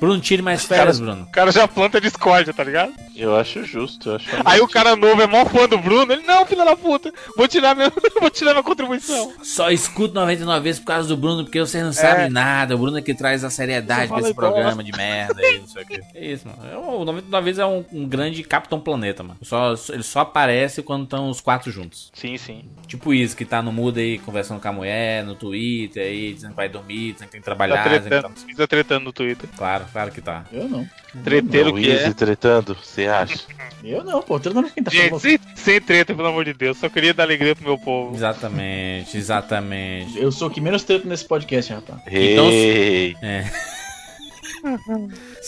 Bruno, 0.00 0.20
tire 0.20 0.42
mais 0.42 0.64
férias, 0.64 1.00
Bruno. 1.00 1.24
O 1.24 1.26
cara 1.32 1.50
já 1.50 1.66
planta 1.66 2.00
discórdia, 2.00 2.52
tá 2.52 2.62
ligado? 2.64 2.92
Eu 3.16 3.34
acho 3.36 3.64
justo, 3.64 4.10
eu 4.10 4.16
acho 4.16 4.28
Aí 4.44 4.60
o 4.60 4.68
cara 4.68 4.94
novo 4.94 5.20
é 5.20 5.26
mó 5.26 5.44
fã 5.44 5.68
do 5.68 5.76
Bruno, 5.78 6.12
ele, 6.12 6.22
não, 6.22 6.46
filho 6.46 6.64
da 6.64 6.76
puta, 6.76 7.12
vou 7.36 7.48
tirar 7.48 7.74
meu, 7.74 7.90
vou 8.20 8.30
tirar 8.30 8.52
minha 8.52 8.62
contribuição. 8.62 9.32
Só 9.42 9.70
escuto 9.70 10.14
99 10.14 10.60
vezes 10.62 10.80
por 10.80 10.86
causa 10.86 11.08
do 11.08 11.16
Bruno, 11.16 11.44
porque 11.44 11.58
vocês 11.60 11.82
não 11.82 11.92
sabem 11.92 12.30
nada. 12.30 12.74
O 12.74 12.78
Bruno 12.78 12.98
é 12.98 13.02
que 13.02 13.14
traz 13.14 13.42
a 13.42 13.50
seriedade 13.50 14.08
pra 14.08 14.20
esse 14.20 14.34
fala 14.34 14.52
programa 14.52 14.84
de 14.84 14.92
merda 14.92 15.40
aí, 15.42 15.58
não 15.58 15.66
sei 15.66 15.82
o 15.82 15.86
que. 15.86 15.98
É 16.14 16.32
isso, 16.32 16.46
mano. 16.48 16.58
É, 16.70 16.76
O 16.76 17.04
99 17.04 17.44
vezes 17.44 17.58
é 17.58 17.66
um, 17.66 17.84
um 17.92 18.06
grande 18.06 18.42
Capitão 18.42 18.80
Planeta, 18.80 19.22
mano. 19.22 19.38
Só, 19.42 19.74
ele 19.90 20.02
só 20.02 20.20
aparece 20.20 20.82
quando 20.82 21.04
estão 21.04 21.28
os 21.28 21.40
quatro 21.40 21.70
juntos. 21.70 22.10
Sim, 22.14 22.36
sim. 22.36 22.64
Tipo 22.86 23.12
isso, 23.12 23.36
que 23.36 23.44
tá 23.44 23.60
no 23.62 23.72
mudo 23.72 23.98
aí, 23.98 24.18
conversando 24.18 24.60
com 24.60 24.68
a 24.68 24.72
mulher, 24.72 25.24
no 25.24 25.34
Twitter 25.34 26.02
aí, 26.02 26.32
dizendo 26.32 26.50
que 26.50 26.56
vai 26.56 26.68
dormir, 26.68 27.12
dizendo 27.12 27.26
que 27.26 27.32
tem 27.32 27.40
que 27.40 27.44
Tá 27.48 27.54
trabalhar, 27.54 27.82
que 27.82 28.00
tretando, 28.00 28.34
tá... 28.34 28.56
tá 28.56 28.66
tretando 28.66 29.04
no 29.04 29.12
Twitter. 29.12 29.48
Claro, 29.56 29.84
claro 29.92 30.10
que 30.10 30.20
tá. 30.20 30.44
Eu 30.52 30.68
não. 30.68 30.86
Treteiro 31.24 31.70
O 31.70 31.74
que 31.74 31.90
é. 31.90 32.12
Tretando, 32.12 32.74
você 32.74 33.06
acha? 33.06 33.40
Eu 33.82 34.04
não, 34.04 34.22
pô. 34.22 34.38
Tratando 34.38 34.70
quem 34.70 34.82
tá 34.82 34.90
Gente, 34.90 35.08
falando. 35.10 35.22
sem, 35.22 35.38
sem 35.54 35.80
treta, 35.80 36.14
pelo 36.14 36.28
amor 36.28 36.44
de 36.44 36.52
Deus. 36.52 36.76
Só 36.78 36.88
queria 36.88 37.14
dar 37.14 37.24
alegria 37.24 37.54
pro 37.54 37.64
meu 37.64 37.78
povo. 37.78 38.14
Exatamente, 38.14 39.16
exatamente. 39.16 40.18
Eu 40.18 40.32
sou 40.32 40.48
o 40.48 40.50
que 40.50 40.60
menos 40.60 40.84
treta 40.84 41.08
nesse 41.08 41.24
podcast, 41.24 41.72
rapaz. 41.72 42.00
Então, 42.06 42.50
Ei, 42.50 43.16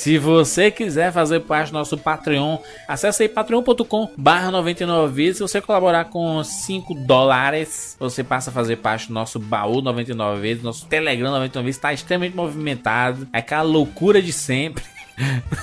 Se 0.01 0.17
você 0.17 0.71
quiser 0.71 1.13
fazer 1.13 1.41
parte 1.41 1.73
do 1.73 1.75
nosso 1.75 1.99
Patreon, 1.99 2.57
acesse 2.89 3.23
aí 3.23 3.29
patreon.com 3.29 4.09
barra 4.17 4.51
99 4.51 5.13
vidas. 5.13 5.37
Se 5.37 5.43
você 5.43 5.61
colaborar 5.61 6.07
com 6.07 6.43
5 6.43 6.95
dólares, 6.95 7.99
você 8.01 8.25
passa 8.25 8.49
a 8.49 8.53
fazer 8.53 8.77
parte 8.77 9.09
do 9.09 9.13
nosso 9.13 9.39
baú 9.39 9.83
99 9.83 10.41
vezes. 10.41 10.63
Nosso 10.63 10.87
Telegram 10.87 11.31
99 11.31 11.67
vezes 11.67 11.77
está 11.77 11.93
extremamente 11.93 12.35
movimentado. 12.35 13.29
É 13.31 13.41
aquela 13.41 13.61
loucura 13.61 14.23
de 14.23 14.33
sempre. 14.33 14.83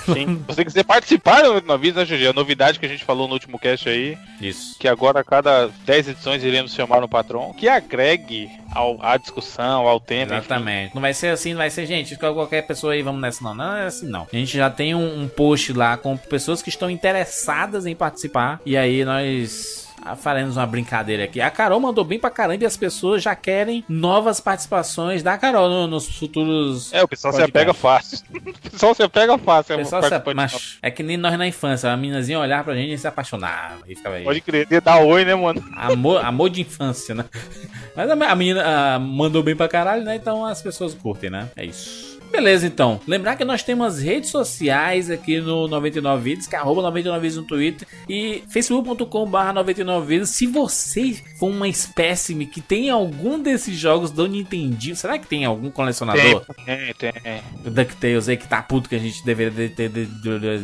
Sim. 0.04 0.38
Se 0.38 0.44
você 0.46 0.64
quiser 0.64 0.84
participar 0.84 1.42
do 1.42 1.60
99 1.62 1.92
né, 1.92 2.04
GG? 2.04 2.28
A 2.28 2.32
novidade 2.32 2.78
que 2.78 2.86
a 2.86 2.88
gente 2.88 3.04
falou 3.04 3.26
no 3.26 3.34
último 3.34 3.58
cast 3.58 3.88
aí, 3.88 4.16
Isso. 4.40 4.78
que 4.78 4.88
agora 4.88 5.20
a 5.20 5.24
cada 5.24 5.68
10 5.84 6.08
edições 6.10 6.42
iremos 6.44 6.74
chamar 6.74 7.02
um 7.02 7.08
patrão 7.08 7.52
que 7.52 7.68
agregue 7.68 8.50
ao, 8.74 8.98
à 9.04 9.16
discussão, 9.16 9.86
ao 9.86 10.00
tema. 10.00 10.36
enfim. 10.36 10.36
Exatamente. 10.36 10.94
Não 10.94 11.02
vai 11.02 11.14
ser 11.14 11.28
assim, 11.28 11.50
não 11.50 11.58
vai 11.58 11.70
ser, 11.70 11.86
gente, 11.86 12.10
fica 12.10 12.32
qualquer 12.32 12.62
pessoa 12.66 12.92
aí, 12.92 13.02
vamos 13.02 13.20
nessa. 13.20 13.42
Não, 13.42 13.54
não 13.54 13.76
é 13.76 13.86
assim, 13.86 14.06
não. 14.06 14.26
A 14.32 14.36
gente 14.36 14.56
já 14.56 14.70
tem 14.70 14.94
um, 14.94 15.22
um 15.22 15.28
post 15.28 15.72
lá 15.72 15.96
com 15.96 16.16
pessoas 16.16 16.62
que 16.62 16.68
estão 16.68 16.90
interessadas 16.90 17.86
em 17.86 17.94
participar. 17.94 18.60
E 18.64 18.76
aí 18.76 19.04
nós. 19.04 19.87
Ah, 20.12 20.16
Faremos 20.16 20.56
uma 20.56 20.66
brincadeira 20.66 21.24
aqui. 21.24 21.40
A 21.40 21.50
Carol 21.50 21.80
mandou 21.80 22.04
bem 22.04 22.18
pra 22.18 22.30
caramba 22.30 22.62
e 22.62 22.66
as 22.66 22.76
pessoas 22.76 23.22
já 23.22 23.34
querem 23.34 23.84
novas 23.88 24.40
participações 24.40 25.22
da 25.22 25.36
Carol 25.38 25.68
no- 25.68 25.86
nos 25.86 26.08
futuros. 26.18 26.92
É, 26.92 27.02
o 27.02 27.08
pessoal 27.08 27.32
se 27.32 27.42
apega 27.42 27.72
fácil. 27.74 28.18
o 28.34 28.70
pessoal 28.70 28.94
se 28.94 29.02
apega 29.02 29.38
fácil. 29.38 29.76
O 29.76 29.80
é 29.80 29.82
pessoal 29.82 30.02
uma 30.02 30.08
se- 30.08 30.10
participante 30.10 30.36
mas 30.36 30.78
é 30.82 30.90
que 30.90 31.02
nem 31.02 31.16
nós 31.16 31.36
na 31.38 31.46
infância, 31.46 31.90
a 31.92 31.96
meninazinha 31.96 32.38
olhar 32.38 32.64
pra 32.64 32.74
gente 32.74 32.92
e 32.92 32.98
se 32.98 33.06
apaixonava. 33.06 33.78
E 33.86 33.94
ficava 33.94 34.16
aí. 34.16 34.24
Pode 34.24 34.40
crer, 34.40 34.66
dar 34.80 35.00
oi, 35.00 35.24
né, 35.24 35.34
mano? 35.34 35.62
Amor, 35.76 36.24
amor 36.24 36.50
de 36.50 36.60
infância, 36.62 37.14
né? 37.14 37.24
Mas 37.94 38.08
a, 38.10 38.12
a 38.12 38.34
menina 38.34 38.62
ah, 38.64 38.98
mandou 38.98 39.42
bem 39.42 39.56
pra 39.56 39.68
caralho, 39.68 40.04
né? 40.04 40.14
Então 40.16 40.44
as 40.44 40.62
pessoas 40.62 40.94
curtem, 40.94 41.30
né? 41.30 41.48
É 41.56 41.64
isso. 41.64 42.07
Beleza, 42.30 42.66
então. 42.66 43.00
Lembrar 43.06 43.36
que 43.36 43.44
nós 43.44 43.62
temos 43.62 43.86
as 43.96 44.02
redes 44.02 44.30
sociais 44.30 45.10
aqui 45.10 45.40
no 45.40 45.66
99 45.66 46.22
Vídeos, 46.22 46.46
que 46.46 46.54
é 46.54 46.58
arroba 46.58 46.82
99 46.82 47.20
Vídeos 47.20 47.36
no 47.42 47.48
Twitter 47.48 47.88
e 48.08 48.42
facebook.com.br 48.48 49.52
99 49.54 50.06
Vídeos. 50.06 50.28
Se 50.30 50.46
você 50.46 51.14
for 51.38 51.48
uma 51.50 51.66
espécime 51.66 52.46
que 52.46 52.60
tem 52.60 52.90
algum 52.90 53.40
desses 53.40 53.76
jogos 53.76 54.10
do 54.10 54.26
Nintendinho, 54.28 54.94
será 54.94 55.18
que 55.18 55.26
tem 55.26 55.44
algum 55.44 55.70
colecionador? 55.70 56.44
Tem, 56.64 56.94
tem, 56.94 57.12
tem. 57.12 57.42
DuckTales 57.72 58.28
aí 58.28 58.36
que 58.36 58.46
tá 58.46 58.62
puto 58.62 58.88
que 58.88 58.94
a 58.94 59.00
gente 59.00 59.24
deveria 59.24 59.68
ter 59.70 59.88
de- 59.88 60.06
de- 60.06 60.38
de- 60.38 60.58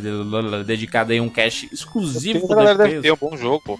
de- 0.57 0.63
dedicado 0.63 1.11
aí 1.11 1.19
um 1.19 1.29
cache 1.29 1.67
exclusivo 1.73 2.51
a 2.51 2.55
galera 2.55 2.77
deve 2.77 3.01
ter 3.01 3.11
um 3.11 3.17
bom 3.17 3.35
jogo, 3.35 3.61
pô. 3.65 3.79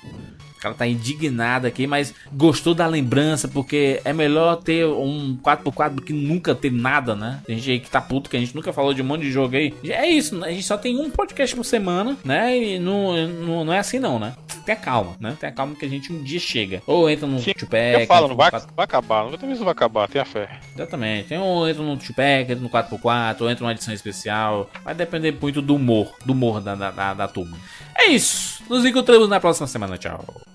O 0.66 0.70
cara 0.70 0.76
tá 0.76 0.88
indignado 0.88 1.68
aqui, 1.68 1.86
mas 1.86 2.14
gostou 2.34 2.74
da 2.74 2.88
lembrança, 2.88 3.48
porque 3.48 4.02
é 4.04 4.12
melhor 4.12 4.56
ter 4.58 4.86
um 4.86 5.38
4x4 5.38 5.90
do 5.90 6.02
que 6.02 6.12
nunca 6.12 6.56
ter 6.56 6.72
nada, 6.72 7.16
né? 7.16 7.42
Tem 7.46 7.58
gente 7.58 7.72
aí 7.72 7.80
que 7.80 7.90
tá 7.90 8.02
puto, 8.02 8.30
que 8.30 8.38
a 8.38 8.40
gente 8.40 8.56
nunca 8.56 8.74
falou 8.74 8.94
de 8.94 9.02
um 9.02 9.06
monte 9.06 9.22
de 9.22 9.32
jogo 9.32 9.56
aí. 9.56 9.74
É 9.84 10.08
isso, 10.08 10.44
a 10.44 10.50
gente 10.50 10.64
só 10.64 10.78
tem 10.78 11.00
um 11.00 11.10
podcast 11.10 11.56
por 11.56 11.64
semana, 11.64 12.18
né? 12.24 12.58
E 12.58 12.80
não, 12.80 13.16
não, 13.28 13.66
não 13.66 13.74
é 13.74 13.80
assim 13.80 14.00
não, 14.00 14.18
né? 14.18 14.34
Tenha 14.66 14.76
calma, 14.76 15.16
né? 15.20 15.38
Tenha 15.40 15.52
calma 15.52 15.76
que 15.76 15.86
a 15.86 15.90
gente 15.90 16.12
um 16.12 16.24
dia 16.24 16.40
chega. 16.40 16.82
Ou 16.88 17.08
entra 17.08 17.28
no 17.28 17.40
Tupac, 17.40 18.02
Eu 18.02 18.08
falo, 18.08 18.28
não 18.30 18.36
vai, 18.36 18.50
4 18.50 18.70
vai 18.76 18.84
acabar. 18.84 19.26
Não 19.26 19.38
não 19.38 19.58
vai 19.58 19.72
acabar, 19.72 20.08
tenha 20.08 20.26
fé. 20.26 20.50
Exatamente. 20.74 21.34
Um, 21.36 21.68
entra 21.68 21.84
no 21.84 21.98
Tupac, 21.98 22.52
entra 22.52 22.56
no 22.56 22.70
4x4, 22.70 23.42
ou 23.42 23.50
entra 23.52 23.64
numa 23.64 23.72
edição 23.72 23.94
especial. 23.94 24.70
Vai 24.84 24.96
depender 24.96 25.38
muito 25.40 25.62
do 25.62 25.76
humor, 25.76 26.16
do 26.26 26.34
humor 26.34 26.60
da, 26.62 26.74
da, 26.74 26.90
da, 26.90 27.14
da 27.14 27.28
turma. 27.28 27.58
É 27.96 28.08
isso. 28.08 28.64
Nos 28.70 28.84
encontramos 28.86 29.30
na 29.30 29.40
próxima 29.40 29.68
semana. 29.68 29.98
Tchau. 29.98 30.55